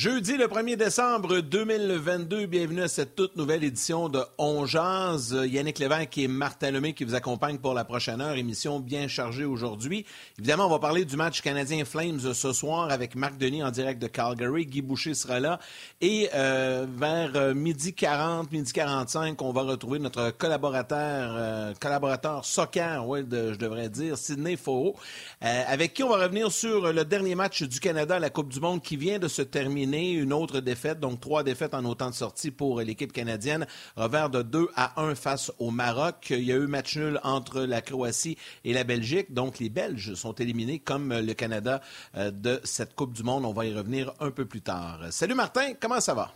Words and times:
Jeudi 0.00 0.38
le 0.38 0.46
1er 0.46 0.76
décembre 0.76 1.40
2022, 1.40 2.46
bienvenue 2.46 2.80
à 2.80 2.88
cette 2.88 3.14
toute 3.14 3.36
nouvelle 3.36 3.62
édition 3.62 4.08
de 4.08 4.22
On. 4.38 4.64
Yannick 4.64 5.78
Lévesque 5.78 6.16
et 6.16 6.26
Martin 6.26 6.70
Lemay 6.70 6.94
qui 6.94 7.04
vous 7.04 7.14
accompagnent 7.14 7.58
pour 7.58 7.74
la 7.74 7.84
prochaine 7.84 8.22
heure. 8.22 8.34
Émission 8.38 8.80
bien 8.80 9.08
chargée 9.08 9.44
aujourd'hui. 9.44 10.06
Évidemment, 10.38 10.68
on 10.68 10.70
va 10.70 10.78
parler 10.78 11.04
du 11.04 11.16
match 11.16 11.42
canadien 11.42 11.84
Flames 11.84 12.32
ce 12.32 12.52
soir 12.54 12.90
avec 12.90 13.14
Marc 13.14 13.36
Denis 13.36 13.62
en 13.62 13.70
direct 13.70 14.00
de 14.00 14.06
Calgary. 14.06 14.64
Guy 14.64 14.80
Boucher 14.80 15.12
sera 15.12 15.38
là. 15.38 15.60
Et 16.00 16.30
euh, 16.34 16.86
vers 16.90 17.54
midi 17.54 17.92
40, 17.92 18.50
midi 18.52 18.72
45, 18.72 19.42
on 19.42 19.52
va 19.52 19.64
retrouver 19.64 19.98
notre 19.98 20.30
collaborateur, 20.30 21.34
euh, 21.36 21.74
collaborateur 21.78 22.46
soccer, 22.46 23.06
ouais, 23.06 23.22
je 23.30 23.56
devrais 23.56 23.90
dire, 23.90 24.16
Sidney 24.16 24.56
Faux, 24.56 24.96
euh, 25.44 25.62
avec 25.66 25.92
qui 25.92 26.02
on 26.02 26.08
va 26.08 26.24
revenir 26.24 26.50
sur 26.50 26.90
le 26.90 27.04
dernier 27.04 27.34
match 27.34 27.64
du 27.64 27.80
Canada 27.80 28.16
à 28.16 28.18
la 28.18 28.30
Coupe 28.30 28.48
du 28.48 28.60
Monde 28.60 28.80
qui 28.80 28.96
vient 28.96 29.18
de 29.18 29.28
se 29.28 29.42
terminer 29.42 29.89
une 29.92 30.32
autre 30.32 30.60
défaite, 30.60 31.00
donc 31.00 31.20
trois 31.20 31.42
défaites 31.42 31.74
en 31.74 31.84
autant 31.84 32.10
de 32.10 32.14
sorties 32.14 32.50
pour 32.50 32.80
l'équipe 32.80 33.12
canadienne, 33.12 33.66
revers 33.96 34.30
de 34.30 34.42
2 34.42 34.68
à 34.76 35.00
1 35.00 35.14
face 35.14 35.52
au 35.58 35.70
Maroc. 35.70 36.28
Il 36.30 36.44
y 36.44 36.52
a 36.52 36.56
eu 36.56 36.66
match 36.66 36.96
nul 36.96 37.20
entre 37.22 37.62
la 37.62 37.80
Croatie 37.80 38.36
et 38.64 38.72
la 38.72 38.84
Belgique, 38.84 39.32
donc 39.32 39.58
les 39.58 39.68
Belges 39.68 40.14
sont 40.14 40.34
éliminés 40.34 40.78
comme 40.78 41.12
le 41.12 41.34
Canada 41.34 41.80
euh, 42.16 42.30
de 42.30 42.60
cette 42.64 42.94
Coupe 42.94 43.12
du 43.12 43.22
Monde. 43.22 43.44
On 43.44 43.52
va 43.52 43.66
y 43.66 43.74
revenir 43.74 44.12
un 44.20 44.30
peu 44.30 44.46
plus 44.46 44.62
tard. 44.62 45.00
Salut 45.10 45.34
Martin, 45.34 45.72
comment 45.80 46.00
ça 46.00 46.14
va? 46.14 46.32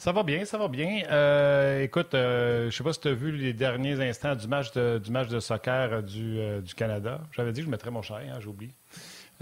Ça 0.00 0.12
va 0.12 0.22
bien, 0.22 0.46
ça 0.46 0.56
va 0.56 0.68
bien. 0.68 1.02
Euh, 1.10 1.82
écoute, 1.82 2.14
euh, 2.14 2.70
je 2.70 2.76
sais 2.76 2.82
pas 2.82 2.94
si 2.94 3.00
tu 3.00 3.08
as 3.08 3.12
vu 3.12 3.32
les 3.32 3.52
derniers 3.52 4.00
instants 4.00 4.34
du 4.34 4.48
match 4.48 4.72
de, 4.72 5.40
soccer 5.40 6.02
du, 6.02 6.40
Canada. 6.74 7.20
J'avais 7.32 7.52
dit 7.52 7.60
que 7.60 7.66
je 7.66 7.70
mettrais 7.70 7.90
mon 7.90 8.00
chien, 8.00 8.16
hein, 8.16 8.40
j'oublie. 8.40 8.72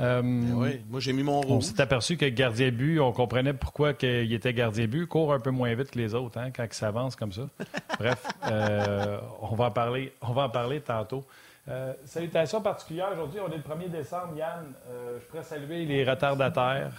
Euh, 0.00 0.22
ben 0.22 0.54
oui, 0.54 0.80
moi 0.88 1.00
j'ai 1.00 1.12
mis 1.12 1.22
mon 1.22 1.40
rouge. 1.40 1.50
On 1.50 1.60
s'est 1.60 1.80
aperçu 1.80 2.16
que 2.16 2.26
gardien 2.26 2.70
but, 2.70 3.00
on 3.00 3.12
comprenait 3.12 3.52
pourquoi 3.52 3.92
il 4.02 4.32
était 4.32 4.54
gardien 4.54 4.86
but, 4.86 5.06
court 5.06 5.32
un 5.32 5.40
peu 5.40 5.50
moins 5.50 5.74
vite 5.74 5.90
que 5.90 5.98
les 5.98 6.14
autres 6.14 6.38
hein, 6.38 6.50
quand 6.54 6.64
il 6.64 6.74
s'avance 6.74 7.16
comme 7.16 7.32
ça. 7.32 7.48
Bref, 7.98 8.24
euh, 8.46 9.18
on, 9.40 9.54
va 9.56 9.66
en 9.66 9.70
parler, 9.70 10.12
on 10.22 10.32
va 10.32 10.42
en 10.42 10.50
parler 10.50 10.80
tantôt. 10.80 11.24
Euh, 11.68 11.92
salutations 12.04 12.62
particulières. 12.62 13.10
Aujourd'hui, 13.12 13.40
on 13.40 13.52
est 13.52 13.56
le 13.56 13.62
1er 13.62 13.90
décembre. 13.90 14.34
Yann, 14.36 14.72
je 14.90 15.24
pourrais 15.26 15.42
saluer 15.42 15.84
les 15.84 16.08
retardataires. 16.08 16.92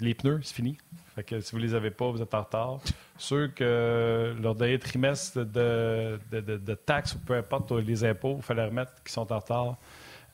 les 0.00 0.14
pneus, 0.14 0.40
c'est 0.42 0.54
fini. 0.54 0.78
Fait 1.14 1.24
que 1.24 1.40
si 1.40 1.52
vous 1.52 1.58
ne 1.58 1.64
les 1.64 1.74
avez 1.74 1.90
pas, 1.90 2.10
vous 2.10 2.22
êtes 2.22 2.34
en 2.34 2.42
retard. 2.42 2.78
Ceux 3.18 3.48
que 3.48 4.34
leur 4.40 4.54
dernier 4.54 4.78
trimestre 4.78 5.38
de, 5.38 6.18
de, 6.30 6.40
de, 6.40 6.56
de 6.56 6.74
taxes 6.74 7.14
ou 7.14 7.18
peu 7.18 7.34
importe 7.34 7.72
les 7.72 8.04
impôts, 8.04 8.36
il 8.36 8.42
fallait 8.42 8.64
remettre 8.64 8.92
qui 9.02 9.12
sont 9.12 9.30
en 9.32 9.38
retard. 9.38 9.76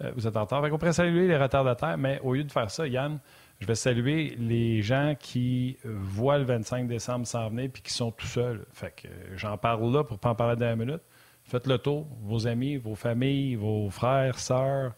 Euh, 0.01 0.13
vous 0.15 0.27
êtes 0.27 0.37
en 0.37 0.43
retard. 0.43 0.63
on 0.65 0.79
pourrait 0.79 0.93
saluer 0.93 1.27
les 1.27 1.37
retardataires, 1.37 1.99
mais 1.99 2.21
au 2.23 2.35
lieu 2.35 2.45
de 2.45 2.53
faire 2.53 2.71
ça, 2.71 2.87
Yann, 2.87 3.19
je 3.61 3.67
vais 3.67 3.75
saluer 3.75 4.35
les 4.39 4.83
gens 4.83 5.15
qui 5.19 5.77
voient 5.85 6.39
le 6.39 6.45
25 6.45 6.89
décembre 6.89 7.27
s'en 7.27 7.49
venir 7.49 7.71
puis 7.73 7.83
qui 7.83 7.93
sont 7.93 8.11
tout 8.11 8.27
seuls. 8.27 8.65
Fait 8.73 8.93
que 8.95 9.09
euh, 9.09 9.37
j'en 9.37 9.57
parle 9.57 9.93
là 9.93 10.03
pour 10.05 10.19
pas 10.19 10.31
en 10.31 10.35
parler 10.35 10.57
dans 10.57 10.77
minute. 10.77 11.03
Faites 11.45 11.67
le 11.67 11.79
tour, 11.79 12.07
vos 12.23 12.47
amis, 12.47 12.77
vos 12.77 12.95
familles, 12.95 13.57
vos 13.57 13.91
frères, 13.91 14.39
sœurs, 14.39 14.95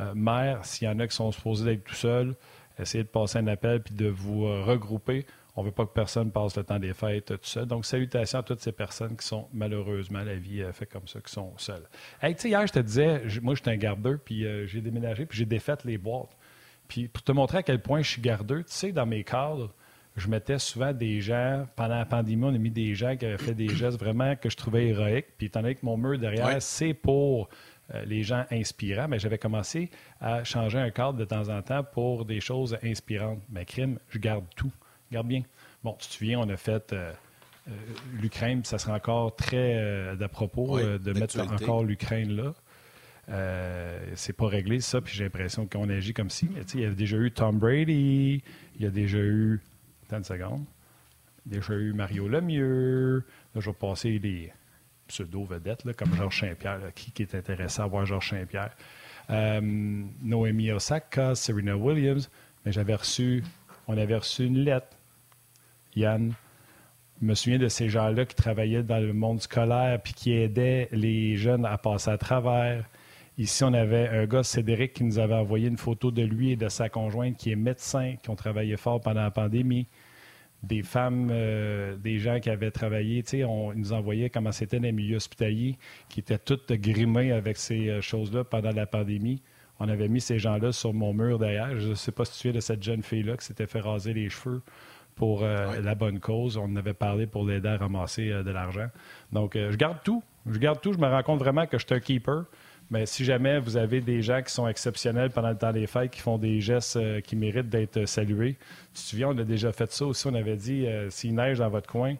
euh, 0.00 0.12
mères, 0.14 0.64
s'il 0.64 0.88
y 0.88 0.90
en 0.90 0.98
a 0.98 1.06
qui 1.06 1.16
sont 1.16 1.32
supposés 1.32 1.64
d'être 1.64 1.84
tout 1.84 1.94
seuls, 1.94 2.34
essayez 2.78 3.04
de 3.04 3.08
passer 3.08 3.38
un 3.38 3.46
appel 3.46 3.82
puis 3.82 3.94
de 3.94 4.08
vous 4.08 4.42
regrouper. 4.64 5.26
On 5.56 5.62
ne 5.62 5.66
veut 5.66 5.72
pas 5.72 5.86
que 5.86 5.92
personne 5.92 6.30
passe 6.30 6.56
le 6.56 6.64
temps 6.64 6.78
des 6.78 6.92
fêtes 6.92 7.26
tout 7.26 7.38
seul. 7.42 7.66
Donc, 7.66 7.86
salutations 7.86 8.40
à 8.40 8.42
toutes 8.42 8.60
ces 8.60 8.72
personnes 8.72 9.16
qui 9.16 9.26
sont 9.26 9.48
malheureusement, 9.54 10.22
la 10.22 10.36
vie 10.36 10.62
fait 10.72 10.86
comme 10.86 11.08
ça, 11.08 11.18
qui 11.20 11.32
sont 11.32 11.54
seules. 11.56 11.88
Hey, 12.20 12.34
tu 12.34 12.42
sais, 12.42 12.48
hier, 12.50 12.66
je 12.66 12.72
te 12.72 12.78
disais, 12.78 13.22
moi, 13.40 13.54
je 13.54 13.62
suis 13.62 13.70
un 13.70 13.76
gardeur, 13.76 14.18
puis 14.22 14.44
euh, 14.44 14.66
j'ai 14.66 14.82
déménagé, 14.82 15.24
puis 15.24 15.38
j'ai 15.38 15.46
défait 15.46 15.76
les 15.84 15.96
boîtes. 15.96 16.36
Puis 16.88 17.08
pour 17.08 17.22
te 17.22 17.32
montrer 17.32 17.58
à 17.58 17.62
quel 17.62 17.80
point 17.80 18.02
je 18.02 18.10
suis 18.10 18.22
gardeur, 18.22 18.58
tu 18.58 18.72
sais, 18.72 18.92
dans 18.92 19.06
mes 19.06 19.24
cadres, 19.24 19.72
je 20.16 20.28
mettais 20.28 20.58
souvent 20.58 20.92
des 20.92 21.20
gens, 21.20 21.66
pendant 21.76 21.96
la 21.96 22.06
pandémie, 22.06 22.44
on 22.44 22.54
a 22.54 22.58
mis 22.58 22.70
des 22.70 22.94
gens 22.94 23.16
qui 23.16 23.26
avaient 23.26 23.38
fait 23.38 23.54
des 23.54 23.68
gestes 23.74 23.98
vraiment 23.98 24.36
que 24.36 24.48
je 24.48 24.56
trouvais 24.56 24.88
héroïques. 24.88 25.26
Puis 25.36 25.48
étant 25.48 25.62
donné 25.62 25.74
que 25.74 25.84
mon 25.84 25.96
mur 25.96 26.18
derrière, 26.18 26.60
c'est 26.60 26.94
pour 26.94 27.48
euh, 27.94 28.04
les 28.04 28.22
gens 28.22 28.44
inspirants, 28.50 29.08
mais 29.08 29.18
j'avais 29.18 29.38
commencé 29.38 29.90
à 30.20 30.42
changer 30.44 30.78
un 30.78 30.90
cadre 30.90 31.18
de 31.18 31.24
temps 31.24 31.48
en 31.48 31.62
temps 31.62 31.84
pour 31.84 32.24
des 32.24 32.40
choses 32.40 32.76
inspirantes. 32.82 33.40
Mais 33.50 33.64
crime, 33.64 33.98
je 34.08 34.18
garde 34.18 34.44
tout. 34.56 34.72
Garde 35.12 35.28
bien. 35.28 35.42
Bon, 35.84 35.96
tu 36.00 36.08
te 36.08 36.14
souviens, 36.14 36.40
on 36.40 36.48
a 36.48 36.56
fait 36.56 36.92
euh, 36.92 37.12
euh, 37.68 37.72
l'Ukraine, 38.20 38.64
ça 38.64 38.78
sera 38.78 38.94
encore 38.94 39.36
très 39.36 39.76
euh, 39.76 40.16
d'à 40.16 40.28
propos 40.28 40.80
de 40.80 41.12
mettre 41.12 41.40
encore 41.40 41.84
l'Ukraine 41.84 42.32
là. 42.32 42.54
c'est 44.14 44.32
pas 44.32 44.48
réglé 44.48 44.80
ça, 44.80 45.00
puis 45.00 45.14
j'ai 45.14 45.24
l'impression 45.24 45.66
qu'on 45.66 45.88
agit 45.88 46.12
comme 46.12 46.30
si. 46.30 46.48
Mais 46.52 46.62
il 46.74 46.80
y 46.80 46.84
a 46.84 46.90
déjà 46.90 47.16
eu 47.16 47.30
Tom 47.30 47.58
Brady, 47.58 48.42
il 48.76 48.82
y 48.82 48.86
a 48.86 48.90
déjà 48.90 49.18
eu. 49.18 49.60
Attends 50.06 50.18
une 50.18 50.24
seconde. 50.24 50.64
Il 51.46 51.52
y 51.52 51.56
a 51.56 51.60
déjà 51.60 51.74
eu 51.74 51.92
Mario 51.92 52.28
Lemieux. 52.28 53.24
Là, 53.54 53.60
je 53.60 53.70
vais 53.70 53.76
passer 53.76 54.18
les 54.18 54.52
pseudo-vedettes, 55.06 55.92
comme 55.96 56.12
Georges 56.16 56.40
Saint-Pierre, 56.40 56.80
qui, 56.96 57.12
qui, 57.12 57.22
est 57.22 57.34
intéressant 57.36 57.84
à 57.84 57.86
voir 57.86 58.06
Georges 58.06 58.30
Saint-Pierre. 58.30 58.74
Noémie 59.28 60.72
Osaka, 60.72 61.36
Serena 61.36 61.76
Williams. 61.76 62.28
Mais 62.64 62.72
j'avais 62.72 62.96
reçu 62.96 63.44
on 63.88 63.96
avait 63.96 64.16
reçu 64.16 64.44
une 64.44 64.58
lettre, 64.58 64.95
Yann. 65.96 66.34
Je 67.20 67.26
me 67.26 67.34
souviens 67.34 67.58
de 67.58 67.68
ces 67.68 67.88
gens-là 67.88 68.26
qui 68.26 68.36
travaillaient 68.36 68.82
dans 68.82 68.98
le 68.98 69.14
monde 69.14 69.40
scolaire 69.40 70.00
puis 70.02 70.12
qui 70.12 70.32
aidaient 70.32 70.88
les 70.92 71.36
jeunes 71.36 71.64
à 71.64 71.78
passer 71.78 72.10
à 72.10 72.18
travers. 72.18 72.84
Ici, 73.38 73.64
on 73.64 73.72
avait 73.72 74.08
un 74.08 74.26
gars, 74.26 74.42
Cédric, 74.42 74.92
qui 74.92 75.04
nous 75.04 75.18
avait 75.18 75.34
envoyé 75.34 75.68
une 75.68 75.78
photo 75.78 76.10
de 76.10 76.22
lui 76.22 76.52
et 76.52 76.56
de 76.56 76.68
sa 76.68 76.88
conjointe 76.88 77.36
qui 77.36 77.50
est 77.50 77.56
médecin, 77.56 78.16
qui 78.22 78.30
ont 78.30 78.36
travaillé 78.36 78.76
fort 78.76 79.00
pendant 79.00 79.22
la 79.22 79.30
pandémie. 79.30 79.86
Des 80.62 80.82
femmes, 80.82 81.28
euh, 81.30 81.96
des 81.96 82.18
gens 82.18 82.40
qui 82.40 82.50
avaient 82.50 82.70
travaillé, 82.70 83.22
tu 83.22 83.30
sais, 83.30 83.44
on 83.44 83.72
nous 83.74 83.92
envoyaient 83.92 84.30
comment 84.30 84.52
c'était 84.52 84.78
les 84.78 84.92
milieux 84.92 85.16
hospitaliers, 85.16 85.76
qui 86.08 86.20
étaient 86.20 86.38
toutes 86.38 86.72
grimés 86.72 87.32
avec 87.32 87.56
ces 87.58 87.88
euh, 87.88 88.00
choses-là 88.00 88.44
pendant 88.44 88.72
la 88.72 88.86
pandémie. 88.86 89.42
On 89.78 89.88
avait 89.88 90.08
mis 90.08 90.22
ces 90.22 90.38
gens-là 90.38 90.72
sur 90.72 90.94
mon 90.94 91.12
mur 91.12 91.38
derrière. 91.38 91.78
Je 91.78 91.88
ne 91.88 91.94
sais 91.94 92.12
pas 92.12 92.24
si 92.24 92.40
tu 92.40 92.48
es 92.48 92.52
de 92.52 92.60
cette 92.60 92.82
jeune 92.82 93.02
fille-là 93.02 93.36
qui 93.36 93.44
s'était 93.44 93.66
fait 93.66 93.80
raser 93.80 94.14
les 94.14 94.30
cheveux 94.30 94.62
pour 95.16 95.42
euh, 95.42 95.80
la 95.80 95.94
bonne 95.94 96.20
cause. 96.20 96.56
On 96.56 96.64
en 96.64 96.76
avait 96.76 96.94
parlé 96.94 97.26
pour 97.26 97.44
l'aider 97.44 97.70
à 97.70 97.78
ramasser 97.78 98.30
euh, 98.30 98.42
de 98.44 98.50
l'argent. 98.50 98.88
Donc, 99.32 99.56
euh, 99.56 99.72
je 99.72 99.76
garde 99.76 99.98
tout. 100.04 100.22
Je 100.48 100.58
garde 100.58 100.80
tout. 100.80 100.92
Je 100.92 100.98
me 100.98 101.06
rends 101.08 101.22
compte 101.22 101.40
vraiment 101.40 101.66
que 101.66 101.78
je 101.78 101.86
suis 101.86 101.94
un 101.94 102.00
keeper. 102.00 102.44
Mais 102.90 103.04
si 103.06 103.24
jamais 103.24 103.58
vous 103.58 103.76
avez 103.76 104.00
des 104.00 104.22
gens 104.22 104.42
qui 104.42 104.52
sont 104.52 104.68
exceptionnels 104.68 105.30
pendant 105.30 105.48
le 105.48 105.56
temps 105.56 105.72
des 105.72 105.88
fêtes, 105.88 106.12
qui 106.12 106.20
font 106.20 106.38
des 106.38 106.60
gestes 106.60 107.20
qui 107.22 107.34
méritent 107.34 107.68
d'être 107.68 108.06
salués, 108.06 108.56
tu 108.94 109.02
te 109.02 109.08
souviens, 109.08 109.30
on 109.30 109.38
a 109.38 109.42
déjà 109.42 109.72
fait 109.72 109.90
ça 109.90 110.04
aussi. 110.06 110.28
On 110.28 110.34
avait 110.34 110.54
dit, 110.54 110.86
s'il 111.08 111.34
neige 111.34 111.58
dans 111.58 111.68
votre 111.68 111.90
coin, 111.90 112.14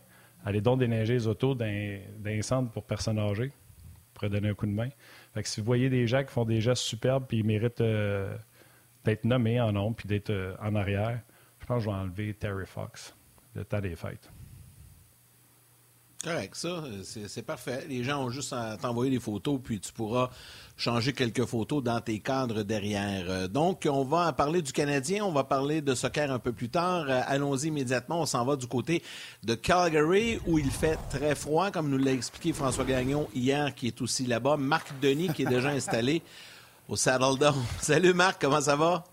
allez 0.45 0.61
donc 0.61 0.81
déneiger 0.81 1.13
les 1.13 1.29
autos 1.29 1.55
d'un 1.55 2.43
centre 2.43 2.73
pour 2.73 2.83
personnes 2.83 3.21
âgées. 3.21 3.53
Pour 4.13 4.29
donner 4.29 4.49
un 4.49 4.55
coup 4.55 4.67
de 4.67 4.73
main. 4.73 4.89
Fait 5.35 5.43
que 5.45 5.49
si 5.49 5.61
vous 5.61 5.67
voyez 5.67 5.89
des 5.89 6.09
gens 6.09 6.25
qui 6.25 6.33
font 6.33 6.45
des 6.45 6.61
gestes 6.61 6.83
superbes 6.83 7.27
puis 7.29 7.39
ils 7.39 7.45
méritent 7.45 7.85
d'être 9.05 9.25
nommés 9.25 9.61
en 9.61 9.71
nombre 9.71 9.95
puis 9.95 10.09
d'être 10.09 10.33
en 10.61 10.75
arrière, 10.75 11.21
je 11.67 11.75
pense 11.75 11.79
que 11.79 11.91
je 11.91 11.91
vais 11.91 12.01
enlever 12.01 12.35
Terry 12.35 12.65
Fox, 12.65 13.13
le 13.57 13.65
tas 13.65 13.81
des 13.81 13.97
fêtes. 13.97 14.31
Correct, 16.23 16.55
ça, 16.55 16.85
c'est 17.03 17.43
parfait. 17.43 17.85
Les 17.89 18.05
gens 18.05 18.25
ont 18.25 18.31
juste 18.31 18.53
à 18.53 18.77
t'envoyer 18.77 19.11
des 19.11 19.19
photos, 19.19 19.59
puis 19.63 19.81
tu 19.81 19.93
pourras 19.93 20.31
changer 20.77 21.13
quelques 21.13 21.45
photos 21.45 21.83
dans 21.83 22.01
tes 22.01 22.21
cadres 22.21 22.63
derrière. 22.63 23.27
Euh, 23.29 23.49
donc, 23.49 23.89
on 23.91 24.05
va 24.05 24.33
parler 24.33 24.63
du 24.63 24.73
Canadien, 24.73 25.25
on 25.25 25.33
va 25.33 25.43
parler 25.43 25.81
de 25.81 25.95
soccer 25.97 26.31
un 26.31 26.39
peu 26.39 26.53
plus 26.53 26.69
tard. 26.69 27.07
Euh, 27.09 27.21
allons-y 27.27 27.67
immédiatement, 27.67 28.21
on 28.21 28.27
s'en 28.27 28.45
va 28.45 28.55
du 28.55 28.69
côté 28.69 29.03
de 29.43 29.55
Calgary, 29.57 30.39
où 30.47 30.61
il 30.61 30.71
fait 30.71 30.99
très 31.11 31.35
froid, 31.35 31.73
comme 31.73 31.91
nous 31.91 31.99
l'a 31.99 32.13
expliqué 32.13 32.53
François 32.53 32.85
Gagnon 32.85 33.29
hier, 33.35 33.75
qui 33.75 33.89
est 33.89 34.01
aussi 34.01 34.25
là-bas. 34.25 34.57
Marc 34.57 34.93
Denis, 35.01 35.33
qui 35.33 35.43
est 35.43 35.47
déjà 35.47 35.69
installé 35.71 36.23
au 36.89 36.95
Saddle 36.95 37.39
Dome. 37.39 37.63
Salut 37.81 38.15
Marc, 38.15 38.41
comment 38.41 38.61
ça 38.61 38.77
va? 38.77 39.05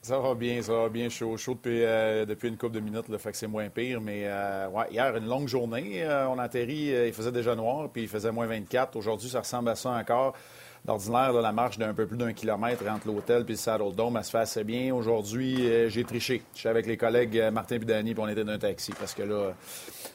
Ça 0.00 0.18
va 0.20 0.34
bien, 0.34 0.62
ça 0.62 0.72
va 0.72 0.88
bien. 0.88 1.08
Chaud, 1.08 1.36
chaud 1.36 1.54
depuis, 1.54 1.82
euh, 1.82 2.24
depuis 2.24 2.48
une 2.48 2.56
couple 2.56 2.76
de 2.76 2.80
minutes, 2.80 3.08
le 3.08 3.18
fait 3.18 3.32
que 3.32 3.36
c'est 3.36 3.48
moins 3.48 3.68
pire. 3.68 4.00
Mais 4.00 4.22
euh, 4.26 4.68
hier, 4.90 5.16
une 5.16 5.26
longue 5.26 5.48
journée. 5.48 6.02
Euh, 6.04 6.28
on 6.28 6.38
a 6.38 6.44
atterri, 6.44 6.92
il 7.06 7.12
faisait 7.12 7.32
déjà 7.32 7.54
noir, 7.56 7.90
puis 7.90 8.02
il 8.02 8.08
faisait 8.08 8.30
moins 8.30 8.46
24. 8.46 8.96
Aujourd'hui, 8.96 9.28
ça 9.28 9.40
ressemble 9.40 9.70
à 9.70 9.74
ça 9.74 9.90
encore. 9.90 10.34
D'ordinaire, 10.88 11.32
la 11.34 11.52
marche 11.52 11.78
d'un 11.78 11.92
peu 11.92 12.06
plus 12.06 12.16
d'un 12.16 12.32
kilomètre 12.32 12.82
entre 12.88 13.06
l'hôtel 13.06 13.44
et 13.46 13.50
le 13.50 13.56
Saddle 13.56 13.94
Dome, 13.94 14.16
elle 14.16 14.24
se 14.24 14.30
fait 14.30 14.38
assez 14.38 14.64
bien. 14.64 14.94
Aujourd'hui, 14.94 15.68
j'ai 15.88 16.02
triché. 16.02 16.42
Je 16.54 16.60
suis 16.60 16.68
avec 16.68 16.86
les 16.86 16.96
collègues 16.96 17.50
Martin 17.52 17.76
et 17.76 17.78
Danny, 17.80 18.14
puis 18.14 18.22
on 18.22 18.28
était 18.28 18.42
dans 18.42 18.52
un 18.52 18.58
taxi 18.58 18.92
parce 18.98 19.12
que 19.12 19.22
là, 19.22 19.52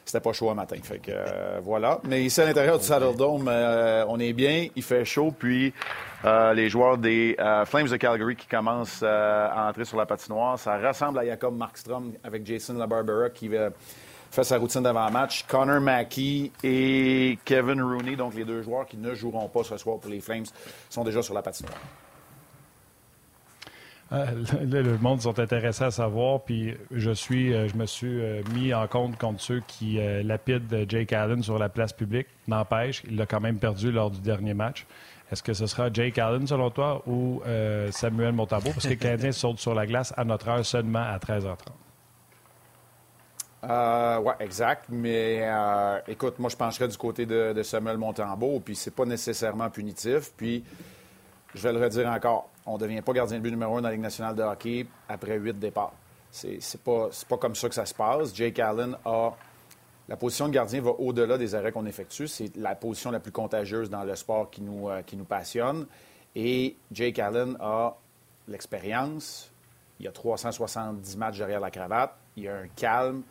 c'était 0.04 0.20
pas 0.20 0.34
chaud 0.34 0.50
à 0.50 0.56
matin. 0.56 0.78
Fait 0.82 0.98
que 0.98 1.12
voilà. 1.62 2.00
Mais 2.06 2.24
ici, 2.24 2.42
à 2.42 2.46
l'intérieur 2.46 2.80
du 2.80 2.86
Saddle 2.86 3.16
Dome, 3.16 3.48
on 3.48 4.20
est 4.20 4.34
bien, 4.34 4.68
il 4.76 4.84
fait 4.84 5.06
chaud, 5.06 5.32
puis 5.38 5.74
euh, 6.26 6.54
les 6.54 6.70
joueurs 6.70 6.98
des 6.98 7.36
euh, 7.38 7.66
Flames 7.66 7.88
de 7.88 7.98
Calgary 7.98 8.36
qui 8.36 8.48
commencent 8.48 9.02
euh, 9.04 9.50
à 9.52 9.68
entrer 9.68 9.84
sur 9.84 9.98
la 9.98 10.06
patinoire. 10.06 10.58
Ça 10.58 10.78
ressemble 10.78 11.20
à 11.20 11.26
Jacob 11.26 11.56
Markstrom 11.58 12.14
avec 12.24 12.46
Jason 12.46 12.76
LaBarbera 12.76 13.30
qui 13.30 13.50
fait 14.34 14.44
sa 14.44 14.58
routine 14.58 14.82
d'avant-match. 14.82 15.46
Connor 15.48 15.80
Mackey 15.80 16.52
et 16.64 17.38
Kevin 17.46 17.82
Rooney, 17.82 18.16
donc 18.16 18.34
les 18.34 18.46
deux 18.46 18.64
joueurs 18.64 18.86
qui 18.86 18.98
ne 18.98 19.14
joueront 19.14 19.48
pas 19.48 19.64
ce 19.64 19.78
soir 19.78 20.00
pour 20.00 20.10
les 20.10 20.20
Flames, 20.20 20.46
sont 20.90 21.04
déjà 21.04 21.22
sur 21.22 21.34
la 21.34 21.42
patinoire. 21.42 21.78
le 24.12 24.98
monde 24.98 25.22
sont 25.22 25.40
intéressés 25.40 25.86
à 25.86 25.92
savoir, 25.92 26.42
puis 26.42 26.74
je 26.92 27.12
suis, 27.12 27.52
je 27.52 27.76
me 27.76 27.86
suis 27.86 28.22
mis 28.54 28.74
en 28.74 28.88
compte 28.88 29.18
contre 29.18 29.42
ceux 29.42 29.62
qui 29.68 30.00
lapident 30.24 30.86
Jake 30.88 31.14
Allen 31.14 31.44
sur 31.44 31.60
la 31.60 31.70
place 31.70 31.94
publique. 31.94 32.28
N'empêche, 32.48 33.04
il 33.08 33.18
l'a 33.18 33.26
quand 33.26 33.42
même 33.42 33.58
perdu 33.58 33.92
lors 33.92 34.10
du 34.10 34.20
dernier 34.20 34.54
match. 34.54 34.86
Est-ce 35.32 35.42
que 35.42 35.54
ce 35.54 35.66
sera 35.66 35.92
Jake 35.92 36.20
Allen, 36.20 36.46
selon 36.46 36.70
toi, 36.70 37.02
ou 37.08 37.42
euh, 37.48 37.92
Samuel 37.92 38.34
Montambeau? 38.34 38.70
Parce 38.72 38.84
que 38.84 38.90
les 38.90 38.98
Canadiens 38.98 39.32
sautent 39.32 39.60
sur 39.60 39.74
la 39.74 39.88
glace 39.88 40.14
à 40.16 40.24
notre 40.24 40.48
heure 40.48 40.64
seulement 40.64 41.00
à 41.04 41.18
13h30. 41.18 41.58
Euh, 43.64 44.20
oui, 44.20 44.34
exact. 44.40 44.86
Mais 44.90 45.40
euh, 45.44 46.00
écoute, 46.08 46.40
moi, 46.40 46.50
je 46.50 46.58
pencherais 46.58 46.88
du 46.88 46.98
côté 46.98 47.26
de, 47.26 47.62
Samuel 47.64 47.98
Montembeau, 47.98 48.60
puis 48.60 48.76
c'est 48.76 48.92
pas 48.92 49.06
nécessairement 49.06 49.70
punitif. 49.70 50.32
Puis, 50.36 50.64
je 51.56 51.62
vais 51.62 51.74
le 51.74 51.82
redire 51.82 52.08
encore, 52.10 52.50
on 52.66 52.74
ne 52.74 52.80
devient 52.80 53.02
pas 53.02 53.14
gardien 53.14 53.38
de 53.38 53.44
but 53.44 53.52
numéro 53.52 53.78
un 53.78 53.82
dans 53.82 53.88
la 53.88 53.94
Ligue 53.94 54.02
nationale 54.02 54.36
de 54.36 54.44
hockey 54.44 54.86
après 55.08 55.38
huit 55.38 55.58
départs. 55.58 55.94
C'est 56.32 56.82
pas, 56.84 57.10
pas 57.30 57.38
comme 57.38 57.56
ça 57.56 57.70
que 57.70 57.76
ça 57.76 57.86
se 57.86 57.94
passe. 57.94 58.34
Jake 58.36 58.58
Allen 58.58 58.98
a 59.06 59.32
la 60.10 60.18
position 60.18 60.48
de 60.48 60.54
gardien 60.54 60.82
va 60.82 60.92
au-delà 60.92 61.38
des 61.38 61.56
arrêts 61.56 61.72
qu'on 61.72 61.86
effectue. 61.86 62.28
C'est 62.28 62.56
la 62.58 62.76
position 62.76 63.12
la 63.12 63.20
plus 63.20 63.32
contagieuse 63.32 63.90
dans 63.90 64.04
le 64.04 64.16
sport 64.16 64.50
qui 64.50 64.62
nous, 64.62 64.90
euh, 64.90 65.02
qui 65.04 65.16
nous 65.16 65.26
passionne. 65.26 65.86
Et 66.36 66.76
Jake 66.92 67.20
Allen 67.20 67.56
a 67.60 67.96
l'expérience. 68.48 69.52
Il 70.00 70.08
a 70.08 70.12
370 70.12 71.18
matchs 71.18 71.38
derrière 71.38 71.60
la 71.60 71.72
cravate. 71.72 72.16
Il 72.36 72.48
a 72.50 72.58
un 72.58 72.68
calme. 72.76 73.24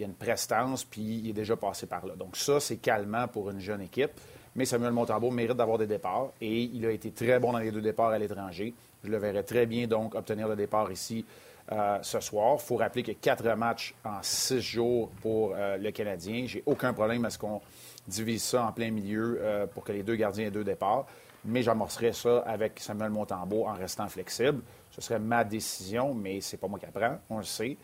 Il 0.00 0.04
a 0.04 0.06
une 0.06 0.14
prestance. 0.14 0.84
Puis 0.84 1.02
il 1.02 1.30
est 1.30 1.34
déjà 1.34 1.56
passé 1.56 1.86
par 1.86 2.06
là. 2.06 2.14
Donc 2.16 2.36
ça, 2.36 2.58
c'est 2.58 2.78
calmant 2.78 3.28
pour 3.28 3.50
une 3.50 3.60
jeune 3.60 3.82
équipe. 3.82 4.12
Mais 4.56 4.64
Samuel 4.64 4.92
Montembeau 4.92 5.30
mérite 5.30 5.56
d'avoir 5.56 5.78
des 5.78 5.86
départs. 5.86 6.32
Et 6.40 6.62
il 6.62 6.84
a 6.86 6.90
été 6.90 7.12
très 7.12 7.38
bon 7.38 7.52
dans 7.52 7.58
les 7.58 7.70
deux 7.70 7.82
départs 7.82 8.08
à 8.08 8.18
l'étranger. 8.18 8.74
Je 9.04 9.10
le 9.10 9.18
verrais 9.18 9.42
très 9.42 9.66
bien, 9.66 9.86
donc, 9.86 10.14
obtenir 10.14 10.48
le 10.48 10.56
départ 10.56 10.90
ici 10.90 11.24
euh, 11.72 11.98
ce 12.02 12.18
soir. 12.20 12.56
Il 12.58 12.66
faut 12.66 12.76
rappeler 12.76 13.04
y 13.06 13.10
a 13.10 13.14
quatre 13.14 13.48
matchs 13.54 13.94
en 14.04 14.18
six 14.22 14.60
jours 14.60 15.10
pour 15.22 15.52
euh, 15.54 15.76
le 15.76 15.90
Canadien. 15.92 16.44
J'ai 16.46 16.62
aucun 16.66 16.92
problème 16.92 17.24
à 17.24 17.30
ce 17.30 17.38
qu'on 17.38 17.60
divise 18.08 18.42
ça 18.42 18.64
en 18.64 18.72
plein 18.72 18.90
milieu 18.90 19.38
euh, 19.40 19.66
pour 19.66 19.84
que 19.84 19.92
les 19.92 20.02
deux 20.02 20.16
gardiens 20.16 20.46
aient 20.46 20.50
deux 20.50 20.64
départs. 20.64 21.06
Mais 21.44 21.62
j'amorcerai 21.62 22.12
ça 22.12 22.38
avec 22.40 22.80
Samuel 22.80 23.10
Montembeau 23.10 23.66
en 23.66 23.74
restant 23.74 24.08
flexible. 24.08 24.62
Ce 24.90 25.00
serait 25.00 25.20
ma 25.20 25.44
décision, 25.44 26.12
mais 26.12 26.40
c'est 26.40 26.56
pas 26.56 26.66
moi 26.66 26.78
qui 26.78 26.86
apprends, 26.86 27.18
on 27.30 27.38
le 27.38 27.44
sait. 27.44 27.76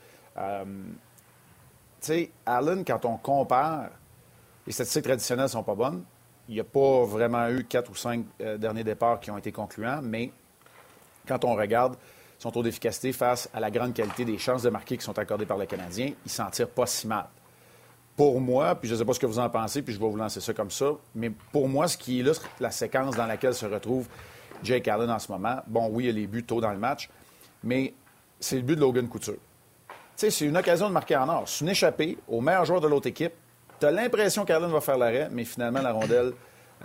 Tu 2.00 2.06
sais, 2.06 2.30
Allen, 2.44 2.84
quand 2.84 3.04
on 3.04 3.16
compare, 3.16 3.90
les 4.66 4.72
statistiques 4.72 5.04
traditionnelles 5.04 5.44
ne 5.44 5.50
sont 5.50 5.62
pas 5.62 5.74
bonnes. 5.74 6.04
Il 6.48 6.54
n'y 6.54 6.60
a 6.60 6.64
pas 6.64 7.04
vraiment 7.04 7.48
eu 7.48 7.64
quatre 7.64 7.90
ou 7.90 7.94
cinq 7.94 8.24
derniers 8.58 8.84
départs 8.84 9.20
qui 9.20 9.30
ont 9.30 9.38
été 9.38 9.50
concluants, 9.50 10.00
mais 10.02 10.30
quand 11.26 11.44
on 11.44 11.54
regarde 11.54 11.96
son 12.38 12.50
taux 12.50 12.62
d'efficacité 12.62 13.12
face 13.12 13.48
à 13.52 13.60
la 13.60 13.70
grande 13.70 13.94
qualité 13.94 14.24
des 14.24 14.38
chances 14.38 14.62
de 14.62 14.70
marquer 14.70 14.96
qui 14.96 15.04
sont 15.04 15.18
accordées 15.18 15.46
par 15.46 15.56
le 15.56 15.66
Canadien, 15.66 16.12
il 16.24 16.30
s'en 16.30 16.50
tire 16.50 16.68
pas 16.68 16.86
si 16.86 17.06
mal. 17.06 17.26
Pour 18.16 18.40
moi, 18.40 18.74
puis 18.74 18.88
je 18.88 18.94
ne 18.94 18.98
sais 18.98 19.04
pas 19.04 19.12
ce 19.12 19.20
que 19.20 19.26
vous 19.26 19.38
en 19.38 19.50
pensez, 19.50 19.82
puis 19.82 19.92
je 19.92 19.98
vais 19.98 20.08
vous 20.08 20.16
lancer 20.16 20.40
ça 20.40 20.54
comme 20.54 20.70
ça, 20.70 20.92
mais 21.14 21.30
pour 21.52 21.68
moi, 21.68 21.88
ce 21.88 21.98
qui 21.98 22.18
illustre 22.18 22.46
la 22.60 22.70
séquence 22.70 23.16
dans 23.16 23.26
laquelle 23.26 23.54
se 23.54 23.66
retrouve 23.66 24.06
Jake 24.62 24.88
Allen 24.88 25.10
en 25.10 25.18
ce 25.18 25.30
moment, 25.30 25.56
bon, 25.66 25.88
oui, 25.90 26.04
il 26.04 26.06
y 26.06 26.10
a 26.10 26.12
les 26.12 26.26
buts 26.26 26.44
tôt 26.44 26.60
dans 26.60 26.72
le 26.72 26.78
match, 26.78 27.10
mais 27.62 27.92
c'est 28.38 28.56
le 28.56 28.62
but 28.62 28.76
de 28.76 28.80
Logan 28.80 29.08
Couture. 29.08 29.36
Sais, 30.16 30.30
c'est 30.30 30.46
une 30.46 30.56
occasion 30.56 30.88
de 30.88 30.94
marquer 30.94 31.16
en 31.16 31.28
or. 31.28 31.42
C'est 31.46 31.62
une 31.62 31.70
échappée 31.70 32.16
au 32.26 32.40
meilleur 32.40 32.64
joueur 32.64 32.80
de 32.80 32.88
l'autre 32.88 33.06
équipe. 33.06 33.34
Tu 33.78 33.84
as 33.84 33.90
l'impression 33.90 34.46
qu'Allen 34.46 34.70
va 34.70 34.80
faire 34.80 34.96
l'arrêt, 34.96 35.28
mais 35.30 35.44
finalement, 35.44 35.82
la 35.82 35.92
rondelle 35.92 36.32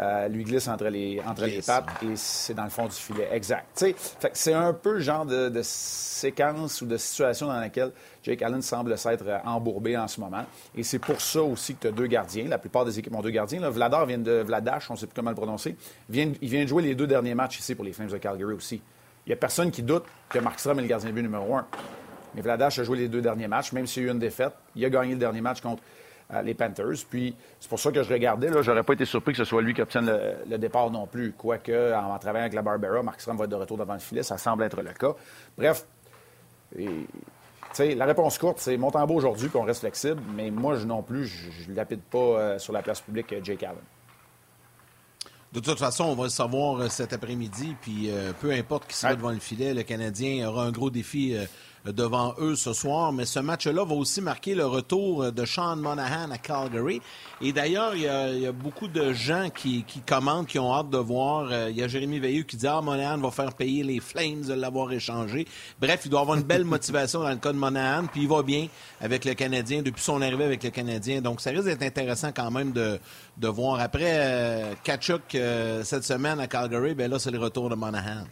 euh, 0.02 0.28
lui 0.28 0.44
glisse 0.44 0.68
entre 0.68 0.88
les, 0.88 1.22
entre 1.26 1.46
les 1.46 1.62
pattes 1.62 1.88
et 2.04 2.16
c'est 2.16 2.54
dans 2.54 2.66
le 2.66 2.70
fond 2.70 2.88
du 2.88 2.96
filet. 2.96 3.30
Exact. 3.32 3.86
C'est 4.34 4.54
un 4.54 4.74
peu 4.74 4.94
le 4.94 5.00
genre 5.00 5.26
de, 5.26 5.50
séquence 5.64 6.82
ou 6.82 6.86
de 6.86 6.98
situation 6.98 7.48
dans 7.48 7.60
laquelle 7.60 7.92
Jake 8.22 8.42
Allen 8.42 8.62
semble 8.62 8.98
s'être 8.98 9.26
embourbé 9.46 9.98
en 9.98 10.10
ce 10.10 10.20
moment. 10.20 10.46
Et 10.76 10.84
c'est 10.84 11.00
pour 11.00 11.22
ça 11.22 11.42
aussi 11.42 11.76
que 11.76 11.82
tu 11.82 11.88
as 11.88 11.92
deux 11.92 12.08
gardiens. 12.08 12.50
La 12.50 12.58
plupart 12.58 12.84
des 12.84 13.00
équipes 13.00 13.16
ont 13.16 13.22
deux 13.22 13.30
gardiens. 13.30 13.70
Vladar 13.70 14.06
vient 14.06 14.18
de 14.18 14.44
Vladash, 14.46 14.90
on 14.90 14.96
ne 14.96 15.00
sait 15.00 15.08
plus 15.08 15.16
comment 15.16 15.32
le 15.32 15.38
prononcer. 15.38 15.78
il 16.10 16.36
vient 16.42 16.64
de 16.64 16.68
jouer 16.68 16.84
les 16.84 16.96
deux 16.96 17.08
derniers 17.08 17.36
matchs 17.36 17.60
ici 17.60 17.76
pour 17.76 17.86
les 17.86 17.94
Flames 17.94 18.10
de 18.10 18.18
Calgary 18.18 18.54
aussi. 18.54 18.82
Il 19.26 19.30
n'y 19.30 19.34
a 19.34 19.38
personne 19.38 19.72
qui 19.72 19.84
doute 19.84 20.04
que 20.30 20.40
Markstrom 20.40 20.80
est 20.80 20.82
le 20.82 20.88
gardien 20.88 21.10
de 21.10 21.16
but 21.16 21.22
numéro 21.22 21.56
un. 21.56 21.66
Mais 22.36 22.42
Vladash 22.42 22.80
a 22.80 22.84
joué 22.84 22.98
les 22.98 23.08
deux 23.08 23.22
derniers 23.22 23.48
matchs, 23.48 23.72
même 23.72 23.88
s'il 23.88 24.04
y 24.04 24.06
a 24.06 24.10
eu 24.10 24.12
une 24.12 24.20
défaite. 24.20 24.54
Il 24.76 24.86
a 24.86 24.90
gagné 24.90 25.14
le 25.14 25.20
dernier 25.20 25.42
match 25.42 25.62
contre 25.62 25.84
les 26.44 26.54
Panthers. 26.54 27.06
Puis 27.10 27.36
c'est 27.60 27.70
pour 27.70 27.80
ça 27.80 27.92
que 27.92 28.04
je 28.04 28.14
regardais. 28.14 28.50
Là, 28.50 28.62
j'aurais 28.62 28.84
pas 28.84 28.94
été 28.94 29.06
surpris 29.06 29.34
que 29.34 29.38
ce 29.38 29.44
soit 29.44 29.62
lui 29.62 29.74
qui 29.74 29.82
obtienne 29.82 30.12
le, 30.50 30.58
départ 30.58 30.90
non 30.90 31.08
plus. 31.08 31.34
Quoique, 31.34 31.94
en, 31.94 32.18
travaillant 32.20 32.46
avec 32.46 32.54
la 32.54 32.62
Barbera, 32.62 33.04
Markstrom 33.04 33.38
va 33.38 33.46
être 33.46 33.52
de 33.52 33.56
retour 33.56 33.78
devant 33.78 33.94
le 33.94 34.00
filet. 34.00 34.24
Ça 34.24 34.38
semble 34.38 34.64
être 34.64 34.82
le 34.82 34.94
cas. 34.94 35.14
Bref, 35.58 35.86
la 37.80 38.06
réponse 38.06 38.38
courte, 38.38 38.60
c'est 38.60 38.78
Montembeau 38.78 39.16
aujourd'hui, 39.16 39.50
qu'on 39.50 39.64
reste 39.64 39.82
flexible. 39.82 40.22
Mais 40.36 40.52
moi, 40.52 40.76
je 40.76 40.86
non 40.86 41.02
plus, 41.02 41.28
je 41.28 41.70
ne 41.70 41.76
lapide 41.76 42.02
pas 42.02 42.18
euh, 42.18 42.60
sur 42.60 42.74
la 42.74 42.82
place 42.82 43.02
publique 43.02 43.34
euh, 43.34 43.42
Jake 43.44 43.64
Allen. 43.64 43.78
De 45.54 45.60
toute 45.60 45.80
façon, 45.80 46.06
on 46.06 46.16
va 46.16 46.24
le 46.24 46.30
savoir 46.30 46.80
euh, 46.80 46.88
cet 46.88 47.12
après-midi. 47.12 47.76
Puis 47.82 48.10
peu 48.40 48.52
importe 48.52 48.88
qui 48.88 48.96
sera 48.96 49.16
devant 49.16 49.32
le 49.32 49.40
filet, 49.40 49.74
le 49.74 49.84
Canadien 49.84 50.48
aura 50.48 50.64
un 50.64 50.72
gros 50.72 50.90
défi 50.90 51.36
devant 51.86 52.36
eux 52.40 52.56
ce 52.56 52.74
soir. 52.74 53.12
Mais 53.12 53.26
ce 53.26 53.40
match-là 53.40 53.84
va 53.84 53.96
aussi 53.96 54.22
marquer 54.22 54.56
le 54.56 54.66
retour 54.66 55.32
de 55.32 55.46
Sean 55.46 55.76
Monahan 55.76 56.32
à 56.32 56.38
Calgary. 56.38 57.02
Et 57.42 57.54
d'ailleurs, 57.54 57.96
il, 57.96 58.04
y, 58.04 58.46
a 58.46 58.52
beaucoup 58.52 58.88
de 58.88 59.14
gens 59.14 59.50
qui, 59.50 59.84
qui 59.84 60.00
commentent, 60.02 60.48
qui 60.48 60.60
ont 60.60 60.74
hâte 60.74 60.90
de 60.90 60.98
voir. 60.98 61.50
Euh, 61.52 61.70
il 61.72 61.78
y 61.78 61.84
a 61.84 61.88
Jérémy 61.88 62.20
Veilleux 62.20 62.44
qui 62.44 62.56
dit 62.56 62.68
Ah, 62.68 62.82
Monahan 62.82 63.18
va 63.18 63.32
faire 63.32 63.54
payer 63.54 63.84
les 63.84 64.00
Flames 64.00 64.42
de 64.42 64.54
l'avoir 64.54 64.92
échangé. 64.92 65.48
Bref, 65.80 66.02
il 66.06 66.12
doit 66.12 66.22
avoir 66.22 66.38
une 66.38 66.44
belle 66.44 66.66
motivation 66.66 67.22
dans 67.22 67.30
le 67.30 67.38
cas 67.38 67.52
de 67.52 67.58
Monahan. 67.58 68.06
Puis 68.06 68.22
il 68.22 68.28
va 68.28 68.44
bien 68.44 68.68
avec 69.00 69.26
le 69.26 69.34
Canadien 69.34 69.82
depuis 69.82 70.04
son 70.04 70.22
arrivée 70.22 70.44
avec 70.44 70.64
le 70.64 70.70
Canadien. 70.70 71.22
Donc, 71.22 71.42
ça 71.42 71.50
risque 71.50 71.66
d'être 71.66 71.84
intéressant 71.84 72.32
quand 72.32 72.52
même 72.52 72.72
de, 72.72 73.00
de 73.38 73.48
voir. 73.48 73.80
Après 73.80 74.12
euh, 74.20 74.74
Kachuk 74.84 75.34
euh, 75.36 75.84
cette 75.84 76.04
semaine 76.04 76.40
à 76.40 76.48
Calgary, 76.48 76.94
ben 76.94 77.10
là, 77.10 77.18
c'est 77.18 77.32
le 77.32 77.40
retour 77.40 77.70
de 77.70 77.76
Monahan. 77.76 78.26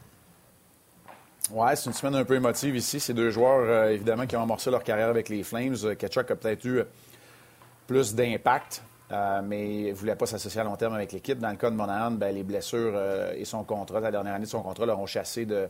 Oui, 1.52 1.72
c'est 1.76 1.88
une 1.88 1.94
semaine 1.94 2.16
un 2.16 2.26
peu 2.26 2.36
émotive 2.36 2.76
ici. 2.76 3.00
Ces 3.00 3.14
deux 3.14 3.32
joueurs, 3.32 3.62
euh, 3.68 3.90
évidemment, 3.90 4.28
qui 4.28 4.36
ont 4.36 4.44
amorcé 4.44 4.70
leur 4.70 4.84
carrière 4.84 5.10
avec 5.10 5.30
les 5.30 5.42
Flames. 5.42 5.76
Euh, 5.84 5.96
Ketchuk 5.96 6.30
a 6.30 6.36
peut-être 6.36 6.64
eu 6.64 6.84
plus 7.88 8.14
d'impact, 8.14 8.84
euh, 9.12 9.42
mais 9.44 9.90
ne 9.90 9.94
voulait 9.94 10.16
pas 10.16 10.28
s'associer 10.28 10.62
à 10.62 10.64
long 10.64 10.76
terme 10.76 10.94
avec 10.94 11.12
l'équipe. 11.12 11.40
Dans 11.40 11.50
le 11.50 11.56
cas 11.56 11.72
de 11.72 11.76
Monahan, 11.76 12.12
ben, 12.12 12.36
les 12.36 12.44
blessures 12.44 12.94
et 13.36 13.46
son 13.46 13.64
contrat, 13.64 14.00
la 14.00 14.12
dernière 14.12 14.36
année 14.36 14.46
de 14.46 14.50
son 14.50 14.62
contrat, 14.62 14.86
l'auront 14.86 15.08
chassé 15.08 15.48
de, 15.48 15.70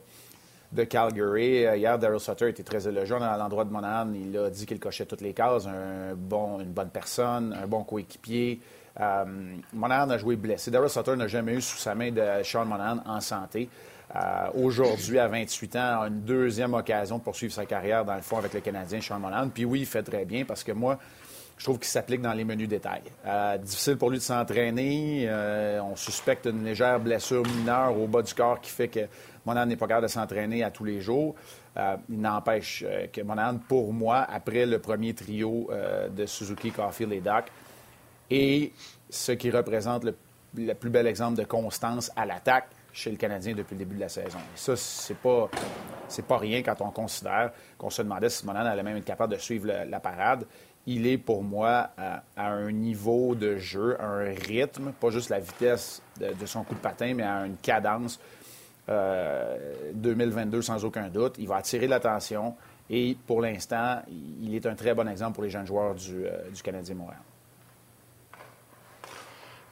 Calgary. 0.83 1.61
Hier, 1.77 1.97
Daryl 1.97 2.19
Sutter 2.19 2.49
était 2.49 2.63
très 2.63 2.85
élogieux 2.85 3.15
à 3.15 3.37
l'endroit 3.37 3.63
de 3.63 3.71
Monahan. 3.71 4.11
Il 4.13 4.37
a 4.37 4.49
dit 4.49 4.65
qu'il 4.65 4.79
cochait 4.81 5.05
toutes 5.05 5.21
les 5.21 5.33
cases, 5.33 5.65
une 5.65 6.15
bonne 6.15 6.89
personne, 6.91 7.57
un 7.57 7.67
bon 7.67 7.85
coéquipier. 7.85 8.59
Monahan 9.73 10.09
a 10.09 10.17
joué 10.17 10.35
blessé. 10.35 10.71
Daryl 10.71 10.89
Sutter 10.89 11.15
n'a 11.15 11.27
jamais 11.27 11.53
eu 11.53 11.61
sous 11.61 11.77
sa 11.77 11.95
main 11.95 12.11
de 12.11 12.43
Sean 12.43 12.65
Monahan 12.65 12.97
en 13.05 13.21
santé. 13.21 13.69
Euh, 14.15 14.49
aujourd'hui, 14.55 15.19
à 15.19 15.27
28 15.27 15.75
ans, 15.75 16.01
a 16.01 16.07
une 16.07 16.21
deuxième 16.21 16.73
occasion 16.73 17.19
de 17.19 17.23
poursuivre 17.23 17.53
sa 17.53 17.65
carrière, 17.65 18.03
dans 18.05 18.15
le 18.15 18.21
fond, 18.21 18.37
avec 18.37 18.53
le 18.53 18.59
Canadien 18.59 19.01
Sean 19.01 19.19
Monahan. 19.19 19.49
Puis 19.49 19.65
oui, 19.65 19.81
il 19.81 19.85
fait 19.85 20.01
très 20.01 20.25
bien 20.25 20.45
parce 20.45 20.63
que 20.63 20.71
moi, 20.71 20.97
je 21.57 21.63
trouve 21.63 21.77
qu'il 21.77 21.87
s'applique 21.87 22.21
dans 22.21 22.33
les 22.33 22.43
menus 22.43 22.67
détails. 22.67 23.03
Euh, 23.25 23.57
difficile 23.57 23.97
pour 23.97 24.09
lui 24.09 24.17
de 24.17 24.23
s'entraîner. 24.23 25.25
Euh, 25.27 25.81
on 25.83 25.95
suspecte 25.95 26.45
une 26.47 26.63
légère 26.63 26.99
blessure 26.99 27.45
mineure 27.45 27.99
au 27.99 28.07
bas 28.07 28.21
du 28.21 28.33
corps 28.33 28.59
qui 28.59 28.71
fait 28.71 28.87
que 28.87 29.01
Monahan 29.45 29.67
n'est 29.67 29.75
pas 29.75 29.87
capable 29.87 30.07
de 30.07 30.11
s'entraîner 30.11 30.63
à 30.63 30.71
tous 30.71 30.85
les 30.85 31.01
jours. 31.01 31.35
il 32.09 32.19
n'empêche 32.19 32.83
que 33.13 33.21
Monahan, 33.21 33.57
pour 33.57 33.93
moi, 33.93 34.25
après 34.29 34.65
le 34.65 34.79
premier 34.79 35.13
trio 35.13 35.69
de 36.11 36.25
Suzuki, 36.25 36.71
Caulfield 36.71 37.13
et 37.13 37.21
Doc, 37.21 37.45
est 38.29 38.71
ce 39.09 39.31
qui 39.31 39.49
représente 39.49 40.03
le, 40.03 40.15
le 40.55 40.73
plus 40.73 40.89
bel 40.89 41.07
exemple 41.07 41.37
de 41.37 41.45
constance 41.45 42.11
à 42.15 42.25
l'attaque 42.25 42.69
chez 42.93 43.11
le 43.11 43.17
Canadien 43.17 43.53
depuis 43.53 43.75
le 43.75 43.79
début 43.79 43.95
de 43.95 44.01
la 44.01 44.09
saison. 44.09 44.39
Et 44.39 44.57
ça, 44.57 44.75
c'est 44.75 45.17
pas, 45.17 45.49
pas 46.27 46.37
rien 46.37 46.61
quand 46.63 46.81
on 46.81 46.91
considère 46.91 47.51
qu'on 47.77 47.89
se 47.89 48.01
demandait 48.01 48.29
si 48.29 48.45
Monahan 48.45 48.65
allait 48.65 48.83
même 48.83 48.97
être 48.97 49.05
capable 49.05 49.33
de 49.33 49.39
suivre 49.39 49.67
la 49.67 49.99
parade. 49.99 50.45
Il 50.85 51.05
est 51.05 51.17
pour 51.17 51.43
moi 51.43 51.89
à, 51.97 52.23
un 52.37 52.71
niveau 52.71 53.35
de 53.35 53.57
jeu, 53.57 53.97
un 54.01 54.23
rythme, 54.23 54.91
pas 54.93 55.09
juste 55.09 55.29
la 55.29 55.39
vitesse 55.39 56.01
de, 56.19 56.45
son 56.45 56.63
coup 56.63 56.73
de 56.73 56.79
patin, 56.79 57.13
mais 57.13 57.23
à 57.23 57.45
une 57.45 57.57
cadence. 57.57 58.19
2022 58.87 60.57
euh, 60.57 60.61
sans 60.63 60.83
aucun 60.83 61.09
doute. 61.09 61.35
Il 61.37 61.47
va 61.47 61.57
attirer 61.57 61.85
l'attention 61.85 62.55
et 62.89 63.15
pour 63.27 63.41
l'instant, 63.41 64.01
il 64.41 64.55
est 64.55 64.65
un 64.65 64.73
très 64.73 64.95
bon 64.95 65.07
exemple 65.07 65.35
pour 65.35 65.43
les 65.43 65.51
jeunes 65.51 65.67
joueurs 65.67 65.93
du, 65.93 66.25
euh, 66.25 66.39
Canadien 66.63 66.95
Montréal. 66.95 67.21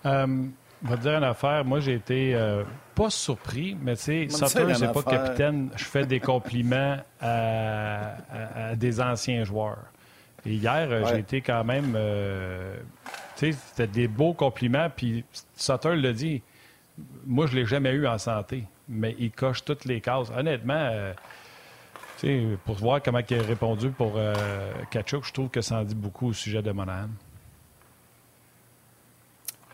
Euh, 0.06 0.46
je 0.84 0.90
vais 0.90 0.96
te 0.98 1.02
dire 1.02 1.18
une 1.18 1.24
affaire. 1.24 1.66
Moi, 1.66 1.80
j'ai 1.80 1.96
été 1.96 2.36
euh, 2.36 2.64
pas 2.96 3.10
surpris, 3.10 3.78
mais 3.82 3.96
tu 3.96 4.04
sais, 4.04 4.30
Sutter, 4.30 4.74
c'est 4.76 4.92
pas 4.92 5.04
capitaine. 5.04 5.70
Je 5.76 5.86
fais 5.86 6.06
des 6.06 6.20
compliments 6.20 6.98
à, 7.22 8.76
des 8.76 9.02
anciens 9.02 9.44
joueurs. 9.44 9.86
Et 10.46 10.54
hier, 10.54 10.88
euh, 10.90 11.04
j'ai 11.10 11.20
été 11.20 11.42
quand 11.42 11.64
même. 11.64 11.94
Euh, 11.96 12.78
tu 13.38 13.52
sais, 13.52 13.60
c'était 13.70 13.88
des 13.88 14.08
beaux 14.08 14.34
compliments. 14.34 14.90
Puis 14.96 15.26
Sutter 15.56 15.96
l'a 15.96 16.14
dit. 16.14 16.42
Moi, 17.28 17.46
je 17.46 17.56
l'ai 17.56 17.66
jamais 17.66 17.92
eu 17.92 18.08
en 18.08 18.18
santé, 18.18 18.64
mais 18.90 19.16
il 19.20 19.30
coche 19.30 19.64
toutes 19.64 19.86
les 19.86 20.02
cases. 20.02 20.32
Honnêtement, 20.36 20.90
tu 22.18 22.28
sais, 22.28 22.44
pour 22.66 22.76
voir 22.76 23.04
comment 23.04 23.20
il 23.20 23.40
a 23.40 23.44
répondu 23.44 23.92
pour 23.92 24.20
Kachuk, 24.90 25.24
je 25.24 25.32
trouve 25.32 25.50
que 25.50 25.62
ça 25.62 25.78
en 25.78 25.84
dit 25.84 25.94
beaucoup 25.94 26.30
au 26.30 26.34
sujet 26.34 26.64
de 26.64 26.72
Monahan. 26.72 27.10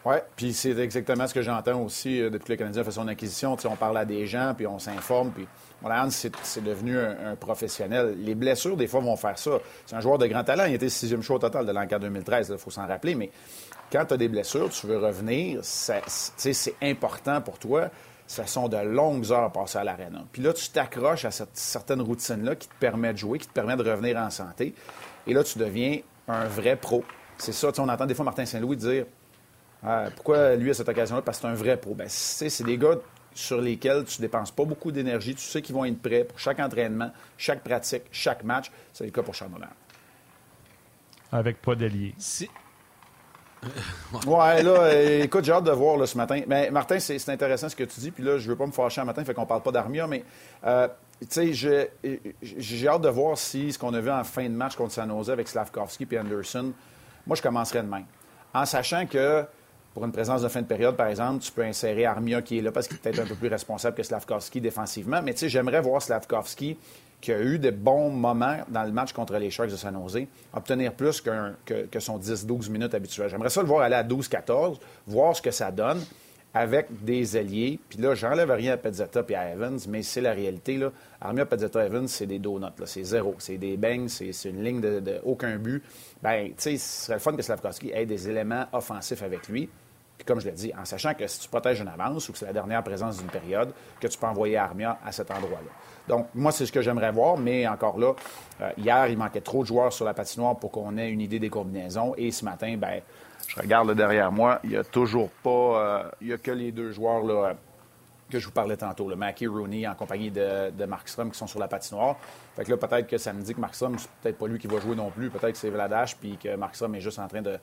Oui, 0.06 0.16
puis 0.36 0.54
c'est 0.54 0.78
exactement 0.80 1.26
ce 1.28 1.34
que 1.34 1.42
j'entends 1.42 1.82
aussi 1.82 2.22
euh, 2.22 2.30
depuis 2.30 2.48
que 2.48 2.52
le 2.54 2.58
Canadien 2.58 2.84
fait 2.84 2.92
son 2.92 3.08
acquisition. 3.08 3.56
on 3.64 3.76
parle 3.78 3.98
à 3.98 4.04
des 4.04 4.28
gens, 4.28 4.54
puis 4.56 4.68
on 4.68 4.78
s'informe, 4.78 5.32
puis 5.32 5.48
Monahan, 5.82 6.10
c'est 6.10 6.64
devenu 6.64 6.98
un, 7.00 7.36
professionnel. 7.38 8.16
Les 8.20 8.36
blessures, 8.36 8.76
des 8.76 8.88
fois, 8.88 9.00
vont 9.00 9.16
faire 9.16 9.38
ça. 9.38 9.60
C'est 9.86 9.96
un 9.96 10.02
joueur 10.02 10.18
de 10.18 10.28
grand 10.28 10.44
talent. 10.44 10.66
Il 10.66 10.74
était 10.74 10.90
sixième 10.90 11.22
choix 11.22 11.38
au 11.38 11.40
total 11.40 11.66
de 11.66 11.72
l'enquête 11.72 12.02
2013, 12.02 12.50
il 12.52 12.58
faut 12.58 12.70
s'en 12.70 12.86
rappeler. 12.86 13.16
Mais 13.16 13.30
quand 13.92 14.06
tu 14.06 14.14
as 14.14 14.18
des 14.18 14.28
blessures, 14.28 14.70
tu 14.70 14.88
veux 14.88 14.98
revenir, 14.98 15.60
c'est 15.62 16.76
important 16.82 17.42
pour 17.42 17.58
toi. 17.58 17.90
Ce 18.28 18.44
sont 18.46 18.68
de 18.68 18.78
longues 18.78 19.32
heures 19.32 19.52
passées 19.52 19.78
à 19.78 19.84
l'arène. 19.84 20.26
Puis 20.32 20.42
là, 20.42 20.54
tu 20.54 20.70
t'accroches 20.70 21.26
à 21.26 21.32
cette 21.32 21.56
certaine 21.58 22.02
routine-là 22.02 22.56
qui 22.56 22.68
te 22.68 22.76
permet 22.80 23.14
de 23.14 23.18
jouer, 23.18 23.40
qui 23.40 23.48
te 23.48 23.54
permet 23.54 23.76
de 23.76 23.90
revenir 23.90 24.18
en 24.18 24.30
santé. 24.30 24.74
Et 25.28 25.34
là, 25.34 25.44
tu 25.44 25.60
deviens 25.60 26.00
un 26.28 26.46
vrai 26.46 26.76
pro. 26.76 27.04
C'est 27.38 27.52
ça, 27.52 27.70
on 27.78 27.90
entend 27.90 28.06
des 28.06 28.16
fois 28.16 28.26
Martin 28.26 28.46
Saint-Louis 28.46 28.78
dire 28.78 29.06
ah, 29.86 30.06
pourquoi 30.16 30.56
lui 30.56 30.70
à 30.70 30.74
cette 30.74 30.88
occasion-là? 30.88 31.22
Parce 31.22 31.38
que 31.38 31.42
c'est 31.42 31.48
un 31.48 31.56
vrai 31.56 31.78
pro. 31.78 31.94
Ben, 31.94 32.08
c'est 32.08 32.64
des 32.64 32.78
gars 32.78 32.96
sur 33.34 33.60
lesquels 33.60 34.06
tu 34.06 34.22
ne 34.22 34.28
dépenses 34.28 34.52
pas 34.52 34.64
beaucoup 34.64 34.92
d'énergie. 34.92 35.36
Tu 35.36 35.42
sais 35.42 35.62
qu'ils 35.62 35.76
vont 35.76 35.86
être 35.86 36.02
prêts 36.02 36.24
pour 36.24 36.40
chaque 36.40 36.60
entraînement, 36.60 37.12
chaque 37.38 37.64
pratique, 37.64 38.04
chaque 38.12 38.44
match. 38.44 38.72
C'est 38.94 39.06
le 39.06 39.12
cas 39.12 39.24
pour 39.24 39.36
Charles 39.36 39.52
Avec 41.32 41.62
pas 41.62 41.76
d'alliés. 41.76 42.14
Si... 42.18 42.50
ouais, 44.28 44.62
là, 44.62 44.94
écoute, 45.22 45.46
j'ai 45.46 45.54
hâte 45.54 45.64
de 45.64 45.72
voir 45.72 45.98
là, 45.98 46.06
ce 46.06 46.18
matin. 46.18 46.42
Mais 46.48 46.70
Martin, 46.70 47.00
c'est 47.00 47.30
intéressant 47.30 47.70
ce 47.70 47.76
que 47.76 47.86
tu 47.86 48.00
dis. 48.00 48.12
Puis 48.12 48.24
là, 48.24 48.38
je 48.38 48.48
veux 48.50 48.58
pas 48.58 48.66
me 48.66 48.72
fâcher 48.72 49.02
un 49.02 49.06
matin, 49.06 49.24
fait 49.24 49.34
qu'on 49.34 49.46
parle 49.46 49.64
pas 49.64 49.72
d'Armia, 49.72 50.06
mais 50.06 50.24
euh, 50.66 50.88
tu 51.22 51.56
sais, 51.56 51.90
j'ai 52.42 52.88
hâte 52.88 53.02
de 53.02 53.10
voir 53.10 53.38
si 53.38 53.72
ce 53.72 53.80
qu'on 53.80 53.94
a 53.94 54.02
vu 54.02 54.12
en 54.12 54.24
fin 54.26 54.44
de 54.44 54.56
match 54.56 54.76
contre 54.76 54.94
San 54.94 55.10
Jose 55.10 55.30
avec 55.30 55.48
Slavkovski 55.48 56.08
et 56.12 56.20
Anderson, 56.20 56.74
moi, 57.26 57.38
je 57.38 57.42
commencerai 57.42 57.82
demain. 57.82 58.04
En 58.54 58.66
sachant 58.66 59.06
que 59.06 59.46
pour 59.94 60.06
une 60.06 60.12
présence 60.12 60.42
de 60.42 60.48
fin 60.48 60.62
de 60.62 60.68
période, 60.68 60.96
par 60.96 61.08
exemple, 61.08 61.44
tu 61.44 61.52
peux 61.52 61.64
insérer 61.64 62.06
Armia 62.06 62.42
qui 62.42 62.58
est 62.58 62.62
là 62.62 62.72
parce 62.72 62.88
qu'il 62.88 62.98
est 62.98 63.00
peut-être 63.00 63.20
un 63.20 63.26
peu 63.26 63.36
plus 63.36 63.48
responsable 63.48 63.96
que 63.96 64.04
Slavkovski 64.04 64.60
défensivement. 64.60 65.22
Mais 65.22 65.34
tu 65.34 65.42
sais, 65.42 65.50
j'aimerais 65.50 65.82
voir 65.82 66.02
Slavkovski 66.02 66.78
qui 67.22 67.32
a 67.32 67.40
eu 67.40 67.58
de 67.58 67.70
bons 67.70 68.10
moments 68.10 68.58
dans 68.68 68.84
le 68.84 68.92
match 68.92 69.14
contre 69.14 69.38
les 69.38 69.50
Sharks 69.50 69.70
de 69.70 69.78
San 69.78 69.94
Jose, 69.94 70.26
obtenir 70.54 70.94
plus 70.94 71.22
que, 71.22 72.00
son 72.00 72.20
10-12 72.20 72.70
minutes 72.70 72.94
habituel. 72.94 73.30
J'aimerais 73.30 73.50
ça 73.50 73.62
le 73.62 73.68
voir 73.68 73.84
aller 73.84 73.96
à 73.96 74.04
12-14, 74.04 74.78
voir 75.08 75.36
ce 75.36 75.42
que 75.42 75.52
ça 75.52 75.72
donne 75.72 76.02
avec 76.54 76.88
des 77.04 77.38
alliés. 77.38 77.80
Puis 77.88 78.00
là, 78.00 78.14
j'enlève 78.14 78.52
rien 78.52 78.74
à 78.74 78.78
Pezzetta 78.78 79.24
et 79.30 79.36
à 79.36 79.52
Evans, 79.52 79.80
mais 79.88 80.04
c'est 80.04 80.22
la 80.22 80.34
réalité. 80.34 80.78
Là. 80.78 80.92
Armia, 81.22 81.46
Pezzetta, 81.46 81.86
Evans, 81.86 82.08
c'est 82.08 82.28
des 82.28 82.40
donuts. 82.40 82.66
C'est 82.86 83.04
zéro. 83.04 83.36
C'est 83.40 83.58
des 83.58 83.78
bangs, 83.78 84.08
c'est 84.10 84.34
une 84.46 84.62
ligne 84.62 84.82
de, 84.82 85.00
de, 85.00 85.22
aucun 85.24 85.56
but. 85.58 85.82
Ben, 86.22 86.48
tu 86.50 86.54
sais, 86.58 86.78
ce 86.78 87.06
serait 87.06 87.14
le 87.16 87.20
fun 87.22 87.36
que 87.36 87.42
Slavkovski 87.42 87.92
ait 87.94 88.06
des 88.06 88.30
éléments 88.30 88.66
offensifs 88.74 89.24
avec 89.24 89.48
lui 89.48 89.70
comme 90.26 90.40
je 90.40 90.46
l'ai 90.46 90.54
dit, 90.54 90.72
en 90.80 90.86
sachant 90.86 91.14
que 91.14 91.28
si 91.28 91.40
tu 91.40 91.50
protèges 91.50 91.82
une 91.82 91.88
avance 91.88 92.30
ou 92.30 92.32
que 92.32 92.38
c'est 92.38 92.46
la 92.46 92.54
dernière 92.54 92.84
présence 92.84 93.18
d'une 93.18 93.30
période, 93.30 93.74
que 94.00 94.08
tu 94.08 94.18
peux 94.18 94.28
envoyer 94.28 94.58
Armia 94.58 94.98
à 95.06 95.12
cet 95.12 95.32
endroit-là. 95.32 95.72
Donc, 96.08 96.28
moi, 96.34 96.52
c'est 96.52 96.66
ce 96.66 96.72
que 96.72 96.82
j'aimerais 96.82 97.12
voir, 97.12 97.38
mais 97.38 97.68
encore 97.68 97.98
là, 97.98 98.14
euh, 98.62 98.70
hier, 98.78 99.08
il 99.08 99.18
manquait 99.18 99.42
trop 99.42 99.64
de 99.64 99.68
joueurs 99.68 99.94
sur 99.94 100.06
la 100.06 100.14
patinoire 100.14 100.58
pour 100.58 100.72
qu'on 100.72 100.98
ait 100.98 101.10
une 101.10 101.22
idée 101.22 101.40
des 101.40 101.50
combinaisons. 101.50 102.14
Et 102.18 102.32
ce 102.32 102.44
matin, 102.46 102.76
ben, 102.78 103.02
je 103.48 103.60
regarde 103.60 103.94
derrière 103.94 104.32
moi, 104.32 104.60
il 104.64 104.72
n'y 104.72 104.78
a 104.78 104.84
toujours 104.84 105.30
pas. 105.44 105.50
Euh, 105.50 106.04
il 106.22 106.28
n'y 106.28 106.34
a 106.34 106.38
que 106.38 106.52
les 106.52 106.72
deux 106.72 106.92
joueurs 106.92 107.24
là, 107.24 107.54
que 108.30 108.40
je 108.40 108.46
vous 108.46 108.52
parlais 108.52 108.78
tantôt, 108.78 109.08
le 109.08 109.16
Mackie 109.16 109.48
Rooney 109.48 109.88
en 109.88 109.96
compagnie 109.96 110.32
de, 110.32 110.72
de 110.72 110.86
Markstrom 110.86 111.32
qui 111.32 111.38
sont 111.38 111.48
sur 111.48 111.60
la 111.60 111.68
patinoire. 111.68 112.16
Fait 112.56 112.66
que 112.66 112.72
là, 112.72 112.78
peut-être 112.78 113.08
que 113.08 113.18
ça 113.18 113.32
me 113.32 113.42
dit 113.42 113.54
que 113.54 113.62
Markstrom, 113.62 113.98
c'est 113.98 114.10
peut-être 114.22 114.38
pas 114.38 114.48
lui 114.48 114.60
qui 114.60 114.68
va 114.68 114.80
jouer 114.80 114.96
non 114.96 115.12
plus. 115.12 115.30
Peut-être 115.30 115.54
que 115.54 115.58
c'est 115.58 115.70
Vladash, 115.70 116.18
puis 116.18 116.38
que 116.38 116.56
Markstrom 116.56 116.96
est 116.96 117.02
juste 117.02 117.20
en 117.20 117.28
train 117.28 117.42
de 117.42 117.60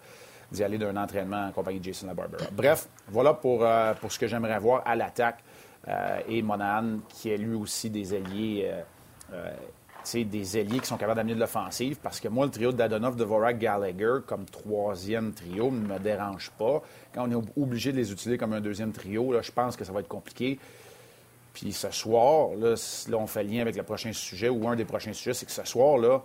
d'y 0.50 0.64
aller 0.64 0.78
d'un 0.78 0.96
entraînement 0.96 1.46
en 1.46 1.52
compagnie 1.52 1.78
de 1.78 1.84
Jason 1.84 2.06
LaBarbera. 2.06 2.46
Bref, 2.52 2.88
voilà 3.08 3.34
pour, 3.34 3.64
euh, 3.64 3.94
pour 3.94 4.10
ce 4.10 4.18
que 4.18 4.26
j'aimerais 4.26 4.58
voir 4.58 4.82
à 4.84 4.96
l'attaque. 4.96 5.42
Euh, 5.88 6.20
et 6.28 6.42
Monahan, 6.42 6.98
qui 7.08 7.30
est 7.30 7.38
lui 7.38 7.54
aussi 7.54 7.88
des 7.88 8.12
alliés, 8.14 8.70
euh, 9.32 9.52
des 10.14 10.56
alliés 10.56 10.80
qui 10.80 10.86
sont 10.86 10.96
capables 10.96 11.16
d'amener 11.16 11.34
de 11.34 11.40
l'offensive. 11.40 11.98
Parce 12.02 12.20
que 12.20 12.28
moi, 12.28 12.46
le 12.46 12.52
trio 12.52 12.72
de 12.72 12.76
Dadonov, 12.76 13.16
Dvorak, 13.16 13.58
Gallagher, 13.58 14.18
comme 14.26 14.44
troisième 14.44 15.32
trio, 15.32 15.70
ne 15.70 15.86
me 15.86 15.98
dérange 15.98 16.50
pas. 16.58 16.82
Quand 17.14 17.26
on 17.26 17.30
est 17.30 17.44
obligé 17.56 17.92
de 17.92 17.96
les 17.96 18.12
utiliser 18.12 18.36
comme 18.36 18.52
un 18.52 18.60
deuxième 18.60 18.92
trio, 18.92 19.32
là, 19.32 19.40
je 19.42 19.52
pense 19.52 19.76
que 19.76 19.84
ça 19.84 19.92
va 19.92 20.00
être 20.00 20.08
compliqué. 20.08 20.58
Puis 21.54 21.72
ce 21.72 21.90
soir, 21.90 22.50
là, 22.56 22.74
là, 23.08 23.16
on 23.16 23.26
fait 23.26 23.42
lien 23.42 23.60
avec 23.62 23.76
le 23.76 23.82
prochain 23.82 24.12
sujet, 24.12 24.48
ou 24.48 24.68
un 24.68 24.76
des 24.76 24.84
prochains 24.84 25.12
sujets, 25.12 25.34
c'est 25.34 25.46
que 25.46 25.52
ce 25.52 25.64
soir, 25.64 25.98
là, 25.98 26.22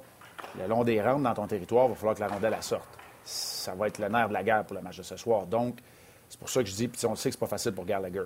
le 0.60 0.68
long 0.68 0.84
des 0.84 1.02
rangs 1.02 1.20
dans 1.20 1.34
ton 1.34 1.48
territoire, 1.48 1.86
il 1.86 1.90
va 1.90 1.96
falloir 1.96 2.16
que 2.16 2.20
la 2.20 2.28
rondelle 2.28 2.52
la 2.52 2.62
sorte 2.62 2.88
ça 3.26 3.74
va 3.74 3.88
être 3.88 4.00
le 4.00 4.08
nerf 4.08 4.30
de 4.30 4.34
la 4.34 4.44
guerre 4.44 4.64
pour 4.64 4.76
le 4.76 4.82
match 4.82 4.98
de 4.98 5.04
ce 5.04 5.18
soir. 5.18 5.48
Donc, 5.48 5.80
c'est 6.30 6.40
pour 6.40 6.50
ça 6.50 6.64
que 6.64 6.70
je 6.70 6.76
dis, 6.76 6.88
puis 6.88 7.06
on 7.06 7.16
sait 7.16 7.30
que 7.30 7.34
c'est 7.34 7.40
pas 7.40 7.48
facile 7.48 7.74
pour 7.74 7.86
Gallagher. 7.86 8.26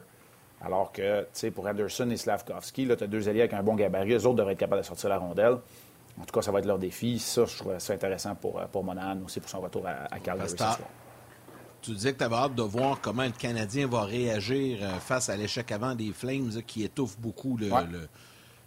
Alors 0.61 0.91
que, 0.91 1.21
tu 1.21 1.27
sais, 1.33 1.51
pour 1.51 1.65
Anderson 1.67 2.09
et 2.09 2.17
Slavkovski, 2.17 2.85
là, 2.85 2.97
tu 2.97 3.05
as 3.05 3.07
deux 3.07 3.29
alliés 3.29 3.41
avec 3.41 3.53
un 3.53 3.63
bon 3.63 3.75
gabarit. 3.75 4.13
Eux 4.13 4.25
autres 4.25 4.35
devraient 4.35 4.53
être 4.53 4.59
capables 4.59 4.81
de 4.81 4.85
sortir 4.85 5.09
la 5.09 5.17
rondelle. 5.17 5.57
En 6.19 6.25
tout 6.25 6.33
cas, 6.33 6.41
ça 6.41 6.51
va 6.51 6.59
être 6.59 6.65
leur 6.65 6.79
défi. 6.79 7.17
Ça, 7.17 7.45
je 7.45 7.57
trouve 7.57 7.79
ça 7.79 7.93
intéressant 7.93 8.35
pour, 8.35 8.59
euh, 8.59 8.65
pour 8.69 8.83
Monahan 8.83 9.17
aussi 9.23 9.39
pour 9.39 9.49
son 9.49 9.61
retour 9.61 9.87
à, 9.87 10.13
à 10.13 10.19
Calgary 10.19 10.49
ce 10.49 10.57
soir. 10.57 10.77
Tu 11.81 11.91
disais 11.91 12.11
que 12.11 12.17
tu 12.17 12.23
avais 12.25 12.35
hâte 12.35 12.55
de 12.55 12.61
voir 12.61 12.99
comment 12.99 13.23
le 13.23 13.31
Canadien 13.31 13.87
va 13.87 14.03
réagir 14.03 14.79
euh, 14.81 14.99
face 14.99 15.29
à 15.29 15.37
l'échec 15.37 15.71
avant 15.71 15.95
des 15.95 16.11
Flames 16.11 16.61
qui 16.67 16.83
étouffe 16.83 17.17
beaucoup 17.17 17.55
le, 17.55 17.69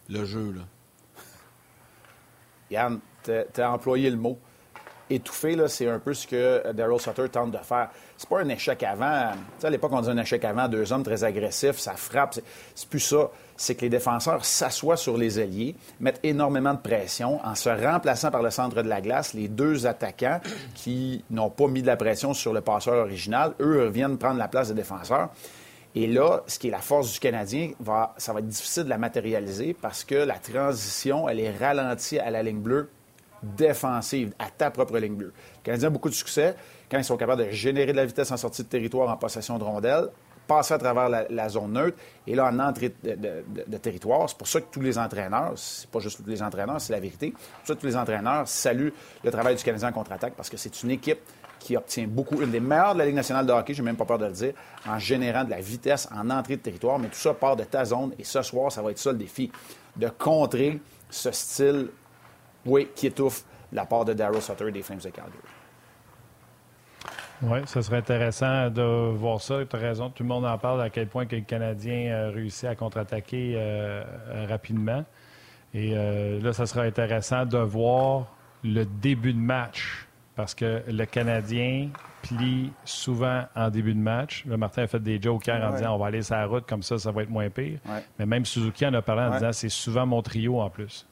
le, 0.08 0.24
jeu. 0.24 0.52
Là. 0.52 0.62
Yann, 2.70 3.00
tu 3.22 3.60
as 3.60 3.70
employé 3.70 4.08
le 4.08 4.16
mot 4.16 4.38
étouffé, 5.14 5.56
c'est 5.68 5.88
un 5.88 5.98
peu 5.98 6.14
ce 6.14 6.26
que 6.26 6.36
euh, 6.36 6.72
Daryl 6.72 6.98
Sutter 7.00 7.28
tente 7.28 7.50
de 7.50 7.58
faire. 7.58 7.90
C'est 8.16 8.28
pas 8.28 8.40
un 8.40 8.48
échec 8.48 8.82
avant. 8.82 9.32
à 9.62 9.70
l'époque, 9.70 9.92
on 9.92 10.00
disait 10.00 10.12
un 10.12 10.18
échec 10.18 10.44
avant, 10.44 10.68
deux 10.68 10.92
hommes 10.92 11.02
très 11.02 11.24
agressifs, 11.24 11.78
ça 11.78 11.94
frappe. 11.94 12.38
C'est 12.74 12.88
plus 12.88 13.00
ça. 13.00 13.30
C'est 13.56 13.74
que 13.74 13.82
les 13.82 13.88
défenseurs 13.88 14.44
s'assoient 14.44 14.96
sur 14.96 15.16
les 15.16 15.38
ailiers, 15.38 15.76
mettent 16.00 16.20
énormément 16.22 16.74
de 16.74 16.80
pression 16.80 17.40
en 17.44 17.54
se 17.54 17.68
remplaçant 17.68 18.30
par 18.30 18.42
le 18.42 18.50
centre 18.50 18.82
de 18.82 18.88
la 18.88 19.00
glace. 19.00 19.34
Les 19.34 19.48
deux 19.48 19.86
attaquants 19.86 20.40
qui 20.74 21.24
n'ont 21.30 21.50
pas 21.50 21.68
mis 21.68 21.82
de 21.82 21.86
la 21.86 21.96
pression 21.96 22.34
sur 22.34 22.52
le 22.52 22.60
passeur 22.60 22.94
original, 22.94 23.52
eux 23.60 23.84
reviennent 23.84 24.18
prendre 24.18 24.38
la 24.38 24.48
place 24.48 24.68
des 24.68 24.74
défenseurs. 24.74 25.30
Et 25.94 26.06
là, 26.06 26.42
ce 26.46 26.58
qui 26.58 26.68
est 26.68 26.70
la 26.70 26.78
force 26.78 27.12
du 27.12 27.20
Canadien, 27.20 27.72
ça 28.16 28.32
va 28.32 28.38
être 28.38 28.48
difficile 28.48 28.84
de 28.84 28.88
la 28.88 28.98
matérialiser 28.98 29.76
parce 29.78 30.04
que 30.04 30.14
la 30.14 30.38
transition, 30.38 31.28
elle 31.28 31.40
est 31.40 31.56
ralentie 31.56 32.18
à 32.18 32.30
la 32.30 32.42
ligne 32.42 32.60
bleue 32.60 32.88
défensive 33.42 34.32
à 34.38 34.50
ta 34.50 34.70
propre 34.70 34.98
ligne 34.98 35.14
bleue. 35.14 35.32
Les 35.56 35.62
Canadiens 35.62 35.88
ont 35.88 35.92
beaucoup 35.92 36.08
de 36.08 36.14
succès 36.14 36.54
quand 36.90 36.98
ils 36.98 37.04
sont 37.04 37.16
capables 37.16 37.46
de 37.46 37.50
générer 37.50 37.92
de 37.92 37.96
la 37.96 38.06
vitesse 38.06 38.30
en 38.30 38.36
sortie 38.36 38.62
de 38.62 38.68
territoire 38.68 39.08
en 39.08 39.16
possession 39.16 39.58
de 39.58 39.64
rondelles, 39.64 40.08
passer 40.46 40.74
à 40.74 40.78
travers 40.78 41.08
la, 41.08 41.48
zone 41.48 41.72
neutre 41.72 41.96
et 42.26 42.34
là 42.34 42.46
en 42.46 42.58
entrée 42.58 42.92
de, 43.02 43.76
territoire. 43.78 44.28
C'est 44.28 44.38
pour 44.38 44.48
ça 44.48 44.60
que 44.60 44.66
tous 44.70 44.80
les 44.80 44.98
entraîneurs, 44.98 45.52
c'est 45.56 45.88
pas 45.88 46.00
juste 46.00 46.22
tous 46.22 46.28
les 46.28 46.42
entraîneurs, 46.42 46.80
c'est 46.80 46.92
la 46.92 47.00
vérité, 47.00 47.32
pour 47.64 47.76
tous 47.76 47.86
les 47.86 47.96
entraîneurs 47.96 48.46
saluent 48.46 48.92
le 49.24 49.30
travail 49.30 49.56
du 49.56 49.62
Canadien 49.62 49.88
en 49.88 49.92
contre-attaque 49.92 50.34
parce 50.34 50.50
que 50.50 50.56
c'est 50.56 50.82
une 50.82 50.90
équipe 50.90 51.20
qui 51.58 51.76
obtient 51.76 52.06
beaucoup, 52.08 52.42
une 52.42 52.50
des 52.50 52.60
meilleures 52.60 52.94
de 52.94 52.98
la 52.98 53.06
Ligue 53.06 53.14
nationale 53.14 53.46
de 53.46 53.52
hockey, 53.52 53.72
j'ai 53.72 53.82
même 53.82 53.96
pas 53.96 54.04
peur 54.04 54.18
de 54.18 54.26
le 54.26 54.32
dire, 54.32 54.52
en 54.86 54.98
générant 54.98 55.44
de 55.44 55.50
la 55.50 55.60
vitesse 55.60 56.08
en 56.12 56.28
entrée 56.28 56.56
de 56.56 56.62
territoire, 56.62 56.98
mais 56.98 57.06
tout 57.06 57.14
ça 57.18 57.34
part 57.34 57.54
de 57.54 57.62
ta 57.62 57.84
zone 57.84 58.12
et 58.18 58.24
ce 58.24 58.42
soir, 58.42 58.72
ça 58.72 58.82
va 58.82 58.90
être 58.90 58.98
ça 58.98 59.12
le 59.12 59.18
défi, 59.18 59.50
de 59.96 60.08
contrer 60.08 60.80
ce 61.08 61.30
style 61.30 61.88
oui, 62.66 62.88
qui 62.94 63.06
étouffe 63.06 63.44
la 63.72 63.86
part 63.86 64.04
de 64.04 64.12
Daryl 64.12 64.40
Sutter 64.40 64.68
et 64.68 64.72
des 64.72 64.82
Flames 64.82 64.98
de 64.98 65.10
Calgary. 65.10 65.38
Oui, 67.42 67.58
ce 67.66 67.82
serait 67.82 67.96
intéressant 67.96 68.70
de 68.70 69.10
voir 69.10 69.40
ça. 69.40 69.64
Tu 69.68 69.74
as 69.74 69.78
raison, 69.78 70.10
tout 70.10 70.22
le 70.22 70.28
monde 70.28 70.44
en 70.44 70.56
parle 70.58 70.80
à 70.80 70.90
quel 70.90 71.08
point 71.08 71.26
que 71.26 71.34
le 71.34 71.42
Canadien 71.42 72.14
a 72.14 72.30
réussi 72.30 72.68
à 72.68 72.76
contre-attaquer 72.76 73.54
euh, 73.56 74.04
rapidement. 74.48 75.04
Et 75.74 75.94
euh, 75.96 76.40
là, 76.40 76.52
ça 76.52 76.66
sera 76.66 76.82
intéressant 76.82 77.44
de 77.44 77.58
voir 77.58 78.26
le 78.62 78.84
début 78.84 79.32
de 79.32 79.40
match 79.40 80.06
parce 80.36 80.54
que 80.54 80.82
le 80.86 81.04
Canadien 81.04 81.88
plie 82.22 82.70
souvent 82.84 83.42
en 83.56 83.70
début 83.70 83.94
de 83.94 83.98
match. 83.98 84.44
Le 84.46 84.56
Martin 84.56 84.84
a 84.84 84.86
fait 84.86 85.02
des 85.02 85.20
jokes 85.20 85.48
en 85.48 85.72
disant 85.72 85.94
on 85.94 85.98
va 85.98 86.06
aller 86.06 86.22
sur 86.22 86.36
la 86.36 86.46
route, 86.46 86.66
comme 86.68 86.82
ça, 86.82 86.96
ça 86.98 87.10
va 87.10 87.22
être 87.22 87.30
moins 87.30 87.50
pire. 87.50 87.80
Mais 88.18 88.26
même 88.26 88.44
Suzuki 88.44 88.86
en 88.86 88.94
a 88.94 89.02
parlé 89.02 89.22
en 89.22 89.30
disant 89.32 89.52
c'est 89.52 89.68
souvent 89.68 90.06
mon 90.06 90.22
trio 90.22 90.60
en 90.60 90.70
plus. 90.70 91.06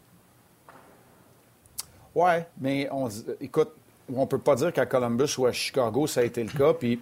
Oui, 2.15 2.33
mais 2.61 2.89
on, 2.91 3.09
écoute, 3.41 3.71
on 4.15 4.27
peut 4.27 4.39
pas 4.39 4.57
dire 4.57 4.73
qu'à 4.73 4.87
Columbus 4.87 5.37
ou 5.39 5.47
à 5.47 5.53
Chicago, 5.53 6.07
ça 6.07 6.21
a 6.21 6.25
été 6.25 6.43
le 6.43 6.51
cas. 6.51 6.75
Puis 6.75 7.01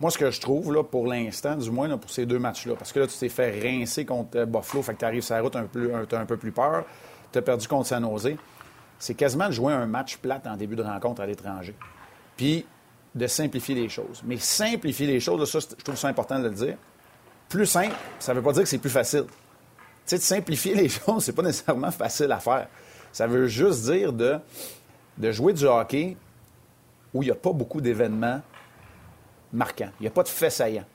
moi, 0.00 0.10
ce 0.10 0.18
que 0.18 0.30
je 0.30 0.40
trouve, 0.40 0.72
là, 0.72 0.82
pour 0.82 1.06
l'instant, 1.06 1.56
du 1.56 1.70
moins 1.70 1.96
pour 1.98 2.10
ces 2.10 2.26
deux 2.26 2.38
matchs-là, 2.38 2.74
parce 2.74 2.92
que 2.92 3.00
là, 3.00 3.06
tu 3.06 3.16
t'es 3.16 3.28
fait 3.28 3.60
rincer 3.60 4.04
contre 4.04 4.38
euh, 4.38 4.46
Buffalo, 4.46 4.82
fait 4.82 4.94
que 4.94 5.00
tu 5.00 5.04
arrives 5.04 5.22
sur 5.22 5.34
la 5.34 5.42
route, 5.42 5.56
un 5.56 5.64
peu, 5.64 5.92
as 5.94 6.16
un 6.18 6.26
peu 6.26 6.36
plus 6.36 6.52
peur, 6.52 6.84
tu 7.32 7.38
as 7.38 7.42
perdu 7.42 7.68
contre 7.68 7.86
San 7.86 8.02
Jose. 8.02 8.34
C'est 8.98 9.14
quasiment 9.14 9.46
de 9.46 9.52
jouer 9.52 9.72
un 9.72 9.86
match 9.86 10.16
plate 10.16 10.46
en 10.46 10.56
début 10.56 10.76
de 10.76 10.82
rencontre 10.82 11.20
à 11.20 11.26
l'étranger. 11.26 11.74
Puis 12.36 12.66
de 13.14 13.26
simplifier 13.26 13.74
les 13.74 13.88
choses. 13.88 14.22
Mais 14.24 14.36
simplifier 14.36 15.06
les 15.06 15.20
choses, 15.20 15.50
ça, 15.50 15.58
je 15.60 15.82
trouve 15.82 15.96
ça 15.96 16.08
important 16.08 16.38
de 16.38 16.44
le 16.44 16.54
dire. 16.54 16.76
Plus 17.48 17.66
simple, 17.66 17.94
ça 18.18 18.32
ne 18.32 18.38
veut 18.38 18.44
pas 18.44 18.52
dire 18.52 18.62
que 18.62 18.68
c'est 18.68 18.78
plus 18.78 18.90
facile. 18.90 19.24
Tu 19.26 19.36
sais, 20.06 20.16
de 20.16 20.22
simplifier 20.22 20.74
les 20.76 20.88
choses, 20.88 21.24
c'est 21.24 21.32
pas 21.32 21.42
nécessairement 21.42 21.90
facile 21.90 22.30
à 22.32 22.38
faire. 22.38 22.68
Ça 23.12 23.26
veut 23.26 23.46
juste 23.46 23.90
dire 23.90 24.12
de, 24.12 24.38
de 25.18 25.32
jouer 25.32 25.52
du 25.52 25.66
hockey 25.66 26.16
où 27.12 27.22
il 27.22 27.26
n'y 27.26 27.32
a 27.32 27.36
pas 27.36 27.52
beaucoup 27.52 27.80
d'événements 27.80 28.40
marquants. 29.52 29.90
Il 30.00 30.04
n'y 30.04 30.08
a 30.08 30.12
pas 30.12 30.22
de 30.22 30.28
faits 30.28 30.52
saillants. 30.52 30.86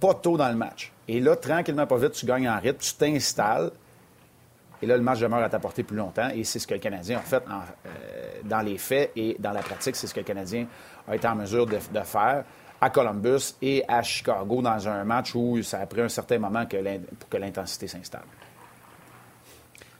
Pas 0.00 0.14
tôt 0.14 0.36
dans 0.36 0.48
le 0.48 0.56
match. 0.56 0.92
Et 1.08 1.20
là, 1.20 1.36
tranquillement, 1.36 1.86
pas 1.86 1.96
vite, 1.96 2.12
tu 2.12 2.26
gagnes 2.26 2.48
en 2.48 2.58
rythme, 2.58 2.78
tu 2.78 2.94
t'installes. 2.94 3.70
Et 4.82 4.86
là, 4.86 4.96
le 4.96 5.02
match 5.02 5.20
demeure 5.20 5.42
à 5.42 5.48
ta 5.48 5.58
portée 5.58 5.84
plus 5.84 5.96
longtemps. 5.96 6.28
Et 6.34 6.44
c'est 6.44 6.58
ce 6.58 6.66
que 6.66 6.74
le 6.74 6.80
Canadien 6.80 7.18
a 7.18 7.22
fait 7.22 7.42
euh, 7.48 7.90
dans 8.44 8.60
les 8.60 8.76
faits 8.76 9.12
et 9.16 9.36
dans 9.38 9.52
la 9.52 9.62
pratique. 9.62 9.96
C'est 9.96 10.06
ce 10.06 10.14
que 10.14 10.20
le 10.20 10.26
Canadien 10.26 10.66
a 11.08 11.16
été 11.16 11.26
en 11.26 11.36
mesure 11.36 11.66
de, 11.66 11.78
faire 12.04 12.44
à 12.80 12.90
Columbus 12.90 13.54
et 13.62 13.84
à 13.88 14.02
Chicago 14.02 14.60
dans 14.60 14.86
un 14.86 15.04
match 15.04 15.34
où 15.34 15.62
ça 15.62 15.80
a 15.80 15.86
pris 15.86 16.02
un 16.02 16.10
certain 16.10 16.38
moment 16.38 16.66
pour 16.66 17.28
que 17.30 17.36
l'intensité 17.38 17.88
s'installe. 17.88 18.24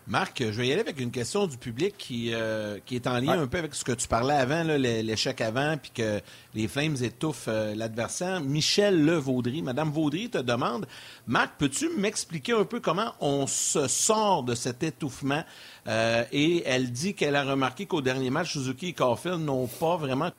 Marc, 0.09 0.41
je 0.41 0.51
vais 0.51 0.69
y 0.69 0.73
aller 0.73 0.83
avec 0.83 1.01
une 1.01 1.11
question 1.11 1.49
du 1.49 1.59
public 1.59 1.97
qui, 1.99 2.33
euh, 2.33 2.79
qui 2.87 2.95
est 2.95 3.09
en 3.09 3.19
lien 3.19 3.41
un 3.41 3.49
peu 3.49 3.59
avec 3.59 3.75
ce 3.75 3.83
que 3.83 3.91
tu 3.91 4.07
parlais 4.07 4.35
avant, 4.35 4.63
l'échec 4.63 5.41
avant, 5.41 5.77
puis 5.77 5.91
que 5.93 6.21
les 6.55 6.69
Flames 6.69 6.95
étouffent 7.03 7.49
euh, 7.49 7.75
l'adversaire. 7.75 8.41
Michel 8.41 9.05
Le 9.05 9.17
Vaudry, 9.17 9.63
Madame 9.63 9.91
Vaudry 9.91 10.31
te 10.31 10.39
demande, 10.39 10.87
Marc, 11.27 11.55
peux-tu 11.59 11.89
m'expliquer 11.97 12.53
un 12.53 12.65
peu 12.65 12.79
comment 12.79 13.15
on 13.21 13.49
se 13.49 13.89
sort 13.89 14.45
de 14.45 14.55
cet 14.55 14.85
étouffement? 14.85 15.43
Euh, 15.89 16.25
et 16.31 16.63
elle 16.67 16.93
dit 16.93 17.15
qu'elle 17.15 17.35
a 17.35 17.43
remarqué 17.43 17.87
qu'au 17.87 18.01
dernier 18.01 18.31
match, 18.31 18.53
Suzuki 18.53 18.91
et 18.91 18.93
Caulfield 18.93 19.41
n'ont 19.41 19.67
pas 19.67 19.97
vraiment 19.97 20.31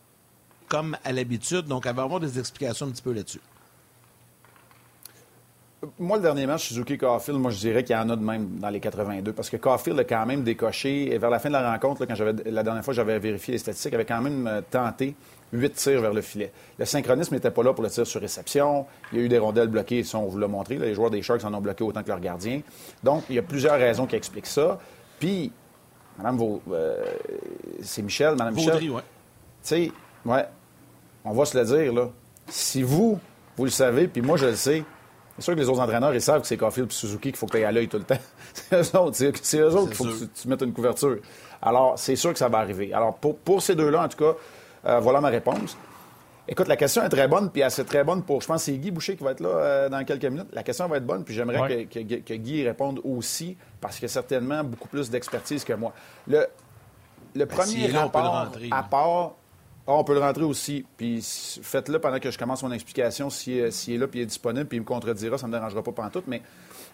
comme 0.69 0.95
à 1.03 1.11
l'habitude, 1.11 1.65
donc 1.65 1.85
elle 1.85 1.95
va 1.95 2.03
avoir 2.03 2.21
des 2.21 2.39
explications 2.39 2.85
un 2.85 2.91
petit 2.91 3.01
peu 3.01 3.11
là-dessus. 3.11 3.41
Moi, 5.99 6.17
le 6.17 6.23
dernier 6.23 6.45
match, 6.45 6.67
Suzuki 6.67 6.97
Caulfield, 6.97 7.39
moi, 7.39 7.51
je 7.51 7.59
dirais 7.59 7.83
qu'il 7.83 7.95
y 7.95 7.99
en 7.99 8.09
a 8.09 8.15
de 8.15 8.23
même 8.23 8.57
dans 8.59 8.69
les 8.69 8.79
82, 8.79 9.33
parce 9.33 9.49
que 9.49 9.57
Caulfield 9.57 9.99
a 9.99 10.03
quand 10.03 10.25
même 10.25 10.43
décoché, 10.43 11.13
et 11.13 11.17
vers 11.17 11.29
la 11.29 11.39
fin 11.39 11.49
de 11.49 11.53
la 11.53 11.71
rencontre, 11.71 12.05
quand 12.05 12.15
j'avais, 12.15 12.33
la 12.45 12.63
dernière 12.63 12.83
fois 12.83 12.93
j'avais 12.93 13.19
vérifié 13.19 13.53
les 13.53 13.57
statistiques, 13.57 13.93
avait 13.93 14.05
quand 14.05 14.21
même 14.21 14.47
euh, 14.47 14.61
tenté 14.69 15.15
huit 15.53 15.73
tirs 15.73 16.01
vers 16.01 16.13
le 16.13 16.21
filet. 16.21 16.51
Le 16.77 16.85
synchronisme 16.85 17.35
n'était 17.35 17.51
pas 17.51 17.63
là 17.63 17.73
pour 17.73 17.83
le 17.83 17.89
tir 17.89 18.05
sur 18.05 18.19
réception. 18.21 18.85
Il 19.11 19.19
y 19.19 19.21
a 19.21 19.25
eu 19.25 19.29
des 19.29 19.37
rondelles 19.37 19.69
bloquées, 19.69 20.03
ça, 20.03 20.17
on 20.17 20.27
vous 20.27 20.37
l'a 20.37 20.47
montré. 20.47 20.77
les 20.77 20.93
joueurs 20.93 21.09
des 21.09 21.21
Sharks 21.21 21.43
en 21.45 21.53
ont 21.53 21.61
bloqué 21.61 21.83
autant 21.83 22.03
que 22.03 22.09
leurs 22.09 22.19
gardiens. 22.19 22.61
Donc, 23.03 23.23
il 23.29 23.35
y 23.35 23.39
a 23.39 23.43
plusieurs 23.43 23.77
raisons 23.77 24.05
qui 24.05 24.15
expliquent 24.15 24.47
ça. 24.47 24.79
Puis, 25.19 25.51
Madame 26.17 26.37
euh, 26.71 27.05
c'est 27.81 28.01
Michel, 28.01 28.35
Madame 28.35 28.55
Vaudry, 28.55 28.73
Michel. 28.73 28.91
ouais. 28.91 29.01
Tu 29.63 29.69
sais, 29.69 29.91
ouais, 30.25 30.45
on 31.23 31.33
va 31.33 31.45
se 31.45 31.57
le 31.57 31.65
dire, 31.65 31.93
là. 31.93 32.09
Si 32.49 32.81
vous, 32.81 33.19
vous 33.57 33.65
le 33.65 33.71
savez, 33.71 34.07
puis 34.07 34.21
moi, 34.21 34.37
je 34.37 34.47
le 34.47 34.55
sais, 34.55 34.83
c'est 35.37 35.43
sûr 35.43 35.53
que 35.53 35.59
les 35.59 35.69
autres 35.69 35.81
entraîneurs, 35.81 36.13
ils 36.13 36.21
savent 36.21 36.41
que 36.41 36.47
c'est 36.47 36.57
Caulfield 36.57 36.91
et 36.91 36.93
Suzuki 36.93 37.29
qu'il 37.29 37.35
faut 37.35 37.45
que 37.45 37.57
tu 37.57 37.63
à 37.63 37.71
l'œil 37.71 37.87
tout 37.87 37.97
le 37.97 38.03
temps. 38.03 38.17
c'est 38.53 38.95
eux 38.95 38.99
autres, 38.99 39.17
c'est, 39.43 39.59
eux 39.59 39.75
autres 39.75 39.87
qu'il 39.87 39.95
faut 39.95 40.05
que 40.05 40.25
tu, 40.41 40.47
mettes 40.47 40.61
une 40.63 40.73
couverture. 40.73 41.17
Alors, 41.61 41.97
c'est 41.97 42.15
sûr 42.15 42.33
que 42.33 42.39
ça 42.39 42.49
va 42.49 42.57
arriver. 42.59 42.91
Alors, 42.93 43.15
pour, 43.15 43.61
ces 43.61 43.75
deux-là, 43.75 44.03
en 44.03 44.07
tout 44.07 44.17
cas, 44.17 44.37
euh, 44.85 44.99
voilà 44.99 45.21
ma 45.21 45.29
réponse. 45.29 45.77
Écoute, 46.47 46.67
la 46.67 46.77
question 46.77 47.03
est 47.03 47.09
très 47.09 47.27
bonne, 47.27 47.51
puis 47.51 47.61
elle 47.61 47.67
est 47.67 47.83
très 47.83 48.03
bonne 48.03 48.23
pour. 48.23 48.41
Je 48.41 48.47
pense 48.47 48.61
que 48.61 48.71
c'est 48.71 48.77
Guy 48.77 48.89
Boucher 48.89 49.15
qui 49.15 49.23
va 49.23 49.31
être 49.31 49.41
là 49.41 49.49
euh, 49.49 49.89
dans 49.89 50.03
quelques 50.05 50.25
minutes. 50.25 50.47
La 50.53 50.63
question 50.63 50.87
va 50.87 50.97
être 50.97 51.05
bonne, 51.05 51.23
puis 51.23 51.35
j'aimerais 51.35 51.85
que, 51.85 51.99
que, 51.99 52.33
Guy 52.33 52.65
réponde 52.65 53.01
aussi, 53.03 53.57
parce 53.81 53.97
qu'il 53.97 54.05
a 54.05 54.09
certainement 54.09 54.63
beaucoup 54.63 54.87
plus 54.87 55.09
d'expertise 55.09 55.63
que 55.63 55.73
moi. 55.73 55.93
Le, 56.25 56.47
le 57.35 57.45
ben, 57.45 57.47
premier 57.47 57.87
rapport, 57.87 58.49
à 58.71 58.83
part 58.83 59.33
ah, 59.89 59.93
on 59.93 60.03
peut 60.03 60.13
le 60.13 60.19
rentrer 60.19 60.43
aussi. 60.43 60.85
Puis 60.97 61.21
faites-le 61.61 61.99
pendant 61.99 62.19
que 62.19 62.29
je 62.29 62.37
commence 62.37 62.61
mon 62.61 62.71
explication. 62.73 63.29
S'il 63.29 63.61
est 63.61 63.97
là, 63.97 64.07
puis 64.07 64.19
il 64.19 64.23
est 64.23 64.25
disponible, 64.25 64.65
puis 64.65 64.77
il 64.77 64.81
me 64.81 64.85
contredira, 64.85 65.37
ça 65.37 65.47
ne 65.47 65.51
me 65.51 65.57
dérangera 65.57 65.81
pas 65.81 65.93
pendant 65.93 66.09
tout. 66.09 66.23
Mais 66.27 66.41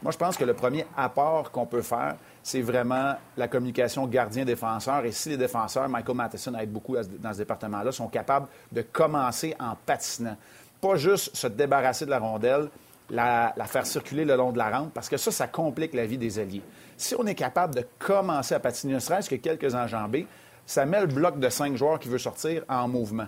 moi, 0.04 0.12
je 0.12 0.18
pense 0.18 0.38
que 0.38 0.44
le 0.44 0.54
premier 0.54 0.86
apport 0.96 1.50
qu'on 1.50 1.66
peut 1.66 1.82
faire, 1.82 2.18
c'est 2.44 2.62
vraiment 2.62 3.16
la 3.36 3.48
communication 3.48 4.06
gardien-défenseur. 4.06 5.06
Et 5.06 5.12
si 5.12 5.30
les 5.30 5.38
défenseurs, 5.38 5.90
Michael 5.90 6.16
Matheson 6.16 6.54
aide 6.54 6.72
beaucoup 6.72 6.96
dans 6.96 7.34
ce 7.34 7.40
département-là, 7.40 7.92
sont 7.92 8.10
capables 8.10 8.46
de 8.72 8.84
commencer 8.84 9.56
en 9.60 9.76
patinant. 9.88 10.38
Pas 10.80 10.96
juste 10.96 11.36
se 11.36 11.48
débarrasser 11.48 12.06
de 12.06 12.12
la 12.12 12.20
rondelle, 12.20 12.70
la, 13.10 13.54
la, 13.58 13.66
faire 13.66 13.88
circuler 13.88 14.24
le 14.24 14.36
long 14.36 14.52
de 14.52 14.58
la 14.60 14.70
rampe, 14.70 14.94
parce 14.94 15.10
que 15.10 15.18
ça, 15.18 15.32
ça 15.32 15.48
complique 15.48 15.96
la 15.96 16.06
vie 16.06 16.18
des 16.18 16.38
alliés. 16.38 16.62
Si 16.96 17.16
on 17.16 17.26
est 17.26 17.36
capable 17.36 17.74
de 17.74 17.86
commencer 17.98 18.54
à 18.54 18.60
patiner, 18.60 18.94
ne 18.94 19.00
serait-ce 19.00 19.30
que 19.30 19.36
quelques 19.36 19.74
enjambées, 19.74 20.28
ça 20.66 20.86
met 20.86 21.02
le 21.02 21.08
bloc 21.08 21.40
de 21.40 21.50
cinq 21.50 21.76
joueurs 21.76 22.00
qui 22.00 22.10
veut 22.10 22.18
sortir 22.18 22.64
en 22.70 22.88
mouvement. 22.88 23.28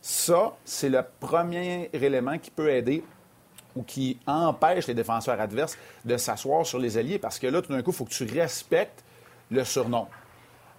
Ça, 0.00 0.54
c'est 0.64 0.88
le 0.88 1.02
premier 1.20 1.90
élément 1.92 2.38
qui 2.38 2.50
peut 2.50 2.70
aider 2.70 3.04
ou 3.76 3.82
qui 3.82 4.18
empêche 4.26 4.86
les 4.86 4.94
défenseurs 4.94 5.40
adverses 5.40 5.76
de 6.04 6.16
s'asseoir 6.16 6.64
sur 6.64 6.78
les 6.78 6.96
alliés 6.96 7.18
parce 7.18 7.38
que 7.38 7.46
là, 7.46 7.60
tout 7.60 7.72
d'un 7.72 7.82
coup, 7.82 7.90
il 7.90 7.96
faut 7.96 8.04
que 8.04 8.10
tu 8.10 8.24
respectes 8.24 9.04
le 9.50 9.64
surnom. 9.64 10.06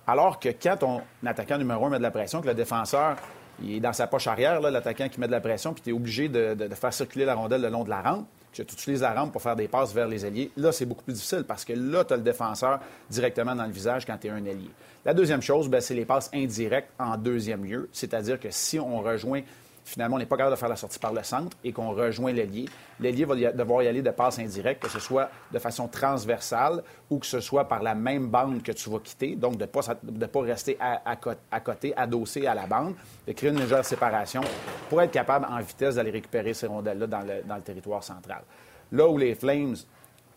Alors 0.07 0.39
que 0.39 0.49
quand 0.49 0.77
ton 0.77 1.01
attaquant 1.25 1.57
numéro 1.57 1.85
un 1.85 1.89
met 1.89 1.97
de 1.97 2.03
la 2.03 2.11
pression, 2.11 2.41
que 2.41 2.47
le 2.47 2.53
défenseur 2.53 3.15
est 3.63 3.79
dans 3.79 3.93
sa 3.93 4.07
poche 4.07 4.27
arrière, 4.27 4.59
l'attaquant 4.59 5.07
qui 5.07 5.19
met 5.19 5.27
de 5.27 5.31
la 5.31 5.41
pression, 5.41 5.73
puis 5.73 5.83
tu 5.83 5.89
es 5.91 5.93
obligé 5.93 6.27
de, 6.27 6.67
faire 6.73 6.93
circuler 6.93 7.25
la 7.25 7.35
rondelle 7.35 7.61
le 7.61 7.69
long 7.69 7.83
de 7.83 7.89
la 7.89 8.01
rampe, 8.01 8.27
que 8.51 8.63
tu 8.63 8.73
utilises 8.73 9.01
la 9.01 9.13
rampe 9.13 9.31
pour 9.31 9.41
faire 9.41 9.55
des 9.55 9.67
passes 9.67 9.93
vers 9.93 10.07
les 10.07 10.25
alliés, 10.25 10.51
là, 10.57 10.71
c'est 10.71 10.85
beaucoup 10.85 11.03
plus 11.03 11.13
difficile 11.13 11.43
parce 11.47 11.65
que 11.65 11.73
là, 11.73 12.03
tu 12.03 12.13
as 12.13 12.17
le 12.17 12.23
défenseur 12.23 12.79
directement 13.09 13.55
dans 13.55 13.65
le 13.65 13.71
visage 13.71 14.05
quand 14.05 14.17
tu 14.17 14.27
es 14.27 14.29
un 14.29 14.45
allié. 14.45 14.69
La 15.05 15.13
deuxième 15.13 15.41
chose, 15.41 15.67
ben, 15.67 15.81
c'est 15.81 15.95
les 15.95 16.05
passes 16.05 16.29
indirectes 16.33 16.91
en 16.99 17.17
deuxième 17.17 17.65
lieu, 17.65 17.89
c'est-à-dire 17.91 18.39
que 18.39 18.49
si 18.51 18.79
on 18.79 19.01
rejoint 19.01 19.41
finalement, 19.83 20.15
on 20.15 20.19
n'est 20.19 20.25
pas 20.25 20.37
capable 20.37 20.55
de 20.55 20.59
faire 20.59 20.69
la 20.69 20.75
sortie 20.75 20.99
par 20.99 21.13
le 21.13 21.23
centre 21.23 21.57
et 21.63 21.71
qu'on 21.71 21.91
rejoint 21.91 22.31
l'ailier, 22.31 22.65
l'ailier 22.99 23.25
va 23.25 23.35
devoir 23.51 23.83
y 23.83 23.87
aller 23.87 24.01
de 24.01 24.11
passe 24.11 24.39
indirecte, 24.39 24.83
que 24.83 24.89
ce 24.89 24.99
soit 24.99 25.29
de 25.51 25.59
façon 25.59 25.87
transversale 25.87 26.83
ou 27.09 27.19
que 27.19 27.25
ce 27.25 27.39
soit 27.39 27.67
par 27.67 27.81
la 27.81 27.95
même 27.95 28.27
bande 28.27 28.63
que 28.63 28.71
tu 28.71 28.89
vas 28.89 28.99
quitter, 28.99 29.35
donc 29.35 29.57
de 29.57 29.63
ne 29.63 29.65
pas, 29.65 29.81
de 30.03 30.25
pas 30.25 30.41
rester 30.41 30.77
à, 30.79 31.59
côté, 31.59 31.93
adossé 31.95 32.47
à 32.47 32.53
la 32.53 32.67
bande, 32.67 32.95
de 33.27 33.33
créer 33.33 33.49
une 33.49 33.59
légère 33.59 33.85
séparation 33.85 34.41
pour 34.89 35.01
être 35.01 35.11
capable 35.11 35.45
en 35.45 35.59
vitesse 35.59 35.95
d'aller 35.95 36.11
récupérer 36.11 36.53
ces 36.53 36.67
rondelles-là 36.67 37.07
dans 37.07 37.21
le, 37.21 37.43
dans 37.45 37.55
le 37.55 37.61
territoire 37.61 38.03
central. 38.03 38.43
Là 38.91 39.07
où 39.07 39.17
les 39.17 39.35
Flames 39.35 39.75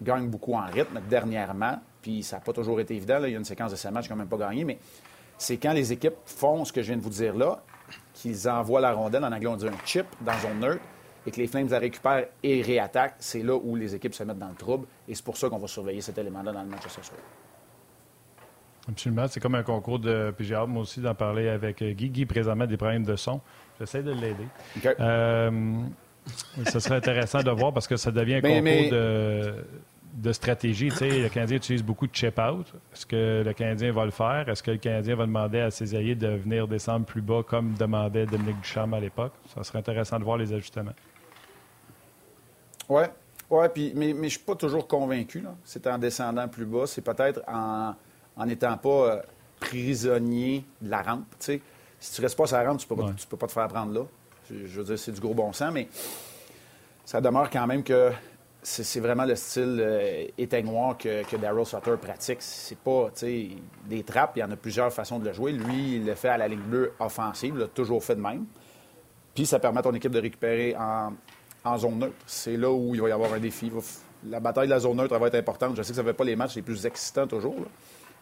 gagnent 0.01 0.29
beaucoup 0.29 0.55
en 0.55 0.67
rythme 0.67 1.01
dernièrement, 1.09 1.79
puis 2.03 2.23
ça 2.23 2.37
n'a 2.37 2.43
pas 2.43 2.53
toujours 2.53 2.81
été 2.81 2.95
évident, 2.95 3.23
il 3.25 3.33
y 3.33 3.35
a 3.35 3.39
une 3.39 3.45
séquence 3.45 3.71
de 3.71 3.77
ces 3.77 3.91
matchs 3.91 4.07
qui 4.07 4.13
n'ont 4.13 4.19
même 4.19 4.29
pas 4.29 4.37
gagné, 4.37 4.65
mais 4.65 4.79
c'est 5.39 5.57
quand 5.57 5.73
les 5.73 5.93
équipes 5.93 6.17
font 6.27 6.65
ce 6.65 6.73
que 6.73 6.83
je 6.83 6.89
viens 6.89 6.97
de 6.97 7.03
vous 7.03 7.11
dire 7.11 7.35
là, 7.35 7.63
qu'ils 8.25 8.49
envoient 8.49 8.81
la 8.81 8.93
rondelle, 8.93 9.23
en 9.23 9.33
anglais 9.33 9.47
on 9.47 9.57
dit 9.57 9.69
un 9.69 9.85
chip, 9.85 10.07
dans 10.23 10.39
zone 10.39 10.59
neutre, 10.59 10.83
et 11.27 11.31
que 11.31 11.37
les 11.37 11.47
Flames 11.47 11.69
la 11.69 11.79
récupèrent 11.79 12.27
et 12.43 12.63
réattaquent, 12.63 13.17
c'est 13.19 13.43
là 13.43 13.55
où 13.55 13.77
les 13.77 13.95
équipes 13.95 14.15
se 14.15 14.25
mettent 14.25 14.39
dans 14.39 14.49
le 14.49 14.55
trouble. 14.55 14.87
Et 15.07 15.15
c'est 15.15 15.25
pour 15.25 15.37
ça 15.37 15.51
qu'on 15.51 15.59
va 15.59 15.67
surveiller 15.67 16.01
cet 16.01 16.17
élément-là 16.17 16.53
dans 16.53 16.63
le 16.63 16.69
match 16.69 16.83
ce 16.89 17.03
soir. 17.03 17.21
Absolument. 18.89 19.27
C'est 19.29 19.41
comme 19.41 19.55
un 19.55 19.63
concours 19.63 19.99
de. 19.99 20.33
Puis 20.37 20.47
j'ai 20.47 20.55
hâte, 20.55 20.69
moi 20.69 20.83
aussi, 20.83 21.01
d'en 21.01 21.15
parler 21.15 21.49
avec 21.49 21.81
euh, 21.83 21.93
Guy. 21.93 22.11
Guy, 22.11 22.27
présentement, 22.27 22.67
des 22.67 22.77
problèmes 22.77 23.05
de 23.05 23.17
son. 23.17 23.41
J'essaie 23.79 24.03
de 24.03 24.13
l'aider. 24.13 24.47
Euh, 25.01 25.51
ce 26.67 26.81
serait 26.81 26.97
intéressant 26.97 27.43
de 27.43 27.51
voir 27.51 27.73
parce 27.73 27.87
que 27.87 27.97
ça 27.97 28.11
devient 28.11 28.37
un 28.37 28.41
concours 28.41 28.91
de 28.91 29.65
de 30.15 30.33
stratégie. 30.33 30.91
Tu 30.91 30.97
sais, 30.97 31.19
le 31.19 31.29
Canadien 31.29 31.57
utilise 31.57 31.83
beaucoup 31.83 32.07
de 32.07 32.15
chip-out. 32.15 32.73
Est-ce 32.93 33.05
que 33.05 33.43
le 33.45 33.53
Canadien 33.53 33.93
va 33.93 34.05
le 34.05 34.11
faire? 34.11 34.49
Est-ce 34.49 34.63
que 34.63 34.71
le 34.71 34.79
Canadien 34.79 35.17
va 35.17 35.27
demander 35.27 35.61
à 35.61 35.71
ses 35.71 35.95
alliés 35.95 36.15
de 36.15 36.29
venir 36.29 36.69
descendre 36.69 37.05
plus 37.05 37.21
bas 37.21 37.43
comme 37.43 37.75
demandait 37.75 38.27
Dominique 38.27 38.61
Ducharme 38.61 38.95
à 38.95 39.01
l'époque? 39.01 39.33
Ça 39.55 39.65
serait 39.65 39.81
intéressant 39.81 40.19
de 40.19 40.25
voir 40.25 40.37
les 40.37 40.53
ajustements. 40.53 40.95
Oui. 42.89 43.03
Ouais, 43.51 43.69
puis, 43.69 43.93
mais, 43.95 44.07
mais 44.07 44.15
je 44.15 44.23
ne 44.23 44.29
suis 44.29 44.39
pas 44.39 44.55
toujours 44.55 44.87
convaincu. 44.87 45.45
C'est 45.65 45.87
en 45.87 45.99
descendant 45.99 46.49
plus 46.49 46.65
bas. 46.65 46.87
C'est 46.87 47.03
peut-être 47.03 47.43
en 47.49 47.95
n'étant 48.47 48.77
pas 48.77 48.89
euh, 48.89 49.23
prisonnier 49.61 50.65
de 50.81 50.91
la 50.91 51.03
rampe. 51.03 51.27
Si 51.39 51.61
tu 52.01 52.21
ne 52.21 52.27
restes 52.27 52.37
pas 52.37 52.47
sur 52.47 52.57
la 52.57 52.69
rampe, 52.69 52.79
tu 52.79 52.87
ne 52.91 52.97
peux, 52.97 53.13
peux, 53.31 53.37
pas 53.37 53.47
te 53.47 53.53
faire 53.53 53.69
prendre 53.69 53.93
là. 53.93 54.05
Je 54.51 54.81
veux 54.81 54.85
dire, 54.85 54.99
c'est 54.99 55.13
du 55.13 55.21
gros 55.21 55.35
bon 55.35 55.53
sens, 55.53 55.73
mais 55.73 55.89
ça 57.05 57.21
demeure 57.21 57.51
quand 57.51 57.67
même 57.67 57.83
que 57.83 58.13
c'est 58.67 59.01
vraiment 59.01 59.25
le 59.27 59.37
style 59.37 59.79
euh, 59.79 60.27
éteignoir 60.39 60.97
que, 60.97 61.23
que 61.29 61.37
Daryl 61.37 61.67
Sutter 61.67 61.97
pratique. 62.01 62.39
C'est 62.41 62.79
pas, 62.79 63.11
des 63.21 64.03
trappes, 64.05 64.33
il 64.37 64.41
y 64.41 64.43
en 64.43 64.51
a 64.51 64.57
plusieurs 64.57 64.93
façons 64.93 65.19
de 65.19 65.27
le 65.27 65.33
jouer. 65.35 65.53
Lui, 65.53 65.97
il 65.97 66.07
le 66.07 66.15
fait 66.15 66.31
à 66.31 66.39
la 66.39 66.49
ligne 66.49 66.61
bleue 66.61 66.93
offensive, 66.99 67.53
il 67.55 67.61
l'a 67.61 67.69
toujours 67.69 68.03
fait 68.03 68.17
de 68.17 68.23
même. 68.23 68.47
Puis 69.35 69.45
ça 69.47 69.59
permet 69.59 69.81
à 69.81 69.83
ton 69.83 69.93
équipe 69.93 70.13
de 70.13 70.21
récupérer 70.21 70.75
en, 70.77 71.79
zone 71.79 71.99
neutre. 71.99 72.15
C'est 72.27 72.57
là 72.57 72.71
où 72.71 72.95
il 72.95 73.03
va 73.03 73.09
y 73.11 73.13
avoir 73.13 73.35
un 73.35 73.39
défi. 73.39 73.71
La 74.29 74.41
bataille 74.41 74.67
de 74.67 74.73
la 74.73 74.81
zone 74.81 74.97
neutre 74.97 75.19
va 75.19 75.27
être 75.27 75.35
importante. 75.35 75.77
Je 75.77 75.83
sais 75.83 75.91
que 75.91 75.97
ça 75.97 76.03
ne 76.03 76.07
fait 76.07 76.15
pas 76.15 76.25
les 76.25 76.37
matchs 76.37 76.57
les 76.57 76.63
plus 76.63 76.87
excitants 76.87 77.27
toujours, 77.27 77.57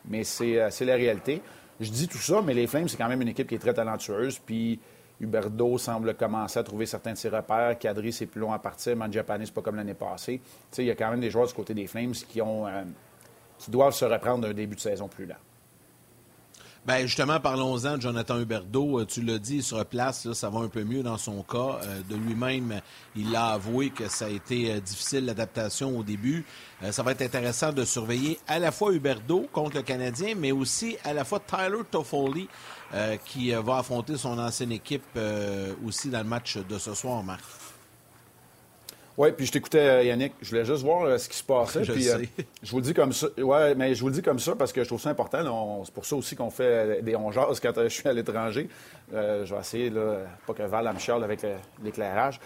mais 0.09 0.23
euh, 0.41 0.69
c'est 0.71 0.85
la 0.85 0.95
réalité. 0.95 1.41
Je 1.79 1.91
dis 1.91 2.09
tout 2.09 2.19
ça, 2.19 2.43
mais 2.43 2.55
les 2.55 2.67
Flames, 2.67 2.89
c'est 2.89 2.97
quand 2.97 3.09
même 3.09 3.23
une 3.23 3.29
équipe 3.29 3.47
qui 3.47 3.55
est 3.55 3.61
très 3.61 3.75
talentueuse. 3.75 4.39
Puis 4.39 4.81
Huberdo 5.23 5.79
semble 5.79 6.15
commencer 6.15 6.59
à 6.59 6.65
trouver 6.65 6.85
certains 6.85 7.13
de 7.13 7.17
ses 7.17 7.29
repères. 7.29 7.79
Kadri, 7.79 8.13
c'est 8.13 8.27
plus 8.27 8.41
long 8.41 8.53
à 8.53 8.59
partir. 8.59 8.97
Mangiapane, 8.97 9.47
c'est 9.47 9.55
pas 9.55 9.63
comme 9.63 9.77
l'année 9.77 9.95
passée. 9.95 10.41
Il 10.77 10.85
y 10.85 10.91
a 10.91 10.97
quand 10.97 11.11
même 11.11 11.21
des 11.21 11.31
joueurs 11.31 11.47
du 11.47 11.55
côté 11.55 11.75
des 11.75 11.87
Flames 11.87 12.13
qui, 12.13 12.43
ont, 12.43 12.67
euh, 12.67 12.83
qui 13.57 13.71
doivent 13.71 13.95
se 13.95 14.05
reprendre 14.05 14.49
d'un 14.49 14.53
début 14.53 14.75
de 14.75 14.81
saison 14.81 15.07
plus 15.07 15.27
lent. 15.27 15.37
Bien, 16.85 17.03
justement, 17.03 17.39
parlons-en 17.39 17.97
de 17.97 18.03
Jonathan 18.03 18.41
Huberdeau. 18.41 19.01
Euh, 19.01 19.07
tu 19.07 19.23
l'as 19.23 19.39
dit, 19.39 19.63
sur 19.63 19.85
place, 19.87 20.33
ça 20.33 20.51
va 20.51 20.61
un 20.61 20.69
peu 20.69 20.83
mieux 20.83 21.05
dans 21.05 21.17
son 21.17 21.45
cas. 21.45 21.79
Euh, 21.85 22.01
de 22.11 22.17
lui-même, 22.17 22.81
il 23.15 23.37
a 23.37 23.51
avoué 23.51 23.91
que 23.91 24.09
ça 24.09 24.25
a 24.25 24.29
été 24.29 24.81
difficile, 24.81 25.27
l'adaptation 25.27 25.97
au 25.97 26.03
début. 26.03 26.45
ça 26.91 27.05
va 27.05 27.13
être 27.13 27.23
intéressant 27.23 27.73
de 27.73 27.85
surveiller 27.85 28.39
à 28.49 28.59
la 28.59 28.73
fois 28.73 28.93
Huberdeau 28.93 29.47
contre 29.53 29.77
le 29.77 29.83
Canadien, 29.83 30.35
mais 30.37 30.51
aussi 30.51 30.97
à 31.05 31.13
la 31.13 31.25
fois 31.25 31.39
Tyler 31.39 31.83
Toffoli 31.89 32.49
euh, 32.95 33.17
qui 33.25 33.55
euh, 33.55 33.63
va 33.63 33.79
affronter 33.79 34.19
son 34.19 34.39
ancienne 34.39 34.73
équipe 34.73 35.03
euh, 35.17 35.73
aussi 35.87 36.11
dans 36.11 36.19
le 36.19 36.29
match 36.29 36.59
de 36.59 36.77
ce 36.77 36.93
soir, 36.93 37.23
Marc. 37.23 37.43
Oui, 39.23 39.31
puis 39.31 39.47
je 39.47 39.53
t'écoutais, 39.53 40.05
Yannick. 40.05 40.33
Je 40.43 40.51
voulais 40.51 40.65
juste 40.65 40.83
voir 40.83 41.17
ce 41.17 41.29
qui 41.29 41.37
se 41.37 41.45
passait. 41.45 41.85
Je, 41.93 41.93
puis, 41.93 42.09
je 42.61 42.71
vous 42.73 42.79
le 42.79 42.83
dis 42.83 42.93
comme 42.93 43.13
ça. 43.13 43.29
Ouais, 43.39 43.73
mais 43.77 43.95
je 43.95 44.01
vous 44.01 44.09
le 44.09 44.15
dis 44.15 44.23
comme 44.23 44.41
ça 44.41 44.57
parce 44.57 44.73
que 44.73 44.83
je 44.83 44.89
trouve 44.89 45.01
ça 45.01 45.11
important. 45.11 45.85
C'est 45.85 45.95
pour 45.95 46.05
ça 46.05 46.17
aussi 46.17 46.35
qu'on 46.35 46.51
fait 46.51 47.03
des 47.03 47.15
ongeas 47.15 47.47
quand 47.63 47.73
je 47.77 47.89
suis 47.89 48.09
à 48.09 48.13
l'étranger. 48.13 48.69
je 49.13 49.55
vais 49.55 49.61
essayer, 49.61 49.91
là, 49.91 50.17
pas 50.45 50.55
que 50.55 50.65
Val 50.65 50.93
me 50.93 51.23
avec 51.23 51.47
l'éclairage. 51.85 52.41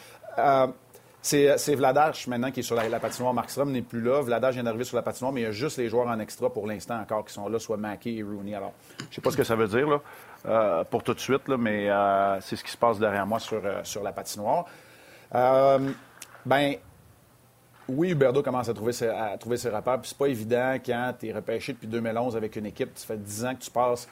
C'est 1.22 1.74
Vladash 1.74 2.26
maintenant 2.26 2.50
qui 2.50 2.60
est 2.60 2.62
sur 2.62 2.76
la, 2.76 3.00
patinoire. 3.00 3.32
Markstrom 3.32 3.72
n'est 3.72 3.80
plus 3.80 4.02
là. 4.02 4.20
Vladash 4.20 4.54
vient 4.54 4.64
d'arriver 4.64 4.84
sur 4.84 4.96
la 4.96 5.02
patinoire, 5.02 5.32
mais 5.32 5.40
il 5.40 5.44
y 5.44 5.46
a 5.46 5.52
juste 5.52 5.78
les 5.78 5.88
joueurs 5.88 6.08
en 6.08 6.20
extra 6.20 6.52
pour 6.52 6.66
l'instant 6.66 7.00
encore 7.00 7.24
qui 7.24 7.32
sont 7.32 7.48
là, 7.48 7.58
soit 7.58 7.78
Mackey 7.78 8.16
et 8.16 8.22
Rooney. 8.22 8.54
Alors, 8.54 8.74
je 8.98 9.04
ne 9.06 9.12
sais 9.14 9.20
pas 9.22 9.30
ce 9.30 9.36
que 9.38 9.44
ça 9.44 9.56
veut 9.56 9.68
dire 9.68 9.88
là, 9.88 10.00
euh, 10.44 10.84
pour 10.84 11.02
tout 11.02 11.14
de 11.14 11.20
suite, 11.20 11.48
là, 11.48 11.56
mais 11.56 11.88
euh, 11.88 12.38
c'est 12.42 12.56
ce 12.56 12.62
qui 12.62 12.70
se 12.70 12.76
passe 12.76 12.98
derrière 12.98 13.26
moi 13.26 13.38
sur, 13.38 13.64
euh, 13.64 13.80
sur 13.82 14.02
la 14.02 14.12
patinoire. 14.12 14.66
Ben, 16.46 16.76
oui, 17.88 18.10
Huberdo 18.10 18.42
commence 18.42 18.68
à 18.68 18.74
trouver 18.74 18.92
ses, 18.92 19.12
trouver 19.38 19.58
ses 19.58 19.68
repères. 19.68 20.00
Puis 20.00 20.08
c'est 20.10 20.18
pas 20.18 20.28
évident 20.28 20.74
quand 20.84 21.14
tu 21.20 21.28
es 21.28 21.32
repêché 21.32 21.72
depuis 21.74 21.88
2011 21.88 22.36
avec 22.36 22.56
une 22.56 22.66
équipe. 22.66 22.94
Tu 22.94 23.06
fais 23.06 23.16
10 23.16 23.44
ans 23.44 23.54
que 23.54 23.62
tu 23.62 23.70
passes 23.70 24.08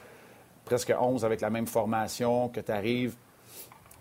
presque 0.63 0.93
11 0.97 1.25
avec 1.25 1.41
la 1.41 1.49
même 1.49 1.67
formation, 1.67 2.49
que 2.49 2.59
tu 2.59 2.71
arrives 2.71 3.15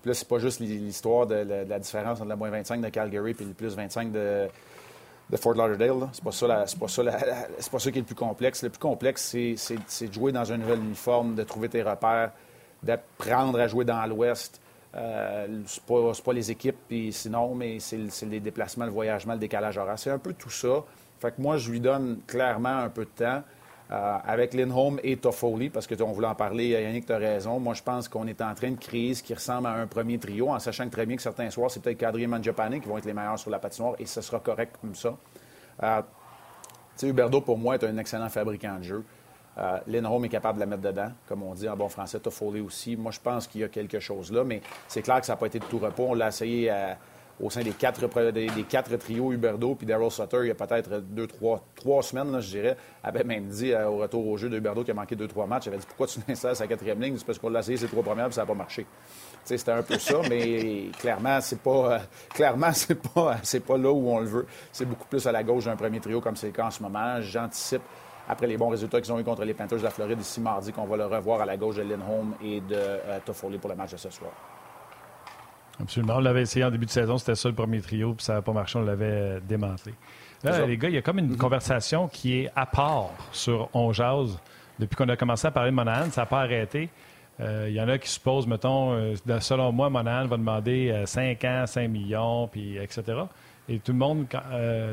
puis 0.05 0.11
là, 0.11 0.15
c'est 0.17 0.29
pas 0.29 0.39
juste 0.39 0.61
l'histoire 0.61 1.27
de, 1.27 1.65
la 1.67 1.79
différence 1.79 2.21
entre 2.21 2.29
la 2.29 2.37
moins 2.37 2.51
25 2.51 2.79
de 2.83 2.91
Calgary 2.91 3.31
et 3.31 3.43
le 3.43 3.55
plus 3.55 3.75
25 3.75 4.13
de, 4.13 4.51
Fort 5.37 5.55
Lauderdale. 5.55 6.11
C'est 6.13 6.23
pas 6.23 6.31
ça, 6.31 6.65
c'est 6.67 6.79
pas 6.79 6.89
ça, 6.89 7.03
c'est 7.59 7.73
pas 7.73 7.79
ça 7.79 7.91
qui 7.91 7.97
est 7.97 8.03
le 8.03 8.07
plus 8.07 8.15
complexe. 8.15 8.63
Le 8.63 8.69
plus 8.69 8.79
complexe, 8.79 9.35
c'est, 9.57 10.07
de 10.07 10.13
jouer 10.13 10.31
dans 10.31 10.53
un 10.53 10.59
nouvel 10.59 10.81
uniforme, 10.81 11.35
de 11.35 11.43
trouver 11.43 11.71
tes 11.71 11.83
repères, 11.83 12.33
d'apprendre 12.83 13.59
à 13.59 13.67
jouer 13.67 13.87
dans 13.87 14.05
l'Ouest. 14.05 14.61
Euh, 14.97 15.63
c'est, 15.67 15.83
pas, 15.83 16.13
pas, 16.25 16.33
les 16.33 16.51
équipes, 16.51 16.77
puis 16.89 17.13
sinon, 17.13 17.55
mais 17.55 17.81
c'est, 17.81 17.99
les 18.27 18.41
déplacements, 18.41 18.85
le 18.85 18.93
voyagement, 18.93 19.33
le 19.33 19.41
décalage 19.41 19.77
horaire. 19.77 19.99
C'est 19.99 20.11
un 20.11 20.19
peu 20.19 20.35
tout 20.35 20.51
ça. 20.51 20.85
Fait 21.21 21.35
que 21.35 21.43
moi, 21.43 21.57
je 21.57 21.71
lui 21.71 21.81
donne 21.81 22.21
clairement 22.27 22.79
un 22.79 22.89
peu 22.89 23.05
de 23.05 23.11
temps. 23.11 23.43
Euh, 23.91 24.17
avec 24.25 24.55
Lindholm 24.55 24.99
et 25.05 25.19
Toffoli, 25.19 25.69
parce 25.69 25.87
que 25.87 26.01
on 26.03 26.13
voulait 26.13 26.27
en 26.27 26.35
parler, 26.35 26.69
Yannick, 26.69 27.05
tu 27.05 27.13
as 27.13 27.19
raison. 27.19 27.61
Moi, 27.61 27.75
je 27.75 27.83
pense 27.83 28.09
qu'on 28.09 28.27
est 28.27 28.41
en 28.41 28.55
train 28.55 28.71
de 28.71 28.79
créer 28.79 29.13
ce 29.13 29.23
qui 29.23 29.35
ressemble 29.35 29.67
à 29.67 29.73
un 29.73 29.87
premier 29.87 30.19
trio, 30.19 30.49
en 30.49 30.59
sachant 30.59 30.89
très 30.89 31.05
bien 31.05 31.17
que 31.17 31.23
certains 31.23 31.51
soirs, 31.51 31.71
c'est 31.71 31.83
peut-être 31.83 31.99
Kadri 31.99 32.23
et 32.23 32.27
Mangiapane 32.27 32.81
qui 32.81 32.89
vont 32.89 32.97
être 32.97 33.05
les 33.05 33.13
meilleurs 33.13 33.39
sur 33.39 33.51
la 33.51 33.59
patinoire, 33.59 33.95
et 33.99 34.07
ce 34.07 34.23
sera 34.23 34.41
correct 34.41 34.77
comme 34.81 34.95
ça. 34.95 35.15
Euh, 35.83 36.01
tu 36.01 36.07
sais, 36.97 37.09
Huberdo, 37.09 37.43
pour 37.43 37.59
moi, 37.59 37.75
est 37.75 37.85
un 37.85 37.99
excellent 37.99 38.31
fabricant 38.31 38.79
de 38.79 38.85
jeu. 38.85 39.05
Euh, 39.59 39.79
Lindholm 39.87 40.25
est 40.25 40.29
capable 40.29 40.59
de 40.59 40.61
la 40.61 40.67
mettre 40.67 40.83
dedans, 40.83 41.11
comme 41.29 41.43
on 41.43 41.55
dit 41.55 41.69
en 41.69 41.77
bon 41.77 41.89
français. 41.89 42.19
Toffoli 42.19 42.61
aussi. 42.61 42.97
Moi, 42.97 43.13
je 43.13 43.21
pense 43.21 43.47
qu'il 43.47 43.61
y 43.61 43.65
a 43.65 43.69
quelque 43.69 44.01
chose 44.01 44.33
là, 44.33 44.45
mais 44.45 44.61
c'est 44.89 45.03
clair 45.03 45.21
que 45.21 45.27
ça 45.27 45.35
n'a 45.35 45.37
pas 45.37 45.47
été 45.47 45.59
de 45.59 45.65
tout 45.65 45.79
repos. 45.79 46.07
On 46.09 46.15
l'a 46.15 46.29
essayé 46.29 46.71
à 46.71 46.99
au 47.41 47.51
sein 47.51 47.63
des 47.63 47.73
quatre, 47.73 48.07
des, 48.31 48.49
quatre 48.69 48.97
trios 48.97 49.33
Huberdo 49.33 49.75
puis 49.75 49.87
Daryl 49.87 50.11
Sutter, 50.11 50.39
il 50.43 50.49
y 50.49 50.51
a 50.51 50.55
peut-être 50.55 51.01
deux, 51.01 51.27
trois, 51.27 51.65
trois 51.75 52.03
semaines, 52.03 52.41
je 52.41 52.49
dirais, 52.49 52.77
avait 53.03 53.25
même 53.25 53.47
dit 53.47 53.73
euh, 53.73 53.89
au 53.89 53.97
retour 53.99 54.27
au 54.27 54.37
jeu 54.37 54.49
de 54.49 54.57
Huberdo 54.57 54.85
qui 54.85 54.93
a 54.93 54.95
manqué 54.95 55.17
deux, 55.17 55.27
trois 55.27 55.47
matchs, 55.47 55.67
avait 55.67 55.79
dit 55.79 55.87
pourquoi 55.87 56.07
tu 56.07 56.21
à 56.47 56.55
sa 56.55 56.67
quatrième 56.67 57.01
ligne? 57.01 57.17
C'est 57.19 57.27
parce 57.27 57.39
qu'on 57.39 57.49
l'a 57.49 57.61
essayé 57.61 57.77
ces 57.77 57.89
trois 57.89 58.03
premières 58.03 58.27
puis 58.27 58.35
ça 58.35 58.43
n'a 58.43 58.47
pas 58.47 58.55
marché. 58.55 58.87
C'était 59.45 59.73
un 59.73 59.83
peu 59.83 59.99
ça, 59.99 60.21
mais 60.29 60.91
clairement, 60.99 61.41
c'est 61.41 61.61
pas 61.61 61.95
euh, 61.95 61.99
clairement, 62.33 62.71
c'est 62.73 62.95
pas, 62.95 63.37
pas 63.67 63.79
là 63.79 63.93
où 63.93 64.11
on 64.11 64.21
le 64.21 64.27
veut. 64.27 64.47
C'est 64.73 64.87
beaucoup 64.87 65.07
plus 65.07 65.27
à 65.27 65.33
la 65.33 65.43
gauche 65.43 65.65
d'un 65.65 65.77
premier 65.77 66.01
trio 66.01 66.21
comme 66.21 66.37
c'est 66.37 66.47
le 66.47 66.53
cas 66.53 66.67
en 66.67 66.71
ce 66.71 66.83
moment. 66.83 67.21
J'anticipe 67.21 67.83
après 68.29 68.47
les 68.47 68.57
bons 68.57 68.69
résultats 68.69 69.01
qu'ils 69.01 69.13
ont 69.13 69.19
eu 69.19 69.25
contre 69.25 69.45
les 69.45 69.55
Panthers 69.55 69.79
de 69.79 69.85
la 69.85 69.91
Floride 69.91 70.21
ici 70.21 70.41
mardi, 70.41 70.73
qu'on 70.73 70.87
va 70.87 70.97
le 70.97 71.07
revoir 71.07 71.41
à 71.41 71.47
la 71.47 71.57
gauche 71.57 71.77
de 71.77 71.83
Lindholm 71.83 72.35
et 72.43 72.61
de 72.61 72.75
euh, 72.75 73.19
Toffoli 73.25 73.59
pour 73.59 73.71
le 73.71 73.77
match 73.77 73.93
de 73.93 73.97
ce 73.97 74.11
soir. 74.11 74.33
Absolument. 75.81 76.17
On 76.17 76.21
l'avait 76.21 76.43
essayé 76.43 76.65
en 76.65 76.71
début 76.71 76.87
de 76.87 76.91
saison, 76.91 77.19
c'était 77.19 77.35
ça 77.35 77.49
le 77.49 77.55
premier 77.55 77.81
trio, 77.81 78.15
puis 78.15 78.25
ça 78.25 78.35
n'a 78.35 78.43
pas 78.43 78.53
marché, 78.53 78.79
on 78.79 78.83
l'avait 78.83 79.05
euh, 79.07 79.41
démantelé. 79.41 79.95
Là, 80.43 80.67
les 80.67 80.77
gars, 80.77 80.89
il 80.89 80.95
y 80.95 80.99
a 80.99 81.03
comme 81.03 81.19
une 81.19 81.33
mm-hmm. 81.33 81.39
conversation 81.39 82.09
qui 82.09 82.41
est 82.41 82.51
à 82.55 82.67
part 82.67 83.11
sur 83.33 83.69
On 83.73 83.93
Jase. 83.93 84.39
Depuis 84.79 84.97
qu'on 84.97 85.09
a 85.09 85.17
commencé 85.17 85.47
à 85.47 85.51
parler 85.51 85.71
de 85.71 85.77
Monahan, 85.77 86.11
ça 86.11 86.23
n'a 86.23 86.27
pas 86.27 86.41
arrêté. 86.41 86.91
Euh, 87.41 87.67
il 87.69 87.75
y 87.75 87.81
en 87.81 87.89
a 87.89 87.97
qui 87.97 88.11
supposent, 88.11 88.47
mettons, 88.47 88.93
euh, 88.93 89.15
selon 89.41 89.73
moi, 89.73 89.89
Monahan 89.89 90.27
va 90.27 90.37
demander 90.37 91.03
5 91.07 91.45
ans, 91.45 91.65
5 91.67 91.89
millions, 91.89 92.49
puis 92.49 92.77
etc. 92.77 93.23
Et 93.67 93.79
tout 93.79 93.93
le 93.93 93.99
monde 93.99 94.27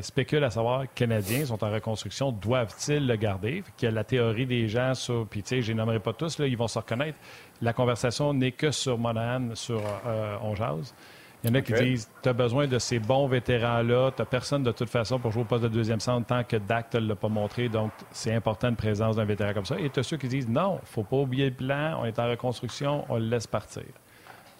spécule 0.02 0.46
à 0.46 0.50
savoir, 0.50 0.86
Canadiens 0.96 1.46
sont 1.46 1.62
en 1.62 1.70
reconstruction, 1.70 2.32
doivent-ils 2.32 3.06
le 3.06 3.18
garder? 3.18 3.64
Y 3.82 3.86
a 3.86 3.92
la 3.92 4.06
théorie 4.06 4.46
des 4.46 4.70
gens 4.70 4.94
sur, 4.94 5.28
puis 5.28 5.44
tu 5.44 5.50
sais, 5.50 5.62
je 5.62 5.68
les 5.70 5.74
nommerai 5.74 6.00
pas 6.00 6.14
tous, 6.14 6.40
là, 6.40 6.48
ils 6.48 6.56
vont 6.56 6.70
se 6.70 6.80
reconnaître 6.80 7.18
la 7.62 7.74
conversation 7.74 8.34
n'est 8.34 8.52
que 8.52 8.72
sur 8.72 8.98
Monahan, 8.98 9.56
sur 9.56 9.82
euh, 10.06 10.36
On 10.42 10.56
Il 10.56 11.50
y 11.50 11.52
en 11.52 11.56
a 11.56 11.62
qui 11.62 11.74
disent 11.74 12.10
tu 12.22 12.30
as 12.30 12.34
besoin 12.34 12.68
de 12.68 12.80
ces 12.80 13.00
bons 13.00 13.28
vétérans-là. 13.28 14.12
Tu 14.16 14.22
n'as 14.22 14.26
personne 14.26 14.64
de 14.64 14.72
toute 14.72 14.90
façon 14.90 15.20
pour 15.20 15.32
jouer 15.32 15.44
au 15.44 15.46
poste 15.46 15.64
de 15.64 15.70
deuxième 15.70 16.00
centre 16.00 16.26
tant 16.26 16.44
que 16.44 16.58
Dak 16.58 16.94
ne 16.96 17.00
l'a 17.00 17.16
pas 17.16 17.30
montré. 17.30 17.70
Donc, 17.70 17.92
c'est 18.12 18.34
important 18.34 18.70
une 18.70 18.76
présence 18.76 19.16
d'un 19.16 19.26
vétéran 19.26 19.54
comme 19.54 19.66
ça. 19.66 19.80
Et 19.80 19.90
tu 19.90 20.00
as 20.00 20.04
ceux 20.04 20.18
qui 20.18 20.28
disent 20.28 20.50
non, 20.50 20.80
faut 20.84 21.04
pas 21.04 21.18
oublier 21.18 21.50
le 21.50 21.56
plan. 21.56 22.00
On 22.02 22.06
est 22.06 22.18
en 22.18 22.28
reconstruction, 22.28 23.06
on 23.10 23.18
le 23.18 23.26
laisse 23.26 23.48
partir. 23.48 23.84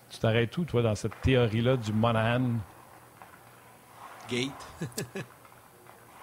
Tu 0.10 0.20
t'arrêtes 0.20 0.52
tout, 0.52 0.66
toi, 0.66 0.82
dans 0.82 0.96
cette 0.96 1.20
théorie-là 1.22 1.78
du 1.78 1.94
Monahan? 1.94 2.42
Gate 4.32 4.68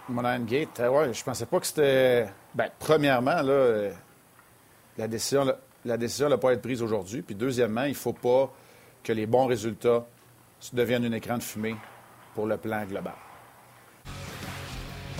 Monahan 0.08 0.40
Gate, 0.40 0.80
euh, 0.80 0.88
ouais, 0.88 1.12
je 1.12 1.22
pensais 1.22 1.44
pas 1.44 1.60
que 1.60 1.66
c'était. 1.66 2.28
Ben, 2.54 2.70
premièrement, 2.78 3.42
là, 3.42 3.52
euh, 3.52 3.92
la 4.96 5.06
décision, 5.06 5.52
la 5.84 5.96
décision 5.98 6.30
n'a 6.30 6.38
pas 6.38 6.54
être 6.54 6.62
prise 6.62 6.82
aujourd'hui. 6.82 7.20
Puis 7.20 7.34
deuxièmement, 7.34 7.84
il 7.84 7.90
ne 7.90 7.94
faut 7.94 8.14
pas 8.14 8.50
que 9.04 9.12
les 9.12 9.26
bons 9.26 9.46
résultats 9.46 10.06
deviennent 10.72 11.04
un 11.04 11.12
écran 11.12 11.36
de 11.36 11.42
fumée 11.42 11.76
pour 12.34 12.46
le 12.46 12.56
plan 12.56 12.84
global. 12.86 13.14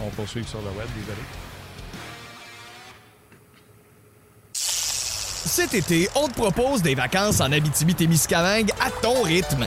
On 0.03 0.09
poursuit 0.11 0.45
sur 0.45 0.61
le 0.61 0.69
web, 0.69 0.89
désolé. 0.97 1.19
Cet 4.53 5.75
été, 5.75 6.09
on 6.15 6.29
te 6.29 6.35
propose 6.35 6.83
des 6.83 6.95
vacances 6.95 7.41
en 7.41 7.51
Abitibi-Témiscamingue 7.51 8.71
à 8.81 8.91
ton 9.03 9.23
rythme. 9.23 9.67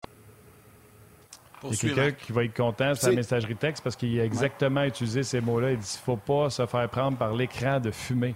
Il 1.63 1.69
y 1.69 1.73
a 1.73 1.95
quelqu'un 1.95 2.11
qui 2.11 2.31
va 2.31 2.43
être 2.43 2.55
content 2.55 2.95
sur 2.95 3.09
la 3.09 3.15
messagerie 3.15 3.55
texte 3.55 3.83
parce 3.83 3.95
qu'il 3.95 4.19
a 4.19 4.25
exactement 4.25 4.83
utilisé 4.83 5.23
ces 5.23 5.41
mots-là. 5.41 5.71
Il 5.71 5.77
dit 5.77 5.85
qu'il 5.85 5.99
ne 5.99 6.17
faut 6.17 6.17
pas 6.17 6.49
se 6.49 6.65
faire 6.65 6.89
prendre 6.89 7.17
par 7.17 7.33
l'écran 7.33 7.79
de 7.79 7.91
fumée. 7.91 8.35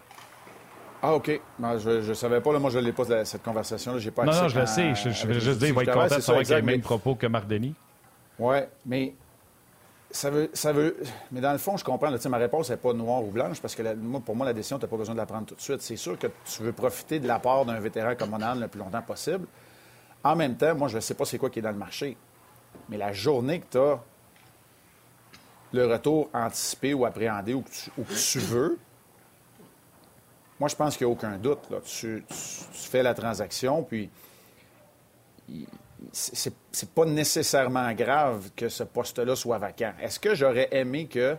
Ah, 1.02 1.14
OK. 1.14 1.40
Ben, 1.60 1.78
je 1.78 2.08
ne 2.10 2.14
savais 2.14 2.42
pas. 2.42 2.52
Là, 2.52 2.60
moi, 2.60 2.70
je 2.70 2.80
ne 2.80 2.84
l'ai 2.84 2.92
pas, 2.92 3.26
cette 3.26 3.44
conversation-là. 3.44 4.00
J'ai 4.00 4.12
pas 4.12 4.26
non, 4.26 4.32
non, 4.32 4.48
je 4.48 4.60
le 4.60 4.66
sais. 4.66 4.96
Je, 4.96 5.10
je 5.10 5.40
juste 5.40 5.60
dire, 5.60 5.68
il 5.68 5.74
va 5.74 5.84
être 5.84 5.94
content 5.94 6.16
de 6.16 6.22
savoir 6.22 6.44
qu'il 6.44 6.54
a 6.54 6.60
les 6.60 6.66
mêmes 6.66 6.82
propos 6.82 7.16
que 7.16 7.28
Marc 7.28 7.48
Denis. 7.48 7.76
Oui, 8.40 8.58
mais 8.86 9.14
ça 10.12 10.30
veut, 10.30 10.50
ça 10.54 10.72
veut. 10.72 10.98
Mais 11.32 11.42
dans 11.42 11.52
le 11.52 11.58
fond, 11.58 11.78
je 11.78 11.84
comprends. 11.84 12.10
Là, 12.10 12.18
ma 12.30 12.38
réponse 12.38 12.70
n'est 12.70 12.78
pas 12.78 12.94
noire 12.94 13.24
ou 13.24 13.32
blanche 13.32 13.60
parce 13.62 13.76
que 13.76 13.94
moi, 13.96 14.22
pour 14.24 14.36
moi, 14.36 14.46
la 14.46 14.54
décision, 14.54 14.80
tu 14.80 14.86
n'as 14.86 14.90
pas 14.90 14.98
besoin 14.98 15.14
de 15.14 15.20
la 15.20 15.26
prendre 15.26 15.46
tout 15.46 15.56
de 15.56 15.62
suite. 15.62 15.82
C'est 15.82 15.96
sûr 15.96 16.18
que 16.18 16.28
tu 16.46 16.64
veux 16.64 16.74
profiter 16.74 17.20
de 17.20 17.28
la 17.28 17.40
part 17.40 17.66
d'un 17.66 17.80
vétéran 17.80 18.16
comme 18.18 18.32
Monahan 18.32 18.56
le 18.56 18.68
plus 18.68 18.80
longtemps 18.80 19.02
possible. 19.02 19.46
En 20.24 20.36
même 20.36 20.56
temps, 20.56 20.74
moi, 20.74 20.88
je 20.88 20.96
ne 20.96 21.02
sais 21.02 21.14
pas 21.14 21.26
c'est 21.26 21.38
quoi 21.38 21.50
qui 21.50 21.60
est 21.60 21.62
dans 21.62 21.72
le 21.72 21.78
marché. 21.78 22.18
Mais 22.90 22.98
la 22.98 23.14
journée 23.14 23.60
que 23.60 23.66
tu 23.72 23.78
as 23.78 24.00
le 25.74 25.88
retour 25.88 26.30
anticipé 26.34 26.94
ou 26.94 27.06
appréhendé 27.06 27.54
ou 27.54 27.62
que 27.62 28.14
tu, 28.14 28.40
veux, 28.40 28.78
moi, 30.60 30.70
je 30.70 30.76
pense 30.76 30.96
qu'il 30.96 31.06
n'y 31.06 31.12
a 31.12 31.14
aucun 31.14 31.38
doute. 31.38 31.70
Là. 31.70 31.78
Tu, 31.86 32.24
fais 32.30 33.04
la 33.04 33.14
transaction, 33.14 33.84
puis 33.84 34.10
c'est 36.12 36.90
pas 36.94 37.06
nécessairement 37.06 37.92
grave 37.94 38.50
que 38.56 38.70
ce 38.70 38.84
poste-là 38.84 39.36
soit 39.36 39.58
vacant. 39.58 39.94
Est-ce 40.02 40.20
que 40.20 40.34
j'aurais 40.34 40.70
aimé 40.72 41.08
que 41.08 41.36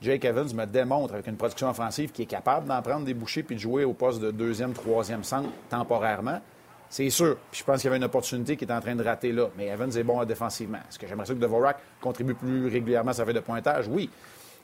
Jake 0.00 0.24
Evans 0.24 0.52
me 0.54 0.64
démontre 0.64 1.14
avec 1.14 1.26
une 1.26 1.36
production 1.36 1.68
offensive 1.68 2.12
qui 2.12 2.22
est 2.22 2.26
capable 2.26 2.66
d'en 2.66 2.82
prendre 2.82 3.04
des 3.04 3.14
bouchées 3.14 3.42
puis 3.42 3.56
de 3.56 3.60
jouer 3.60 3.84
au 3.84 3.92
poste 3.92 4.20
de 4.20 4.30
deuxième, 4.30 4.72
troisième 4.72 5.24
centre 5.24 5.48
temporairement? 5.68 6.40
C'est 6.90 7.10
sûr. 7.10 7.36
Puis 7.50 7.60
je 7.60 7.64
pense 7.64 7.80
qu'il 7.80 7.86
y 7.86 7.88
avait 7.88 7.98
une 7.98 8.04
opportunité 8.04 8.56
qui 8.56 8.64
est 8.64 8.72
en 8.72 8.80
train 8.80 8.94
de 8.94 9.04
rater 9.04 9.32
là. 9.32 9.48
Mais 9.56 9.66
Evans 9.66 9.90
est 9.94 10.02
bon 10.02 10.24
défensivement. 10.24 10.78
Est-ce 10.88 10.98
que 10.98 11.06
j'aimerais 11.06 11.26
ça 11.26 11.34
que 11.34 11.38
Devorak 11.38 11.78
contribue 12.00 12.34
plus 12.34 12.68
régulièrement 12.68 13.10
à 13.10 13.14
sa 13.14 13.24
feuille 13.24 13.34
de 13.34 13.40
pointage? 13.40 13.88
Oui. 13.88 14.10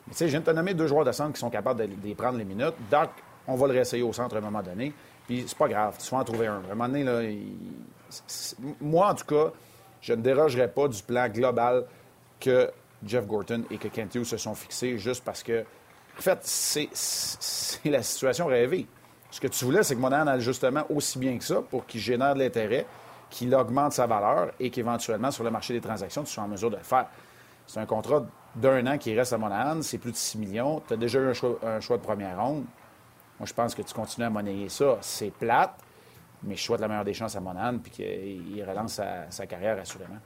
Mais 0.07 0.13
tu 0.13 0.19
sais, 0.19 0.29
je 0.29 0.39
viens 0.39 0.53
de 0.53 0.73
deux 0.73 0.87
joueurs 0.87 1.05
de 1.05 1.13
centre 1.13 1.33
qui 1.33 1.41
sont 1.41 1.51
capables 1.51 1.87
de, 1.87 2.15
prendre 2.15 2.39
les 2.39 2.45
minutes. 2.45 2.75
Donc, 2.91 3.11
on 3.47 3.57
va 3.57 3.67
le 3.67 3.73
réessayer 3.73 4.03
au 4.03 4.13
centre 4.13 4.37
à 4.37 4.39
un 4.39 4.43
moment 4.43 4.63
donné. 4.63 4.93
Puis 5.27 5.45
c'est 5.47 5.57
pas 5.57 5.69
grave. 5.69 5.97
Tu 5.99 6.11
vas 6.11 6.19
en 6.19 6.25
trouver 6.25 6.47
un. 6.47 6.63
À 6.69 6.73
un 6.73 6.75
moment 6.75 6.89
donné, 6.89 7.05
là, 7.05 7.23
moi, 8.81 9.11
en 9.11 9.15
tout 9.15 9.27
cas, 9.27 9.53
je 10.01 10.13
ne 10.13 10.23
dérogerai 10.23 10.69
pas 10.69 10.89
du 10.89 11.03
plan 11.03 11.29
global 11.29 11.85
que 12.41 12.71
Jeff 13.05 13.27
Gorton 13.27 13.65
et 13.71 13.79
que 13.79 13.89
Kent 13.89 14.15
Hughes 14.15 14.25
se 14.25 14.37
sont 14.37 14.55
fixés 14.55 14.99
juste 14.99 15.25
parce 15.25 15.43
que, 15.43 15.65
en 16.19 16.23
fait, 16.23 16.39
c'est 16.43 16.89
la 17.85 18.03
situation 18.03 18.47
rêvée. 18.47 18.87
Ce 19.35 19.41
que 19.41 19.49
tu 19.49 19.65
voulais, 19.65 19.83
c'est 19.83 19.97
que 19.97 20.01
Monahan 20.01 20.29
aille 20.29 20.41
justement 20.41 20.85
aussi 20.91 21.19
bien 21.19 21.37
que 21.37 21.43
ça 21.43 21.61
pour 21.61 21.87
qu'il 21.87 22.01
génère 22.01 22.35
de 22.35 22.39
l'intérêt, 22.39 22.87
qu'il 23.31 23.53
augmente 23.53 23.93
sa 23.93 24.07
valeur 24.07 24.53
et 24.61 24.71
qu'éventuellement, 24.71 25.33
sur 25.33 25.43
le 25.43 25.51
marché 25.51 25.75
des 25.75 25.81
transactions, 25.81 26.23
tu 26.23 26.33
sois 26.33 26.45
en 26.45 26.47
mesure 26.47 26.71
de 26.71 26.77
le 26.77 26.85
faire. 26.85 27.09
C'est 27.67 27.81
un 27.81 27.85
contrat 27.85 28.25
d'un 28.55 28.87
an 28.87 28.97
qui 28.97 29.13
reste 29.13 29.33
à 29.33 29.39
Monahan, 29.39 29.83
c'est 29.83 29.99
plus 29.99 30.13
de 30.13 30.17
6 30.17 30.39
millions. 30.39 30.81
Tu 30.87 30.95
as 30.95 30.97
déjà 30.97 31.19
eu 31.19 31.31
un 31.31 31.81
choix, 31.81 31.97
de 31.97 32.03
première 32.03 32.41
ronde. 32.41 32.65
Moi, 33.41 33.47
je 33.47 33.53
pense 33.53 33.75
que 33.75 33.83
tu 33.83 33.93
continues 33.93 34.25
à 34.25 34.31
monnayer 34.31 34.69
ça. 34.69 34.99
C'est 35.01 35.33
plate, 35.33 35.75
mais 36.45 36.55
je 36.55 36.63
souhaite 36.63 36.81
la 36.81 36.87
meilleure 36.87 37.05
des 37.05 37.15
chances 37.15 37.35
à 37.35 37.41
Monahan 37.41 37.79
puis 37.79 37.91
qu'il 37.91 38.65
relance 38.65 39.01
sa, 39.31 39.47
carrière 39.49 39.81
assurément. 39.81 40.21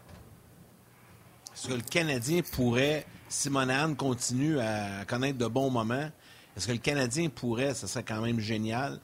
Est-ce 1.55 1.67
que 1.67 1.73
le 1.73 1.81
Canadien 1.81 2.43
pourrait, 2.53 3.07
si 3.27 3.49
Monahan 3.49 3.95
continue 3.95 4.61
à 4.61 5.07
connaître 5.07 5.39
de 5.39 5.47
bons 5.47 5.71
moments, 5.71 6.11
est-ce 6.59 6.67
que 6.67 6.73
le 6.73 6.79
Canadien 6.79 7.29
pourrait, 7.29 7.73
ça 7.73 7.87
serait 7.87 8.03
quand 8.03 8.21
même 8.21 8.41
génial, 8.41 8.99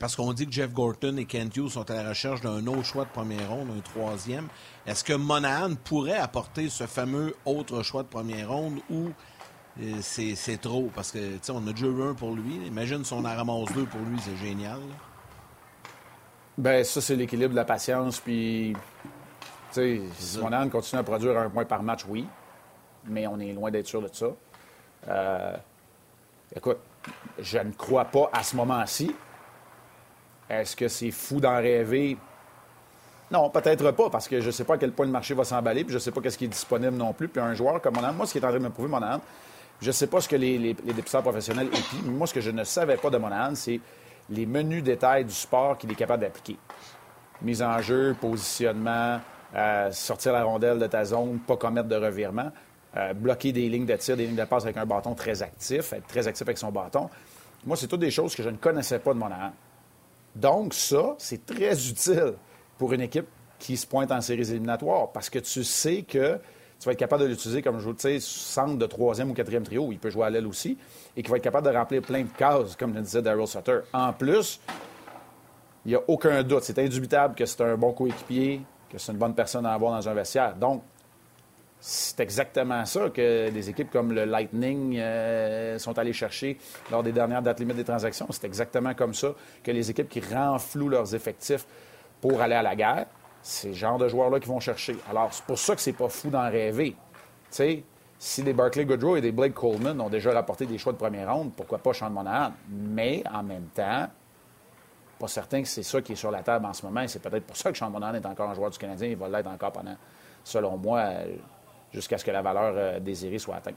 parce 0.00 0.16
qu'on 0.16 0.32
dit 0.32 0.46
que 0.46 0.52
Jeff 0.52 0.72
Gorton 0.72 1.16
et 1.18 1.24
Kent 1.24 1.56
Hughes 1.56 1.68
sont 1.68 1.88
à 1.88 1.94
la 1.94 2.08
recherche 2.08 2.40
d'un 2.40 2.66
autre 2.66 2.84
choix 2.84 3.04
de 3.04 3.10
première 3.10 3.48
ronde, 3.48 3.68
un 3.76 3.80
troisième. 3.80 4.48
Est-ce 4.86 5.04
que 5.04 5.12
Monahan 5.12 5.76
pourrait 5.76 6.18
apporter 6.18 6.68
ce 6.68 6.88
fameux 6.88 7.36
autre 7.44 7.84
choix 7.84 8.02
de 8.02 8.08
première 8.08 8.50
ronde 8.50 8.80
ou 8.90 9.10
euh, 9.80 9.98
c'est 10.02 10.60
trop? 10.60 10.90
Parce 10.92 11.12
que, 11.12 11.36
tu 11.36 11.50
on 11.52 11.64
a 11.68 11.72
déjà 11.72 11.86
eu 11.86 12.02
un 12.02 12.14
pour 12.14 12.34
lui. 12.34 12.56
Imagine 12.66 13.04
si 13.04 13.12
on 13.12 13.20
en 13.20 13.36
ramasse 13.36 13.72
deux 13.72 13.86
pour 13.86 14.00
lui, 14.00 14.18
c'est 14.18 14.36
génial. 14.36 14.80
Ben 16.58 16.82
ça, 16.82 17.00
c'est 17.00 17.14
l'équilibre 17.14 17.50
de 17.50 17.56
la 17.56 17.64
patience. 17.64 18.18
Puis, 18.18 18.74
tu 19.72 19.74
sais, 19.74 20.00
si 20.18 20.38
Monahan 20.40 20.68
continue 20.68 20.98
à 20.98 21.04
produire 21.04 21.38
un 21.38 21.50
point 21.50 21.64
par 21.64 21.84
match, 21.84 22.04
oui. 22.08 22.26
Mais 23.06 23.28
on 23.28 23.38
est 23.38 23.52
loin 23.52 23.70
d'être 23.70 23.86
sûr 23.86 24.02
de 24.02 24.10
ça. 24.12 24.26
Euh, 25.08 25.56
écoute, 26.54 26.78
je 27.38 27.58
ne 27.58 27.72
crois 27.72 28.04
pas 28.04 28.30
à 28.32 28.42
ce 28.42 28.56
moment-ci. 28.56 29.14
Est-ce 30.48 30.74
que 30.74 30.88
c'est 30.88 31.10
fou 31.10 31.40
d'en 31.40 31.56
rêver? 31.56 32.16
Non, 33.30 33.48
peut-être 33.50 33.92
pas, 33.92 34.10
parce 34.10 34.26
que 34.26 34.40
je 34.40 34.46
ne 34.46 34.50
sais 34.50 34.64
pas 34.64 34.74
à 34.74 34.78
quel 34.78 34.92
point 34.92 35.06
le 35.06 35.12
marché 35.12 35.34
va 35.34 35.44
s'emballer, 35.44 35.84
puis 35.84 35.92
je 35.92 35.98
ne 35.98 36.00
sais 36.00 36.10
pas 36.10 36.28
ce 36.28 36.36
qui 36.36 36.46
est 36.46 36.48
disponible 36.48 36.96
non 36.96 37.12
plus. 37.12 37.28
Puis 37.28 37.40
un 37.40 37.54
joueur 37.54 37.80
comme 37.80 37.94
Monahan, 37.94 38.12
moi, 38.12 38.26
ce 38.26 38.32
qui 38.32 38.38
est 38.38 38.44
en 38.44 38.48
train 38.48 38.58
de 38.58 38.64
me 38.64 38.70
prouver 38.70 38.88
Monahan, 38.88 39.20
je 39.80 39.86
ne 39.86 39.92
sais 39.92 40.08
pas 40.08 40.20
ce 40.20 40.28
que 40.28 40.36
les, 40.36 40.58
les, 40.58 40.74
professionnels 40.74 41.68
épient, 41.68 42.02
mais 42.04 42.10
moi, 42.12 42.26
ce 42.26 42.34
que 42.34 42.40
je 42.40 42.50
ne 42.50 42.64
savais 42.64 42.96
pas 42.96 43.10
de 43.10 43.18
Monahan, 43.18 43.54
c'est 43.54 43.80
les 44.28 44.46
menus 44.46 44.82
détails 44.82 45.24
du 45.24 45.32
sport 45.32 45.78
qu'il 45.78 45.90
est 45.92 45.94
capable 45.94 46.22
d'appliquer. 46.22 46.56
Mise 47.42 47.62
en 47.62 47.80
jeu, 47.80 48.14
positionnement, 48.20 49.20
euh, 49.54 49.90
sortir 49.92 50.32
la 50.32 50.42
rondelle 50.42 50.78
de 50.78 50.86
ta 50.86 51.04
zone, 51.04 51.38
pas 51.38 51.56
commettre 51.56 51.88
de 51.88 51.96
revirement, 51.96 52.50
euh, 52.96 53.12
bloquer 53.14 53.52
des 53.52 53.68
lignes 53.68 53.86
de 53.86 53.96
tir, 53.96 54.16
des 54.16 54.26
lignes 54.26 54.36
de 54.36 54.44
passe 54.44 54.64
avec 54.64 54.76
un 54.76 54.86
bâton 54.86 55.14
très 55.14 55.42
actif, 55.42 55.92
être 55.92 56.06
très 56.06 56.26
actif 56.26 56.42
avec 56.42 56.58
son 56.58 56.70
bâton. 56.70 57.08
Moi, 57.64 57.76
c'est 57.76 57.86
toutes 57.86 58.00
des 58.00 58.10
choses 58.10 58.34
que 58.34 58.42
je 58.42 58.48
ne 58.48 58.56
connaissais 58.56 58.98
pas 58.98 59.12
de 59.12 59.18
Monahan. 59.18 59.52
Donc, 60.34 60.74
ça, 60.74 61.14
c'est 61.18 61.44
très 61.44 61.88
utile 61.88 62.34
pour 62.78 62.92
une 62.92 63.02
équipe 63.02 63.26
qui 63.58 63.76
se 63.76 63.86
pointe 63.86 64.10
en 64.10 64.20
séries 64.20 64.50
éliminatoires 64.50 65.12
parce 65.12 65.28
que 65.28 65.38
tu 65.38 65.62
sais 65.62 66.02
que 66.02 66.38
tu 66.80 66.86
vas 66.86 66.92
être 66.92 66.98
capable 66.98 67.24
de 67.24 67.28
l'utiliser 67.28 67.60
comme 67.60 67.78
sais, 67.98 68.18
centre 68.20 68.78
de 68.78 68.86
troisième 68.86 69.30
ou 69.30 69.34
quatrième 69.34 69.64
trio. 69.64 69.92
Il 69.92 69.98
peut 69.98 70.08
jouer 70.08 70.24
à 70.24 70.30
l'aile 70.30 70.46
aussi 70.46 70.78
et 71.14 71.22
qui 71.22 71.30
va 71.30 71.36
être 71.36 71.44
capable 71.44 71.70
de 71.70 71.76
remplir 71.76 72.00
plein 72.00 72.22
de 72.22 72.30
cases, 72.36 72.74
comme 72.74 72.94
le 72.94 73.02
disait 73.02 73.20
Daryl 73.20 73.46
Sutter. 73.46 73.80
En 73.92 74.14
plus, 74.14 74.60
il 75.84 75.90
n'y 75.90 75.94
a 75.94 76.00
aucun 76.08 76.42
doute. 76.42 76.62
C'est 76.62 76.78
indubitable 76.78 77.34
que 77.34 77.44
c'est 77.44 77.60
un 77.62 77.76
bon 77.76 77.92
coéquipier, 77.92 78.62
que 78.88 78.96
c'est 78.96 79.12
une 79.12 79.18
bonne 79.18 79.34
personne 79.34 79.66
à 79.66 79.74
avoir 79.74 79.92
dans 79.92 80.08
un 80.08 80.14
vestiaire. 80.14 80.56
Donc, 80.56 80.82
c'est 81.80 82.20
exactement 82.20 82.84
ça 82.84 83.08
que 83.08 83.48
des 83.48 83.70
équipes 83.70 83.90
comme 83.90 84.12
le 84.12 84.26
Lightning 84.26 84.98
euh, 84.98 85.78
sont 85.78 85.98
allées 85.98 86.12
chercher 86.12 86.58
lors 86.90 87.02
des 87.02 87.12
dernières 87.12 87.40
dates 87.40 87.58
limites 87.58 87.76
des 87.76 87.84
transactions. 87.84 88.26
C'est 88.30 88.44
exactement 88.44 88.92
comme 88.94 89.14
ça 89.14 89.28
que 89.64 89.70
les 89.70 89.90
équipes 89.90 90.08
qui 90.08 90.20
renflouent 90.20 90.90
leurs 90.90 91.14
effectifs 91.14 91.66
pour 92.20 92.42
aller 92.42 92.54
à 92.54 92.62
la 92.62 92.76
guerre, 92.76 93.06
c'est 93.42 93.68
le 93.68 93.74
genre 93.74 93.96
de 93.96 94.08
joueurs-là 94.08 94.38
qui 94.40 94.48
vont 94.48 94.60
chercher. 94.60 94.96
Alors, 95.08 95.32
c'est 95.32 95.44
pour 95.44 95.58
ça 95.58 95.74
que 95.74 95.80
c'est 95.80 95.94
pas 95.94 96.10
fou 96.10 96.28
d'en 96.28 96.50
rêver. 96.50 96.94
Sais, 97.48 97.82
si 98.18 98.42
les 98.42 98.52
Barclay 98.52 98.84
Goodrow 98.84 99.16
et 99.16 99.22
des 99.22 99.32
Blake 99.32 99.54
Coleman 99.54 99.98
ont 100.02 100.10
déjà 100.10 100.32
rapporté 100.32 100.66
des 100.66 100.76
choix 100.76 100.92
de 100.92 100.98
première 100.98 101.34
ronde, 101.34 101.52
pourquoi 101.56 101.78
pas 101.78 101.94
Sean 101.94 102.10
Monahan? 102.10 102.52
Mais 102.68 103.24
en 103.32 103.42
même 103.42 103.68
temps, 103.74 104.06
pas 105.18 105.28
certain 105.28 105.62
que 105.62 105.68
c'est 105.68 105.82
ça 105.82 106.02
qui 106.02 106.12
est 106.12 106.16
sur 106.16 106.30
la 106.30 106.42
table 106.42 106.66
en 106.66 106.74
ce 106.74 106.84
moment. 106.84 107.02
C'est 107.08 107.22
peut-être 107.22 107.46
pour 107.46 107.56
ça 107.56 107.72
que 107.72 107.78
Sean 107.78 107.88
Monahan 107.88 108.14
est 108.14 108.26
encore 108.26 108.50
un 108.50 108.54
joueur 108.54 108.68
du 108.68 108.76
Canadien. 108.76 109.08
Il 109.08 109.16
va 109.16 109.30
l'être 109.30 109.48
encore 109.48 109.72
pendant, 109.72 109.96
selon 110.44 110.76
moi, 110.76 111.02
jusqu'à 111.92 112.18
ce 112.18 112.24
que 112.24 112.30
la 112.30 112.42
valeur 112.42 112.74
euh, 112.76 113.00
désirée 113.00 113.38
soit 113.38 113.56
atteinte. 113.56 113.76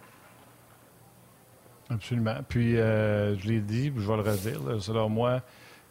Absolument. 1.89 2.37
Puis, 2.47 2.77
euh, 2.77 3.37
je 3.37 3.47
l'ai 3.47 3.59
dit, 3.59 3.91
je 3.95 4.07
vais 4.07 4.15
le 4.15 4.21
redire. 4.21 4.81
selon 4.81 5.09
moi, 5.09 5.41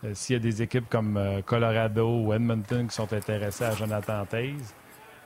euh, 0.05 0.15
s'il 0.15 0.35
y 0.35 0.37
a 0.37 0.43
des 0.43 0.63
équipes 0.63 0.89
comme 0.89 1.43
Colorado 1.45 2.23
ou 2.23 2.33
Edmonton 2.33 2.89
qui 2.89 2.95
sont 2.95 3.13
intéressées 3.13 3.65
à 3.65 3.73
Jonathan 3.73 4.25
Taze, 4.25 4.75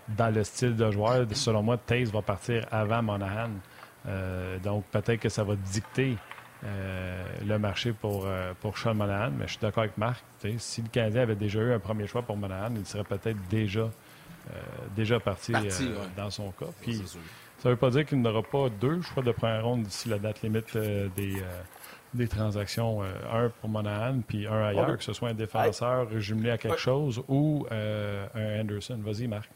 dans 0.09 0.33
le 0.33 0.45
style 0.45 0.77
de 0.77 0.91
joueur, 0.91 1.27
selon 1.33 1.63
moi, 1.63 1.79
Taze 1.79 2.13
va 2.13 2.23
partir 2.23 2.67
avant 2.71 3.03
Monahan. 3.03 3.51
Donc, 4.63 4.85
peut-être 4.93 5.19
que 5.19 5.29
ça 5.29 5.43
va 5.43 5.57
dicter 5.57 6.17
le 6.63 7.59
marché 7.59 7.93
pour, 7.93 8.25
pour 8.61 8.79
Sean 8.79 8.95
Monahan. 8.95 9.33
Mais 9.37 9.47
je 9.47 9.53
suis 9.53 9.61
d'accord 9.61 9.83
avec 9.83 9.99
Marc. 9.99 10.23
Si 10.59 10.81
le 10.81 10.89
Canadien 10.89 11.23
avait 11.23 11.35
déjà 11.35 11.59
eu 11.59 11.73
un 11.73 11.81
premier 11.81 12.07
choix 12.07 12.23
pour 12.23 12.37
Monahan, 12.37 12.73
il 12.77 12.87
serait 12.87 13.03
peut-être 13.03 13.39
déjà, 13.51 13.91
déjà 14.95 15.21
parti, 15.21 15.53
dans 16.17 16.31
son 16.31 16.51
cas. 16.53 16.67
Puis, 16.83 17.03
ça 17.59 17.69
ne 17.69 17.75
veut 17.75 17.79
pas 17.79 17.91
dire 17.91 18.05
qu'il 18.05 18.21
n'aura 18.21 18.43
pas 18.43 18.69
deux 18.69 19.01
choix 19.03 19.23
de 19.23 19.33
première 19.33 19.65
ronde 19.65 19.83
d'ici 19.83 20.09
la 20.09 20.19
date 20.19 20.43
limite 20.43 20.77
des, 20.77 21.43
des 22.15 22.29
transactions, 22.29 23.03
un 23.03 23.49
pour 23.61 23.71
Monahan 23.71 24.21
puis 24.27 24.47
un 24.47 24.65
ailleurs, 24.65 24.99
que 24.99 25.05
ce 25.05 25.13
soit 25.13 25.31
un 25.31 25.35
défenseur 25.35 26.09
jumelé 26.19 26.51
à 26.51 26.59
quelque 26.59 26.79
chose 26.79 27.23
ou 27.29 27.67
un 27.71 28.61
Anderson. 28.61 28.99
Vas-y, 29.03 29.27
Marc. 29.27 29.51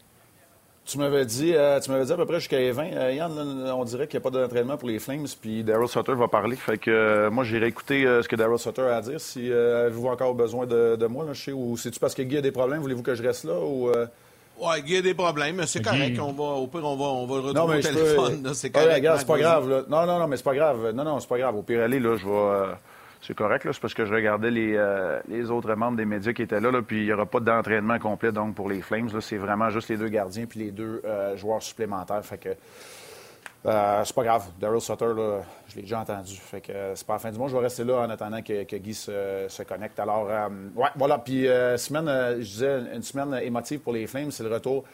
Tu 0.90 0.98
m'avais 0.98 1.24
dit, 1.24 1.54
euh, 1.54 1.78
tu 1.78 1.88
m'avais 1.90 2.04
dit 2.04 2.12
à 2.12 2.16
peu 2.16 2.26
près 2.26 2.40
jusqu'à 2.40 2.72
20. 2.72 2.92
Euh, 2.92 3.12
Yann, 3.12 3.30
on 3.72 3.84
dirait 3.84 4.08
qu'il 4.08 4.18
n'y 4.18 4.26
a 4.26 4.28
pas 4.28 4.36
d'entraînement 4.36 4.76
pour 4.76 4.88
les 4.88 4.98
Flames, 4.98 5.26
puis 5.40 5.62
Daryl 5.62 5.86
Sutter 5.86 6.14
va 6.14 6.26
parler. 6.26 6.56
Fait 6.56 6.78
que 6.78 6.90
euh, 6.90 7.30
moi, 7.30 7.44
j'irai 7.44 7.68
écouter 7.68 8.02
ce 8.22 8.26
que 8.26 8.34
Daryl 8.34 8.58
Sutter 8.58 8.82
a 8.82 8.96
à 8.96 9.00
dire. 9.00 9.20
Si 9.20 9.52
avez-vous 9.52 10.08
encore 10.08 10.34
besoin 10.34 10.66
de, 10.66 11.06
moi, 11.06 11.24
là, 11.24 11.32
je 11.32 11.42
sais, 11.42 11.52
ou 11.52 11.76
c'est-tu 11.76 12.00
parce 12.00 12.14
que 12.14 12.22
Guy 12.22 12.38
a 12.38 12.40
des 12.40 12.50
problèmes, 12.50 12.80
voulez-vous 12.80 13.04
que 13.04 13.14
je 13.14 13.22
reste 13.22 13.44
là, 13.44 13.58
ou... 13.60 13.88
Ouais, 14.60 14.82
Guy 14.82 14.98
a 14.98 15.02
des 15.02 15.14
problèmes, 15.14 15.56
mais 15.56 15.66
c'est 15.66 15.82
correct. 15.82 16.18
On 16.20 16.32
va, 16.32 16.44
au 16.44 16.66
pire, 16.66 16.84
on 16.84 16.96
va, 16.96 17.04
on 17.04 17.26
va 17.26 17.34
le 17.36 17.40
retrouver 17.40 17.78
au 17.78 17.80
téléphone. 17.80 18.54
C'est 18.54 18.70
correct. 18.70 19.06
c'est 19.18 19.26
pas 19.26 19.38
grave. 19.38 19.86
Non, 19.88 20.06
non, 20.06 20.18
non, 20.18 20.28
mais 20.28 20.36
c'est 20.36 20.44
pas 20.44 20.54
grave. 20.54 20.90
Non, 20.92 21.04
non, 21.04 21.20
c'est 21.20 21.28
pas 21.28 21.38
grave. 21.38 21.56
Au 21.56 21.62
pire, 21.62 21.82
allez, 21.82 21.98
là, 21.98 22.16
je 22.16 22.26
vais 22.26 22.74
c'est 23.22 23.34
correct, 23.34 23.64
là. 23.64 23.72
C'est 23.72 23.80
parce 23.80 23.94
que 23.94 24.06
je 24.06 24.14
regardais 24.14 24.50
les, 24.50 24.74
euh, 24.76 25.20
les, 25.28 25.50
autres 25.50 25.74
membres 25.74 25.96
des 25.96 26.06
médias 26.06 26.32
qui 26.32 26.42
étaient 26.42 26.60
là, 26.60 26.70
là 26.70 26.80
puis 26.80 27.00
il 27.00 27.04
n'y 27.04 27.12
aura 27.12 27.26
pas 27.26 27.40
d'entraînement 27.40 27.98
complet 27.98 28.32
donc 28.32 28.54
pour 28.54 28.68
les 28.68 28.80
Flames. 28.80 29.10
C'est 29.20 29.36
vraiment 29.36 29.68
juste 29.70 29.88
les 29.90 29.98
deux 29.98 30.08
gardiens 30.08 30.46
puis 30.46 30.60
les 30.60 30.70
deux 30.70 31.02
euh, 31.04 31.36
joueurs 31.36 31.62
supplémentaires. 31.62 32.24
Fait 32.24 32.38
que 32.38 32.48
euh, 33.66 34.02
c'est 34.04 34.14
pas 34.14 34.24
grave. 34.24 34.46
Daryl 34.58 34.80
Sutter, 34.80 35.12
là, 35.14 35.42
je 35.68 35.76
l'ai 35.76 35.82
déjà 35.82 36.00
entendu. 36.00 36.34
Fait 36.36 36.60
que 36.60 36.92
c'est 36.94 37.06
pas 37.06 37.14
la 37.14 37.18
fin 37.18 37.30
du 37.30 37.38
monde. 37.38 37.50
Je 37.50 37.56
vais 37.56 37.62
rester 37.62 37.84
là 37.84 38.00
en 38.00 38.10
attendant 38.10 38.42
que, 38.42 38.64
que 38.64 38.76
Guy 38.76 38.94
se, 38.94 39.46
se, 39.48 39.62
connecte. 39.62 39.98
Alors, 40.00 40.26
ouais, 40.26 40.88
voilà. 40.96 41.18
Puis 41.18 41.46
semaine, 41.76 42.40
je 42.40 42.44
disais, 42.44 42.80
une 42.94 43.02
semaine 43.02 43.34
émotive 43.42 43.80
pour 43.80 43.92
les 43.92 44.06
Flames. 44.06 44.30
C'est 44.30 44.44
le 44.44 44.52
retour 44.52 44.84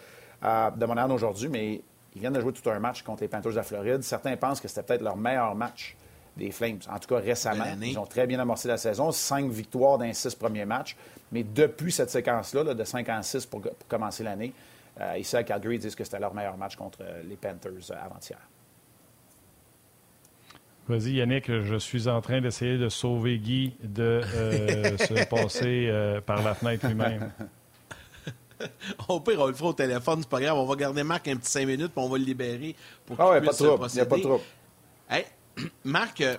de 0.43 0.87
Monahan 0.87 1.11
aujourd'hui, 1.11 1.49
mais 1.49 1.81
ils 2.15 2.21
viennent 2.21 2.33
de 2.33 2.41
jouer 2.41 2.53
tout 2.53 2.69
un 2.69 2.79
match 2.79 3.03
contre 3.03 3.23
les 3.23 3.29
Panthers 3.29 3.53
de 3.53 3.57
la 3.57 3.63
Floride. 3.63 4.03
Certains 4.03 4.37
pensent 4.37 4.61
que 4.61 4.69
c'était 4.69 4.83
peut-être 4.83 5.03
leur 5.03 5.17
meilleur 5.17 5.55
match 5.55 5.97
des 6.37 6.51
Flames. 6.51 6.79
En 6.91 6.99
tout 6.99 7.09
cas, 7.15 7.21
récemment, 7.21 7.65
ils 7.81 7.99
ont 7.99 8.07
très 8.07 8.27
bien 8.27 8.39
amorcé 8.41 8.69
la 8.69 8.79
saison. 8.79 9.13
Cinq 9.13 9.51
victoires 9.51 9.99
dans 9.99 10.05
les 10.05 10.15
six 10.15 10.35
premiers 10.35 10.65
matchs. 10.65 10.97
Mais 11.33 11.43
depuis 11.43 11.93
cette 11.93 12.11
séquence-là, 12.11 12.75
de 12.75 12.85
5 12.85 13.09
en 13.09 13.23
6 13.23 13.47
pour, 13.47 13.63
commencer 13.89 14.23
l'année, 14.23 14.53
euh, 15.01 15.19
ici 15.19 15.37
à 15.37 15.43
Calgary, 15.43 15.77
ils 15.77 15.81
disent 15.81 15.95
que 15.95 16.05
c'était 16.05 16.19
leur 16.19 16.33
meilleur 16.33 16.57
match 16.57 16.77
contre 16.77 17.01
euh, 17.03 17.23
les 17.25 17.37
Panthers 17.37 17.91
euh, 17.91 18.05
avant-hier. 18.05 18.39
Vas-y, 20.89 21.15
Yannick, 21.15 21.51
je 21.51 21.77
suis 21.77 22.07
en 22.07 22.21
train 22.21 22.41
d'essayer 22.41 22.79
de 22.79 22.89
sauver 22.89 23.39
Guy 23.39 23.75
de 23.83 24.21
se 24.99 25.29
passer 25.29 25.91
par 26.25 26.43
la 26.43 26.55
fenêtre 26.55 26.87
lui-même. 26.87 27.33
Au 29.09 29.21
pire, 29.21 29.41
on 29.41 29.47
le 29.47 29.55
fera 29.55 29.71
au 29.71 29.73
téléphone, 29.73 30.21
c'est 30.23 30.29
pas 30.29 30.41
grave. 30.41 30.57
On 30.57 30.65
va 30.65 30.77
garder 30.77 31.03
Marc 31.03 31.29
un 31.29 31.37
petit 31.37 31.51
cinq 31.51 31.67
minutes, 31.67 31.93
puis 31.93 32.05
on 32.05 32.09
va 32.09 32.19
le 32.19 32.25
libérer 32.25 32.75
pour 33.05 33.21
ah 33.21 33.35
qu'il 33.35 33.49
puisse 33.49 33.63
pas 33.63 33.77
procéder. 33.77 34.07
Il 34.07 34.17
n'y 34.17 34.25
a 34.25 34.29
pas 34.29 34.37
trop. 34.39 34.43
Hey, 35.11 35.27
Marc, 35.85 36.21
euh, 36.21 36.37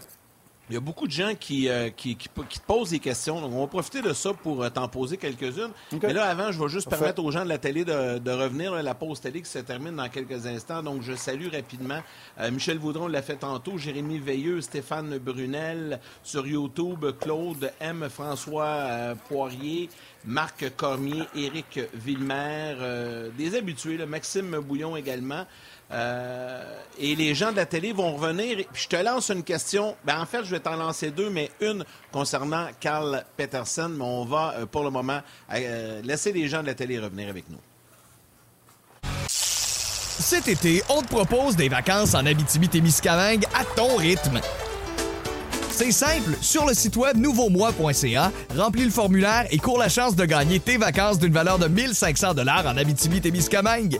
il 0.69 0.73
y 0.73 0.77
a 0.77 0.81
beaucoup 0.81 1.07
de 1.07 1.11
gens 1.11 1.33
qui, 1.39 1.69
euh, 1.69 1.89
qui, 1.89 2.17
qui, 2.17 2.27
te 2.27 2.65
posent 2.65 2.89
des 2.89 2.99
questions. 2.99 3.39
Donc, 3.39 3.53
on 3.53 3.61
va 3.61 3.67
profiter 3.67 4.01
de 4.01 4.11
ça 4.11 4.33
pour 4.33 4.63
euh, 4.63 4.69
t'en 4.69 4.89
poser 4.89 5.15
quelques-unes. 5.15 5.71
Mais 6.03 6.11
là, 6.11 6.25
avant, 6.25 6.51
je 6.51 6.61
vais 6.61 6.67
juste 6.67 6.89
permettre 6.89 7.23
aux 7.23 7.31
gens 7.31 7.43
de 7.43 7.49
la 7.49 7.57
télé 7.57 7.85
de, 7.85 8.31
revenir. 8.31 8.73
la 8.83 8.93
pause 8.93 9.21
télé 9.21 9.41
qui 9.41 9.49
se 9.49 9.59
termine 9.59 9.95
dans 9.95 10.09
quelques 10.09 10.45
instants. 10.45 10.83
Donc, 10.83 11.01
je 11.03 11.13
salue 11.13 11.47
rapidement 11.51 12.01
Michel 12.51 12.77
Vaudron 12.77 13.07
l'a 13.07 13.21
fait 13.21 13.37
tantôt, 13.37 13.77
Jérémy 13.77 14.19
Veilleux, 14.19 14.61
Stéphane 14.61 15.17
Brunel 15.17 15.99
sur 16.23 16.45
YouTube, 16.45 17.05
Claude 17.19 17.71
M. 17.79 18.07
François 18.09 19.15
Poirier, 19.27 19.89
Marc 20.25 20.75
Cormier, 20.75 21.23
Éric 21.35 21.79
Villemer, 21.93 22.75
des 23.37 23.55
habitués, 23.55 24.05
Maxime 24.05 24.59
Bouillon 24.59 24.95
également. 24.97 25.45
Euh, 25.91 26.63
et 26.99 27.15
les 27.15 27.33
gens 27.33 27.51
de 27.51 27.57
la 27.57 27.65
télé 27.65 27.93
vont 27.93 28.15
revenir. 28.15 28.65
je 28.73 28.87
te 28.87 28.95
lance 28.95 29.29
une 29.29 29.43
question. 29.43 29.95
Ben, 30.05 30.19
en 30.19 30.25
fait, 30.25 30.43
je 30.43 30.51
vais 30.51 30.59
t'en 30.59 30.75
lancer 30.75 31.11
deux, 31.11 31.29
mais 31.29 31.51
une 31.61 31.85
concernant 32.11 32.67
Carl 32.79 33.23
Peterson. 33.37 33.89
Mais 33.89 34.03
on 34.03 34.25
va, 34.25 34.55
euh, 34.57 34.65
pour 34.65 34.83
le 34.83 34.89
moment, 34.89 35.21
euh, 35.53 36.01
laisser 36.01 36.33
les 36.33 36.47
gens 36.47 36.61
de 36.61 36.67
la 36.67 36.73
télé 36.73 36.99
revenir 36.99 37.29
avec 37.29 37.45
nous. 37.49 37.59
Cet 39.27 40.47
été, 40.47 40.83
on 40.89 41.01
te 41.01 41.07
propose 41.07 41.55
des 41.55 41.69
vacances 41.69 42.15
en 42.15 42.25
Abitibi-Témiscamingue 42.25 43.45
à 43.53 43.63
ton 43.63 43.95
rythme. 43.95 44.41
C'est 45.71 45.91
simple, 45.91 46.31
sur 46.41 46.65
le 46.65 46.73
site 46.73 46.95
web 46.95 47.17
nouveaumois.ca, 47.17 48.31
remplis 48.57 48.85
le 48.85 48.89
formulaire 48.89 49.45
et 49.51 49.59
cours 49.59 49.77
la 49.77 49.89
chance 49.89 50.15
de 50.15 50.25
gagner 50.25 50.59
tes 50.59 50.77
vacances 50.77 51.19
d'une 51.19 51.31
valeur 51.31 51.59
de 51.59 51.67
1500 51.67 52.33
dollars 52.33 52.65
en 52.65 52.75
Abitibi-Témiscamingue. 52.77 53.99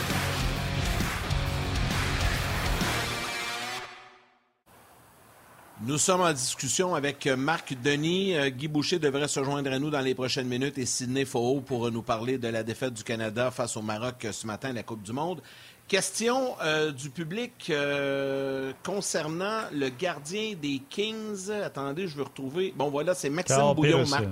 Nous 5.83 5.97
sommes 5.97 6.21
en 6.21 6.31
discussion 6.31 6.93
avec 6.93 7.25
Marc 7.25 7.73
Denis. 7.81 8.37
Euh, 8.37 8.51
Guy 8.51 8.67
Boucher 8.67 8.99
devrait 8.99 9.27
se 9.27 9.43
joindre 9.43 9.71
à 9.71 9.79
nous 9.79 9.89
dans 9.89 9.99
les 9.99 10.13
prochaines 10.13 10.47
minutes 10.47 10.77
et 10.77 10.85
Sidney 10.85 11.25
Faux 11.25 11.59
pour 11.59 11.89
nous 11.89 12.03
parler 12.03 12.37
de 12.37 12.47
la 12.49 12.61
défaite 12.61 12.93
du 12.93 13.03
Canada 13.03 13.49
face 13.49 13.75
au 13.77 13.81
Maroc 13.81 14.27
ce 14.31 14.45
matin 14.45 14.73
la 14.73 14.83
Coupe 14.83 15.01
du 15.01 15.11
Monde. 15.11 15.41
Question 15.87 16.55
euh, 16.61 16.91
du 16.91 17.09
public 17.09 17.71
euh, 17.71 18.73
concernant 18.83 19.61
le 19.73 19.89
gardien 19.89 20.53
des 20.61 20.83
Kings. 20.87 21.49
Attendez, 21.49 22.07
je 22.07 22.15
veux 22.15 22.23
retrouver. 22.23 22.75
Bon, 22.77 22.91
voilà, 22.91 23.15
c'est 23.15 23.31
Maxime 23.31 23.73
Bouillon, 23.75 24.05
Marc, 24.05 24.25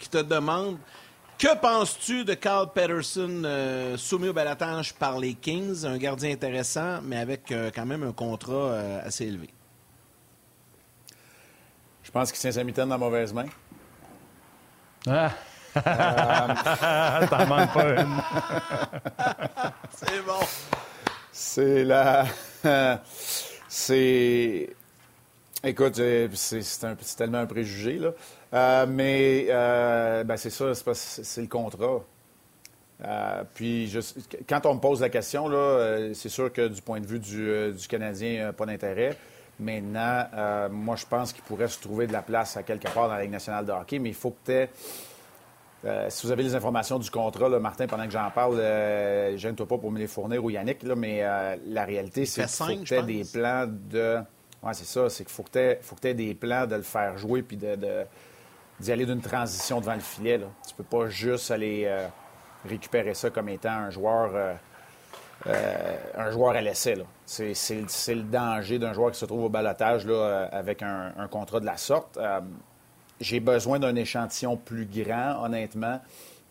qui 0.00 0.08
te 0.08 0.18
demande 0.18 0.76
que 1.38 1.56
penses-tu 1.56 2.24
de 2.24 2.34
Carl 2.34 2.72
Peterson 2.74 3.94
soumis 3.96 4.28
au 4.28 4.32
balatage 4.32 4.92
par 4.94 5.20
les 5.20 5.34
Kings? 5.34 5.84
Un 5.84 5.98
gardien 5.98 6.32
intéressant, 6.32 7.00
mais 7.04 7.18
avec 7.18 7.54
quand 7.74 7.86
même 7.86 8.02
un 8.02 8.12
contrat 8.12 8.76
assez 9.04 9.26
élevé. 9.26 9.50
Je 12.06 12.12
pense 12.12 12.30
qu'il 12.30 12.40
tient 12.40 12.52
sa 12.52 12.62
mitaine 12.62 12.88
dans 12.88 12.98
mauvaise 12.98 13.32
main. 13.32 13.46
Ah! 15.08 15.32
Euh... 15.76 17.26
T'en 17.26 17.46
manques 17.46 17.72
pas 17.72 18.00
une. 18.00 18.16
C'est 19.92 20.24
bon. 20.24 20.46
C'est 21.32 21.82
la. 21.82 22.24
c'est. 23.68 24.70
Écoute, 25.64 26.00
c'est 26.32 27.16
tellement 27.16 27.38
un 27.38 27.46
préjugé, 27.46 27.98
là. 27.98 28.12
Euh, 28.54 28.86
mais 28.88 29.48
euh, 29.50 30.22
ben 30.22 30.36
c'est 30.36 30.50
ça, 30.50 30.72
c'est 30.94 31.40
le 31.40 31.48
contrat. 31.48 32.04
Euh, 33.04 33.42
puis, 33.52 33.92
quand 34.48 34.64
on 34.64 34.76
me 34.76 34.80
pose 34.80 35.00
la 35.00 35.08
question, 35.08 35.48
là, 35.48 36.12
c'est 36.14 36.28
sûr 36.28 36.52
que 36.52 36.68
du 36.68 36.80
point 36.80 37.00
de 37.00 37.06
vue 37.06 37.18
du, 37.18 37.72
du 37.72 37.88
Canadien, 37.88 38.52
pas 38.52 38.64
d'intérêt. 38.64 39.16
Maintenant, 39.58 40.24
euh, 40.34 40.68
moi, 40.68 40.96
je 40.96 41.06
pense 41.06 41.32
qu'il 41.32 41.42
pourrait 41.42 41.68
se 41.68 41.80
trouver 41.80 42.06
de 42.06 42.12
la 42.12 42.22
place 42.22 42.56
à 42.56 42.62
quelque 42.62 42.88
part 42.92 43.08
dans 43.08 43.14
la 43.14 43.22
Ligue 43.22 43.30
nationale 43.30 43.64
de 43.64 43.72
hockey, 43.72 43.98
mais 43.98 44.10
il 44.10 44.14
faut 44.14 44.36
que 44.44 44.66
tu 44.66 44.70
euh, 45.84 46.06
si 46.08 46.26
vous 46.26 46.32
avez 46.32 46.42
les 46.42 46.54
informations 46.54 46.98
du 46.98 47.10
contrat, 47.10 47.48
Martin, 47.60 47.86
pendant 47.86 48.06
que 48.06 48.10
j'en 48.10 48.30
parle, 48.30 48.58
euh, 48.58 49.36
gêne-toi 49.36 49.68
pas 49.68 49.78
pour 49.78 49.92
me 49.92 49.98
les 49.98 50.08
fournir 50.08 50.44
ou 50.44 50.50
Yannick, 50.50 50.82
là, 50.82 50.96
mais 50.96 51.22
la 51.66 51.84
réalité, 51.84 52.26
c'est 52.26 52.42
qu'il 52.42 52.50
faut 52.50 52.66
que 52.66 52.82
tu 52.82 52.94
aies 52.94 53.02
des 53.02 53.24
plans 53.24 53.66
de. 53.68 54.18
Oui, 54.62 54.70
c'est 54.72 54.86
ça, 54.86 55.08
c'est 55.08 55.24
qu'il 55.24 55.32
faut 55.32 55.44
que 55.44 55.76
tu 56.00 56.08
aies 56.08 56.14
des 56.14 56.34
plans 56.34 56.66
de 56.66 56.74
le 56.74 56.82
faire 56.82 57.16
jouer 57.16 57.42
puis 57.42 57.56
de, 57.56 57.76
d'y 58.80 58.90
aller 58.90 59.06
d'une 59.06 59.20
transition 59.20 59.80
devant 59.80 59.94
le 59.94 60.00
filet. 60.00 60.38
Là. 60.38 60.46
Tu 60.66 60.74
peux 60.74 60.82
pas 60.82 61.08
juste 61.08 61.50
aller 61.52 61.88
récupérer 62.64 63.14
ça 63.14 63.30
comme 63.30 63.48
étant 63.48 63.70
un 63.70 63.90
joueur 63.90 64.56
euh, 65.46 65.96
un 66.16 66.30
joueur 66.30 66.56
à 66.56 66.60
l'essai. 66.60 66.96
C'est, 67.26 67.52
le 68.14 68.22
danger 68.22 68.78
d'un 68.78 68.92
joueur 68.92 69.12
qui 69.12 69.18
se 69.18 69.26
trouve 69.26 69.44
au 69.44 69.48
balotage 69.48 70.04
euh, 70.06 70.48
avec 70.50 70.82
un, 70.82 71.12
contrat 71.30 71.60
de 71.60 71.66
la 71.66 71.76
sorte. 71.76 72.16
Euh, 72.16 72.40
j'ai 73.20 73.40
besoin 73.40 73.78
d'un 73.78 73.94
échantillon 73.96 74.56
plus 74.56 74.86
grand, 74.86 75.44
honnêtement, 75.44 76.00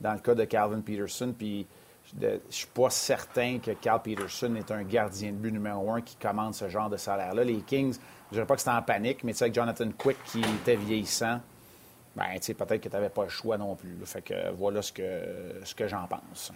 dans 0.02 0.14
le 0.14 0.20
cas 0.20 0.36
de 0.36 0.44
Calvin 0.46 0.82
Peterson. 0.82 1.34
Puis 1.38 1.68
je 2.04 2.28
ne 2.28 2.40
suis 2.50 2.68
pas 2.68 2.90
certain 2.90 3.60
que 3.60 3.72
Cal 3.72 4.02
Peterson 4.02 4.56
est 4.56 4.72
un 4.72 4.84
gardien 4.84 5.32
de 5.32 5.38
but 5.38 5.52
numéro 5.52 5.92
un 5.92 6.02
qui 6.02 6.16
commande 6.16 6.54
ce 6.54 6.70
genre 6.70 6.90
de 6.90 6.98
salaire-là. 6.98 7.44
Les 7.44 7.62
Kings, 7.62 7.94
je 7.94 8.00
ne 8.00 8.34
dirais 8.34 8.46
pas 8.46 8.56
que 8.56 8.62
c'était 8.62 8.72
en 8.72 8.82
panique, 8.82 9.24
mais 9.24 9.40
avec 9.42 9.54
Jonathan 9.54 9.90
Quick 9.98 10.18
qui 10.26 10.42
était 10.42 10.76
vieillissant, 10.76 11.40
ben, 12.16 12.26
peut-être 12.40 12.82
que 12.82 12.90
tu 12.90 12.96
n'avais 12.96 13.10
pas 13.10 13.24
le 13.24 13.30
choix 13.30 13.58
non 13.58 13.76
plus. 13.76 13.98
Fait 14.06 14.22
que 14.22 14.52
voilà 14.52 14.82
ce 14.82 14.94
que, 14.94 15.60
ce 15.64 15.76
que 15.76 15.88
j'en 15.88 16.08
pense. 16.08 16.54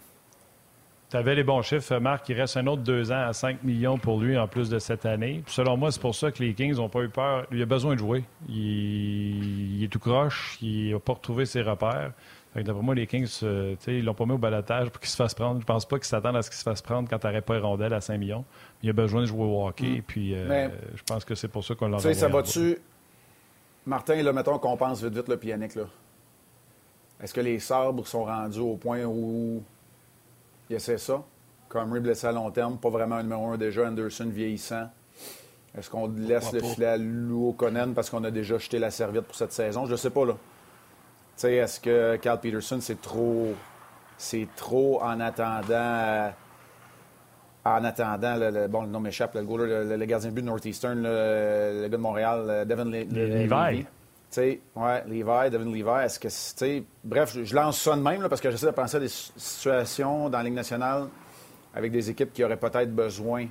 Tu 1.10 1.18
avais 1.18 1.34
les 1.34 1.44
bons 1.44 1.64
chiffres, 1.64 1.98
Marc. 1.98 2.30
Il 2.30 2.40
reste 2.40 2.56
un 2.58 2.68
autre 2.68 2.84
deux 2.84 3.12
ans 3.12 3.28
à 3.28 3.34
5 3.34 3.64
millions 3.64 3.98
pour 3.98 4.20
lui 4.20 4.38
en 4.38 4.48
plus 4.48 4.70
de 4.70 4.78
cette 4.78 5.08
année. 5.08 5.44
selon 5.48 5.76
moi, 5.76 5.92
c'est 5.92 6.02
pour 6.02 6.14
ça 6.14 6.32
que 6.32 6.44
les 6.44 6.54
Kings 6.54 6.76
n'ont 6.76 6.90
pas 6.90 7.02
eu 7.02 7.10
peur. 7.10 7.48
Il 7.52 7.60
a 7.64 7.66
besoin 7.66 7.96
de 7.96 8.00
jouer. 8.00 8.24
Il, 8.48 9.84
est 9.84 9.88
tout 9.88 9.98
croche. 9.98 10.60
Il 10.62 10.92
n'a 10.92 11.00
pas 11.00 11.14
retrouvé 11.14 11.46
ses 11.46 11.64
repères. 11.64 12.12
D'après 12.56 12.84
moi, 12.84 12.94
les 12.94 13.08
Kings, 13.08 13.28
euh, 13.42 13.76
ils 13.88 14.06
l'ont 14.06 14.14
pas 14.14 14.26
mis 14.26 14.34
au 14.34 14.38
balatage 14.38 14.90
pour 14.90 15.00
qu'il 15.00 15.10
se 15.10 15.16
fasse 15.16 15.34
prendre. 15.34 15.60
Je 15.60 15.66
pense 15.66 15.88
pas 15.88 15.98
qu'ils 15.98 16.06
s'attendent 16.06 16.36
à 16.36 16.44
ce 16.44 16.50
qu'il 16.52 16.58
se 16.58 16.64
fasse 16.64 16.82
prendre 16.82 17.10
quand 17.10 17.18
tu 17.18 17.26
n'aurais 17.26 17.42
pas 17.42 17.56
les 17.56 17.62
rondelles 17.62 17.94
à 17.94 18.02
5 18.02 18.18
millions. 18.18 18.46
Il 18.84 18.90
a 18.92 18.94
besoin 18.94 19.22
de 19.22 19.26
jouer 19.26 19.46
au 19.46 19.68
hockey. 19.68 20.00
Mm. 20.00 20.02
Puis 20.04 20.36
euh, 20.36 20.70
je 20.94 21.04
pense 21.04 21.26
que 21.26 21.34
c'est 21.34 21.48
pour 21.48 21.64
ça 21.64 21.74
qu'on 21.74 21.88
l'a 21.88 21.98
ça 21.98 22.28
va-tu. 22.28 22.78
Martin, 23.88 24.22
là, 24.22 24.32
mettons 24.32 24.60
qu'on 24.60 24.78
pense 24.78 25.04
vite 25.04 25.16
vite 25.16 25.28
le 25.28 25.38
pianique. 25.38 25.72
Est-ce 27.20 27.34
que 27.34 27.42
les 27.42 27.58
sabres 27.58 28.06
sont 28.06 28.26
rendus 28.26 28.60
au 28.60 28.78
point 28.78 29.04
où 29.06 29.64
il 30.70 30.76
essaie 30.76 30.98
ça. 30.98 31.24
Comrie 31.68 32.00
blessé 32.00 32.28
à 32.28 32.32
long 32.32 32.50
terme, 32.52 32.78
pas 32.78 32.90
vraiment 32.90 33.16
un 33.16 33.24
numéro 33.24 33.48
un 33.48 33.58
déjà. 33.58 33.88
Anderson 33.88 34.30
vieillissant. 34.30 34.90
Est-ce 35.78 35.90
qu'on 35.90 36.08
laisse 36.08 36.52
le 36.52 36.62
filet 36.62 36.88
à 36.88 36.98
Lou 36.98 37.54
Conan 37.54 37.94
parce 37.94 38.10
qu'on 38.10 38.24
a 38.24 38.32
déjà 38.32 38.58
jeté 38.58 38.80
la 38.80 38.90
serviette 38.90 39.26
pour 39.26 39.36
cette 39.36 39.52
saison? 39.52 39.86
Je 39.86 39.92
ne 39.92 39.98
sais 39.98 40.10
pas, 40.10 40.26
là. 40.26 40.34
Tu 40.34 41.42
sais, 41.42 41.56
est-ce 41.56 41.80
que 41.80 42.16
Carl 42.18 42.40
Peterson, 42.40 42.80
c'est 42.82 43.02
trop... 43.02 43.54
C'est 44.18 44.48
trop 44.56 45.02
en 45.02 45.20
attendant... 45.20 46.34
En 47.66 47.84
attendant, 47.84 48.36
le, 48.36 48.68
bon, 48.68 48.82
le 48.82 48.88
nom 48.88 49.00
m'échappe, 49.00 49.36
le, 49.36 49.42
le, 49.96 50.06
gardien 50.06 50.30
de 50.30 50.34
but 50.34 50.42
de 50.42 50.48
Northeastern, 50.48 51.04
le, 51.04 51.82
gars 51.84 51.90
de 51.90 52.02
Montréal, 52.02 52.66
Devin 52.68 52.86
Levi. 52.86 53.86
Sais, 54.30 54.62
ouais, 54.76 55.04
Levi, 55.06 55.50
Devin 55.50 55.66
Levi, 55.66 56.06
est-ce 56.06 56.20
que, 56.20 56.28
tu 56.58 56.86
bref, 57.04 57.38
je, 57.44 57.56
lance 57.56 57.80
ça 57.80 57.96
de 57.96 58.02
même 58.02 58.28
parce 58.30 58.42
que 58.42 58.52
j'essaie 58.52 58.68
de 58.68 58.72
penser 58.72 58.98
à 58.98 59.00
des 59.00 59.10
situations 59.10 60.30
dans 60.30 60.38
la 60.38 60.44
Ligue 60.44 60.54
nationale 60.54 61.08
avec 61.74 61.92
des 61.92 62.10
équipes 62.10 62.34
qui 62.34 62.44
auraient 62.44 62.58
peut-être 62.58 62.94
besoin 62.94 63.48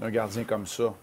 d'un 0.00 0.10
gardien 0.10 0.44
comme 0.44 0.66
ça. 0.66 0.84
En 0.84 0.94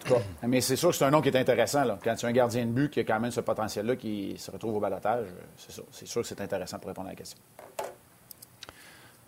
tout 0.00 0.14
cas, 0.14 0.20
mais 0.46 0.60
c'est 0.60 0.76
sûr 0.76 0.90
que 0.90 0.96
c'est 0.96 1.04
un 1.04 1.10
nom 1.10 1.20
qui 1.20 1.28
est 1.28 1.36
intéressant. 1.36 1.84
Là. 1.84 1.98
Quand 2.02 2.14
tu 2.14 2.24
as 2.24 2.28
un 2.28 2.32
gardien 2.32 2.64
de 2.64 2.70
but 2.70 2.90
qui 2.90 3.00
a 3.00 3.04
quand 3.04 3.20
même 3.20 3.30
ce 3.30 3.40
potentiel-là 3.40 3.96
qui 3.96 4.34
se 4.38 4.50
retrouve 4.50 4.76
au 4.76 4.80
balotage, 4.80 5.26
c'est 5.56 5.72
sûr, 5.72 5.84
c'est 5.90 6.06
sûr 6.06 6.22
que 6.22 6.28
c'est 6.28 6.40
intéressant 6.40 6.78
pour 6.78 6.88
répondre 6.88 7.08
à 7.08 7.10
la 7.10 7.16
question. 7.16 7.38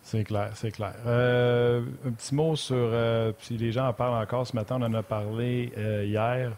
C'est 0.07 0.23
clair, 0.23 0.51
c'est 0.55 0.71
clair. 0.71 0.95
Euh, 1.05 1.83
un 2.07 2.13
petit 2.13 2.33
mot 2.33 2.55
sur, 2.55 2.77
euh, 2.77 3.33
si 3.41 3.57
les 3.57 3.73
gens 3.73 3.89
en 3.89 3.93
parlent 3.93 4.23
encore 4.23 4.47
ce 4.47 4.55
matin, 4.55 4.77
on 4.79 4.85
en 4.85 4.95
a 4.95 5.03
parlé 5.03 5.73
euh, 5.77 6.05
hier. 6.05 6.53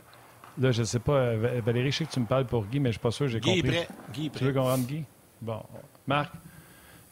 Là, 0.61 0.73
je 0.73 0.81
ne 0.81 0.87
sais 0.87 0.99
pas, 0.99 1.37
Valérie, 1.37 1.93
je 1.93 1.99
sais 1.99 2.05
que 2.05 2.11
tu 2.11 2.19
me 2.19 2.27
parles 2.27 2.47
pour 2.47 2.67
Guy, 2.67 2.81
mais 2.81 2.87
je 2.87 2.89
ne 2.89 2.93
suis 2.93 3.01
pas 3.01 3.11
sûr 3.13 3.27
que 3.27 3.33
j'ai 3.33 3.41
compris. 3.41 3.63
Prêt. 3.63 3.89
Guy 4.13 4.31
Tu 4.31 4.45
veux 4.45 4.53
qu'on 4.53 4.65
rentre 4.65 4.87
Guy? 4.87 5.05
Bon. 5.41 5.63
Marc, 6.07 6.33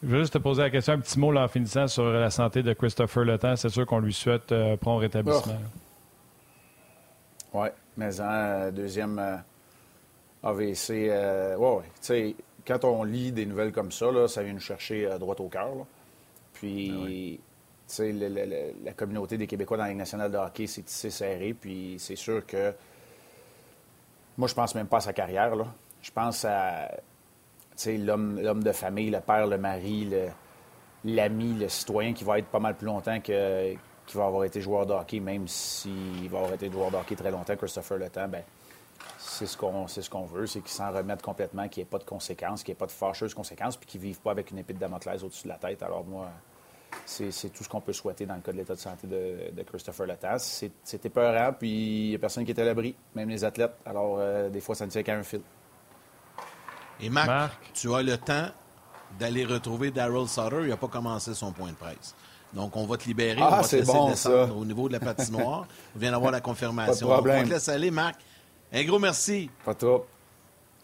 je 0.03 0.09
veux 0.09 0.19
juste 0.21 0.33
te 0.33 0.39
poser 0.39 0.63
la 0.63 0.71
question, 0.71 0.95
un 0.95 0.99
petit 0.99 1.19
mot 1.19 1.31
là, 1.31 1.45
en 1.45 1.49
finissant 1.49 1.87
sur 1.87 2.05
la 2.05 2.31
santé 2.31 2.65
de 2.65 2.73
Christopher 2.73 3.25
Le 3.25 3.39
Temps. 3.39 3.55
C'est 3.55 3.69
sûr 3.69 3.87
qu'on 3.87 4.01
lui 4.01 4.13
souhaite 4.13 4.51
un 4.51 4.77
prompt 4.77 4.99
rétablissement. 4.99 5.59
Oh. 7.53 7.61
Oui, 7.61 7.69
mais 7.97 8.21
en 8.21 8.73
deuxième 8.73 9.43
AVC, 10.43 10.89
ouais, 10.91 11.57
ouais. 11.57 11.85
Tu 11.85 11.91
sais, 12.01 12.37
quand 12.67 12.85
on 12.85 13.05
lit 13.05 13.31
des 13.31 13.47
nouvelles 13.47 13.73
comme 13.73 13.93
ça, 13.93 14.11
là, 14.11 14.27
ça 14.27 14.43
vient 14.43 14.55
nous 14.55 14.61
chercher 14.61 15.07
à 15.07 15.19
droite 15.19 15.41
au 15.41 15.49
cœur. 15.49 15.73
Puis, 16.53 16.91
ah 16.93 17.07
tu 17.89 17.95
sais, 17.95 18.13
la 18.13 18.93
communauté 18.93 19.39
des 19.39 19.47
Québécois 19.47 19.77
dans 19.77 19.85
la 19.85 19.91
Ligue 19.91 19.99
nationale 19.99 20.33
de 20.33 20.37
hockey, 20.37 20.67
c'est 20.67 20.83
tissé 20.83 21.11
serré. 21.11 21.55
Puis, 21.55 21.95
c'est 22.01 22.17
sûr 22.17 22.45
que. 22.45 22.75
Moi, 24.39 24.49
je 24.49 24.55
pense 24.55 24.75
même 24.75 24.87
pas 24.87 24.99
à 24.99 25.01
sa 25.01 25.13
carrière. 25.13 25.57
Là. 25.57 25.67
Je 26.03 26.11
pense 26.11 26.45
à 26.45 26.91
l'homme, 27.87 28.63
de 28.63 28.73
famille, 28.73 29.11
le 29.11 29.21
père, 29.21 29.47
le 29.47 29.59
mari, 29.59 30.11
l'ami, 31.05 31.55
le, 31.55 31.69
citoyen 31.69 32.13
qui 32.13 32.25
va 32.25 32.39
être 32.39 32.47
pas 32.47 32.59
mal 32.59 32.75
plus 32.75 32.87
longtemps 32.87 33.21
que 33.21 33.75
qui 34.07 34.17
va 34.17 34.27
avoir 34.27 34.45
été 34.45 34.61
joueur 34.61 34.87
de 34.87 34.93
hockey, 34.93 35.19
même 35.19 35.49
s'il 35.49 36.29
va 36.31 36.39
avoir 36.39 36.55
été 36.55 36.71
joueur 36.71 36.93
de 36.93 36.97
hockey 36.97 37.17
très 37.17 37.31
longtemps, 37.31 37.57
Christopher 37.57 37.99
Le 37.99 38.09
Temps, 38.09 38.29
ben, 38.29 38.45
c'est 39.19 39.47
ce 39.47 39.57
qu'on 39.57 39.89
ce 39.89 40.09
qu'on 40.09 40.25
veut, 40.25 40.47
c'est 40.47 40.61
qu'ils 40.61 40.71
s'en 40.71 40.93
remettent 40.93 41.23
complètement, 41.23 41.67
qu'il 41.69 41.83
n'y 41.83 41.89
ait 41.89 41.91
pas 41.91 41.99
de 41.99 42.05
conséquences, 42.05 42.63
qu'il 42.63 42.73
n'y 42.73 42.77
ait 42.77 42.79
pas 42.79 42.87
de 42.87 42.93
fâcheuses 42.93 43.35
conséquences, 43.35 43.77
puis 43.77 43.87
qu'ils 43.87 44.01
ne 44.01 44.07
vivent 44.07 44.21
pas 44.21 44.31
avec 44.31 44.53
une 44.53 44.59
épée 44.59 44.75
de 44.75 44.79
Damoclès 44.79 45.23
au-dessus 45.25 45.45
de 45.45 45.49
la 45.49 45.59
tête. 45.59 45.83
Alors 45.83 46.05
moi, 46.05 46.29
c'est 47.05 47.53
tout 47.53 47.65
ce 47.65 47.69
qu'on 47.69 47.81
peut 47.81 47.93
souhaiter 47.93 48.27
dans 48.27 48.35
le 48.35 48.41
cas 48.41 48.53
de 48.53 48.57
l'état 48.57 48.75
de 48.75 48.81
santé 48.81 49.07
de, 49.07 49.63
Christopher 49.63 50.07
Latas. 50.07 50.63
C'est 50.83 51.07
épeurant, 51.07 51.53
puis 51.53 52.05
il 52.05 52.09
n'y 52.11 52.15
a 52.15 52.19
personne 52.19 52.45
qui 52.45 52.51
est 52.51 52.61
à 52.61 52.65
l'abri, 52.65 52.95
même 53.15 53.29
les 53.29 53.45
athlètes. 53.45 53.75
Alors, 53.85 54.17
euh, 54.19 54.49
des 54.49 54.61
fois, 54.61 54.75
ça 54.75 54.87
ne 54.87 54.91
tient 54.91 55.03
qu'à 55.03 55.15
un 55.15 55.23
fil. 55.23 55.41
Et 57.01 57.11
Marc, 57.11 57.53
tu 57.75 57.95
as 57.95 58.03
le 58.03 58.17
temps 58.17 58.49
d'aller 59.19 59.45
retrouver 59.45 59.91
Daryl 59.91 60.27
Sutter. 60.29 60.63
Il 60.63 60.69
n'a 60.69 60.77
pas 60.77 60.89
commencé 60.89 61.35
son 61.35 61.53
point 61.53 61.71
de 61.71 61.77
presse. 61.77 62.15
Donc, 62.53 62.77
on 62.77 62.87
va 62.87 62.97
te 62.97 63.05
libérer. 63.05 63.39
Ah, 63.41 63.59
on 63.59 63.63
va 63.63 63.69
te 63.69 63.77
laisser 63.77 63.93
bon, 63.93 64.09
descendre 64.09 64.57
au 64.57 64.65
niveau 64.65 64.89
de 64.89 64.95
la 64.95 65.01
patinoire. 65.01 65.67
on 65.97 65.99
vient 65.99 66.13
d'avoir 66.13 66.33
la 66.33 66.41
confirmation. 66.41 67.09
Pas 67.09 67.21
de 67.21 67.31
on 67.31 67.45
te 67.45 67.51
laisse 67.51 67.69
aller, 67.69 67.91
Marc. 67.91 68.17
Un 68.73 68.85
gros 68.85 68.99
merci. 68.99 69.51
Pas 69.65 69.75
trop. 69.75 70.07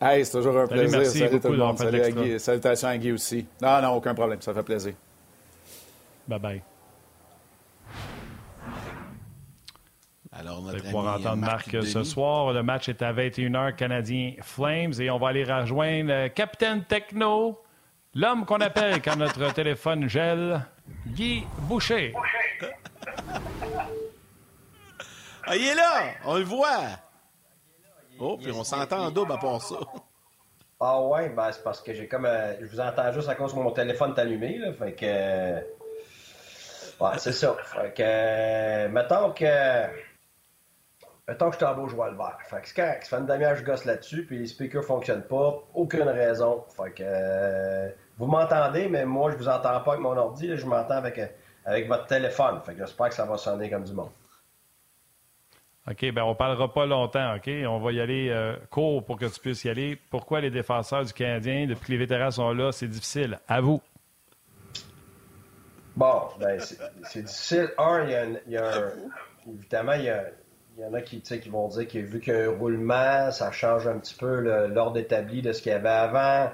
Hey, 0.00 0.24
c'est 0.24 0.32
toujours 0.32 0.58
un 0.58 0.66
plaisir. 0.66 0.98
Merci 0.98 1.18
Salut 1.20 1.40
tout 1.40 1.48
le 1.48 1.58
monde. 1.58 1.78
Salut 1.78 2.00
à 2.00 2.10
Guy. 2.10 2.40
Salutations 2.40 2.88
à 2.88 2.98
Guy 2.98 3.12
aussi. 3.12 3.46
Non, 3.60 3.80
non, 3.80 3.90
aucun 3.94 4.14
problème. 4.14 4.40
Ça 4.42 4.52
fait 4.52 4.62
plaisir. 4.62 4.94
Bye-bye. 6.28 6.62
Alors, 10.34 10.62
Vous 10.62 10.70
allez 10.70 10.80
pouvoir 10.80 11.16
entendre 11.18 11.36
Marc, 11.36 11.76
ce 11.82 12.04
soir. 12.04 12.52
Le 12.52 12.62
match 12.62 12.88
est 12.88 13.02
à 13.02 13.12
21h, 13.12 13.76
Canadien 13.76 14.32
Flames. 14.40 14.92
Et 14.98 15.10
on 15.10 15.18
va 15.18 15.28
aller 15.28 15.44
rejoindre 15.44 16.08
le 16.10 16.28
Capitaine 16.28 16.84
Techno, 16.84 17.60
l'homme 18.14 18.46
qu'on 18.46 18.60
appelle 18.60 19.02
quand 19.02 19.16
notre 19.16 19.52
téléphone 19.54 20.08
gèle, 20.08 20.64
Guy 21.08 21.44
Boucher. 21.68 22.14
ah, 25.46 25.56
il 25.56 25.66
est 25.66 25.74
là! 25.74 26.12
On 26.24 26.38
le 26.38 26.44
voit! 26.44 26.80
Oh, 28.18 28.38
puis 28.40 28.52
on 28.52 28.64
s'entend 28.64 29.04
en 29.06 29.10
double 29.10 29.32
à 29.32 29.36
part 29.36 29.60
ça. 29.60 29.76
Ah 30.80 31.00
ouais, 31.02 31.28
ben 31.28 31.52
c'est 31.52 31.62
parce 31.62 31.80
que 31.82 31.92
j'ai 31.92 32.08
comme... 32.08 32.24
Euh, 32.24 32.54
je 32.60 32.66
vous 32.66 32.80
entends 32.80 33.12
juste 33.12 33.28
à 33.28 33.34
cause 33.34 33.52
que 33.52 33.58
mon 33.58 33.70
téléphone 33.70 34.14
est 34.16 34.20
allumé, 34.20 34.58
là, 34.58 34.72
fait 34.72 34.94
que... 34.94 35.81
Euh, 37.02 37.10
ouais, 37.10 37.18
c'est 37.18 37.32
ça. 37.32 37.56
Euh, 38.00 38.88
mettons 38.88 39.32
que... 39.32 39.86
Mettons 41.28 41.46
que 41.46 41.52
je 41.52 41.58
suis 41.58 41.66
en 41.66 41.88
je 41.88 41.94
vois 41.94 42.10
le 42.10 42.16
vert. 42.16 42.38
Fait 42.44 42.60
que 42.60 42.68
c'est 42.68 42.74
correct. 42.74 43.04
Ça 43.04 43.16
fait 43.16 43.22
une 43.22 43.28
demi-heure 43.28 43.56
je 43.56 43.64
gosse 43.64 43.84
là-dessus, 43.84 44.26
puis 44.26 44.38
les 44.38 44.46
speakers 44.46 44.84
fonctionnent 44.84 45.22
pas. 45.22 45.62
Aucune 45.74 46.08
raison. 46.08 46.64
Fait 46.76 46.92
que... 46.92 47.94
vous 48.18 48.26
m'entendez, 48.26 48.88
mais 48.88 49.04
moi, 49.04 49.30
je 49.30 49.36
vous 49.36 49.48
entends 49.48 49.80
pas 49.80 49.92
avec 49.92 50.00
mon 50.00 50.16
ordi. 50.16 50.56
je 50.56 50.66
m'entends 50.66 50.96
avec, 50.96 51.20
avec 51.64 51.88
votre 51.88 52.06
téléphone. 52.06 52.60
Fait 52.64 52.74
que 52.74 52.78
j'espère 52.78 53.08
que 53.08 53.14
ça 53.14 53.24
va 53.24 53.36
sonner 53.36 53.70
comme 53.70 53.84
du 53.84 53.92
monde. 53.92 54.10
OK, 55.90 56.12
ben 56.12 56.22
on 56.22 56.36
parlera 56.36 56.72
pas 56.72 56.86
longtemps, 56.86 57.34
OK? 57.34 57.50
On 57.66 57.80
va 57.80 57.90
y 57.90 58.00
aller 58.00 58.28
euh, 58.30 58.54
court 58.70 59.04
pour 59.04 59.18
que 59.18 59.26
tu 59.26 59.40
puisses 59.40 59.64
y 59.64 59.68
aller. 59.68 59.98
Pourquoi 60.10 60.40
les 60.40 60.50
défenseurs 60.50 61.04
du 61.04 61.12
Canadien, 61.12 61.66
depuis 61.66 61.86
que 61.86 61.92
les 61.92 61.98
vétérans 61.98 62.30
sont 62.30 62.52
là, 62.52 62.70
c'est 62.70 62.86
difficile? 62.86 63.40
À 63.48 63.60
vous. 63.60 63.80
Bon, 65.96 66.28
ben 66.40 66.58
c'est 66.60 67.22
difficile. 67.22 67.70
Un, 67.78 68.04
il 68.04 68.52
y 68.52 68.56
a, 68.56 68.66
un, 68.66 68.92
évidemment, 69.48 69.92
il 69.92 70.04
y, 70.78 70.84
en 70.84 70.94
a 70.94 71.02
qui, 71.02 71.20
qui 71.20 71.48
vont 71.48 71.68
dire 71.68 71.86
que 71.86 71.98
vu 71.98 72.20
qu'il 72.20 72.32
y 72.32 72.36
a 72.36 72.44
un 72.46 72.50
roulement, 72.50 73.30
ça 73.30 73.50
change 73.52 73.86
un 73.86 73.98
petit 73.98 74.14
peu 74.14 74.40
l'ordre 74.68 74.98
établi 74.98 75.42
de 75.42 75.52
ce 75.52 75.60
qu'il 75.60 75.72
y 75.72 75.74
avait 75.74 75.88
avant. 75.88 76.50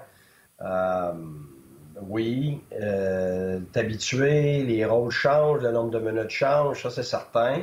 Euh, 0.61 1.13
oui, 2.03 2.63
euh, 2.73 3.61
t'habituer, 3.73 4.63
les 4.63 4.85
rôles 4.85 5.11
changent, 5.11 5.63
le 5.63 5.71
nombre 5.71 5.91
de 5.91 5.99
minutes 5.99 6.31
change, 6.31 6.83
ça 6.83 6.91
c'est 6.91 7.03
certain. 7.03 7.63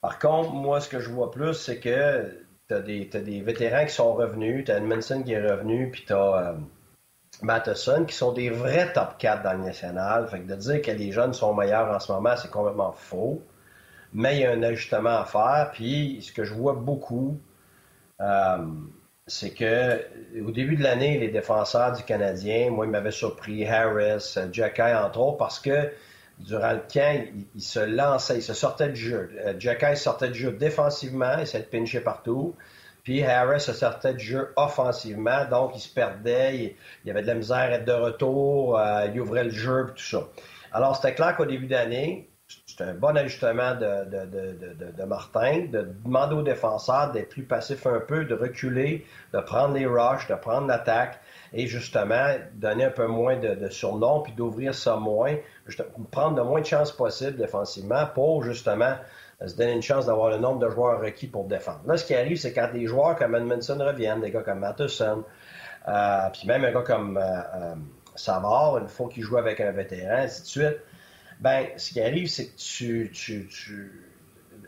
Par 0.00 0.18
contre, 0.18 0.52
moi, 0.52 0.80
ce 0.80 0.88
que 0.88 1.00
je 1.00 1.10
vois 1.10 1.30
plus, 1.30 1.54
c'est 1.54 1.80
que 1.80 2.44
tu 2.68 2.74
as, 2.74 2.80
des 2.80 3.40
vétérans 3.40 3.86
qui 3.86 3.94
sont 3.94 4.14
revenus, 4.14 4.64
tu 4.64 4.72
as 4.72 4.78
Edmondson 4.78 5.22
qui 5.22 5.32
est 5.32 5.50
revenu, 5.50 5.90
puis 5.90 6.04
tu 6.06 6.12
as 6.12 6.36
euh, 6.36 6.52
Matheson 7.42 8.04
qui 8.04 8.14
sont 8.14 8.32
des 8.32 8.50
vrais 8.50 8.92
top 8.92 9.18
4 9.18 9.42
dans 9.42 9.52
le 9.52 9.64
national. 9.64 10.28
Fait 10.28 10.40
que 10.40 10.48
de 10.48 10.54
dire 10.54 10.82
que 10.82 10.90
les 10.90 11.12
jeunes 11.12 11.34
sont 11.34 11.54
meilleurs 11.54 11.94
en 11.94 12.00
ce 12.00 12.12
moment, 12.12 12.36
c'est 12.36 12.50
complètement 12.50 12.92
faux. 12.92 13.42
Mais 14.12 14.36
il 14.36 14.40
y 14.40 14.44
a 14.44 14.52
un 14.52 14.62
ajustement 14.62 15.18
à 15.18 15.24
faire. 15.24 15.70
Puis 15.72 16.22
ce 16.22 16.32
que 16.32 16.44
je 16.44 16.54
vois 16.54 16.74
beaucoup, 16.74 17.38
euh, 18.20 18.58
c'est 19.26 19.50
que 19.50 20.00
au 20.40 20.50
début 20.50 20.76
de 20.76 20.82
l'année, 20.82 21.18
les 21.18 21.28
défenseurs 21.28 21.92
du 21.92 22.02
Canadien, 22.04 22.70
moi, 22.70 22.86
ils 22.86 22.90
m'avaient 22.90 23.10
surpris, 23.10 23.66
Harris, 23.66 24.36
Jacky, 24.52 24.82
entre 24.82 25.20
autres, 25.20 25.36
parce 25.36 25.58
que 25.58 25.90
durant 26.38 26.72
le 26.72 26.82
camp, 26.92 27.26
il, 27.54 27.62
se 27.62 27.80
lançait, 27.80 28.36
il 28.36 28.42
se 28.42 28.54
sortait 28.54 28.90
du 28.90 29.00
jeu. 29.00 29.30
Euh, 29.38 29.54
Jacky 29.58 29.96
sortait 29.96 30.28
du 30.28 30.38
jeu 30.38 30.52
défensivement, 30.52 31.38
il 31.38 31.46
s'est 31.46 31.62
pinché 31.62 32.00
partout. 32.00 32.54
Puis 33.06 33.22
Harris 33.22 33.60
se 33.60 33.72
sortait 33.72 34.14
du 34.14 34.24
jeu 34.24 34.52
offensivement, 34.56 35.44
donc 35.48 35.76
il 35.76 35.80
se 35.80 35.88
perdait, 35.88 36.74
il, 37.04 37.08
y 37.08 37.10
avait 37.12 37.22
de 37.22 37.28
la 37.28 37.36
misère 37.36 37.58
à 37.58 37.70
être 37.70 37.84
de 37.84 37.92
retour, 37.92 38.76
euh, 38.76 39.06
il 39.06 39.20
ouvrait 39.20 39.44
le 39.44 39.50
jeu, 39.50 39.92
tout 39.94 40.02
ça. 40.02 40.26
Alors 40.72 40.96
c'était 40.96 41.14
clair 41.14 41.36
qu'au 41.36 41.44
début 41.44 41.68
d'année, 41.68 42.28
c'était 42.66 42.82
un 42.82 42.94
bon 42.94 43.16
ajustement 43.16 43.76
de, 43.76 44.10
de, 44.10 44.26
de, 44.26 44.90
de, 44.90 45.04
Martin, 45.04 45.66
de 45.70 45.88
demander 46.04 46.34
aux 46.34 46.42
défenseurs 46.42 47.12
d'être 47.12 47.28
plus 47.28 47.44
passifs 47.44 47.86
un 47.86 48.00
peu, 48.00 48.24
de 48.24 48.34
reculer, 48.34 49.06
de 49.32 49.38
prendre 49.38 49.74
les 49.74 49.86
rushs, 49.86 50.26
de 50.28 50.34
prendre 50.34 50.66
l'attaque 50.66 51.20
et 51.52 51.68
justement 51.68 52.34
donner 52.54 52.86
un 52.86 52.90
peu 52.90 53.06
moins 53.06 53.36
de, 53.36 53.68
surnom 53.68 54.22
puis 54.22 54.32
d'ouvrir 54.32 54.74
ça 54.74 54.96
moins, 54.96 55.36
prendre 56.10 56.36
le 56.36 56.42
moins 56.42 56.60
de 56.60 56.66
chances 56.66 56.90
possible 56.90 57.36
défensivement 57.36 58.06
pour 58.12 58.42
justement 58.42 58.96
se 59.44 59.54
donner 59.54 59.72
une 59.72 59.82
chance 59.82 60.06
d'avoir 60.06 60.30
le 60.30 60.38
nombre 60.38 60.60
de 60.60 60.70
joueurs 60.70 61.00
requis 61.00 61.26
pour 61.26 61.44
défendre. 61.44 61.80
Là, 61.86 61.96
ce 61.96 62.04
qui 62.04 62.14
arrive, 62.14 62.38
c'est 62.38 62.52
quand 62.52 62.70
des 62.72 62.86
joueurs 62.86 63.16
comme 63.16 63.34
Edmondson 63.34 63.78
reviennent, 63.78 64.20
des 64.20 64.30
gars 64.30 64.42
comme 64.42 64.60
Matheson, 64.60 65.24
euh, 65.88 66.28
puis 66.32 66.46
même 66.46 66.64
un 66.64 66.72
gars 66.72 66.82
comme 66.82 67.18
euh, 67.18 67.22
euh, 67.22 67.74
Savard, 68.14 68.78
une 68.78 68.88
fois 68.88 69.08
qu'il 69.08 69.22
joue 69.22 69.36
avec 69.36 69.60
un 69.60 69.72
vétéran, 69.72 70.22
ainsi 70.22 70.42
de 70.42 70.46
suite, 70.46 70.80
ben, 71.40 71.66
ce 71.76 71.92
qui 71.92 72.00
arrive, 72.00 72.28
c'est 72.28 72.46
que 72.46 72.56
tu, 72.56 73.10
tu, 73.12 73.46
tu 73.48 74.12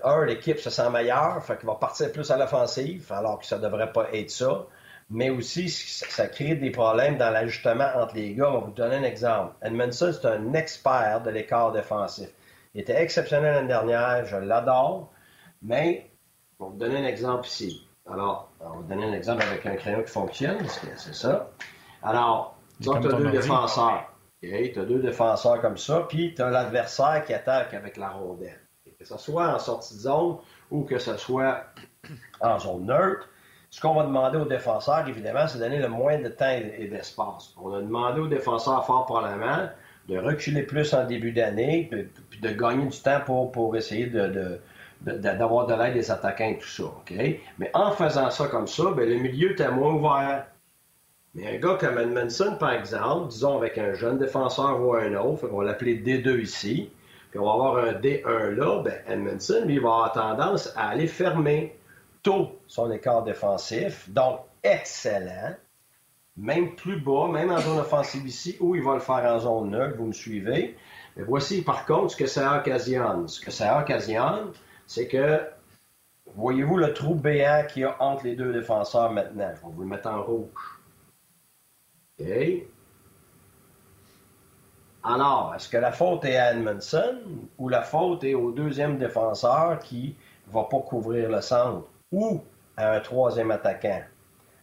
un, 0.04 0.24
l'équipe 0.26 0.58
se 0.58 0.70
sent 0.70 0.90
meilleure, 0.90 1.42
fait 1.42 1.56
qu'il 1.56 1.66
va 1.66 1.74
partir 1.76 2.12
plus 2.12 2.30
à 2.30 2.36
l'offensive, 2.36 3.10
alors 3.10 3.38
que 3.38 3.46
ça 3.46 3.58
devrait 3.58 3.92
pas 3.92 4.08
être 4.12 4.30
ça 4.30 4.66
mais 5.10 5.30
aussi 5.30 5.68
ça 5.70 6.26
crée 6.26 6.54
des 6.54 6.70
problèmes 6.70 7.16
dans 7.16 7.30
l'ajustement 7.30 7.88
entre 7.96 8.14
les 8.14 8.34
gars. 8.34 8.50
On 8.50 8.52
va 8.52 8.58
vous 8.66 8.72
donner 8.72 8.96
un 8.96 9.02
exemple. 9.04 9.54
Edmondson, 9.62 10.12
c'est 10.12 10.28
un 10.28 10.52
expert 10.52 11.22
de 11.24 11.30
l'écart 11.30 11.72
défensif. 11.72 12.28
Il 12.78 12.82
était 12.82 13.02
exceptionnel 13.02 13.54
l'année 13.54 13.66
dernière, 13.66 14.24
je 14.24 14.36
l'adore, 14.36 15.10
mais 15.62 16.08
on 16.60 16.66
va 16.66 16.70
vous 16.70 16.76
donner 16.76 16.98
un 16.98 17.06
exemple 17.06 17.44
ici. 17.48 17.84
Alors, 18.08 18.52
on 18.60 18.68
va 18.68 18.76
vous 18.76 18.82
donner 18.84 19.04
un 19.04 19.12
exemple 19.14 19.42
avec 19.42 19.66
un 19.66 19.74
crayon 19.74 20.04
qui 20.04 20.12
fonctionne, 20.12 20.64
c'est 20.94 21.12
ça. 21.12 21.50
Alors, 22.04 22.56
tu 22.80 22.88
as 22.88 23.00
deux 23.00 23.32
défenseurs. 23.32 24.04
tu 24.40 24.78
as 24.78 24.84
deux 24.84 25.00
défenseurs 25.00 25.60
comme 25.60 25.76
ça, 25.76 26.06
puis 26.08 26.34
tu 26.36 26.40
as 26.40 26.50
l'adversaire 26.50 27.24
qui 27.26 27.34
attaque 27.34 27.74
avec 27.74 27.96
la 27.96 28.10
rondelle. 28.10 28.60
Que 28.96 29.04
ce 29.04 29.18
soit 29.18 29.48
en 29.48 29.58
sortie 29.58 29.94
de 29.94 30.00
zone 30.02 30.36
ou 30.70 30.84
que 30.84 31.00
ce 31.00 31.16
soit 31.16 31.64
en 32.40 32.60
zone 32.60 32.86
neutre, 32.86 33.28
ce 33.70 33.80
qu'on 33.80 33.94
va 33.94 34.04
demander 34.04 34.38
aux 34.38 34.44
défenseurs, 34.44 35.08
évidemment, 35.08 35.48
c'est 35.48 35.58
de 35.58 35.64
donner 35.64 35.80
le 35.80 35.88
moins 35.88 36.18
de 36.22 36.28
temps 36.28 36.48
et 36.48 36.86
d'espace. 36.86 37.54
On 37.60 37.74
a 37.74 37.80
demandé 37.80 38.20
aux 38.20 38.28
défenseurs 38.28 38.86
fort 38.86 39.04
probablement 39.04 39.68
de 40.08 40.18
reculer 40.18 40.62
plus 40.62 40.94
en 40.94 41.04
début 41.04 41.32
d'année, 41.32 41.90
puis 42.30 42.40
de 42.40 42.48
gagner 42.50 42.86
du 42.86 42.98
temps 42.98 43.20
pour, 43.24 43.52
pour 43.52 43.76
essayer 43.76 44.06
d'avoir 44.06 45.66
de, 45.66 45.74
l'aide 45.74 45.94
des 45.94 46.10
attaquants 46.10 46.48
et 46.48 46.58
tout 46.58 46.68
ça. 46.68 46.84
Mais 47.58 47.70
en 47.74 47.92
faisant 47.92 48.30
ça 48.30 48.46
comme 48.46 48.66
ça, 48.66 48.84
bien, 48.96 49.04
le 49.04 49.16
milieu 49.16 49.52
était 49.52 49.70
moins 49.70 49.92
ouvert. 49.92 50.46
Mais 51.34 51.56
un 51.56 51.58
gars 51.58 51.76
comme 51.78 51.98
Edmondson, 51.98 52.56
par 52.58 52.72
exemple, 52.72 53.28
disons 53.28 53.58
avec 53.58 53.76
un 53.76 53.92
jeune 53.92 54.18
défenseur 54.18 54.80
ou 54.80 54.94
un 54.94 55.14
autre, 55.14 55.46
on 55.52 55.58
va 55.58 55.64
l'appeler 55.64 55.98
D2 55.98 56.40
ici, 56.40 56.90
puis 57.30 57.38
on 57.38 57.44
va 57.44 57.52
avoir 57.52 57.76
un 57.76 57.92
D1 57.92 58.54
là, 58.54 58.82
ben 58.82 58.94
Edmondson, 59.06 59.62
lui, 59.66 59.78
va 59.78 59.88
avoir 59.88 60.12
tendance 60.12 60.72
à 60.74 60.88
aller 60.88 61.06
fermer 61.06 61.76
tôt 62.22 62.58
son 62.66 62.90
écart 62.90 63.24
défensif. 63.24 64.08
Donc, 64.08 64.40
excellent. 64.62 65.54
Même 66.38 66.76
plus 66.76 67.00
bas, 67.00 67.26
même 67.26 67.50
en 67.50 67.58
zone 67.58 67.78
offensive 67.78 68.24
ici, 68.24 68.56
où 68.60 68.76
il 68.76 68.82
va 68.82 68.94
le 68.94 69.00
faire 69.00 69.24
en 69.24 69.40
zone 69.40 69.70
neutre, 69.70 69.96
vous 69.98 70.06
me 70.06 70.12
suivez. 70.12 70.76
Mais 71.16 71.24
voici 71.24 71.62
par 71.62 71.84
contre 71.84 72.12
ce 72.12 72.16
que 72.16 72.26
ça 72.26 72.58
occasionne. 72.58 73.26
Ce 73.26 73.40
que 73.40 73.50
ça 73.50 73.80
occasionne, 73.80 74.52
c'est 74.86 75.08
que, 75.08 75.40
voyez-vous 76.36 76.76
le 76.76 76.94
trou 76.94 77.16
béant 77.16 77.64
qu'il 77.68 77.82
y 77.82 77.84
a 77.84 77.96
entre 78.00 78.24
les 78.24 78.36
deux 78.36 78.52
défenseurs 78.52 79.10
maintenant? 79.10 79.50
Je 79.56 79.66
vais 79.66 79.72
vous 79.74 79.82
le 79.82 79.88
mettre 79.88 80.08
en 80.08 80.22
rouge. 80.22 80.80
OK. 82.20 82.26
Alors, 85.02 85.54
est-ce 85.56 85.68
que 85.68 85.76
la 85.76 85.90
faute 85.90 86.24
est 86.24 86.36
à 86.36 86.52
Edmondson 86.52 87.18
ou 87.56 87.68
la 87.68 87.82
faute 87.82 88.22
est 88.22 88.34
au 88.34 88.52
deuxième 88.52 88.96
défenseur 88.98 89.80
qui 89.80 90.16
ne 90.46 90.52
va 90.52 90.64
pas 90.64 90.80
couvrir 90.80 91.30
le 91.30 91.40
centre 91.40 91.88
ou 92.12 92.44
à 92.76 92.92
un 92.92 93.00
troisième 93.00 93.50
attaquant? 93.50 94.02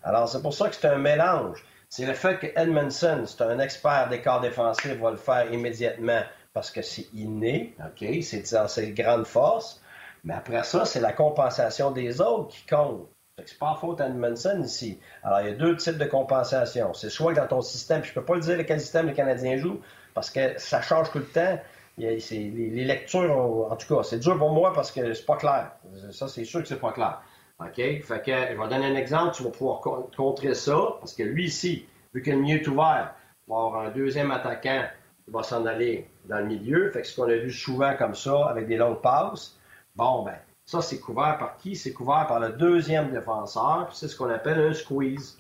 Alors, 0.06 0.30
c'est 0.30 0.41
pour 0.41 0.53
ça 0.53 0.70
que 0.70 0.76
c'est 0.76 0.88
un 0.88 0.99
mélange. 0.99 1.66
C'est 1.89 2.06
le 2.06 2.14
fait 2.14 2.38
que 2.38 2.47
Edmondson, 2.60 3.24
c'est 3.26 3.41
un 3.41 3.60
expert 3.60 4.08
des 4.10 4.22
corps 4.22 4.39
défensifs, 4.39 4.97
va 4.99 5.12
le 5.12 5.18
faire 5.18 5.51
immédiatement 5.51 6.22
parce 6.53 6.70
que 6.72 6.82
c'est 6.82 7.08
inné, 7.14 7.76
OK? 7.80 8.08
C'est 8.22 8.53
dans 8.53 8.68
ses 8.68 8.91
grandes 8.91 9.26
forces. 9.26 9.82
Mais 10.24 10.36
après 10.36 10.64
ça, 10.64 10.86
c'est 10.86 10.99
la 10.99 11.12
compensation 11.12 11.91
des 11.91 12.22
autres 12.22 12.49
qui 12.49 12.66
compte. 12.68 13.10
C'est 13.45 13.60
pas 13.60 13.78
faute 13.82 13.99
à 13.99 14.08
ici. 14.08 14.99
Alors, 15.24 15.41
il 15.41 15.47
y 15.47 15.49
a 15.49 15.56
deux 15.56 15.76
types 15.76 15.97
de 15.97 16.06
compensation. 16.06 16.93
C'est 16.93 17.10
soit 17.10 17.34
dans 17.34 17.47
ton 17.47 17.62
système, 17.62 18.01
puis 18.01 18.10
je 18.10 18.16
peux 18.16 18.24
pas 18.24 18.36
le 18.36 18.41
dire 18.41 18.66
quel 18.66 18.80
système 18.80 19.08
les 19.08 19.14
Canadiens 19.14 19.58
jouent, 19.58 19.82
parce 20.14 20.30
que 20.30 20.58
ça 20.58 20.82
change 20.82 21.12
tout 21.12 21.18
le 21.18 21.26
temps. 21.26 21.60
les, 21.97 22.18
les, 22.20 22.86
lectures, 22.86 23.68
en 23.70 23.76
tout 23.76 23.93
cas, 23.93 24.03
c'est 24.03 24.20
dur 24.20 24.38
pour 24.38 24.51
moi 24.51 24.72
parce 24.74 24.91
que 24.91 25.14
c'est 25.14 25.26
pas 25.26 25.36
clair. 25.36 25.72
Ça, 26.12 26.28
c'est 26.28 26.45
sûr 26.45 26.62
que 26.62 26.68
c'est 26.68 26.80
pas 26.80 26.93
clair. 26.93 27.22
OK? 27.60 27.76
Fait 27.76 28.24
je 28.26 28.58
vais 28.60 28.68
donner 28.70 28.88
un 28.88 28.95
exemple, 28.95 29.36
tu 29.36 29.43
vas 29.43 29.49
pouvoir 29.49 29.82
contrer 30.16 30.53
ça, 30.53 30.97
parce 30.99 31.14
que 31.14 31.24
lui 31.24 31.45
ici, 31.45 31.88
vu 32.14 32.22
que 32.22 32.32
le 32.32 32.38
milieu 32.38 32.62
est 32.62 32.68
ouvert, 32.68 33.14
il 33.47 33.51
va 33.51 33.58
avoir 33.58 33.86
un 33.86 33.91
deuxième 33.91 34.32
attaquant 34.32 34.84
qui 35.24 35.32
va 35.32 35.43
s'en 35.43 35.66
aller 35.66 36.08
dans 36.26 36.39
le 36.39 36.45
milieu. 36.45 36.91
Fait 36.91 37.01
que 37.01 37.08
ce 37.08 37.16
qu'on 37.16 37.30
a 37.30 37.36
vu 37.36 37.51
souvent 37.51 37.95
comme 37.95 38.16
ça, 38.16 38.47
avec 38.47 38.68
des 38.68 38.78
longues 38.78 39.01
passes, 39.01 39.58
bon, 39.95 40.24
ben, 40.24 40.38
ça, 40.66 40.82
c'est 40.82 40.99
couvert 40.99 41.38
par 41.38 41.58
qui? 41.58 41.76
C'est 41.76 41.93
couvert 41.93 42.26
par 42.28 42.39
le 42.39 42.49
deuxième 42.49 43.12
défenseur, 43.12 43.86
puis 43.88 43.97
c'est 43.97 44.08
ce 44.08 44.16
qu'on 44.16 44.30
appelle 44.30 44.60
un 44.60 44.74
squeeze. 44.74 45.38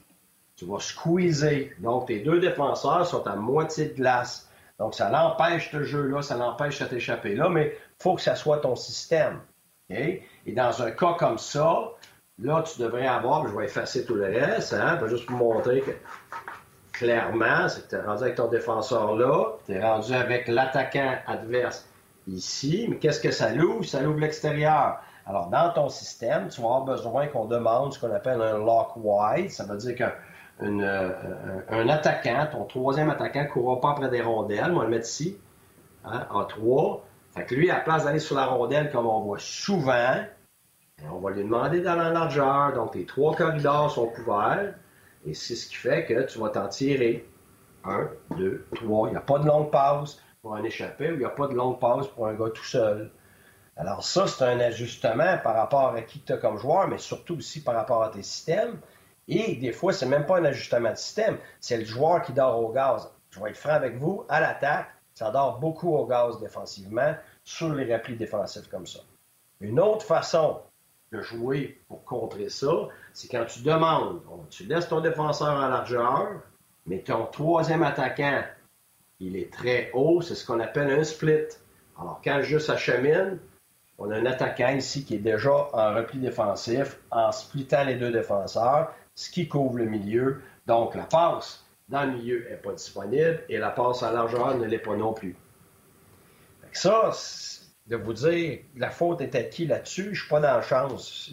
Tu 0.55 0.65
vas 0.65 0.79
squeezer. 0.79 1.71
Donc, 1.79 2.07
tes 2.07 2.19
deux 2.19 2.39
défenseurs 2.39 3.05
sont 3.05 3.25
à 3.27 3.35
moitié 3.35 3.89
de 3.89 3.95
glace. 3.95 4.49
Donc, 4.79 4.93
ça 4.93 5.09
l'empêche 5.09 5.71
ce 5.71 5.83
jeu-là, 5.83 6.21
ça 6.21 6.37
l'empêche 6.37 6.79
de 6.79 6.85
t'échapper 6.85 7.35
là, 7.35 7.49
mais 7.49 7.75
il 7.75 8.03
faut 8.03 8.15
que 8.15 8.21
ça 8.21 8.35
soit 8.35 8.59
ton 8.59 8.75
système. 8.75 9.41
Et 9.89 10.23
dans 10.47 10.81
un 10.81 10.91
cas 10.91 11.13
comme 11.13 11.37
ça, 11.37 11.91
là, 12.39 12.63
tu 12.63 12.81
devrais 12.81 13.07
avoir, 13.07 13.47
je 13.47 13.55
vais 13.55 13.65
effacer 13.65 14.05
tout 14.05 14.15
le 14.15 14.25
reste, 14.25 14.73
hein, 14.73 14.99
juste 15.07 15.25
pour 15.25 15.37
montrer 15.37 15.81
que 15.81 15.91
clairement, 16.91 17.67
c'est 17.67 17.87
que 17.87 17.89
tu 17.89 17.95
es 17.95 18.01
rendu 18.01 18.23
avec 18.23 18.35
ton 18.35 18.47
défenseur 18.47 19.15
là, 19.15 19.57
tu 19.65 19.73
es 19.73 19.81
rendu 19.81 20.13
avec 20.13 20.47
l'attaquant 20.47 21.15
adverse 21.27 21.87
ici, 22.27 22.87
mais 22.89 22.97
qu'est-ce 22.97 23.19
que 23.19 23.31
ça 23.31 23.51
l'ouvre? 23.53 23.85
Ça 23.85 24.01
l'ouvre 24.01 24.19
l'extérieur. 24.19 24.99
Alors, 25.27 25.47
dans 25.47 25.71
ton 25.71 25.89
système, 25.89 26.49
tu 26.49 26.61
vas 26.61 26.67
avoir 26.67 26.83
besoin 26.83 27.27
qu'on 27.27 27.45
demande 27.45 27.93
ce 27.93 27.99
qu'on 27.99 28.13
appelle 28.13 28.41
un 28.41 28.57
lock 28.59 28.91
wide. 28.95 29.49
Ça 29.49 29.65
veut 29.65 29.77
dire 29.77 29.95
qu'un 29.95 30.11
euh, 30.61 31.11
un 31.69 31.89
attaquant, 31.89 32.47
ton 32.51 32.65
troisième 32.65 33.09
attaquant, 33.09 33.43
ne 33.43 33.47
courra 33.47 33.81
pas 33.81 33.91
après 33.91 34.09
des 34.09 34.21
rondelles. 34.21 34.71
On 34.71 34.79
va 34.79 34.83
le 34.83 34.91
mettre 34.91 35.07
ici, 35.07 35.37
hein, 36.03 36.27
en 36.29 36.45
trois. 36.45 37.03
Fait 37.35 37.43
que 37.43 37.55
lui, 37.55 37.69
à 37.69 37.75
la 37.75 37.79
place 37.81 38.05
d'aller 38.05 38.19
sur 38.19 38.35
la 38.35 38.45
rondelle, 38.45 38.91
comme 38.91 39.07
on 39.07 39.21
voit 39.21 39.39
souvent, 39.39 40.23
on 41.15 41.19
va 41.19 41.31
lui 41.31 41.43
demander 41.43 41.81
d'aller 41.81 42.01
en 42.01 42.11
largeur. 42.11 42.73
Donc, 42.73 42.95
les 42.95 43.05
trois 43.05 43.35
corridors 43.35 43.91
sont 43.91 44.07
couverts. 44.07 44.75
Et 45.25 45.33
c'est 45.33 45.55
ce 45.55 45.67
qui 45.67 45.75
fait 45.75 46.05
que 46.05 46.23
tu 46.23 46.39
vas 46.39 46.49
t'en 46.49 46.67
tirer. 46.67 47.27
Un, 47.83 48.09
deux, 48.37 48.65
trois. 48.75 49.07
Il 49.07 49.11
n'y 49.11 49.17
a 49.17 49.21
pas 49.21 49.39
de 49.39 49.45
longue 49.45 49.71
pause 49.71 50.21
pour 50.41 50.55
un 50.55 50.63
échappé 50.63 51.11
ou 51.11 51.13
il 51.13 51.19
n'y 51.19 51.25
a 51.25 51.29
pas 51.29 51.47
de 51.47 51.53
longue 51.53 51.79
pause 51.79 52.09
pour 52.09 52.27
un 52.27 52.33
gars 52.33 52.49
tout 52.49 52.63
seul. 52.63 53.11
Alors 53.77 54.03
ça, 54.03 54.27
c'est 54.27 54.43
un 54.43 54.59
ajustement 54.59 55.37
par 55.43 55.55
rapport 55.55 55.93
à 55.93 56.01
qui 56.01 56.21
tu 56.21 56.33
as 56.33 56.37
comme 56.37 56.57
joueur, 56.57 56.87
mais 56.87 56.97
surtout 56.97 57.37
aussi 57.37 57.63
par 57.63 57.75
rapport 57.75 58.03
à 58.03 58.09
tes 58.09 58.23
systèmes. 58.23 58.79
Et 59.27 59.55
des 59.55 59.71
fois, 59.71 59.91
c'est 59.93 60.05
même 60.05 60.25
pas 60.25 60.37
un 60.37 60.45
ajustement 60.45 60.91
de 60.91 60.95
système, 60.95 61.37
c'est 61.59 61.77
le 61.77 61.85
joueur 61.85 62.21
qui 62.21 62.31
dort 62.31 62.63
au 62.63 62.71
gaz. 62.71 63.11
Je 63.31 63.39
vais 63.39 63.49
être 63.49 63.57
franc 63.57 63.71
avec 63.71 63.97
vous, 63.97 64.23
à 64.29 64.39
l'attaque, 64.39 64.87
ça 65.13 65.31
dort 65.31 65.59
beaucoup 65.59 65.93
au 65.93 66.05
gaz 66.05 66.39
défensivement 66.39 67.15
sur 67.43 67.73
les 67.73 67.93
replis 67.93 68.15
défensifs 68.15 68.67
comme 68.69 68.85
ça. 68.85 68.99
Une 69.59 69.79
autre 69.79 70.05
façon 70.05 70.61
de 71.11 71.21
jouer 71.21 71.79
pour 71.87 72.03
contrer 72.03 72.49
ça, 72.49 72.87
c'est 73.13 73.29
quand 73.29 73.45
tu 73.45 73.61
demandes, 73.61 74.21
tu 74.49 74.63
laisses 74.65 74.89
ton 74.89 75.01
défenseur 75.01 75.55
en 75.55 75.67
largeur, 75.67 76.41
mais 76.85 76.99
ton 76.99 77.25
troisième 77.25 77.83
attaquant, 77.83 78.43
il 79.19 79.37
est 79.37 79.51
très 79.51 79.91
haut, 79.93 80.21
c'est 80.21 80.35
ce 80.35 80.45
qu'on 80.45 80.59
appelle 80.59 80.91
un 80.91 81.03
split. 81.03 81.47
Alors, 81.99 82.21
quand 82.23 82.41
juste 82.41 82.69
achemine, 82.69 83.39
on 83.97 84.11
a 84.11 84.17
un 84.17 84.25
attaquant 84.25 84.75
ici 84.75 85.05
qui 85.05 85.15
est 85.15 85.19
déjà 85.19 85.69
en 85.71 85.95
repli 85.95 86.19
défensif, 86.19 86.99
en 87.11 87.31
splittant 87.31 87.85
les 87.85 87.95
deux 87.95 88.11
défenseurs, 88.11 88.93
ce 89.15 89.29
qui 89.29 89.47
couvre 89.47 89.77
le 89.77 89.85
milieu. 89.85 90.41
Donc, 90.67 90.95
la 90.95 91.03
passe 91.03 91.65
dans 91.87 92.03
le 92.03 92.11
milieu 92.11 92.45
n'est 92.49 92.57
pas 92.57 92.73
disponible 92.73 93.43
et 93.47 93.57
la 93.57 93.69
passe 93.69 94.03
en 94.03 94.11
largeur 94.11 94.57
ne 94.57 94.65
l'est 94.65 94.79
pas 94.79 94.95
non 94.95 95.13
plus. 95.13 95.35
Ça, 96.73 97.11
de 97.87 97.95
vous 97.95 98.13
dire 98.13 98.59
la 98.75 98.89
faute 98.89 99.21
est 99.21 99.35
à 99.35 99.43
qui 99.43 99.65
là-dessus, 99.67 100.15
je 100.15 100.21
suis 100.21 100.29
pas 100.29 100.39
dans 100.39 100.55
la 100.55 100.61
chance. 100.61 101.31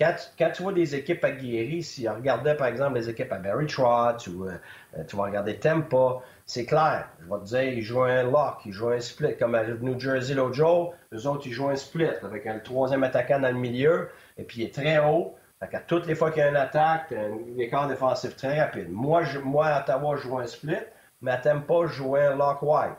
quand, 0.00 0.50
tu 0.52 0.62
vois 0.62 0.72
des 0.72 0.94
équipes 0.96 1.24
aguerries, 1.24 1.84
si 1.84 2.08
on 2.08 2.14
regardait 2.14 2.56
par 2.56 2.66
exemple 2.66 2.96
les 2.96 3.08
équipes 3.08 3.32
à 3.32 3.38
Barry 3.38 3.66
Trotz 3.66 4.26
ou 4.26 4.44
euh, 4.44 4.54
euh, 4.98 5.04
tu 5.04 5.16
vas 5.16 5.24
regarder 5.24 5.56
Tampa, 5.56 6.20
c'est 6.46 6.66
clair. 6.66 7.08
Je 7.20 7.32
vais 7.32 7.40
te 7.40 7.44
dire, 7.44 7.62
ils 7.62 7.82
jouent 7.82 8.02
un 8.02 8.24
lock, 8.24 8.58
ils 8.66 8.72
jouent 8.72 8.90
un 8.90 9.00
split. 9.00 9.36
Comme 9.38 9.54
à 9.54 9.62
New 9.64 9.98
Jersey 9.98 10.34
l'autre 10.34 10.54
jour, 10.54 10.94
eux 11.12 11.26
autres, 11.26 11.46
ils 11.46 11.52
jouent 11.52 11.68
un 11.68 11.76
split 11.76 12.10
avec 12.22 12.46
un 12.46 12.58
troisième 12.58 13.04
attaquant 13.04 13.38
dans 13.38 13.52
le 13.52 13.58
milieu 13.58 14.10
et 14.36 14.42
puis 14.42 14.62
il 14.62 14.64
est 14.64 14.74
très 14.74 14.98
haut. 14.98 15.36
Fait 15.60 15.80
toutes 15.86 16.06
les 16.06 16.14
fois 16.14 16.30
qu'il 16.30 16.40
y 16.40 16.44
a 16.44 16.50
une 16.50 16.56
attaque, 16.56 17.12
un 17.12 17.58
écart 17.58 17.88
défensif 17.88 18.36
très 18.36 18.60
rapide. 18.60 18.90
Moi, 18.90 19.22
moi 19.42 19.66
à 19.66 19.80
Ottawa, 19.80 20.16
je 20.16 20.22
joue 20.22 20.38
un 20.38 20.46
split, 20.46 20.76
mais 21.22 21.30
à 21.30 21.38
Tampa, 21.38 21.86
je 21.86 21.92
joue 21.92 22.16
un 22.16 22.34
lock 22.36 22.60
wide 22.60 22.96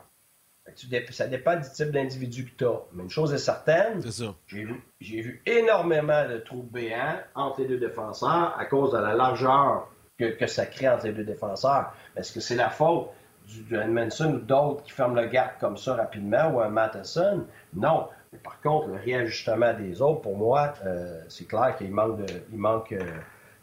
ça 1.12 1.28
dépend 1.28 1.56
du 1.56 1.70
type 1.70 1.92
d'individu 1.92 2.46
que 2.46 2.58
tu 2.58 2.66
as. 2.66 2.82
Mais 2.94 3.04
une 3.04 3.10
chose 3.10 3.34
est 3.34 3.38
certaine, 3.38 4.02
j'ai 4.48 4.64
vu, 4.64 4.84
vu, 5.00 5.42
énormément 5.46 6.28
de 6.28 6.38
trous 6.38 6.64
béants 6.64 7.20
entre 7.36 7.62
les 7.62 7.68
deux 7.68 7.78
défenseurs 7.78 8.56
à 8.58 8.66
cause 8.66 8.92
de 8.92 8.98
la 8.98 9.14
largeur 9.14 9.88
que, 10.18 10.48
ça 10.48 10.66
crée 10.66 10.90
entre 10.90 11.06
les 11.08 11.14
deux 11.14 11.24
défenseurs. 11.24 11.94
Est-ce 12.16 12.34
que 12.34 12.40
c'est 12.40 12.56
la 12.56 12.70
faute 12.70 13.10
du, 13.48 13.62
du 13.64 13.78
ou 13.78 14.38
d'autres 14.40 14.84
qui 14.84 14.92
ferment 14.92 15.16
le 15.22 15.28
gap 15.28 15.60
comme 15.60 15.78
ça 15.78 15.96
rapidement 15.96 16.50
ou 16.52 16.62
un 16.62 16.70
Matheson? 16.70 17.46
Non. 17.74 18.08
Mais 18.34 18.40
par 18.40 18.60
contre, 18.62 18.88
le 18.88 18.96
réajustement 18.96 19.74
des 19.74 20.02
autres, 20.02 20.22
pour 20.22 20.38
moi, 20.38 20.74
euh, 20.86 21.22
c'est 21.30 21.46
clair 21.46 21.76
qu'il 21.78 21.92
manque 21.92 22.26
de, 22.26 22.34
il 22.52 22.58
manque, 22.58 22.92
euh, 22.92 23.00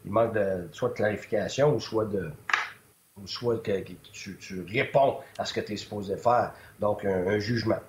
il 0.05 0.11
manque 0.11 0.33
de, 0.33 0.69
soit 0.71 0.89
de 0.89 0.93
clarification 0.93 1.75
ou 1.75 1.79
soit 1.79 2.05
de, 2.05 2.31
soit 3.25 3.61
que, 3.63 3.83
tu, 4.11 4.65
réponds 4.67 5.17
à 5.37 5.45
ce 5.45 5.53
que 5.53 5.61
tu 5.61 5.73
es 5.73 5.77
supposé 5.77 6.17
faire. 6.17 6.53
Donc, 6.79 7.05
un, 7.05 7.39
jugement. 7.39 7.79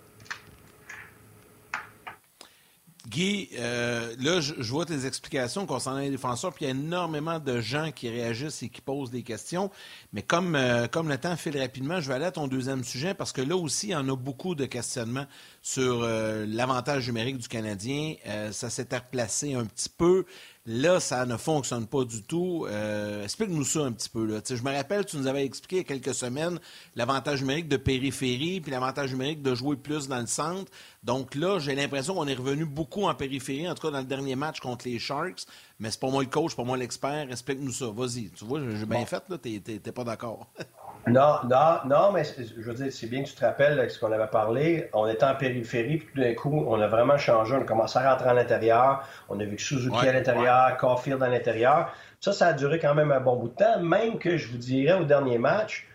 Guy, 3.09 3.51
euh, 3.59 4.14
là, 4.18 4.41
je, 4.41 4.55
vois 4.62 4.87
tes 4.87 5.05
explications 5.07 5.66
concernant 5.66 6.01
les 6.01 6.11
défenseurs, 6.11 6.55
puis 6.55 6.64
il 6.64 6.68
y 6.68 6.70
a 6.70 6.75
énormément 6.75 7.39
de 7.39 7.61
gens 7.61 7.93
qui 7.93 8.09
réagissent 8.09 8.62
et 8.62 8.70
qui 8.70 8.81
posent 8.81 9.11
des 9.11 9.22
questions. 9.22 9.70
Mais 10.14 10.22
comme, 10.22 10.57
euh, 10.57 10.87
comme 10.89 11.09
le 11.09 11.18
temps 11.18 11.37
file 11.37 11.59
rapidement, 11.59 12.01
je 12.01 12.09
vais 12.09 12.14
aller 12.14 12.25
à 12.25 12.33
ton 12.33 12.49
deuxième 12.49 12.83
sujet 12.83 13.12
parce 13.12 13.33
que 13.33 13.43
là 13.43 13.57
aussi, 13.57 13.89
il 13.89 13.91
y 13.91 13.97
en 13.97 14.09
a 14.09 14.16
beaucoup 14.16 14.55
de 14.55 14.64
questionnements 14.64 15.27
sur 15.61 16.03
euh, 16.03 16.47
l'avantage 16.49 17.07
numérique 17.07 17.39
du 17.39 17.49
Canadien. 17.49 18.14
ça 18.53 18.70
s'est 18.70 18.89
replacé 18.91 19.55
un 19.55 19.66
petit 19.66 19.91
peu. 19.91 20.25
Là, 20.67 20.99
ça 20.99 21.27
ne 21.27 21.37
fonctionne 21.37 21.87
pas 21.87 22.05
du 22.05 22.23
tout. 22.23 22.67
Euh, 22.71 23.23
explique-nous 23.25 23.65
ça 23.65 23.81
un 23.81 23.93
petit 23.93 24.09
peu. 24.09 24.25
Là. 24.25 24.41
je 24.49 24.62
me 24.62 24.75
rappelle, 24.75 25.05
tu 25.05 25.19
nous 25.19 25.27
avais 25.27 25.45
expliqué 25.45 25.77
il 25.77 25.79
y 25.81 25.83
a 25.83 25.85
quelques 25.85 26.15
semaines 26.15 26.59
l'avantage 26.97 27.43
numérique 27.43 27.69
de 27.69 27.77
périphérie, 27.77 28.62
puis 28.62 28.71
l'avantage 28.71 29.12
numérique 29.12 29.43
de 29.43 29.55
jouer 29.55 29.77
plus 29.77 30.09
dans 30.09 30.21
le 30.21 30.27
centre. 30.27 30.73
Donc 31.03 31.35
là, 31.35 31.59
j'ai 31.59 31.75
l'impression 31.75 32.15
qu'on 32.15 32.27
est 32.27 32.35
revenu 32.35 32.65
beaucoup 32.65 33.05
en 33.05 33.15
périphérie, 33.15 33.69
en 33.69 33.75
tout 33.75 33.87
cas 33.87 33.91
dans 33.91 33.99
le 33.99 34.07
dernier 34.07 34.37
match 34.37 34.61
contre 34.61 34.89
les 34.89 34.99
Sharks. 34.99 35.45
Mais 35.79 35.91
c'est 35.91 36.01
pas 36.01 36.09
moi 36.09 36.23
le 36.23 36.31
coach, 36.31 36.57
pas 36.57 36.65
moi 36.65 36.79
l'expert. 36.79 37.31
Explique-nous 37.31 37.73
ça. 37.73 37.91
Vas-y. 37.95 38.31
Tu 38.31 38.47
vois, 38.47 38.61
j'ai 38.75 38.87
bien 38.87 39.05
fait, 39.05 39.23
là. 39.29 39.37
T'es 39.37 39.93
pas 39.93 40.05
d'accord. 40.05 40.47
Non, 41.07 41.40
non, 41.45 41.78
non, 41.84 42.12
mais 42.12 42.22
je 42.24 42.62
veux 42.62 42.74
dire, 42.74 42.90
c'est 42.90 43.07
bien 43.07 43.22
que 43.22 43.28
tu 43.28 43.34
te 43.34 43.45
rappelles 43.45 43.90
ce 43.90 43.99
qu'on 43.99 44.11
avait 44.11 44.26
parlé. 44.26 44.88
On 44.95 45.07
était 45.07 45.24
en 45.24 45.34
périphérie, 45.34 45.99
puis 45.99 46.09
tout 46.14 46.20
d'un 46.20 46.34
coup, 46.34 46.64
on 46.66 46.80
a 46.80 46.86
vraiment 46.86 47.18
changé. 47.18 47.55
On 47.55 47.61
a 47.61 47.64
commencé 47.64 47.99
à 47.99 48.11
rentrer 48.11 48.30
à 48.30 48.34
l'intérieur. 48.34 49.07
On 49.28 49.38
a 49.38 49.45
vu 49.45 49.57
que 49.57 49.62
Suzuki 49.62 50.09
à 50.09 50.12
l'intérieur, 50.12 50.76
Caulfield 50.78 51.22
à 51.22 51.28
l'intérieur. 51.28 51.92
Ça, 52.20 52.32
ça 52.32 52.49
a 52.49 52.53
duré 52.55 52.78
quand 52.78 52.95
même 52.95 53.12
un 53.12 53.20
bon 53.20 53.36
bout 53.36 53.49
de 53.49 53.55
temps, 53.55 53.80
même 53.80 54.18
que 54.18 54.38
je 54.38 54.49
vous 54.49 54.57
dirais 54.57 54.99
au 54.99 55.05
dernier 55.05 55.36
match, 55.36 55.86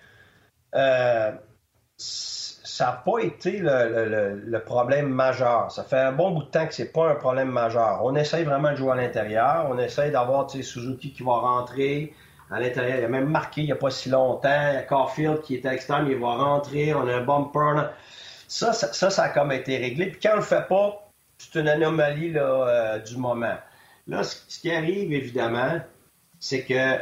euh, 0.75 1.31
ça 1.97 2.85
n'a 2.85 2.91
pas 2.91 3.19
été 3.19 3.59
le, 3.59 4.59
problème 4.59 5.09
majeur. 5.09 5.71
Ça 5.71 5.83
fait 5.83 5.99
un 5.99 6.11
bon 6.11 6.31
bout 6.31 6.43
de 6.43 6.49
temps 6.49 6.67
que 6.67 6.73
c'est 6.73 6.93
pas 6.93 7.09
un 7.09 7.15
problème 7.15 7.49
majeur. 7.49 8.01
On 8.03 8.15
essaye 8.15 8.43
vraiment 8.43 8.71
de 8.71 8.77
jouer 8.77 8.91
à 8.91 8.95
l'intérieur. 8.95 9.67
On 9.69 9.77
essaye 9.79 10.11
d'avoir 10.11 10.49
Suzuki 10.49 11.11
qui 11.11 11.23
va 11.23 11.33
rentrer 11.33 12.13
à 12.51 12.59
l'intérieur. 12.59 12.97
Il 12.99 13.05
a 13.05 13.07
même 13.07 13.29
marqué 13.29 13.61
il 13.61 13.65
n'y 13.65 13.71
a 13.71 13.75
pas 13.75 13.89
si 13.89 14.09
longtemps. 14.09 14.71
Caulfield 14.87 15.41
qui 15.41 15.55
était 15.55 15.73
externe, 15.73 16.07
il 16.09 16.17
va 16.17 16.35
rentrer. 16.35 16.93
On 16.93 17.07
a 17.07 17.15
un 17.15 17.21
bumper. 17.21 17.89
Ça, 18.47 18.73
ça, 18.73 19.09
ça, 19.09 19.23
a 19.23 19.29
comme 19.29 19.51
été 19.51 19.77
réglé. 19.77 20.07
Puis 20.07 20.19
quand 20.21 20.33
on 20.33 20.37
le 20.37 20.41
fait 20.41 20.67
pas, 20.67 21.09
c'est 21.37 21.59
une 21.59 21.67
anomalie 21.67 22.31
là, 22.31 22.41
euh, 22.41 22.99
du 22.99 23.17
moment. 23.17 23.57
Là, 24.07 24.23
ce, 24.23 24.59
qui 24.59 24.71
arrive, 24.71 25.13
évidemment, 25.13 25.79
c'est 26.39 26.63
que 26.63 26.97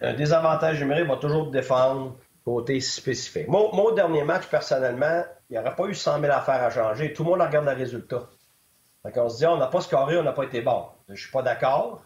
un 0.00 0.14
désavantage 0.14 0.80
numérique 0.80 1.08
va 1.08 1.16
toujours 1.16 1.50
défendre 1.50 2.16
côté 2.44 2.80
spécifique. 2.80 3.46
Au 3.48 3.92
dernier 3.92 4.24
match, 4.24 4.46
personnellement, 4.46 5.24
il 5.48 5.54
n'y 5.54 5.58
aurait 5.58 5.74
pas 5.74 5.84
eu 5.86 5.94
100 5.94 6.20
000 6.20 6.32
affaires 6.32 6.62
à 6.62 6.70
changer. 6.70 7.12
Tout 7.12 7.24
le 7.24 7.30
monde 7.30 7.40
regarde 7.40 7.66
le 7.66 7.72
résultat. 7.72 8.28
Donc, 9.04 9.16
on 9.16 9.28
se 9.28 9.38
dit, 9.38 9.46
on 9.46 9.56
n'a 9.56 9.66
pas 9.66 9.80
scoré, 9.80 10.16
on 10.16 10.22
n'a 10.22 10.32
pas 10.32 10.44
été 10.44 10.60
bon. 10.60 10.86
Je 11.08 11.12
ne 11.12 11.16
suis 11.16 11.30
pas 11.30 11.42
d'accord. 11.42 12.02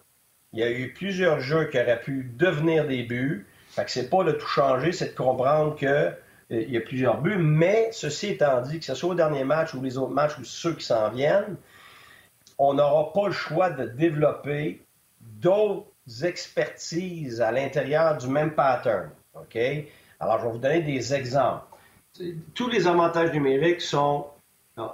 Il 0.53 0.61
y 0.61 0.63
a 0.63 0.71
eu 0.71 0.93
plusieurs 0.93 1.41
jeux 1.41 1.67
qui 1.67 1.79
auraient 1.79 2.01
pu 2.01 2.31
devenir 2.35 2.87
des 2.87 3.03
buts. 3.03 3.47
Fait 3.69 3.85
que 3.85 3.91
c'est 3.91 4.09
pas 4.09 4.25
de 4.25 4.33
tout 4.33 4.47
changer, 4.47 4.93
c'est 4.93 5.11
de 5.11 5.17
comprendre 5.17 5.77
que 5.77 5.87
euh, 5.87 6.13
il 6.51 6.71
y 6.71 6.77
a 6.77 6.81
plusieurs 6.81 7.21
buts. 7.21 7.39
Mais 7.39 7.89
ceci 7.93 8.29
étant 8.29 8.61
dit, 8.63 8.79
que 8.79 8.85
ce 8.85 8.95
soit 8.95 9.11
au 9.11 9.15
dernier 9.15 9.45
match 9.45 9.75
ou 9.75 9.83
les 9.83 9.99
autres 9.99 10.13
matchs 10.13 10.39
ou 10.39 10.45
ceux 10.45 10.75
qui 10.75 10.85
s'en 10.85 11.11
viennent, 11.11 11.57
on 12.59 12.75
n'aura 12.75 13.13
pas 13.13 13.27
le 13.27 13.33
choix 13.33 13.71
de 13.71 13.85
développer 13.85 14.83
d'autres 15.21 15.87
expertises 16.23 17.41
à 17.41 17.53
l'intérieur 17.53 18.17
du 18.17 18.29
même 18.29 18.55
pattern. 18.55 19.11
OK? 19.35 19.59
Alors, 20.21 20.39
je 20.39 20.47
vais 20.47 20.53
vous 20.53 20.59
donner 20.59 20.81
des 20.81 21.15
exemples. 21.15 21.65
Tous 22.55 22.69
les 22.69 22.87
avantages 22.87 23.33
numériques 23.33 23.83
sont 23.83 24.27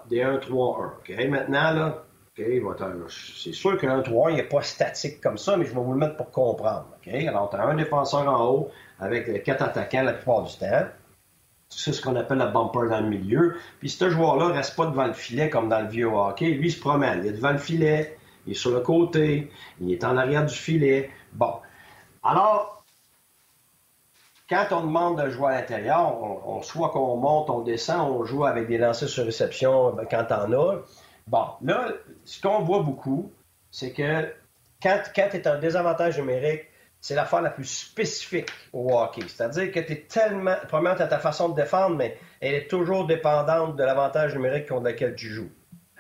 des 0.09 0.22
1-3-1. 0.22 0.50
OK? 0.50 1.28
Maintenant, 1.28 1.72
là, 1.72 2.05
c'est 2.35 3.53
sûr 3.53 3.78
qu'un 3.78 4.01
1-3-1 4.01 4.37
n'est 4.37 4.43
pas 4.45 4.62
statique 4.62 5.20
comme 5.20 5.37
ça, 5.37 5.57
mais 5.57 5.66
je 5.66 5.74
vais 5.74 5.80
vous 5.80 5.93
le 5.93 5.99
mettre 5.99 6.16
pour 6.16 6.30
comprendre. 6.30 6.87
OK? 6.97 7.12
Alors, 7.12 7.51
tu 7.51 7.57
as 7.57 7.62
un 7.62 7.74
défenseur 7.74 8.26
en 8.26 8.47
haut 8.47 8.70
avec 8.99 9.43
quatre 9.43 9.62
attaquants 9.62 10.03
la 10.03 10.14
plupart 10.14 10.45
du 10.45 10.57
temps. 10.57 10.87
C'est 11.68 11.93
ce 11.93 12.01
qu'on 12.01 12.16
appelle 12.16 12.39
le 12.39 12.47
bumper 12.47 12.89
dans 12.89 13.01
le 13.01 13.09
milieu. 13.09 13.57
Puis 13.80 13.91
ce 13.91 14.09
joueur-là 14.09 14.49
ne 14.49 14.53
reste 14.53 14.76
pas 14.76 14.87
devant 14.87 15.07
le 15.07 15.12
filet 15.12 15.51
comme 15.51 15.68
dans 15.68 15.80
le 15.80 15.89
vieux 15.89 16.07
hockey. 16.07 16.51
Lui, 16.51 16.68
il 16.68 16.72
se 16.72 16.80
promène. 16.80 17.20
Il 17.22 17.28
est 17.28 17.33
devant 17.33 17.53
le 17.53 17.59
filet, 17.59 18.16
il 18.47 18.53
est 18.53 18.57
sur 18.57 18.70
le 18.70 18.80
côté, 18.80 19.51
il 19.80 19.93
est 19.93 20.05
en 20.05 20.16
arrière 20.16 20.47
du 20.47 20.55
filet. 20.55 21.11
Bon. 21.33 21.55
Alors, 22.22 22.83
quand 24.49 24.66
on 24.70 24.83
demande 24.83 25.22
de 25.22 25.30
jouer 25.30 25.53
à 25.53 25.61
l'intérieur, 25.61 26.22
on, 26.47 26.62
soit 26.62 26.91
qu'on 26.91 27.16
monte, 27.16 27.51
on 27.51 27.61
descend, 27.61 28.11
on 28.11 28.24
joue 28.24 28.45
avec 28.45 28.68
des 28.68 28.78
lancers 28.78 29.09
sur 29.09 29.24
réception 29.24 29.93
ben, 29.93 30.07
quand 30.11 30.26
on 30.30 30.53
as. 30.53 30.78
Bon, 31.27 31.47
là, 31.62 31.89
ce 32.25 32.41
qu'on 32.41 32.61
voit 32.61 32.83
beaucoup, 32.83 33.33
c'est 33.70 33.93
que 33.93 34.33
quand, 34.83 35.01
quand 35.14 35.29
tu 35.31 35.37
es 35.37 35.59
désavantage 35.59 36.18
numérique, 36.18 36.64
c'est 37.01 37.14
la 37.14 37.23
l'affaire 37.23 37.43
la 37.43 37.51
plus 37.51 37.64
spécifique 37.64 38.51
au 38.73 38.97
hockey. 38.97 39.23
C'est-à-dire 39.27 39.73
que 39.73 39.81
tu 39.81 39.93
es 39.93 40.01
tellement. 40.03 40.55
Premièrement, 40.68 40.97
tu 40.97 41.03
as 41.03 41.09
ta 41.09 41.18
façon 41.18 41.49
de 41.49 41.57
défendre, 41.57 41.97
mais 41.97 42.16
elle 42.41 42.55
est 42.55 42.68
toujours 42.68 43.07
dépendante 43.07 43.77
de 43.77 43.83
l'avantage 43.83 44.35
numérique 44.35 44.68
contre 44.68 44.85
lequel 44.85 45.16
tu 45.16 45.29
joues. 45.29 45.51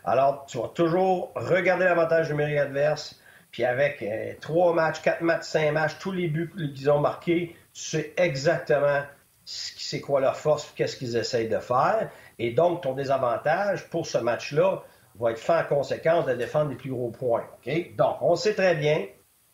Alors, 0.04 0.46
tu 0.46 0.58
vas 0.58 0.68
toujours 0.68 1.32
regarder 1.34 1.84
l'avantage 1.84 2.30
numérique 2.30 2.58
adverse, 2.58 3.20
puis 3.50 3.64
avec 3.64 4.02
euh, 4.02 4.34
trois 4.40 4.74
matchs, 4.74 5.00
quatre 5.02 5.22
matchs, 5.22 5.44
cinq 5.44 5.72
matchs, 5.72 5.98
tous 5.98 6.12
les 6.12 6.28
buts 6.28 6.52
qu'ils 6.56 6.90
ont 6.90 7.00
marqués, 7.00 7.56
tu 7.72 7.80
sais 7.82 8.12
exactement 8.16 9.02
c'est 9.44 10.00
quoi 10.00 10.20
leur 10.20 10.36
force, 10.36 10.72
qu'est-ce 10.76 10.96
qu'ils 10.96 11.16
essayent 11.16 11.48
de 11.48 11.58
faire. 11.58 12.10
Et 12.38 12.52
donc, 12.52 12.82
ton 12.82 12.94
désavantage 12.94 13.88
pour 13.90 14.06
ce 14.06 14.18
match-là 14.18 14.84
va 15.18 15.32
être 15.32 15.38
fait 15.38 15.52
en 15.52 15.64
conséquence 15.64 16.26
de 16.26 16.34
défendre 16.34 16.70
les 16.70 16.76
plus 16.76 16.90
gros 16.90 17.10
points. 17.10 17.44
Donc, 17.96 18.16
on 18.20 18.36
sait 18.36 18.54
très 18.54 18.74
bien 18.74 19.06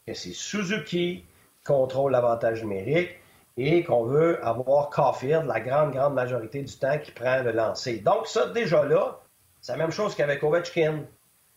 que 0.06 0.14
c'est 0.14 0.32
Suzuki 0.32 0.84
qui 0.86 1.26
contrôle 1.64 2.12
l'avantage 2.12 2.62
numérique 2.62 3.11
et 3.56 3.82
qu'on 3.82 4.04
veut 4.04 4.44
avoir 4.46 4.88
Caulfield 4.88 5.46
la 5.46 5.61
grande, 5.61 5.92
grande 5.92 6.14
majorité 6.14 6.62
du 6.62 6.78
temps 6.78 6.98
qui 6.98 7.11
prend 7.11 7.42
le 7.42 7.50
lancer. 7.50 7.98
Donc, 7.98 8.26
ça, 8.26 8.46
déjà 8.46 8.84
là, 8.84 9.18
c'est 9.61 9.72
la 9.72 9.78
même 9.78 9.90
chose 9.90 10.14
qu'avec 10.14 10.42
Ovechkin. 10.42 11.04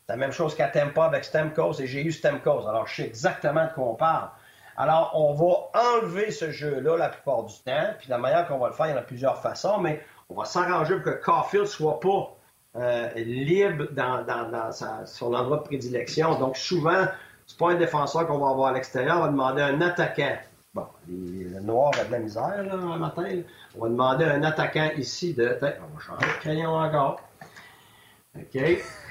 C'est 0.07 0.13
la 0.13 0.17
même 0.17 0.31
chose 0.31 0.55
qu'à 0.55 0.67
Tempa 0.67 1.05
avec 1.05 1.23
Stamkos 1.23 1.79
et 1.79 1.85
j'ai 1.85 2.01
eu 2.01 2.11
Stamkos. 2.11 2.67
Alors, 2.67 2.87
je 2.87 2.95
sais 2.95 3.07
exactement 3.07 3.65
de 3.65 3.71
quoi 3.73 3.85
on 3.85 3.95
parle. 3.95 4.29
Alors, 4.77 5.11
on 5.13 5.33
va 5.33 5.79
enlever 5.79 6.31
ce 6.31 6.49
jeu-là 6.49 6.97
la 6.97 7.09
plupart 7.09 7.43
du 7.43 7.53
temps. 7.63 7.93
Puis 7.99 8.09
la 8.09 8.17
manière 8.17 8.47
qu'on 8.47 8.57
va 8.57 8.69
le 8.69 8.73
faire, 8.73 8.87
il 8.87 8.91
y 8.91 8.93
en 8.93 8.97
a 8.97 9.03
plusieurs 9.03 9.37
façons, 9.37 9.77
mais 9.77 10.03
on 10.29 10.33
va 10.33 10.45
s'arranger 10.45 10.95
pour 10.95 11.03
que 11.03 11.23
Caulfield 11.23 11.67
soit 11.67 11.99
pas 11.99 12.35
euh, 12.75 13.09
libre 13.15 13.87
dans, 13.91 14.71
son 15.05 15.33
endroit 15.33 15.57
de 15.57 15.63
prédilection. 15.63 16.39
Donc, 16.39 16.55
souvent, 16.57 17.05
c'est 17.45 17.57
pas 17.57 17.71
un 17.71 17.75
défenseur 17.75 18.27
qu'on 18.27 18.37
va 18.37 18.49
avoir 18.49 18.69
à 18.69 18.73
l'extérieur, 18.73 19.17
on 19.17 19.21
va 19.21 19.27
demander 19.27 19.61
un 19.61 19.81
attaquant. 19.81 20.37
Bon, 20.73 20.85
le 21.09 21.59
noir 21.59 21.91
a 21.99 22.05
de 22.05 22.11
la 22.11 22.19
misère, 22.19 22.63
là, 22.63 22.73
un 22.73 22.97
matin. 22.97 23.41
On 23.77 23.83
va 23.83 23.89
demander 23.89 24.23
un 24.23 24.41
attaquant 24.43 24.89
ici 24.97 25.33
de. 25.33 25.57
On 25.61 25.65
va 25.95 25.99
changer 25.99 26.25
de 26.25 26.39
crayon 26.39 26.69
encore. 26.75 27.19
OK? 28.37 28.63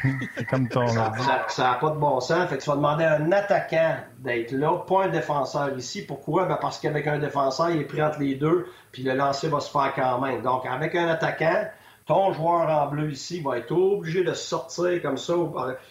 comme 0.51 0.69
ton. 0.69 0.87
Ça 0.89 1.13
n'a 1.59 1.75
pas 1.75 1.91
de 1.91 1.99
bon 1.99 2.21
sens. 2.21 2.49
Fait 2.49 2.57
que 2.57 2.63
tu 2.63 2.71
vas 2.71 2.77
demander 2.77 3.05
à 3.05 3.17
un 3.17 3.31
attaquant 3.33 3.97
d'être 4.21 4.53
là, 4.53 4.79
pas 4.89 5.05
un 5.05 5.09
défenseur 5.09 5.77
ici. 5.77 6.07
Pourquoi? 6.07 6.47
Ben 6.47 6.57
parce 6.59 6.79
qu'avec 6.79 7.07
un 7.07 7.19
défenseur, 7.19 7.71
il 7.71 7.83
est 7.83 7.85
pris 7.85 8.03
entre 8.03 8.21
les 8.21 8.37
deux, 8.37 8.67
puis 8.93 9.03
le 9.03 9.13
lancer 9.13 9.49
va 9.49 9.61
se 9.61 9.71
faire 9.71 9.93
quand 9.95 10.19
même. 10.21 10.41
Donc, 10.41 10.65
avec 10.65 10.95
un 10.95 11.09
attaquant, 11.09 11.67
ton 12.11 12.33
joueur 12.33 12.69
en 12.69 12.89
bleu 12.89 13.13
ici 13.13 13.41
va 13.41 13.59
être 13.59 13.71
obligé 13.71 14.25
de 14.25 14.35
sortir 14.35 15.01
comme 15.01 15.17
ça. 15.17 15.33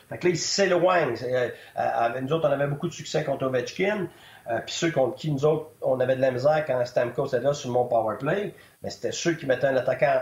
Fait 0.10 0.18
que 0.18 0.28
là, 0.28 0.32
il 0.32 0.38
s'éloigne. 0.38 1.16
Euh, 1.24 2.22
nous 2.22 2.34
autres, 2.34 2.50
on 2.50 2.52
avait 2.52 2.68
beaucoup 2.68 2.90
de 2.90 2.94
succès 2.94 3.24
contre 3.24 3.46
Ovechkin. 3.46 4.10
Euh, 4.50 4.60
puis 4.66 4.76
ceux 4.76 4.92
contre 4.92 5.16
qui 5.16 5.32
nous 5.32 5.46
autres, 5.46 5.68
on 5.82 5.98
avait 6.02 6.18
de 6.18 6.22
la 6.22 6.32
misère 6.32 6.66
quand 6.68 6.84
Stamkos 6.84 7.28
était 7.28 7.40
là 7.40 7.54
sur 7.54 7.72
mon 7.72 7.86
power 7.86 8.18
play, 8.18 8.54
mais 8.84 8.90
c'était 8.90 9.14
ceux 9.14 9.36
qui 9.36 9.46
mettaient 9.46 9.68
un 9.68 9.78
attaquant 9.78 10.22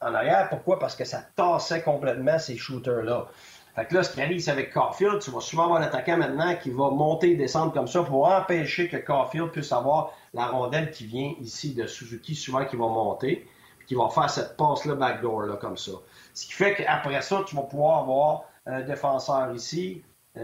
en 0.00 0.14
arrière. 0.14 0.48
Pourquoi? 0.48 0.78
Parce 0.78 0.96
que 0.96 1.04
ça 1.04 1.20
tassait 1.36 1.82
complètement 1.82 2.38
ces 2.38 2.56
shooters-là. 2.56 3.26
Fait 3.74 3.84
que 3.84 3.94
là, 3.94 4.04
ce 4.04 4.14
qui 4.14 4.22
arrive, 4.22 4.40
c'est 4.40 4.52
avec 4.52 4.72
Caulfield, 4.72 5.18
tu 5.20 5.30
vas 5.32 5.40
souvent 5.40 5.64
avoir 5.64 5.80
l'attaquant 5.80 6.16
maintenant 6.16 6.54
qui 6.56 6.70
va 6.70 6.88
monter 6.88 7.32
et 7.32 7.36
descendre 7.36 7.74
comme 7.74 7.88
ça 7.88 8.02
pour 8.02 8.26
empêcher 8.26 8.88
que 8.88 8.96
Caulfield 8.96 9.50
puisse 9.50 9.70
avoir 9.70 10.14
la 10.32 10.46
rondelle 10.46 10.90
qui 10.92 11.04
vient 11.04 11.34
ici 11.42 11.74
de 11.74 11.86
Suzuki, 11.86 12.34
souvent 12.34 12.64
qui 12.64 12.76
va 12.76 12.86
monter, 12.86 13.46
qui 13.86 13.94
va 13.94 14.08
faire 14.08 14.28
cette 14.28 14.56
passe-là 14.56 14.94
backdoor, 14.94 15.42
là, 15.42 15.56
comme 15.56 15.76
ça. 15.76 15.92
Ce 16.34 16.46
qui 16.46 16.52
fait 16.52 16.74
qu'après 16.74 17.22
ça, 17.22 17.42
tu 17.46 17.56
vas 17.56 17.62
pouvoir 17.62 18.00
avoir 18.00 18.44
un 18.66 18.82
défenseur 18.82 19.52
ici, 19.54 20.02
euh, 20.36 20.40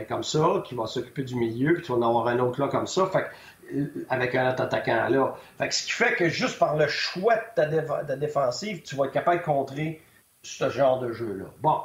euh, 0.00 0.04
comme 0.04 0.22
ça, 0.22 0.62
qui 0.64 0.74
va 0.74 0.86
s'occuper 0.86 1.22
du 1.22 1.34
milieu, 1.34 1.74
puis 1.74 1.82
tu 1.82 1.92
vas 1.92 1.98
en 1.98 2.08
avoir 2.08 2.28
un 2.28 2.38
autre 2.38 2.60
là 2.60 2.68
comme 2.68 2.86
ça. 2.86 3.06
Fait 3.06 3.26
avec 4.08 4.34
un 4.34 4.50
autre 4.50 4.62
attaquant 4.62 5.08
là. 5.08 5.34
Fait 5.58 5.72
ce 5.72 5.84
qui 5.84 5.90
fait 5.90 6.14
que 6.14 6.28
juste 6.28 6.58
par 6.58 6.76
le 6.76 6.86
choix 6.86 7.34
de 7.34 8.04
ta, 8.06 8.16
défensive, 8.16 8.82
tu 8.82 8.94
vas 8.94 9.06
être 9.06 9.12
capable 9.12 9.40
de 9.40 9.44
contrer 9.44 10.02
ce 10.42 10.70
genre 10.70 11.00
de 11.00 11.12
jeu-là. 11.12 11.46
Bon. 11.60 11.82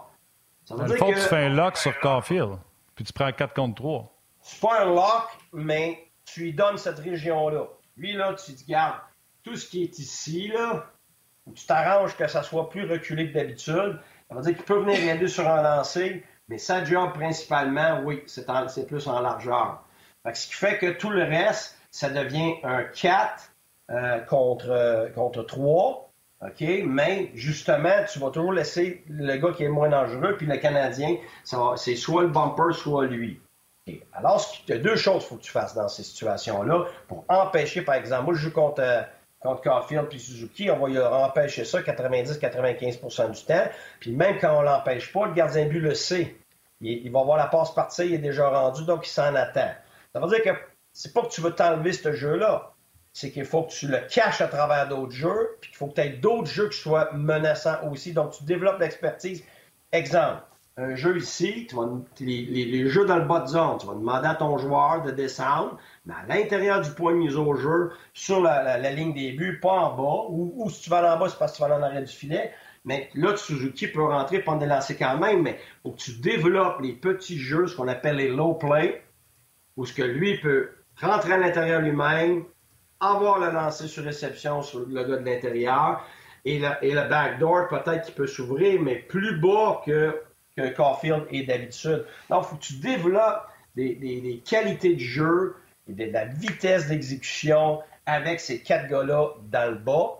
Ça 0.66 0.76
veut 0.76 0.86
dire 0.86 0.98
que... 0.98 1.14
tu 1.14 1.20
fais 1.20 1.46
un 1.46 1.50
lock 1.50 1.76
sur 1.76 2.00
Caulfield, 2.00 2.58
puis 2.96 3.04
tu 3.04 3.12
prends 3.12 3.32
4 3.32 3.54
contre 3.54 3.76
3. 3.76 4.14
C'est 4.42 4.62
pas 4.62 4.82
un 4.84 4.86
lock, 4.86 5.28
mais 5.52 6.08
tu 6.24 6.42
lui 6.42 6.54
donnes 6.54 6.78
cette 6.78 7.00
région-là. 7.00 7.66
Lui, 7.98 8.14
là, 8.14 8.34
tu 8.34 8.54
te 8.54 8.66
garde 8.70 8.96
tout 9.44 9.56
ce 9.56 9.68
qui 9.68 9.84
est 9.84 10.00
ici, 10.00 10.48
là, 10.48 10.86
tu 11.56 11.66
t'arranges 11.66 12.16
que 12.16 12.28
ça 12.28 12.44
soit 12.44 12.70
plus 12.70 12.90
reculé 12.90 13.30
que 13.30 13.34
d'habitude. 13.34 14.00
Ça 14.30 14.36
veut 14.36 14.42
dire 14.42 14.56
qu'il 14.56 14.66
peut 14.66 14.80
venir 14.80 15.00
aider 15.16 15.28
sur 15.28 15.48
un 15.48 15.62
lancer, 15.62 16.24
mais 16.48 16.58
sa 16.58 16.84
job 16.84 17.14
principalement, 17.14 18.02
oui, 18.04 18.24
c'est 18.28 18.88
plus 18.88 19.08
en 19.08 19.20
largeur 19.20 19.84
ce 20.34 20.48
qui 20.48 20.54
fait 20.54 20.78
que 20.78 20.92
tout 20.92 21.10
le 21.10 21.24
reste, 21.24 21.78
ça 21.90 22.10
devient 22.10 22.56
un 22.64 22.84
4 22.84 23.52
euh, 23.90 24.20
contre, 24.20 25.12
contre 25.16 25.44
3. 25.44 26.08
OK? 26.44 26.64
Mais 26.86 27.32
justement, 27.36 28.04
tu 28.12 28.20
vas 28.20 28.32
toujours 28.32 28.54
laisser 28.54 29.04
le 29.10 29.38
gars 29.38 29.52
qui 29.52 29.64
est 29.64 29.70
moins 29.70 29.90
dangereux, 29.90 30.36
puis 30.38 30.48
le 30.48 30.58
Canadien, 30.58 31.18
c'est 31.76 31.96
soit 31.96 32.24
le 32.24 32.30
bumper, 32.30 32.74
soit 32.74 33.06
lui. 33.06 33.40
Alors, 34.14 34.44
il 34.68 34.72
y 34.72 34.78
a 34.78 34.80
deux 34.80 34.96
choses 34.96 35.20
qu'il 35.20 35.30
faut 35.30 35.36
que 35.36 35.44
tu 35.44 35.52
fasses 35.52 35.76
dans 35.76 35.88
ces 35.88 36.04
situations-là 36.04 36.86
pour 37.08 37.26
empêcher, 37.28 37.82
par 37.82 37.96
exemple, 37.96 38.26
moi 38.26 38.34
je 38.36 38.40
joue 38.40 38.52
contre, 38.52 38.82
contre 39.42 39.62
Caulfield 39.62 40.08
puis 40.08 40.20
Suzuki, 40.20 40.70
on 40.70 40.78
va 40.78 41.26
empêcher 41.26 41.66
ça 41.66 41.82
90-95% 41.82 43.32
du 43.32 43.44
temps. 43.46 43.68
Puis 44.00 44.12
même 44.12 44.38
quand 44.40 44.58
on 44.58 44.62
l'empêche 44.62 45.12
pas, 45.12 45.26
le 45.26 45.34
gardien 45.34 45.66
but 45.66 45.80
le 45.80 45.96
sait. 45.96 46.36
Il, 46.80 47.06
il 47.06 47.12
va 47.12 47.24
voir 47.24 47.38
la 47.38 47.48
passe 47.48 47.74
partir, 47.74 48.06
il 48.06 48.14
est 48.16 48.20
déjà 48.20 48.50
rendu, 48.50 48.86
donc 48.86 49.08
il 49.08 49.10
s'en 49.10 49.36
attend. 49.36 49.72
Ça 50.14 50.20
veut 50.20 50.28
dire 50.28 50.44
que 50.44 50.60
c'est 50.94 51.14
pas 51.14 51.22
que 51.24 51.30
tu 51.30 51.42
veux 51.42 51.54
t'enlever 51.54 51.94
ce 51.94 52.12
jeu-là. 52.12 52.74
c'est 53.14 53.32
qu'il 53.32 53.46
faut 53.46 53.64
que 53.64 53.72
tu 53.72 53.88
le 53.88 54.00
caches 54.10 54.42
à 54.42 54.48
travers 54.48 54.88
d'autres 54.88 55.12
jeux, 55.12 55.58
puis 55.60 55.70
qu'il 55.70 55.78
faut 55.78 55.88
que 55.88 55.96
tu 55.96 56.02
aies 56.02 56.10
d'autres 56.10 56.48
jeux 56.48 56.70
qui 56.70 56.78
soient 56.78 57.12
menaçants 57.14 57.78
aussi. 57.90 58.14
Donc, 58.14 58.32
tu 58.32 58.44
développes 58.44 58.80
l'expertise. 58.80 59.44
Exemple, 59.92 60.42
un 60.82 60.96
jeu 60.96 61.18
ici, 61.18 61.68
tu 61.70 61.76
vas, 61.76 61.88
les, 62.20 62.88
jeux 62.88 63.06
dans 63.06 63.18
le 63.18 63.26
bas 63.26 63.42
de 63.42 63.48
zone, 63.48 63.78
tu 63.80 63.88
vas 63.88 63.94
demander 63.94 64.28
à 64.28 64.36
ton 64.36 64.58
joueur 64.58 65.04
de 65.04 65.12
descendre, 65.12 65.78
mais 66.06 66.14
à 66.14 66.26
l'intérieur 66.28 66.82
du 66.82 66.90
point 66.92 67.14
de 67.14 67.18
mise 67.18 67.38
au 67.38 67.56
jeu, 67.56 67.92
sur 68.14 68.42
la, 68.42 68.78
ligne 68.92 69.14
des 69.14 69.32
buts, 69.32 69.60
pas 69.62 69.70
en 69.70 69.96
bas, 69.96 70.26
ou, 70.30 70.70
si 70.70 70.84
tu 70.84 70.90
vas 70.90 71.16
en 71.16 71.20
bas, 71.20 71.30
c'est 71.30 71.38
parce 71.38 71.52
que 71.52 71.58
tu 71.58 71.70
vas 71.70 71.78
en 71.78 71.82
arrière 71.82 72.04
du 72.04 72.12
filet. 72.12 72.52
Mais 72.84 73.10
là, 73.14 73.38
Suzuki 73.38 73.88
peut 73.88 74.04
rentrer 74.04 74.40
prendre 74.40 74.60
des 74.60 74.66
lancers 74.66 74.98
quand 74.98 75.18
même, 75.18 75.44
mais 75.44 75.60
faut 75.84 75.92
que 75.92 75.98
tu 75.98 76.14
développes 76.14 76.82
les 76.82 76.94
petits 76.94 77.38
jeux, 77.38 77.68
ce 77.68 77.76
qu'on 77.76 77.88
appelle 77.88 78.16
les 78.16 78.30
low 78.30 78.56
play, 78.56 79.04
où 79.78 79.86
ce 79.86 79.94
que 79.94 80.02
lui 80.02 80.40
peut 80.40 80.70
rentrer 81.00 81.34
à 81.34 81.38
l'intérieur 81.38 81.82
lui-même, 81.82 82.46
avoir 83.00 83.40
le 83.40 83.52
lancer 83.52 83.88
sur 83.88 84.04
réception 84.04 84.64
sur 84.64 84.80
le 84.80 85.04
gars 85.04 85.18
de 85.18 85.26
l'intérieur, 85.26 86.04
et, 86.44 86.58
le 86.60 87.08
backdoor, 87.08 87.68
peut-être 87.68 88.06
qu'il 88.06 88.16
peut 88.16 88.26
s'ouvrir, 88.26 88.82
mais 88.82 88.96
plus 88.96 89.40
bas 89.40 89.82
que 89.86 90.20
qu'un 90.56 90.70
Caulfield 90.70 91.26
est 91.32 91.44
d'habitude. 91.44 92.06
Donc, 92.30 92.44
il 92.44 92.50
faut 92.50 92.56
que 92.56 92.62
tu 92.62 92.74
développes 92.76 93.48
des, 93.76 94.42
qualités 94.46 94.96
de 94.96 95.00
jeu 95.00 95.56
et 95.88 95.94
de, 95.94 96.12
la 96.12 96.26
vitesse 96.26 96.88
d'exécution 96.88 97.82
avec 98.06 98.40
ces 98.40 98.62
quatre 98.62 98.88
gars-là 98.88 99.30
dans 99.52 99.70
le 99.70 99.78
bas. 99.78 100.18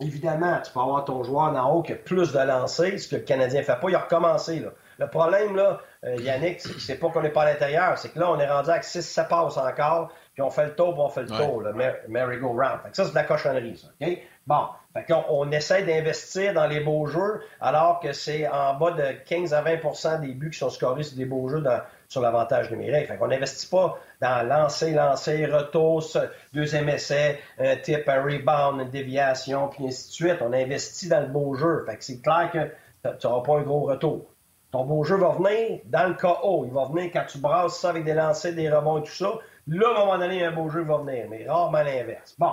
Évidemment, 0.00 0.58
tu 0.64 0.72
peux 0.72 0.80
avoir 0.80 1.04
ton 1.04 1.22
joueur 1.22 1.54
en 1.54 1.72
haut 1.72 1.82
qui 1.82 1.92
a 1.92 1.96
plus 1.96 2.32
de 2.32 2.38
lancers, 2.38 2.98
ce 2.98 3.08
que 3.08 3.16
le 3.16 3.22
Canadien 3.22 3.60
ne 3.60 3.64
fait 3.64 3.78
pas. 3.78 3.88
Il 3.88 3.94
a 3.94 4.00
recommencé. 4.00 4.58
Là. 4.58 4.70
Le 4.98 5.08
problème, 5.08 5.54
là, 5.54 5.80
euh, 6.04 6.16
Yannick, 6.16 6.60
c'est 6.60 6.96
pas 6.96 7.08
qu'on 7.10 7.22
n'est 7.22 7.30
pas 7.30 7.42
à 7.42 7.52
l'intérieur, 7.52 7.96
c'est 7.98 8.10
que 8.10 8.18
là, 8.18 8.30
on 8.30 8.38
est 8.38 8.48
rendu 8.48 8.70
à 8.70 8.80
6-7 8.80 9.28
passes 9.28 9.56
encore, 9.56 10.12
puis 10.32 10.42
on 10.42 10.50
fait 10.50 10.66
le 10.66 10.74
tour, 10.74 10.92
puis 10.92 11.02
on 11.02 11.08
fait 11.08 11.22
le 11.22 11.28
tour, 11.28 11.60
le 11.60 11.72
merry-go-round. 12.08 12.80
Ça, 12.92 13.04
c'est 13.04 13.10
de 13.10 13.14
la 13.14 13.24
cochonnerie, 13.24 13.76
ça. 13.76 13.88
OK? 14.00 14.18
Bon, 14.46 14.66
fait 14.92 15.06
on, 15.28 15.50
essaie 15.52 15.84
d'investir 15.84 16.52
dans 16.52 16.66
les 16.66 16.80
beaux 16.80 17.06
jeux, 17.06 17.40
alors 17.60 18.00
que 18.00 18.12
c'est 18.12 18.48
en 18.48 18.74
bas 18.74 18.90
de 18.90 19.12
15 19.26 19.54
à 19.54 19.62
20% 19.62 20.20
des 20.20 20.34
buts 20.34 20.50
qui 20.50 20.58
sont 20.58 20.68
scorés 20.68 21.04
sur 21.04 21.16
des 21.16 21.24
beaux 21.24 21.48
jeux 21.48 21.62
sur 22.08 22.20
l'avantage 22.20 22.70
numérique. 22.70 23.06
Fait 23.06 23.16
qu'on 23.16 23.28
n'investit 23.28 23.68
pas 23.68 23.98
dans 24.20 24.46
lancer, 24.46 24.92
lancer, 24.92 25.46
retour, 25.46 26.04
deuxième 26.52 26.88
essai, 26.88 27.40
un 27.58 27.76
tip, 27.76 28.06
un 28.08 28.22
rebound, 28.22 28.82
une 28.82 28.90
déviation, 28.90 29.68
puis 29.68 29.86
ainsi 29.86 30.08
de 30.08 30.12
suite. 30.12 30.42
On 30.42 30.52
investit 30.52 31.08
dans 31.08 31.20
le 31.20 31.28
beau 31.28 31.54
jeu. 31.54 31.86
C'est 32.00 32.20
clair 32.20 32.50
que 32.52 33.10
tu 33.18 33.26
n'auras 33.26 33.42
pas 33.42 33.60
un 33.60 33.62
gros 33.62 33.86
retour. 33.86 34.26
Ton 34.72 34.84
beau 34.84 35.04
jeu 35.04 35.16
va 35.16 35.30
venir 35.30 35.80
dans 35.84 36.08
le 36.08 36.14
KO. 36.14 36.64
Il 36.66 36.72
va 36.72 36.86
venir 36.86 37.10
quand 37.12 37.24
tu 37.28 37.38
brasses 37.38 37.78
ça 37.78 37.90
avec 37.90 38.04
des 38.04 38.14
lancers, 38.14 38.54
des 38.54 38.68
rebonds 38.68 38.98
et 38.98 39.02
tout 39.02 39.12
ça. 39.12 39.32
Là, 39.68 39.88
à 39.88 39.90
un 39.92 40.04
moment 40.04 40.18
donné, 40.18 40.44
un 40.44 40.50
beau 40.50 40.68
jeu 40.68 40.82
va 40.82 40.98
venir, 40.98 41.26
mais 41.30 41.46
rarement 41.46 41.82
l'inverse. 41.82 42.34
Bon. 42.38 42.52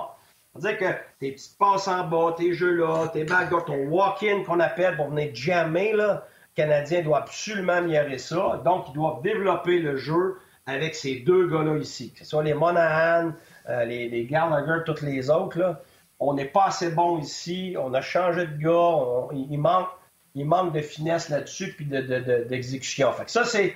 C'est-à-dire 0.54 0.78
que 0.78 0.94
tes 1.20 1.32
petites 1.32 1.58
passes 1.58 1.86
en 1.86 2.06
bas, 2.08 2.34
tes 2.36 2.52
jeux-là, 2.52 3.08
tes 3.12 3.24
backdoors, 3.24 3.64
ton 3.64 3.86
walk-in 3.86 4.42
qu'on 4.42 4.58
appelle 4.58 4.96
pour 4.96 5.08
venir 5.08 5.34
jammer, 5.34 5.92
là, 5.92 6.26
le 6.56 6.62
Canadien 6.62 7.02
doit 7.02 7.18
absolument 7.18 7.74
améliorer 7.74 8.18
ça. 8.18 8.60
Donc, 8.64 8.86
ils 8.88 8.94
doivent 8.94 9.22
développer 9.22 9.78
le 9.78 9.96
jeu 9.96 10.38
avec 10.66 10.94
ces 10.94 11.20
deux 11.20 11.48
gars-là 11.48 11.78
ici. 11.78 12.12
Que 12.12 12.20
ce 12.20 12.24
soit 12.24 12.42
les 12.42 12.54
Monahan, 12.54 13.32
euh, 13.68 13.84
les, 13.84 14.24
Gallagher, 14.24 14.82
tous 14.84 15.02
les 15.02 15.30
autres, 15.30 15.58
là. 15.58 15.80
On 16.22 16.34
n'est 16.34 16.46
pas 16.46 16.66
assez 16.66 16.90
bon 16.90 17.18
ici. 17.18 17.76
On 17.78 17.94
a 17.94 18.02
changé 18.02 18.46
de 18.46 18.56
gars. 18.58 19.28
il, 19.32 19.58
manque, 19.58 19.88
il 20.34 20.44
manque 20.44 20.74
de 20.74 20.82
finesse 20.82 21.30
là-dessus 21.30 21.72
puis 21.74 21.86
d'exécution. 21.86 23.10
De, 23.10 23.14
fait 23.14 23.24
que 23.24 23.30
ça, 23.30 23.44
c'est 23.44 23.74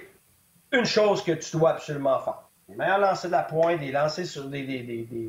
une 0.73 0.85
chose 0.85 1.25
que 1.25 1.33
tu 1.33 1.57
dois 1.57 1.71
absolument 1.71 2.19
faire. 2.19 2.43
Les 2.69 2.75
meilleurs 2.75 2.99
lancers 2.99 3.31
de 3.31 3.37
la 3.37 3.45
pointe, 3.45 3.81
des 3.81 3.93
lancers 3.93 4.27
sur 4.27 4.45
des 4.45 5.27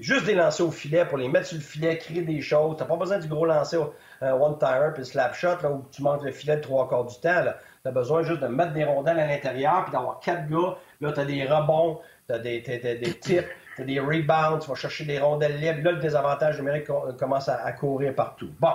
Juste 0.00 0.24
des 0.24 0.34
lancers 0.34 0.66
au 0.66 0.72
filet 0.72 1.04
pour 1.04 1.18
les 1.18 1.28
mettre 1.28 1.46
sur 1.46 1.56
le 1.56 1.62
filet, 1.62 1.96
créer 1.98 2.22
des 2.22 2.40
choses. 2.40 2.76
T'as 2.76 2.84
pas 2.84 2.96
besoin 2.96 3.18
du 3.18 3.28
gros 3.28 3.46
lancer 3.46 3.78
un 4.20 4.32
one-timer 4.32 4.90
puis 4.92 5.04
slap 5.04 5.34
shot 5.34 5.62
là, 5.62 5.70
où 5.70 5.84
tu 5.92 6.02
manques 6.02 6.24
le 6.24 6.32
filet 6.32 6.56
de 6.56 6.62
trois 6.62 6.88
quarts 6.88 7.04
du 7.04 7.14
temps. 7.20 7.44
Tu 7.82 7.88
as 7.88 7.92
besoin 7.92 8.24
juste 8.24 8.40
de 8.40 8.48
mettre 8.48 8.72
des 8.72 8.82
rondelles 8.82 9.20
à 9.20 9.26
l'intérieur 9.26 9.84
puis 9.84 9.92
d'avoir 9.92 10.18
quatre 10.18 10.48
gars. 10.48 10.76
Là, 11.00 11.12
tu 11.12 11.20
as 11.20 11.24
des 11.24 11.44
rebonds, 11.44 12.00
tu 12.26 12.34
as 12.34 12.38
des, 12.40 12.60
des 12.60 13.14
tips, 13.20 13.44
tu 13.76 13.82
as 13.82 13.84
des 13.84 14.00
rebounds, 14.00 14.64
tu 14.64 14.68
vas 14.68 14.74
chercher 14.74 15.04
des 15.04 15.20
rondelles 15.20 15.60
libres. 15.60 15.84
Là, 15.84 15.92
le 15.92 16.00
désavantage 16.00 16.58
numérique 16.58 16.88
commence 17.16 17.48
à, 17.48 17.70
courir 17.72 18.16
partout. 18.16 18.50
Bon. 18.58 18.74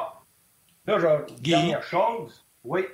Là, 0.86 1.00
je... 1.00 1.42
dernière 1.42 1.84
chose. 1.84 2.46
Oui. 2.64 2.86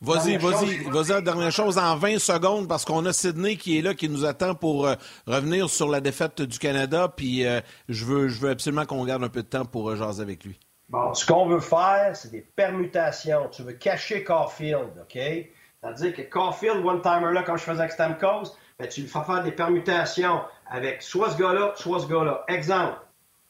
Vas-y, 0.00 0.36
vas-y, 0.36 0.84
vas-y, 0.90 1.22
dernière 1.22 1.50
chose 1.50 1.78
en 1.78 1.96
20 1.96 2.18
secondes 2.18 2.68
parce 2.68 2.84
qu'on 2.84 3.06
a 3.06 3.12
Sydney 3.12 3.56
qui 3.56 3.78
est 3.78 3.82
là, 3.82 3.94
qui 3.94 4.08
nous 4.08 4.24
attend 4.24 4.54
pour 4.54 4.86
euh, 4.86 4.94
revenir 5.26 5.70
sur 5.70 5.88
la 5.88 6.00
défaite 6.00 6.42
du 6.42 6.58
Canada. 6.58 7.08
Puis 7.08 7.46
euh, 7.46 7.60
je, 7.88 8.04
veux, 8.04 8.28
je 8.28 8.40
veux 8.40 8.50
absolument 8.50 8.84
qu'on 8.84 9.04
garde 9.04 9.24
un 9.24 9.28
peu 9.28 9.42
de 9.42 9.48
temps 9.48 9.64
pour 9.64 9.90
euh, 9.90 9.96
jaser 9.96 10.22
avec 10.22 10.44
lui. 10.44 10.58
Bon, 10.90 11.14
ce 11.14 11.24
qu'on 11.24 11.46
veut 11.46 11.60
faire, 11.60 12.10
c'est 12.14 12.30
des 12.30 12.42
permutations. 12.42 13.48
Tu 13.50 13.62
veux 13.62 13.72
cacher 13.72 14.22
Caulfield, 14.22 14.90
OK? 15.00 15.14
C'est-à-dire 15.14 16.14
que 16.14 16.22
Caulfield, 16.22 16.84
one-timer 16.84 17.32
là, 17.32 17.42
comme 17.42 17.56
je 17.56 17.62
faisais 17.62 17.80
avec 17.80 17.92
Stamkos, 17.92 18.54
ben, 18.78 18.88
tu 18.88 19.02
lui 19.02 19.08
fais 19.08 19.22
faire 19.24 19.42
des 19.42 19.52
permutations 19.52 20.40
avec 20.70 21.02
soit 21.02 21.30
ce 21.30 21.38
gars-là, 21.38 21.72
soit 21.76 22.00
ce 22.00 22.06
gars-là. 22.06 22.44
Exemple, 22.48 22.98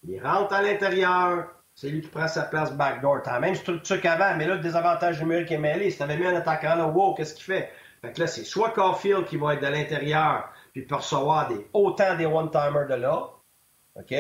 il 0.06 0.20
rentre 0.22 0.52
à 0.52 0.62
l'intérieur, 0.62 1.48
c'est 1.74 1.88
lui 1.88 2.00
qui 2.00 2.08
prend 2.08 2.28
sa 2.28 2.42
place 2.42 2.72
backdoor. 2.72 3.22
T'as 3.22 3.32
la 3.34 3.40
même 3.40 3.54
structure 3.54 4.00
qu'avant, 4.00 4.36
mais 4.36 4.46
là, 4.46 4.54
le 4.54 4.60
désavantage 4.60 5.20
numérique 5.20 5.50
est 5.50 5.58
mêlé. 5.58 5.90
Si 5.90 5.98
t'avais 5.98 6.16
mis 6.16 6.26
un 6.26 6.36
attaquant 6.36 6.76
là, 6.76 6.86
wow, 6.86 7.14
qu'est-ce 7.14 7.34
qu'il 7.34 7.44
fait? 7.44 7.70
Fait 8.00 8.12
que 8.12 8.20
là, 8.20 8.26
c'est 8.26 8.44
soit 8.44 8.70
Caulfield 8.70 9.24
qui 9.26 9.36
va 9.36 9.54
être 9.54 9.62
de 9.62 9.66
l'intérieur, 9.66 10.52
puis 10.72 10.82
peut 10.82 10.96
recevoir 10.96 11.48
des, 11.48 11.66
autant 11.72 12.16
des 12.16 12.26
one-timers 12.26 12.86
de 12.88 12.94
là, 12.94 13.30
OK? 13.96 14.14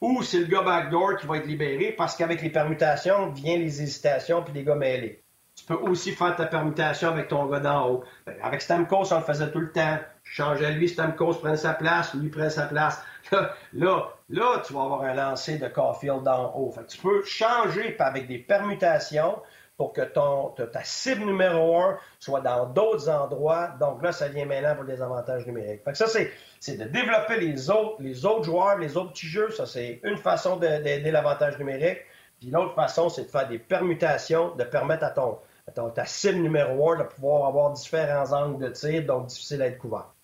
Ou 0.00 0.22
c'est 0.22 0.40
le 0.40 0.46
gars 0.46 0.62
backdoor 0.62 1.16
qui 1.16 1.26
va 1.26 1.38
être 1.38 1.46
libéré 1.46 1.92
parce 1.92 2.16
qu'avec 2.16 2.42
les 2.42 2.50
permutations 2.50 3.30
viennent 3.30 3.62
les 3.62 3.82
hésitations 3.82 4.42
puis 4.42 4.52
les 4.52 4.62
gars 4.62 4.74
mêlés. 4.74 5.22
Tu 5.54 5.64
peux 5.64 5.74
aussi 5.74 6.12
faire 6.12 6.36
ta 6.36 6.44
permutation 6.44 7.08
avec 7.08 7.28
ton 7.28 7.46
gars 7.46 7.60
d'en 7.60 7.88
haut. 7.88 8.04
Avec 8.42 8.60
Stamkos, 8.60 9.10
on 9.10 9.18
le 9.18 9.24
faisait 9.24 9.50
tout 9.50 9.60
le 9.60 9.72
temps. 9.72 9.98
Je 10.22 10.34
changeais 10.34 10.72
lui, 10.72 10.86
Stamkos 10.86 11.34
prenait 11.36 11.56
sa 11.56 11.72
place, 11.72 12.12
lui 12.12 12.28
prenait 12.28 12.50
sa 12.50 12.66
place. 12.66 13.02
Là, 13.32 13.50
là, 13.72 14.15
tu 14.28 14.72
vas 14.72 14.82
avoir 14.82 15.02
un 15.02 15.14
lancer 15.14 15.58
de 15.58 15.68
Caulfield 15.68 16.22
d'en 16.22 16.54
haut. 16.54 16.70
Fait 16.72 16.86
tu 16.86 16.98
peux 16.98 17.22
changer 17.24 17.96
avec 17.98 18.26
des 18.26 18.38
permutations 18.38 19.40
pour 19.76 19.92
que 19.92 20.00
ton, 20.00 20.50
ta 20.50 20.82
cible 20.84 21.24
numéro 21.26 21.78
un 21.78 21.98
soit 22.18 22.40
dans 22.40 22.66
d'autres 22.66 23.08
endroits. 23.08 23.68
Donc 23.78 24.02
là, 24.02 24.12
ça 24.12 24.28
vient 24.28 24.46
maintenant 24.46 24.74
pour 24.74 24.84
des 24.84 25.02
avantages 25.02 25.46
numériques. 25.46 25.84
Fait 25.84 25.92
que 25.92 25.98
ça, 25.98 26.06
c'est 26.06 26.76
de 26.76 26.84
développer 26.84 27.38
les 27.38 27.70
autres, 27.70 27.96
les 28.00 28.24
autres 28.24 28.44
joueurs, 28.44 28.78
les 28.78 28.96
autres 28.96 29.12
petits 29.12 29.26
jeux. 29.26 29.50
Ça, 29.50 29.66
c'est 29.66 30.00
une 30.02 30.16
façon 30.16 30.56
d'aider 30.56 31.10
l'avantage 31.10 31.58
numérique. 31.58 31.98
Puis 32.40 32.50
l'autre 32.50 32.74
façon, 32.74 33.08
c'est 33.08 33.24
de 33.24 33.30
faire 33.30 33.48
des 33.48 33.58
permutations, 33.58 34.54
de 34.56 34.64
permettre 34.64 35.04
à 35.04 35.10
ton, 35.10 35.38
à 35.66 35.72
ton 35.72 35.90
ta 35.90 36.04
cible 36.04 36.38
numéro 36.38 36.92
un 36.92 36.98
de 36.98 37.02
pouvoir 37.04 37.46
avoir 37.46 37.72
différents 37.72 38.32
angles 38.32 38.64
de 38.64 38.70
tir, 38.70 39.04
donc 39.04 39.26
difficile 39.26 39.62
à 39.62 39.66
être 39.66 39.78
couvert. 39.78 40.15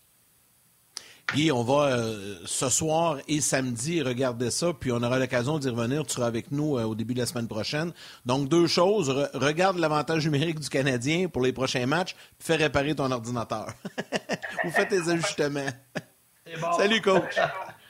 Guy, 1.34 1.50
on 1.50 1.62
va 1.62 1.86
euh, 1.86 2.36
ce 2.44 2.68
soir 2.68 3.18
et 3.26 3.40
samedi 3.40 4.02
regarder 4.02 4.50
ça, 4.50 4.72
puis 4.78 4.92
on 4.92 5.02
aura 5.02 5.18
l'occasion 5.18 5.58
d'y 5.58 5.70
revenir. 5.70 6.04
Tu 6.04 6.12
seras 6.12 6.26
avec 6.26 6.52
nous 6.52 6.76
euh, 6.76 6.84
au 6.84 6.94
début 6.94 7.14
de 7.14 7.20
la 7.20 7.26
semaine 7.26 7.48
prochaine. 7.48 7.92
Donc, 8.26 8.48
deux 8.48 8.66
choses. 8.66 9.08
regarde 9.32 9.78
l'avantage 9.78 10.26
numérique 10.26 10.60
du 10.60 10.68
Canadien 10.68 11.28
pour 11.28 11.42
les 11.42 11.52
prochains 11.52 11.86
matchs, 11.86 12.14
puis 12.38 12.46
fais 12.46 12.56
réparer 12.56 12.94
ton 12.94 13.10
ordinateur. 13.10 13.68
Ou 14.64 14.70
fais 14.70 14.86
tes 14.86 15.08
ajustements. 15.08 15.70
Salut, 16.76 17.00
coach. 17.00 17.38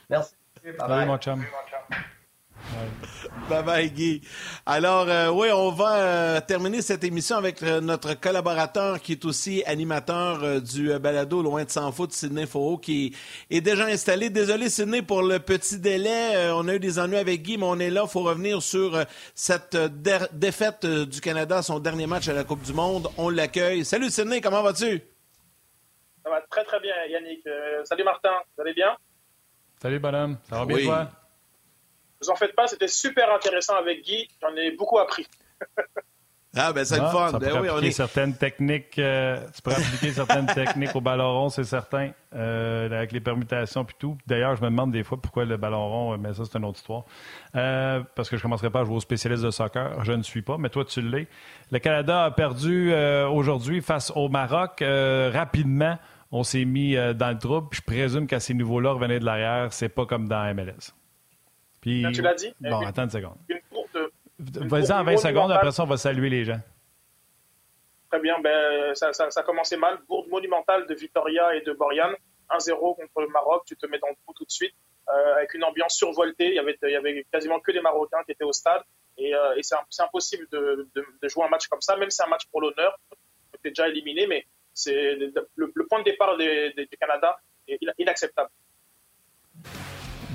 Merci. 0.09 0.33
Salut, 0.79 1.07
mon 1.07 1.19
chum. 1.19 1.45
Bye 3.49 3.63
bye, 3.65 3.91
Guy. 3.91 4.23
Alors, 4.65 5.09
euh, 5.09 5.29
oui, 5.29 5.49
on 5.53 5.71
va 5.71 5.97
euh, 5.97 6.41
terminer 6.41 6.81
cette 6.81 7.05
émission 7.05 7.37
avec 7.37 7.63
euh, 7.63 7.81
notre 7.81 8.15
collaborateur 8.15 9.01
qui 9.01 9.13
est 9.13 9.25
aussi 9.25 9.63
animateur 9.67 10.61
du 10.61 10.97
balado 10.99 11.43
Loin 11.43 11.65
de 11.65 11.71
s'en 11.71 11.91
foutre, 11.93 12.15
Sidney 12.15 12.47
Faux, 12.47 12.79
qui 12.79 13.15
est 13.51 13.61
déjà 13.61 13.87
installé. 13.87 14.31
Désolé, 14.31 14.69
Sidney, 14.69 15.03
pour 15.03 15.23
le 15.23 15.39
petit 15.39 15.79
délai. 15.79 16.51
on 16.55 16.69
a 16.69 16.75
eu 16.75 16.79
des 16.79 16.99
ennuis 16.99 17.17
avec 17.17 17.43
Guy, 17.43 17.59
mais 17.59 17.67
on 17.67 17.79
est 17.79 17.91
là. 17.91 18.03
Il 18.05 18.11
faut 18.11 18.23
revenir 18.23 18.63
sur 18.63 18.99
cette 19.35 19.77
défaite 19.77 20.87
du 20.87 21.21
Canada, 21.21 21.63
son 21.63 21.79
dernier 21.79 22.07
match 22.07 22.29
à 22.29 22.33
la 22.33 22.45
Coupe 22.45 22.63
du 22.63 22.73
Monde. 22.73 23.09
On 23.19 23.29
l'accueille. 23.29 23.85
Salut, 23.85 24.11
Sidney, 24.11 24.41
comment 24.41 24.63
vas-tu? 24.63 25.03
Ça 26.23 26.31
va 26.31 26.41
très, 26.49 26.65
très 26.65 26.81
bien, 26.81 26.95
Yannick. 27.11 27.47
salut, 27.85 28.05
Martin. 28.05 28.31
Vous 28.57 28.63
allez 28.63 28.75
bien? 28.75 28.97
Salut, 29.81 29.99
bonhomme. 29.99 30.39
Ça 30.49 30.59
va 30.59 30.65
bien, 30.65 30.85
toi? 30.85 31.09
Vous 32.23 32.31
en 32.31 32.37
faites 32.37 32.55
pas, 32.55 32.67
c'était 32.67 32.89
super 32.89 33.33
intéressant 33.35 33.75
avec 33.75 34.03
Guy. 34.03 34.29
J'en 34.41 34.55
ai 34.57 34.71
beaucoup 34.73 34.99
appris. 34.99 35.27
ah, 36.57 36.73
ben 36.73 36.85
c'est 36.85 36.99
le 36.99 37.05
ah, 37.05 37.11
fun. 37.11 37.31
Ça 37.31 37.39
ben 37.39 37.61
oui, 37.61 37.69
on 37.71 37.91
certaines 37.91 38.37
techniques, 38.37 38.99
euh, 38.99 39.39
tu 39.55 39.63
peux 39.63 39.73
appliquer 39.73 40.13
certaines 40.13 40.47
techniques 40.55 40.95
au 40.95 41.01
ballon 41.01 41.33
rond, 41.33 41.49
c'est 41.49 41.65
certain, 41.65 42.11
euh, 42.35 42.87
avec 42.87 43.13
les 43.13 43.21
permutations 43.21 43.85
puis 43.85 43.97
tout. 43.99 44.17
D'ailleurs, 44.27 44.57
je 44.57 44.63
me 44.63 44.71
demande 44.71 44.93
des 44.93 45.05
fois 45.05 45.21
pourquoi 45.21 45.45
le 45.45 45.57
ballon 45.57 45.89
rond, 45.89 46.19
mais 46.19 46.35
ça, 46.35 46.45
c'est 46.45 46.59
une 46.59 46.65
autre 46.65 46.79
histoire. 46.79 47.05
Euh, 47.57 48.03
parce 48.15 48.29
que 48.29 48.37
je 48.37 48.41
ne 48.41 48.45
commencerai 48.45 48.71
pas 48.71 48.81
à 48.81 48.85
jouer 48.85 48.97
aux 48.97 49.01
spécialistes 49.01 49.45
de 49.45 49.51
soccer. 49.51 50.05
Je 50.05 50.13
ne 50.13 50.23
suis 50.23 50.43
pas, 50.43 50.59
mais 50.59 50.69
toi, 50.69 50.85
tu 50.85 51.01
l'es. 51.01 51.27
Le 51.71 51.79
Canada 51.79 52.25
a 52.25 52.31
perdu 52.31 52.93
aujourd'hui 52.95 53.81
face 53.81 54.13
au 54.15 54.29
Maroc 54.29 54.83
rapidement. 55.33 55.99
on 56.33 56.43
s'est 56.43 56.65
mis 56.65 56.97
euh, 56.97 57.13
dans 57.13 57.31
le 57.31 57.39
trouble. 57.39 57.69
Je 57.73 57.83
présume 57.83 58.27
qu'à 58.27 58.41
ces 58.41 58.55
niveaux-là, 58.55 58.93
revenir 58.93 59.21
de 59.21 59.25
l'arrière, 59.25 59.73
c'est 59.73 59.91
pas 59.91 60.07
comme 60.07 60.27
dans 60.27 60.55
MLS. 60.55 60.93
Puis, 61.83 62.07
tu 62.15 62.23
l'as 62.23 62.35
dit. 62.35 62.55
Bon, 62.61 62.81
attends 62.87 63.03
une 63.03 63.11
seconde. 63.11 63.37
Vas-y 64.39 64.93
en 64.93 65.05
20 65.05 65.17
secondes, 65.19 65.53
après 65.53 65.73
ça, 65.73 65.83
on 65.83 65.87
va 65.87 65.97
saluer 65.97 66.31
les 66.31 66.45
gens. 66.45 66.61
Très 68.11 68.21
bien. 68.21 68.41
Ben, 68.41 68.95
ça, 68.95 69.13
ça, 69.13 69.29
a 69.35 69.43
commencé 69.43 69.77
mal. 69.77 69.99
Bourde 70.09 70.29
monumentale 70.29 70.87
de 70.87 70.95
Vitoria 70.95 71.55
et 71.57 71.61
de 71.63 71.73
Borian. 71.73 72.13
1-0 72.51 72.97
contre 72.97 73.21
le 73.21 73.29
Maroc. 73.29 73.65
Tu 73.67 73.77
te 73.77 73.87
mets 73.87 73.99
dans 73.99 74.09
le 74.09 74.15
coup 74.25 74.33
tout 74.35 74.45
de 74.45 74.51
suite. 74.51 74.75
Euh, 75.09 75.35
avec 75.35 75.55
une 75.55 75.65
ambiance 75.65 75.97
survoltée. 75.97 76.49
Il 76.49 76.55
y, 76.55 76.59
avait, 76.61 76.79
il 76.83 76.91
y 76.91 76.97
avait 76.97 77.27
quasiment 77.33 77.59
que 77.59 77.73
des 77.73 77.81
Marocains 77.81 78.23
qui 78.25 78.33
étaient 78.33 78.45
au 78.45 78.53
stade. 78.53 78.83
Et, 79.19 79.35
euh, 79.35 79.57
et 79.57 79.63
c'est 79.63 79.77
impossible 79.99 80.47
de, 80.53 80.89
de, 80.95 81.05
de, 81.21 81.29
jouer 81.29 81.45
un 81.45 81.49
match 81.49 81.67
comme 81.67 81.81
ça, 81.81 81.97
même 81.97 82.11
si 82.11 82.17
c'est 82.17 82.25
un 82.25 82.29
match 82.29 82.47
pour 82.51 82.61
l'honneur. 82.61 82.97
Tu 83.63 83.69
es 83.69 83.71
déjà 83.71 83.89
éliminé, 83.89 84.27
mais 84.27 84.47
c'est 84.73 85.17
le, 85.17 85.87
point 85.89 85.99
de 85.99 86.05
départ 86.05 86.37
du 86.37 86.89
Canada 86.99 87.37
est 87.67 87.79
inacceptable. 87.99 88.51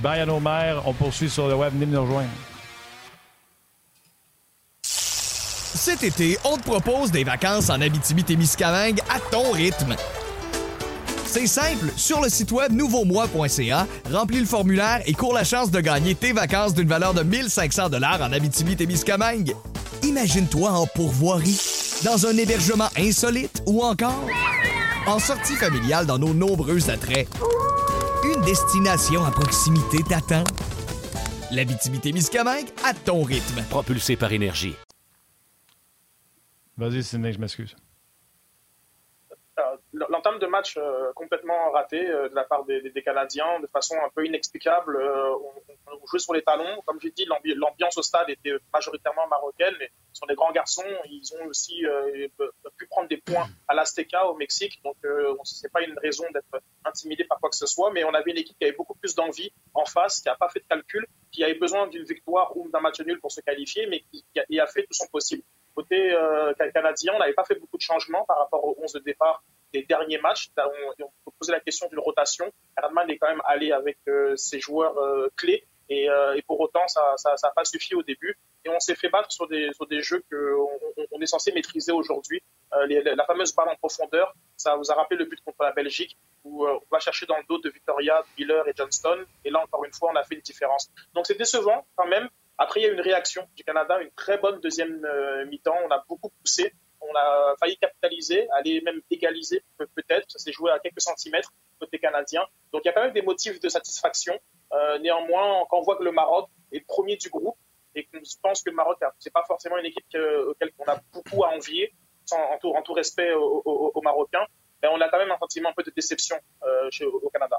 Brian 0.02 0.30
Omer, 0.30 0.82
on 0.86 0.94
poursuit 0.94 1.30
sur 1.30 1.48
le 1.48 1.56
web. 1.56 1.74
Venez 1.74 1.86
nous 1.86 2.02
rejoindre. 2.02 2.30
Cet 4.84 6.04
été, 6.04 6.38
on 6.44 6.58
te 6.58 6.64
propose 6.64 7.12
des 7.12 7.24
vacances 7.24 7.70
en 7.70 7.80
Abitibi-Témiscamingue 7.80 9.00
à 9.10 9.20
ton 9.32 9.52
rythme. 9.52 9.96
C'est 11.26 11.48
simple, 11.48 11.92
sur 11.96 12.22
le 12.22 12.30
site 12.30 12.52
web 12.52 12.72
nouveaumois.ca, 12.72 13.86
remplis 14.12 14.40
le 14.40 14.46
formulaire 14.46 15.02
et 15.06 15.14
cours 15.14 15.34
la 15.34 15.44
chance 15.44 15.72
de 15.72 15.80
gagner 15.80 16.16
tes 16.16 16.34
vacances 16.34 16.74
d'une 16.74 16.88
valeur 16.88 17.14
de 17.14 17.22
1500 17.22 17.90
dollars 17.90 18.22
en 18.22 18.32
Abitibi-Témiscamingue. 18.32 19.54
Imagine-toi 20.04 20.72
en 20.72 20.88
pourvoirie, 20.88 21.60
dans 22.04 22.26
un 22.26 22.36
hébergement 22.38 22.90
insolite 22.98 23.62
ou 23.66 23.84
encore 23.84 24.26
en 25.06 25.20
sortie 25.20 25.56
familiale 25.56 26.06
dans 26.06 26.18
nos 26.18 26.34
nombreux 26.34 26.90
attraits. 26.90 27.28
Destination 28.48 29.26
à 29.26 29.32
proximité 29.32 29.98
t'attend. 30.08 30.46
L'Abitibi-Témiscamingue 31.52 32.70
à 32.86 32.94
ton 32.94 33.22
rythme. 33.22 33.62
Propulsé 33.70 34.16
par 34.16 34.32
énergie. 34.32 34.74
Vas-y, 36.78 37.04
Sidney, 37.04 37.34
je 37.34 37.40
m'excuse 37.42 37.76
l'entame 40.10 40.40
de 40.40 40.48
match 40.48 40.78
euh, 40.78 41.12
complètement 41.14 41.72
ratée 41.72 42.08
euh, 42.08 42.30
de 42.30 42.36
la 42.36 42.44
part 42.44 42.66
des, 42.66 42.92
Canadiens, 43.04 43.60
de 43.60 43.68
façon 43.68 43.96
un 44.06 44.10
peu 44.10 44.26
inexplicable. 44.26 44.96
Euh, 44.96 45.34
on, 45.92 46.06
jouait 46.08 46.20
sur 46.20 46.34
les 46.34 46.42
talons. 46.42 46.82
Comme 46.86 47.00
j'ai 47.02 47.12
dit, 47.12 47.26
l'ambiance 47.56 47.98
au 47.98 48.02
stade 48.02 48.30
était 48.30 48.54
majoritairement 48.74 49.28
marocaine, 49.28 49.74
mais 49.80 49.92
ce 50.14 50.20
sont 50.20 50.26
des 50.26 50.36
grands 50.36 50.52
garçons. 50.52 50.84
Ils 51.10 51.30
ont 51.40 51.46
aussi 51.48 51.84
pu 52.78 52.88
prendre 52.88 53.08
des 53.08 53.18
points 53.18 53.48
à 53.68 53.74
l'Azteca 53.74 54.26
au 54.28 54.36
Mexique, 54.36 54.82
donc 54.84 54.96
ce 55.02 55.64
n'est 55.64 55.70
pas 55.70 55.82
une 55.82 55.98
raison 56.00 56.26
d'être 56.34 56.64
intimidé 56.86 57.24
par 57.26 57.40
quoi 57.40 57.50
que 57.50 57.56
ce 57.56 57.66
soit. 57.66 57.92
Mais 57.92 58.04
on 58.04 58.14
avait 58.14 58.32
une 58.32 58.38
équipe 58.38 58.58
qui 58.58 58.66
avait 58.66 58.76
beaucoup 58.76 58.96
plus 58.96 59.16
d'envie 59.16 59.52
en 59.74 59.86
face, 59.86 60.22
qui 60.22 60.28
n'a 60.28 60.36
pas 60.36 60.50
fait 60.50 60.60
de 60.60 60.66
calcul, 60.68 61.06
qui 61.32 61.44
avait 61.44 61.56
besoin 61.56 61.88
d'une 61.88 62.04
victoire 62.04 62.56
ou 62.58 62.70
d'un 62.70 62.80
match 62.80 63.00
nul 63.02 63.20
pour 63.20 63.32
se 63.32 63.42
qualifier, 63.42 63.88
mais 63.88 64.04
qui, 64.12 64.60
a, 64.60 64.68
fait 64.68 64.84
tout 64.84 64.94
son 64.94 65.08
possible. 65.08 65.44
Côté 65.76 66.16
canadien, 66.74 67.14
on 67.16 67.20
n'avait 67.20 67.34
pas 67.34 67.46
fait 67.46 67.56
beaucoup 67.56 67.78
de 67.78 67.82
changements 67.82 68.26
par 68.26 68.40
rapport 68.40 68.64
aux 68.64 68.76
11 68.82 68.94
de 68.94 69.00
départ 69.00 69.44
des 69.74 69.84
derniers 69.84 70.18
matchs. 70.20 70.50
On, 70.58 71.04
on 71.04 71.08
peut 71.26 71.32
poser 71.40 71.52
la 71.52 71.60
question 71.60 71.88
d'une 71.90 72.00
rotation. 72.00 72.52
Herdman 72.78 73.10
est 73.10 73.18
quand 73.18 73.28
même 73.28 73.42
allé 73.46 73.72
avec 73.72 73.98
euh, 74.08 74.36
ses 74.36 74.60
joueurs 74.60 74.98
euh, 74.98 75.30
clés 75.36 75.68
et, 75.90 76.10
euh, 76.10 76.36
et, 76.36 76.42
pour 76.42 76.60
autant, 76.60 76.88
ça 76.88 77.16
n'a 77.26 77.52
pas 77.52 77.66
suffi 77.66 77.96
au 77.96 78.04
début. 78.04 78.38
Et 78.66 78.70
on 78.70 78.80
s'est 78.80 78.96
fait 78.96 79.10
battre 79.10 79.32
sur 79.32 79.48
des, 79.48 79.72
sur 79.74 79.88
des 79.88 80.02
jeux 80.02 80.24
qu'on 80.30 80.70
on 81.12 81.22
est 81.22 81.26
censé 81.26 81.52
maîtriser 81.52 81.92
aujourd'hui. 81.92 82.42
la 82.72 83.26
fameuse 83.26 83.54
balle 83.56 83.70
en 83.70 83.76
profondeur, 83.76 84.34
ça 84.58 84.76
vous 84.76 84.92
a 84.92 84.96
rappelé 84.96 85.18
le 85.18 85.26
but 85.26 85.40
contre 85.44 85.64
la 85.64 85.72
Belgique, 85.72 86.18
où 86.44 86.68
on 86.68 86.82
va 86.92 87.00
chercher 87.00 87.26
dans 87.26 87.38
le 87.38 87.44
dos 87.48 87.60
de 87.60 87.70
Victoria, 87.70 88.24
Miller 88.38 88.68
et 88.68 88.74
Johnston. 88.76 89.26
Et 89.46 89.50
là, 89.50 89.62
encore 89.64 89.86
une 89.86 89.94
fois, 89.94 90.12
on 90.12 90.16
a 90.16 90.24
fait 90.24 90.36
une 90.36 90.42
différence. 90.42 90.90
Donc 91.14 91.28
c'est 91.28 91.38
décevant 91.38 91.86
quand 91.96 92.08
même. 92.08 92.28
Après, 92.58 92.82
il 92.82 92.84
y 92.84 92.90
a 92.90 92.92
une 92.92 93.02
réaction 93.02 93.48
du 93.56 93.64
Canada, 93.64 94.02
une 94.02 94.12
très 94.12 94.38
bonne 94.38 94.60
deuxième 94.60 95.06
mi-temps. 95.48 95.78
On 95.86 95.92
a 95.92 96.04
beaucoup 96.10 96.32
poussé 96.42 96.74
on 97.02 97.16
a 97.16 97.56
failli 97.60 97.78
capitaliser, 97.78 98.50
aller 98.52 98.82
même 98.82 99.02
égaliser 99.10 99.64
peut-être. 99.78 100.30
Ça 100.30 100.40
s'est 100.40 100.52
joué 100.52 100.72
à 100.72 100.80
quelques 100.80 101.02
centimètres 101.02 101.54
côté 101.80 102.00
canadien. 102.00 102.42
Donc 102.72 102.82
il 102.84 102.88
y 102.88 102.90
a 102.90 102.94
quand 102.94 103.04
même 103.04 103.14
des 103.14 103.22
motifs 103.22 103.60
de 103.60 103.70
satisfaction. 103.70 104.38
Euh, 104.74 105.00
néanmoins, 105.00 105.64
quand 105.70 105.80
on 105.80 105.84
voit 105.84 105.98
que 105.98 106.04
le 106.04 106.12
Maroc 106.12 106.50
est 106.72 106.82
premier 106.82 107.18
du 107.18 107.30
groupe 107.30 107.58
et 107.96 108.06
qu'on 108.06 108.20
pense 108.42 108.62
que 108.62 108.70
le 108.70 108.76
Maroc, 108.76 108.98
c'est 109.20 109.34
pas 109.34 109.44
forcément 109.48 109.78
une 109.78 109.86
équipe 109.86 110.06
auquel 110.48 110.72
on 110.80 110.92
a 110.92 111.00
beaucoup 111.14 111.44
à 111.44 111.50
envier, 111.50 111.94
en, 112.32 112.58
tout, 112.60 112.74
en 112.74 112.82
tout 112.82 112.94
respect 112.94 113.34
aux, 113.34 114.02
Marocains, 114.04 114.46
ben 114.82 114.90
on 114.94 115.02
a 115.02 115.10
quand 115.10 115.18
même 115.18 115.32
un 115.32 115.38
sentiment 115.38 115.70
un 115.70 115.74
peu 115.74 115.84
de 115.84 115.92
déception 115.96 116.36
euh, 116.64 116.90
au 117.24 117.30
Canada. 117.30 117.58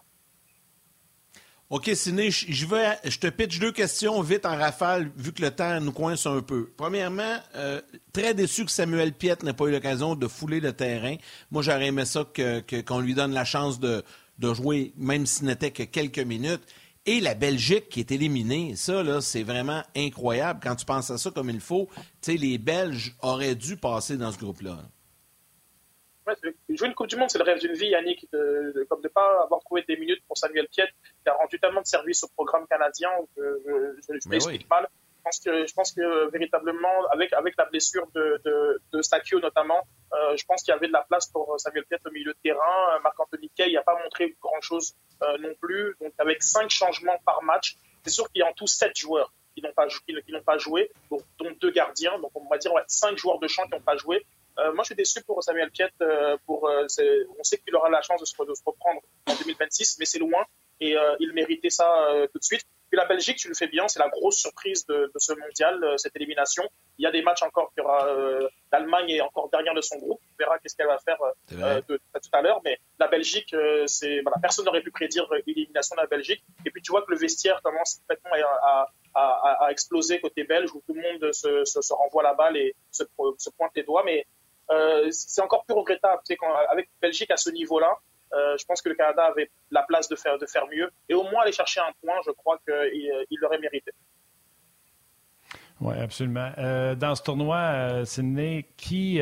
OK, 1.70 1.90
Siné, 1.92 2.30
je, 2.30 2.66
vais, 2.66 2.96
je 3.04 3.18
te 3.18 3.26
pitch 3.26 3.58
deux 3.58 3.72
questions 3.72 4.22
vite 4.22 4.46
en 4.46 4.56
rafale, 4.56 5.10
vu 5.16 5.34
que 5.34 5.42
le 5.42 5.50
temps 5.50 5.78
nous 5.80 5.92
coince 5.92 6.24
un 6.24 6.40
peu. 6.40 6.70
Premièrement, 6.78 7.36
euh, 7.56 7.82
très 8.10 8.32
déçu 8.32 8.64
que 8.64 8.70
Samuel 8.70 9.12
Piette 9.12 9.42
n'ait 9.42 9.52
pas 9.52 9.66
eu 9.66 9.72
l'occasion 9.72 10.14
de 10.14 10.26
fouler 10.28 10.60
le 10.60 10.72
terrain. 10.72 11.16
Moi, 11.50 11.60
j'aurais 11.60 11.88
aimé 11.88 12.06
ça 12.06 12.24
qu'on 12.24 13.00
lui 13.00 13.14
donne 13.14 13.34
la 13.34 13.44
chance 13.44 13.78
de, 13.80 14.02
de 14.38 14.54
jouer, 14.54 14.94
même 14.96 15.26
s'il 15.26 15.46
n'était 15.46 15.70
que 15.70 15.82
quelques 15.82 16.18
minutes. 16.20 16.62
Et 17.08 17.20
la 17.20 17.34
Belgique 17.34 17.88
qui 17.88 18.00
est 18.00 18.10
éliminée, 18.12 18.76
ça, 18.76 19.02
là, 19.02 19.22
c'est 19.22 19.42
vraiment 19.42 19.82
incroyable. 19.96 20.60
Quand 20.62 20.76
tu 20.76 20.84
penses 20.84 21.10
à 21.10 21.16
ça 21.16 21.30
comme 21.30 21.48
il 21.48 21.58
faut, 21.58 21.88
tu 21.96 22.02
sais, 22.20 22.36
les 22.36 22.58
Belges 22.58 23.16
auraient 23.22 23.54
dû 23.54 23.78
passer 23.78 24.18
dans 24.18 24.30
ce 24.30 24.36
groupe-là. 24.36 24.76
là 26.26 26.34
jouer 26.68 26.88
une 26.88 26.94
Coupe 26.94 27.06
du 27.06 27.16
Monde, 27.16 27.30
c'est 27.30 27.38
le 27.38 27.44
rêve 27.44 27.60
d'une 27.60 27.72
vie, 27.72 27.86
Yannick, 27.86 28.30
de, 28.30 28.86
comme 28.90 29.00
de 29.00 29.08
ne 29.08 29.12
pas 29.12 29.42
avoir 29.42 29.62
trouvé 29.62 29.82
des 29.88 29.96
minutes 29.96 30.22
pour 30.28 30.36
Samuel 30.36 30.68
Piet, 30.68 30.84
qui 31.22 31.30
a 31.30 31.32
rendu 31.32 31.58
tellement 31.58 31.80
de 31.80 31.86
services 31.86 32.24
au 32.24 32.28
programme 32.28 32.66
canadien 32.66 33.08
que 33.34 33.62
je, 33.64 34.18
je, 34.20 34.28
m'explique 34.28 34.68
mal. 34.68 34.86
Je 34.92 35.22
pense 35.24 35.40
que, 35.40 35.66
je 35.66 35.72
pense 35.72 35.92
que 35.92 36.30
véritablement, 36.30 37.06
avec, 37.10 37.32
avec 37.32 37.54
la 37.56 37.64
blessure 37.64 38.06
de, 38.14 38.38
de, 38.44 38.82
de 38.92 39.00
Stakio 39.00 39.40
notamment, 39.40 39.80
euh, 40.12 40.36
je 40.36 40.44
pense 40.44 40.62
qu'il 40.62 40.72
y 40.72 40.76
avait 40.76 40.88
de 40.88 40.92
la 40.92 41.06
place 41.08 41.26
pour 41.28 41.58
Samuel 41.58 41.86
Piet 41.86 41.98
au 42.06 42.10
milieu 42.10 42.34
de 42.34 42.38
terrain. 42.42 43.00
Marc-Anthony 43.02 43.50
Kay 43.56 43.72
n'a 43.72 43.82
pas 43.82 43.98
montré 44.02 44.36
grand-chose 44.42 44.92
euh, 44.92 45.07
non 45.40 45.54
plus. 45.60 45.96
Donc 46.00 46.12
avec 46.18 46.42
cinq 46.42 46.70
changements 46.70 47.18
par 47.24 47.42
match, 47.42 47.76
c'est 48.04 48.10
sûr 48.10 48.30
qu'il 48.30 48.40
y 48.40 48.42
a 48.42 48.48
en 48.48 48.52
tout 48.52 48.66
sept 48.66 48.96
joueurs 48.96 49.32
qui 49.54 49.62
n'ont 49.62 49.72
pas, 49.72 49.86
qui, 49.86 50.14
pas 50.44 50.58
joué, 50.58 50.90
dont, 51.10 51.20
deux 51.60 51.70
gardiens. 51.70 52.18
Donc 52.18 52.30
on 52.34 52.46
va 52.48 52.58
dire 52.58 52.72
ouais, 52.72 52.82
cinq 52.86 53.16
joueurs 53.16 53.38
de 53.38 53.48
champ 53.48 53.64
qui 53.64 53.72
n'ont 53.72 53.80
pas 53.80 53.96
joué. 53.96 54.24
Euh, 54.58 54.72
moi, 54.72 54.82
je 54.82 54.86
suis 54.86 54.94
déçu 54.96 55.22
pour 55.22 55.42
Samuel 55.42 55.70
Piet. 55.70 55.90
Euh, 56.02 56.36
pour, 56.46 56.68
euh, 56.68 56.86
on 57.38 57.44
sait 57.44 57.58
qu'il 57.58 57.74
aura 57.76 57.88
la 57.90 58.02
chance 58.02 58.20
de 58.20 58.26
se, 58.26 58.34
reprendre 58.36 59.00
en 59.26 59.34
2026, 59.34 59.96
mais 59.98 60.04
c'est 60.04 60.18
loin 60.18 60.44
et 60.80 60.94
il 61.18 61.32
méritait 61.32 61.70
ça 61.70 62.06
tout 62.32 62.38
de 62.38 62.44
suite. 62.44 62.64
Puis 62.88 62.96
la 62.96 63.04
Belgique, 63.04 63.36
tu 63.36 63.48
le 63.48 63.54
fais 63.54 63.66
bien, 63.66 63.88
c'est 63.88 63.98
la 63.98 64.08
grosse 64.08 64.36
surprise 64.36 64.86
de, 64.86 65.10
ce 65.16 65.32
mondial, 65.32 65.84
cette 65.96 66.14
élimination. 66.14 66.62
Il 66.98 67.02
y 67.02 67.06
a 67.06 67.10
des 67.10 67.20
matchs 67.20 67.42
encore 67.42 67.72
qu'il 67.74 67.82
y 67.82 67.84
aura. 67.84 68.06
L'Allemagne 68.72 69.10
est 69.10 69.20
encore 69.20 69.48
derrière 69.50 69.74
de 69.74 69.80
son 69.80 69.96
groupe. 69.98 70.20
On 70.32 70.36
verra 70.38 70.58
qu'est-ce 70.58 70.76
qu'elle 70.76 70.86
va 70.86 70.98
faire 70.98 71.18
tout 71.48 72.30
à 72.32 72.42
l'heure. 72.42 72.60
Mais 72.64 72.78
la 72.98 73.08
Belgique, 73.08 73.54
c'est 73.86 74.20
voilà, 74.20 74.38
personne 74.40 74.64
n'aurait 74.64 74.82
pu 74.82 74.90
prédire 74.90 75.26
l'élimination 75.46 75.96
de 75.96 76.00
la 76.02 76.06
Belgique. 76.06 76.42
Et 76.66 76.70
puis 76.70 76.82
tu 76.82 76.90
vois 76.92 77.02
que 77.02 77.10
le 77.10 77.16
vestiaire 77.16 77.60
commence 77.62 77.96
complètement 78.00 78.30
à, 78.62 78.88
à, 79.14 79.66
à, 79.66 79.70
exploser 79.70 80.20
côté 80.20 80.44
belge, 80.44 80.70
où 80.72 80.82
tout 80.86 80.94
le 80.94 81.02
monde 81.02 81.32
se, 81.32 81.64
se, 81.64 81.80
se 81.80 81.92
renvoie 81.92 82.22
la 82.22 82.34
balle 82.34 82.56
et 82.56 82.74
se, 82.90 83.04
se 83.38 83.50
pointe 83.50 83.72
les 83.74 83.82
doigts. 83.82 84.02
Mais 84.04 84.26
euh, 84.70 85.08
c'est 85.10 85.40
encore 85.40 85.64
plus 85.64 85.74
regrettable. 85.74 86.20
Tu 86.26 86.34
sais, 86.34 86.36
quand, 86.36 86.54
avec 86.68 86.88
Belgique 87.00 87.30
à 87.30 87.36
ce 87.36 87.50
niveau-là, 87.50 87.96
euh, 88.34 88.56
je 88.58 88.64
pense 88.66 88.82
que 88.82 88.88
le 88.88 88.94
Canada 88.94 89.24
avait 89.24 89.50
la 89.70 89.82
place 89.82 90.08
de 90.08 90.16
faire, 90.16 90.38
de 90.38 90.46
faire 90.46 90.66
mieux. 90.68 90.90
Et 91.08 91.14
au 91.14 91.22
moins 91.24 91.42
aller 91.42 91.52
chercher 91.52 91.80
un 91.80 91.92
point, 92.02 92.16
je 92.26 92.30
crois 92.32 92.58
qu'il 92.58 92.74
euh, 92.74 93.24
il 93.30 93.38
l'aurait 93.40 93.58
mérité. 93.58 93.92
Oui, 95.80 95.94
absolument. 95.96 96.50
Euh, 96.58 96.94
dans 96.96 97.14
ce 97.14 97.22
tournoi, 97.22 97.56
euh, 97.56 98.04
Sydney, 98.04 98.66
qui, 98.76 99.20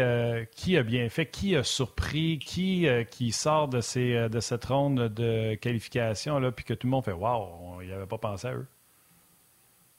qui 0.54 0.76
a 0.78 0.82
bien 0.82 1.08
fait, 1.10 1.26
qui 1.26 1.54
a 1.54 1.62
surpris, 1.62 2.38
qui, 2.38 2.86
qui 3.10 3.32
sort 3.32 3.68
de, 3.68 3.80
ces, 3.80 4.28
de 4.28 4.40
cette 4.40 4.64
ronde 4.64 5.08
de 5.08 5.54
qualification, 5.56 6.38
là, 6.38 6.52
puis 6.52 6.64
que 6.64 6.74
tout 6.74 6.86
le 6.86 6.92
monde 6.92 7.04
fait 7.04 7.12
Waouh, 7.12 7.82
il 7.82 7.92
avait 7.92 8.06
pas 8.06 8.18
pensé 8.18 8.48
à 8.48 8.54
eux? 8.54 8.66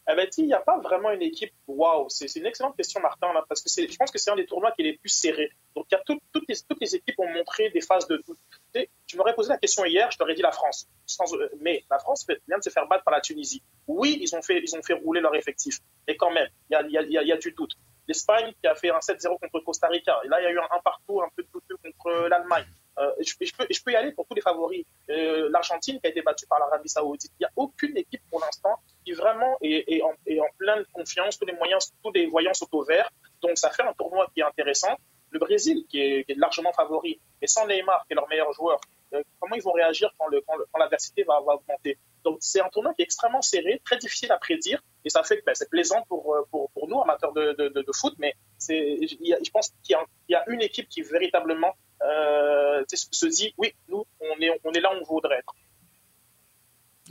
Eh 0.10 0.16
ben, 0.16 0.26
il 0.38 0.46
n'y 0.46 0.54
a 0.54 0.62
pas 0.62 0.78
vraiment 0.80 1.12
une 1.12 1.22
équipe 1.22 1.54
waouh. 1.68 2.08
C'est 2.08 2.34
une 2.38 2.46
excellente 2.46 2.78
question, 2.78 3.02
Martin, 3.02 3.28
parce 3.50 3.62
que 3.62 3.70
je 3.70 3.96
pense 3.98 4.10
que 4.10 4.18
c'est 4.18 4.32
un 4.32 4.38
des 4.38 4.46
tournois 4.46 4.72
qui 4.72 4.82
est 4.82 4.86
les 4.86 4.98
plus 4.98 5.10
serrés. 5.10 5.52
Donc, 5.76 5.88
toutes, 6.06 6.46
les, 6.48 6.96
équipes 6.96 7.20
ont 7.20 7.30
montré 7.34 7.70
des 7.72 7.82
phases 7.82 8.08
de 8.08 8.24
doute. 8.26 8.38
Tu, 9.06 9.18
m'aurais 9.18 9.36
posé 9.36 9.50
la 9.50 9.58
question 9.58 9.84
hier, 9.84 10.10
je 10.10 10.18
t'aurais 10.18 10.34
dit 10.34 10.42
la 10.42 10.54
France. 10.54 10.88
Euh, 11.34 11.50
mais 11.60 11.84
la 11.92 12.00
France 12.00 12.26
vient 12.48 12.58
de 12.58 12.64
se 12.64 12.70
faire 12.70 12.88
battre 12.88 13.04
par 13.04 13.14
la 13.14 13.20
Tunisie. 13.20 13.62
Oui, 13.86 14.18
ils 14.22 14.34
ont 14.34 14.42
fait, 14.42 14.62
ils 14.64 14.76
ont 14.78 14.82
fait 14.82 14.94
rouler 14.94 15.20
leur 15.20 15.36
effectif. 15.36 15.80
Mais 16.08 16.16
quand 16.16 16.32
même, 16.32 16.48
il 16.70 16.78
y 16.90 17.32
a, 17.32 17.38
du 17.38 17.52
doute. 17.52 17.74
L'Espagne 18.08 18.54
qui 18.62 18.68
a 18.68 18.76
fait 18.76 18.92
un 18.92 19.00
7-0 19.00 19.38
contre 19.40 19.60
Costa 19.60 19.88
Rica. 19.88 20.22
Et 20.24 20.30
là, 20.30 20.40
il 20.40 20.46
y 20.46 20.48
a 20.48 20.52
eu 20.52 20.60
un, 20.60 20.68
un 20.72 20.80
partout 20.82 21.22
un 21.22 21.28
peu 21.36 21.44
douteux 21.52 21.76
contre 21.84 22.30
l'Allemagne. 22.30 22.66
Euh, 23.00 23.12
je, 23.20 23.82
peux, 23.84 23.92
y 23.92 23.96
aller 23.96 24.12
pour 24.12 24.26
tous 24.26 24.34
les 24.34 24.42
favoris. 24.42 24.84
Euh, 25.10 25.50
L'Argentine 25.52 26.00
qui 26.00 26.08
a 26.08 26.10
été 26.10 26.22
battue 26.22 26.48
par 26.48 26.60
l'Arabie 26.60 26.90
Saoudite. 26.90 27.32
Il 27.40 27.44
n'y 27.44 27.46
a 27.46 27.52
aucune 27.56 27.96
équipe 27.96 28.22
pour 28.30 28.40
l'instant 28.40 28.80
qui 29.06 29.14
vraiment 29.14 29.58
est, 29.62 30.02
en, 30.02 30.14
pleine 30.58 30.84
confiance. 30.94 31.38
Tous 31.38 31.46
les 31.46 31.54
moyens, 31.54 31.94
tous 32.04 32.12
voyants 32.30 32.54
sont 32.54 32.68
au 32.72 32.84
vert. 32.84 33.10
Donc 33.42 33.58
ça 33.58 33.70
fait 33.70 33.84
un 33.84 33.94
tournoi 33.94 34.28
qui 34.34 34.40
est 34.40 34.44
intéressant. 34.44 34.98
Le 35.30 35.40
Brésil 35.40 35.86
qui 35.90 36.00
est, 36.00 36.38
largement 36.38 36.74
favori, 36.74 37.20
mais 37.42 37.48
sans 37.48 37.68
Neymar 37.68 38.06
qui 38.08 38.14
est 38.14 38.16
leur 38.16 38.28
meilleur 38.30 38.52
joueur, 38.54 38.80
comment 39.40 39.56
ils 39.56 39.62
vont 39.62 39.74
réagir 39.74 40.10
quand, 40.18 40.28
l'adversité 40.80 41.24
va, 41.24 41.40
augmenter? 41.42 41.98
Donc 42.28 42.40
c'est 42.42 42.60
un 42.60 42.68
tournoi 42.68 42.94
qui 42.94 43.04
est 43.04 43.06
extrêmement 43.06 43.42
serré, 43.42 43.82
très 43.86 43.98
difficile 43.98 44.32
à 44.34 44.38
prédire, 44.38 44.84
et 45.06 45.10
ça 45.10 45.24
fait 45.24 45.38
que 45.38 45.46
ben, 45.46 45.56
c'est 45.56 45.70
plaisant 45.70 46.04
pour, 46.10 46.36
pour, 46.52 46.70
pour, 46.72 46.90
nous, 46.90 47.02
amateurs 47.02 47.32
de, 47.32 47.54
de, 47.54 47.70
de, 47.70 47.92
foot, 47.94 48.14
mais 48.20 48.34
je 48.60 49.50
pense 49.50 49.72
qu'il 49.82 49.96
y, 50.28 50.32
y, 50.34 50.36
a 50.36 50.44
une 50.50 50.62
équipe 50.62 50.90
qui 50.90 51.02
véritablement 51.04 51.74
euh, 52.04 52.84
se 52.90 53.26
dit, 53.28 53.54
oui, 53.58 53.74
nous, 53.88 54.06
on 54.20 54.42
est, 54.42 54.60
on 54.66 54.72
est 54.74 54.82
là 54.82 54.94
où 54.94 55.00
on 55.02 55.14
voudrait 55.14 55.38
être. 55.38 55.56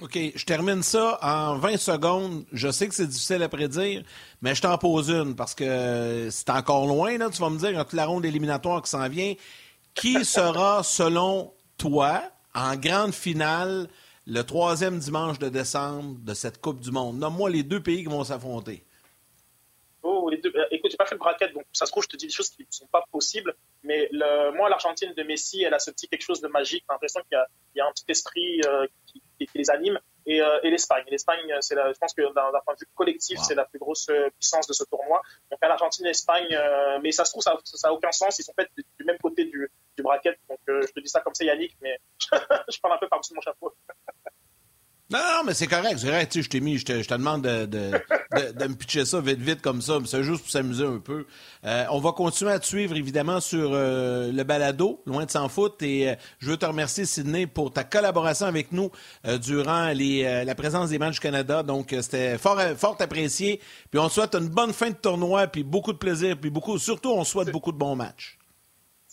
OK, 0.02 0.18
je 0.34 0.44
termine 0.44 0.82
ça 0.82 1.18
en 1.22 1.56
20 1.56 1.78
secondes. 1.78 2.44
Je 2.52 2.70
sais 2.70 2.86
que 2.86 2.94
c'est 2.94 3.06
difficile 3.06 3.42
à 3.42 3.48
prédire, 3.48 4.02
mais 4.42 4.54
je 4.54 4.60
t'en 4.60 4.76
pose 4.76 5.08
une 5.08 5.34
parce 5.34 5.54
que 5.54 6.28
c'est 6.30 6.50
encore 6.50 6.86
loin, 6.86 7.16
là, 7.16 7.30
tu 7.30 7.40
vas 7.40 7.48
me 7.48 7.58
dire, 7.58 7.78
entre 7.78 7.96
la 7.96 8.04
ronde 8.04 8.26
éliminatoire 8.26 8.82
qui 8.82 8.90
s'en 8.90 9.08
vient, 9.08 9.32
qui 9.94 10.22
sera, 10.26 10.82
selon 10.82 11.54
toi, 11.78 12.22
en 12.54 12.76
grande 12.76 13.14
finale 13.14 13.88
le 14.26 14.42
troisième 14.42 14.98
dimanche 14.98 15.38
de 15.38 15.48
décembre 15.48 16.18
de 16.20 16.34
cette 16.34 16.60
Coupe 16.60 16.80
du 16.80 16.90
Monde? 16.90 17.18
Nomme-moi 17.18 17.50
les 17.50 17.62
deux 17.62 17.82
pays 17.82 18.02
qui 18.02 18.10
vont 18.10 18.24
s'affronter. 18.24 18.84
Oh, 20.02 20.28
les 20.30 20.38
deux. 20.38 20.52
Euh, 20.54 20.64
écoute, 20.70 20.90
j'ai 20.90 20.96
pas 20.96 21.06
fait 21.06 21.14
le 21.14 21.18
bracket, 21.18 21.52
donc 21.52 21.64
ça 21.72 21.86
se 21.86 21.90
trouve, 21.90 22.04
je 22.04 22.08
te 22.08 22.16
dis 22.16 22.26
des 22.26 22.32
choses 22.32 22.50
qui 22.50 22.62
ne 22.62 22.66
sont 22.70 22.86
pas 22.86 23.04
possibles. 23.10 23.54
Mais 23.82 24.10
moi, 24.54 24.68
l'Argentine 24.68 25.12
de 25.14 25.22
Messi, 25.22 25.62
elle 25.62 25.74
a 25.74 25.78
ce 25.78 25.90
petit 25.90 26.08
quelque 26.08 26.22
chose 26.22 26.40
de 26.40 26.48
magique. 26.48 26.84
J'ai 26.88 26.92
l'impression 26.92 27.20
qu'il 27.22 27.38
y, 27.76 27.80
a 27.80 27.86
un 27.86 27.92
petit 27.92 28.04
esprit 28.08 28.60
euh, 28.66 28.86
qui, 29.06 29.22
les 29.54 29.70
anime. 29.70 29.98
Et, 30.26 30.42
euh, 30.42 30.58
et 30.64 30.70
l'Espagne. 30.70 31.04
L'Espagne, 31.08 31.54
c'est 31.60 31.76
je 31.76 31.98
pense 31.98 32.12
que 32.12 32.22
d'un 32.22 32.60
point 32.64 32.74
de 32.74 32.80
vue 32.80 32.88
collectif, 32.94 33.38
c'est 33.40 33.54
la 33.54 33.64
plus 33.64 33.78
grosse 33.78 34.08
euh, 34.08 34.28
puissance 34.30 34.66
de 34.66 34.72
ce 34.72 34.82
tournoi. 34.84 35.22
Donc 35.50 35.58
à 35.62 35.68
l'Argentine 35.68 36.04
l'Espagne, 36.04 36.52
euh, 36.52 36.98
mais 37.00 37.12
ça 37.12 37.24
se 37.24 37.30
trouve, 37.30 37.42
ça 37.42 37.58
n'a 37.84 37.92
aucun 37.92 38.10
sens. 38.10 38.38
Ils 38.38 38.42
sont 38.42 38.54
faits 38.54 38.70
du, 38.76 39.04
même 39.04 39.18
côté 39.18 39.44
du, 39.44 39.70
du 39.96 40.02
bracket. 40.02 40.38
Donc 40.48 40.58
je 40.66 40.92
te 40.92 41.00
dis 41.00 41.08
ça 41.08 41.20
comme 41.20 41.34
ça, 41.34 41.44
Yannick, 41.44 41.76
mais 41.80 41.98
je 42.32 42.80
parle 42.80 42.94
un 42.94 42.98
peu 42.98 43.08
par-dessus 43.08 43.34
mon 43.34 43.40
chapeau. 43.40 43.72
Non, 45.08 45.20
non, 45.20 45.44
mais 45.46 45.54
c'est 45.54 45.68
correct, 45.68 45.98
c'est 45.98 46.08
correct. 46.08 46.40
Je 46.42 46.48
t'ai 46.48 46.58
mis, 46.58 46.78
je 46.78 46.84
te, 46.84 47.00
je 47.00 47.06
te 47.06 47.14
demande 47.14 47.42
de, 47.42 47.66
de, 47.66 47.92
de, 47.92 48.58
de, 48.58 48.66
me 48.66 48.74
pitcher 48.74 49.04
ça 49.04 49.20
vite, 49.20 49.38
vite 49.38 49.62
comme 49.62 49.80
ça. 49.80 49.98
C'est 50.04 50.24
juste 50.24 50.42
pour 50.42 50.50
s'amuser 50.50 50.84
un 50.84 50.98
peu. 50.98 51.26
Euh, 51.64 51.84
on 51.92 52.00
va 52.00 52.10
continuer 52.10 52.50
à 52.50 52.58
te 52.58 52.66
suivre, 52.66 52.96
évidemment, 52.96 53.38
sur 53.38 53.70
euh, 53.72 54.32
le 54.32 54.42
balado, 54.42 55.00
loin 55.06 55.24
de 55.24 55.30
s'en 55.30 55.48
foutre. 55.48 55.76
Et 55.84 56.10
euh, 56.10 56.14
je 56.40 56.50
veux 56.50 56.56
te 56.56 56.66
remercier, 56.66 57.04
Sydney, 57.04 57.46
pour 57.46 57.72
ta 57.72 57.84
collaboration 57.84 58.46
avec 58.46 58.72
nous 58.72 58.90
durant 59.42 59.92
les, 59.92 60.44
la 60.44 60.54
présence 60.56 60.90
des 60.90 60.98
matchs 60.98 61.14
du 61.14 61.20
Canada. 61.20 61.62
Donc, 61.62 61.94
c'était 62.00 62.36
fort, 62.36 62.60
fort 62.76 62.96
apprécié. 62.98 63.60
Puis 63.92 64.00
on 64.00 64.08
souhaite 64.08 64.34
une 64.34 64.48
bonne 64.48 64.72
fin 64.72 64.90
de 64.90 64.96
tournoi, 64.96 65.46
puis 65.46 65.62
beaucoup 65.62 65.92
de 65.92 65.98
plaisir, 65.98 66.36
puis 66.36 66.50
beaucoup, 66.50 66.78
surtout, 66.78 67.12
on 67.12 67.22
souhaite 67.22 67.52
beaucoup 67.52 67.70
de 67.70 67.78
bons 67.78 67.94
matchs 67.94 68.35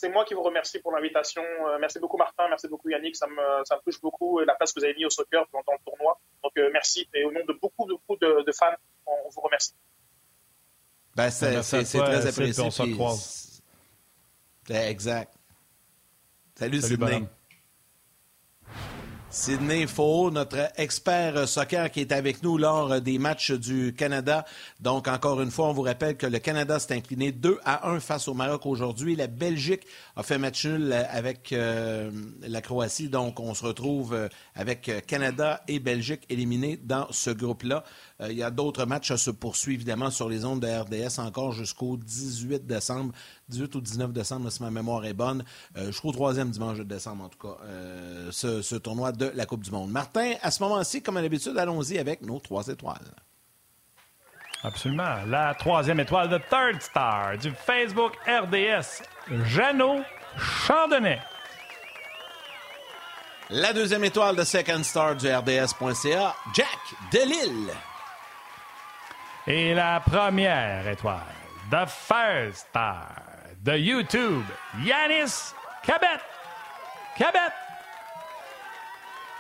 c'est 0.04 0.10
moi 0.10 0.26
qui 0.26 0.34
vous 0.34 0.44
remercie 0.44 0.80
pour 0.80 0.92
l'invitation. 0.92 1.42
Euh, 1.42 1.78
merci 1.80 1.98
beaucoup 1.98 2.18
Martin, 2.18 2.44
merci 2.50 2.68
beaucoup 2.68 2.90
Yannick, 2.90 3.16
ça 3.16 3.26
me, 3.26 3.64
ça 3.64 3.78
me 3.78 3.82
touche 3.82 4.02
beaucoup 4.02 4.40
la 4.40 4.54
place 4.54 4.74
que 4.74 4.82
vous 4.82 4.84
avez 4.84 4.96
mis 4.96 5.06
au 5.06 5.10
soccer 5.10 5.46
dans, 5.54 5.60
le 5.60 5.86
tournoi. 5.86 6.20
Donc 6.44 6.52
euh, 6.58 6.70
merci 6.74 7.08
et 7.14 7.24
au 7.24 7.32
nom 7.32 7.40
de 7.48 7.54
beaucoup, 7.54 7.86
beaucoup 7.86 8.18
de, 8.18 8.52
fans, 8.52 8.76
on, 9.06 9.30
vous 9.34 9.42
remercie. 9.42 9.74
Ben, 11.16 11.30
c'est 11.30 11.62
très 11.62 12.28
apprécié. 12.28 12.64
On 12.64 12.70
se 12.70 13.62
Exact. 14.70 15.34
Salut, 16.56 16.82
Salut 16.82 16.96
Sydney. 16.96 17.24
Sidney 19.36 19.88
Faux, 19.88 20.30
notre 20.30 20.72
expert 20.78 21.48
soccer 21.48 21.90
qui 21.90 22.02
est 22.02 22.12
avec 22.12 22.44
nous 22.44 22.60
lors 22.60 23.02
des 23.02 23.18
matchs 23.18 23.52
du 23.52 23.92
Canada. 23.92 24.46
Donc, 24.80 25.08
encore 25.08 25.42
une 25.42 25.50
fois, 25.50 25.70
on 25.70 25.74
vous 25.74 25.82
rappelle 25.82 26.18
que 26.18 26.28
le 26.28 26.38
Canada 26.38 26.78
s'est 26.78 26.94
incliné 26.94 27.32
2 27.32 27.60
à 27.66 27.90
1 27.90 28.00
face 28.00 28.28
au 28.28 28.36
Maroc 28.36 28.68
aujourd'hui. 28.68 29.16
La 29.16 29.26
Belgique 29.26 29.88
a 30.16 30.22
fait 30.22 30.38
match 30.38 30.68
nul 30.68 30.94
avec 30.94 31.52
euh, 31.52 32.12
la 32.44 32.62
Croatie. 32.62 33.10
Donc, 33.10 33.40
on 33.40 33.56
se 33.56 33.66
retrouve 33.66 34.30
avec 34.54 34.92
Canada 35.08 35.64
et 35.68 35.80
Belgique 35.80 36.28
éliminés 36.30 36.78
dans 36.78 37.08
ce 37.10 37.32
groupe-là. 37.32 37.84
Euh, 38.24 38.32
il 38.32 38.38
y 38.38 38.44
a 38.44 38.52
d'autres 38.52 38.86
matchs 38.86 39.12
à 39.12 39.18
se 39.18 39.32
poursuivre, 39.32 39.78
évidemment, 39.82 40.10
sur 40.10 40.30
les 40.30 40.46
ondes 40.46 40.60
de 40.60 40.68
RDS 40.68 41.20
encore 41.20 41.52
jusqu'au 41.52 41.98
18 41.98 42.66
décembre. 42.66 43.14
18 43.50 43.76
ou 43.76 43.82
19 43.82 44.14
décembre, 44.14 44.50
si 44.50 44.62
ma 44.64 44.72
mémoire 44.72 45.06
est 45.06 45.14
bonne. 45.14 45.44
Euh, 45.78 45.88
jusqu'au 45.88 46.12
troisième 46.12 46.50
dimanche 46.50 46.78
de 46.78 46.84
décembre, 46.84 47.26
en 47.26 47.30
tout 47.30 47.40
cas, 47.40 47.58
euh, 47.66 48.32
ce, 48.32 48.76
tournoi 48.76 49.12
de 49.12 49.32
la 49.36 49.46
Coupe 49.46 49.64
du 49.64 49.72
Monde. 49.72 49.92
Martin, 49.92 50.34
à 50.42 50.52
ce 50.52 50.64
moment-ci, 50.64 51.02
comme 51.02 51.18
à 51.18 51.22
l'habitude, 51.22 51.58
allons-y 51.58 51.98
avec 51.98 52.22
nos 52.22 52.40
trois 52.40 52.68
étoiles. 52.68 53.14
Absolument. 54.64 55.26
La 55.28 55.54
troisième 55.56 56.00
étoile 56.00 56.30
de 56.30 56.38
Third 56.38 56.82
Star 56.82 57.38
du 57.38 57.52
Facebook 57.52 58.14
RDS, 58.26 59.04
Jeannot 59.46 60.04
Chandonnet. 60.38 61.20
La 63.50 63.74
deuxième 63.74 64.06
étoile 64.06 64.38
de 64.38 64.44
Second 64.44 64.82
Star 64.84 65.18
du 65.18 65.28
RDS.ca, 65.28 66.34
Jack 66.56 66.80
Delille. 67.12 67.74
Et 69.46 69.74
la 69.74 70.00
première 70.00 70.88
étoile, 70.88 71.20
The 71.70 71.86
First 71.86 72.68
Star 72.70 73.12
de 73.62 73.74
YouTube, 73.74 74.46
Yanis 74.86 75.54
Cabet. 75.84 76.22
Cabet. 77.18 77.63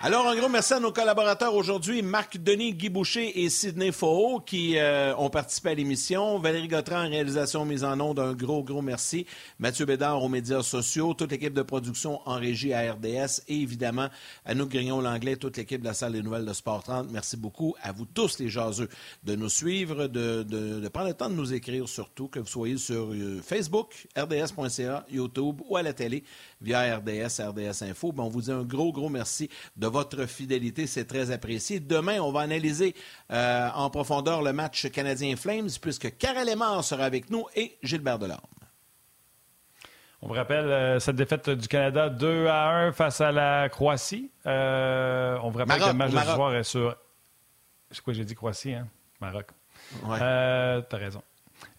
Alors, 0.05 0.27
un 0.27 0.35
gros 0.35 0.49
merci 0.49 0.73
à 0.73 0.81
nos 0.81 0.91
collaborateurs 0.91 1.55
aujourd'hui, 1.55 2.01
Marc-Denis 2.01 2.73
Guy 2.73 2.89
Boucher 2.89 3.41
et 3.41 3.49
Sidney 3.49 3.93
Faux, 3.93 4.41
qui 4.45 4.77
euh, 4.77 5.15
ont 5.15 5.29
participé 5.29 5.69
à 5.69 5.75
l'émission. 5.75 6.39
Valérie 6.39 6.67
Gautran 6.67 7.05
en 7.05 7.09
réalisation 7.09 7.63
mise 7.63 7.85
en 7.85 7.97
onde, 8.01 8.19
un 8.19 8.33
gros, 8.33 8.65
gros 8.65 8.81
merci. 8.81 9.25
Mathieu 9.59 9.85
Bédard 9.85 10.21
aux 10.21 10.27
médias 10.27 10.61
sociaux, 10.61 11.13
toute 11.13 11.31
l'équipe 11.31 11.53
de 11.53 11.61
production 11.61 12.19
en 12.25 12.35
régie 12.35 12.73
à 12.73 12.91
RDS 12.91 13.43
et 13.47 13.61
évidemment 13.61 14.09
à 14.43 14.53
nous 14.55 14.67
Grignon 14.67 14.99
Langlais, 14.99 15.37
toute 15.37 15.55
l'équipe 15.55 15.79
de 15.79 15.87
la 15.87 15.93
salle 15.93 16.11
des 16.11 16.21
nouvelles 16.21 16.43
de 16.43 16.51
Sport 16.51 16.83
30. 16.83 17.07
Merci 17.09 17.37
beaucoup 17.37 17.73
à 17.81 17.93
vous 17.93 18.03
tous 18.03 18.39
les 18.39 18.49
jaseux 18.49 18.89
de 19.23 19.35
nous 19.35 19.47
suivre, 19.47 20.07
de, 20.07 20.43
de, 20.43 20.85
prendre 20.89 21.07
le 21.07 21.13
temps 21.13 21.29
de 21.29 21.35
nous 21.35 21.53
écrire 21.53 21.87
surtout, 21.87 22.27
que 22.27 22.39
vous 22.39 22.47
soyez 22.47 22.77
sur 22.77 23.13
euh, 23.13 23.39
Facebook, 23.41 24.07
rds.ca, 24.17 25.05
YouTube 25.09 25.61
ou 25.65 25.77
à 25.77 25.81
la 25.81 25.93
télé 25.93 26.25
via 26.63 26.97
RDS, 26.97 27.41
RDS 27.41 27.83
Info. 27.83 28.11
Ben, 28.11 28.23
on 28.23 28.29
vous 28.29 28.41
dit 28.41 28.51
un 28.51 28.63
gros, 28.63 28.91
gros 28.91 29.09
merci 29.09 29.49
de 29.75 29.87
votre 29.87 30.25
fidélité. 30.25 30.87
C'est 30.87 31.05
très 31.05 31.29
apprécié. 31.31 31.79
Demain, 31.79 32.19
on 32.21 32.31
va 32.31 32.41
analyser 32.41 32.95
euh, 33.31 33.69
en 33.75 33.89
profondeur 33.89 34.41
le 34.41 34.53
match 34.53 34.89
canadien 34.89 35.35
Flames 35.35 35.69
puisque 35.81 36.17
Karel 36.17 36.47
Lemar 36.47 36.83
sera 36.83 37.03
avec 37.03 37.29
nous 37.29 37.45
et 37.55 37.77
Gilbert 37.83 38.17
Delorme. 38.17 38.39
On 40.21 40.27
vous 40.27 40.33
rappelle 40.33 40.65
euh, 40.65 40.99
cette 40.99 41.17
défaite 41.17 41.49
du 41.49 41.67
Canada 41.67 42.09
2 42.09 42.47
à 42.47 42.69
1 42.69 42.91
face 42.93 43.19
à 43.19 43.33
la 43.33 43.67
Croatie. 43.67 44.31
Euh, 44.45 45.37
on 45.43 45.49
vous 45.49 45.59
rappelle 45.59 45.81
que 45.81 45.87
le 45.87 45.93
match 45.93 46.11
de 46.11 46.17
ce 46.17 46.25
soir 46.25 46.55
est 46.55 46.63
sur. 46.63 46.95
C'est 47.91 48.01
quoi, 48.01 48.13
j'ai 48.13 48.23
dit 48.23 48.33
Croatie, 48.33 48.73
hein? 48.73 48.87
Maroc. 49.19 49.47
Ouais. 50.05 50.17
T'as 50.17 50.97
raison. 50.97 51.21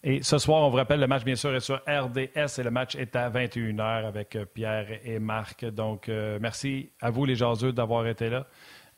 Et 0.06 0.22
ce 0.22 0.36
soir, 0.36 0.60
on 0.60 0.68
vous 0.68 0.76
rappelle, 0.76 1.00
le 1.00 1.06
match, 1.06 1.24
bien 1.24 1.34
sûr, 1.34 1.54
est 1.54 1.60
sur 1.60 1.76
RDS 1.76 2.58
et 2.58 2.62
le 2.62 2.70
match 2.70 2.94
est 2.94 3.16
à 3.16 3.30
21h 3.30 4.04
avec 4.06 4.36
euh, 4.36 4.44
Pierre 4.44 4.86
et 5.02 5.18
Marc. 5.18 5.64
Donc, 5.64 6.10
euh, 6.10 6.38
merci 6.42 6.90
à 7.00 7.08
vous, 7.08 7.24
les 7.24 7.36
jaseux, 7.36 7.72
d'avoir 7.72 8.06
été 8.06 8.28
là. 8.28 8.46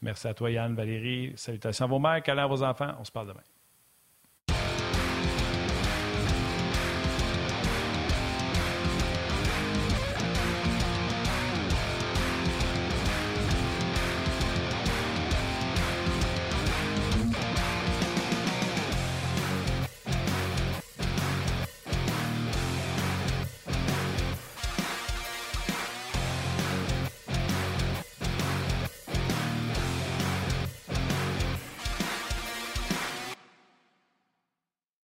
Merci 0.02 0.26
à 0.26 0.34
toi, 0.34 0.50
Yann, 0.50 0.74
Valérie. 0.74 1.32
Salutations 1.36 1.84
à 1.84 1.88
vos 1.88 2.00
mères, 2.00 2.20
câlins 2.24 2.42
à 2.42 2.48
vos 2.48 2.61
enfants. 2.64 2.90
On 2.98 3.04
se 3.04 3.12
parle 3.12 3.28
demain. 3.28 3.55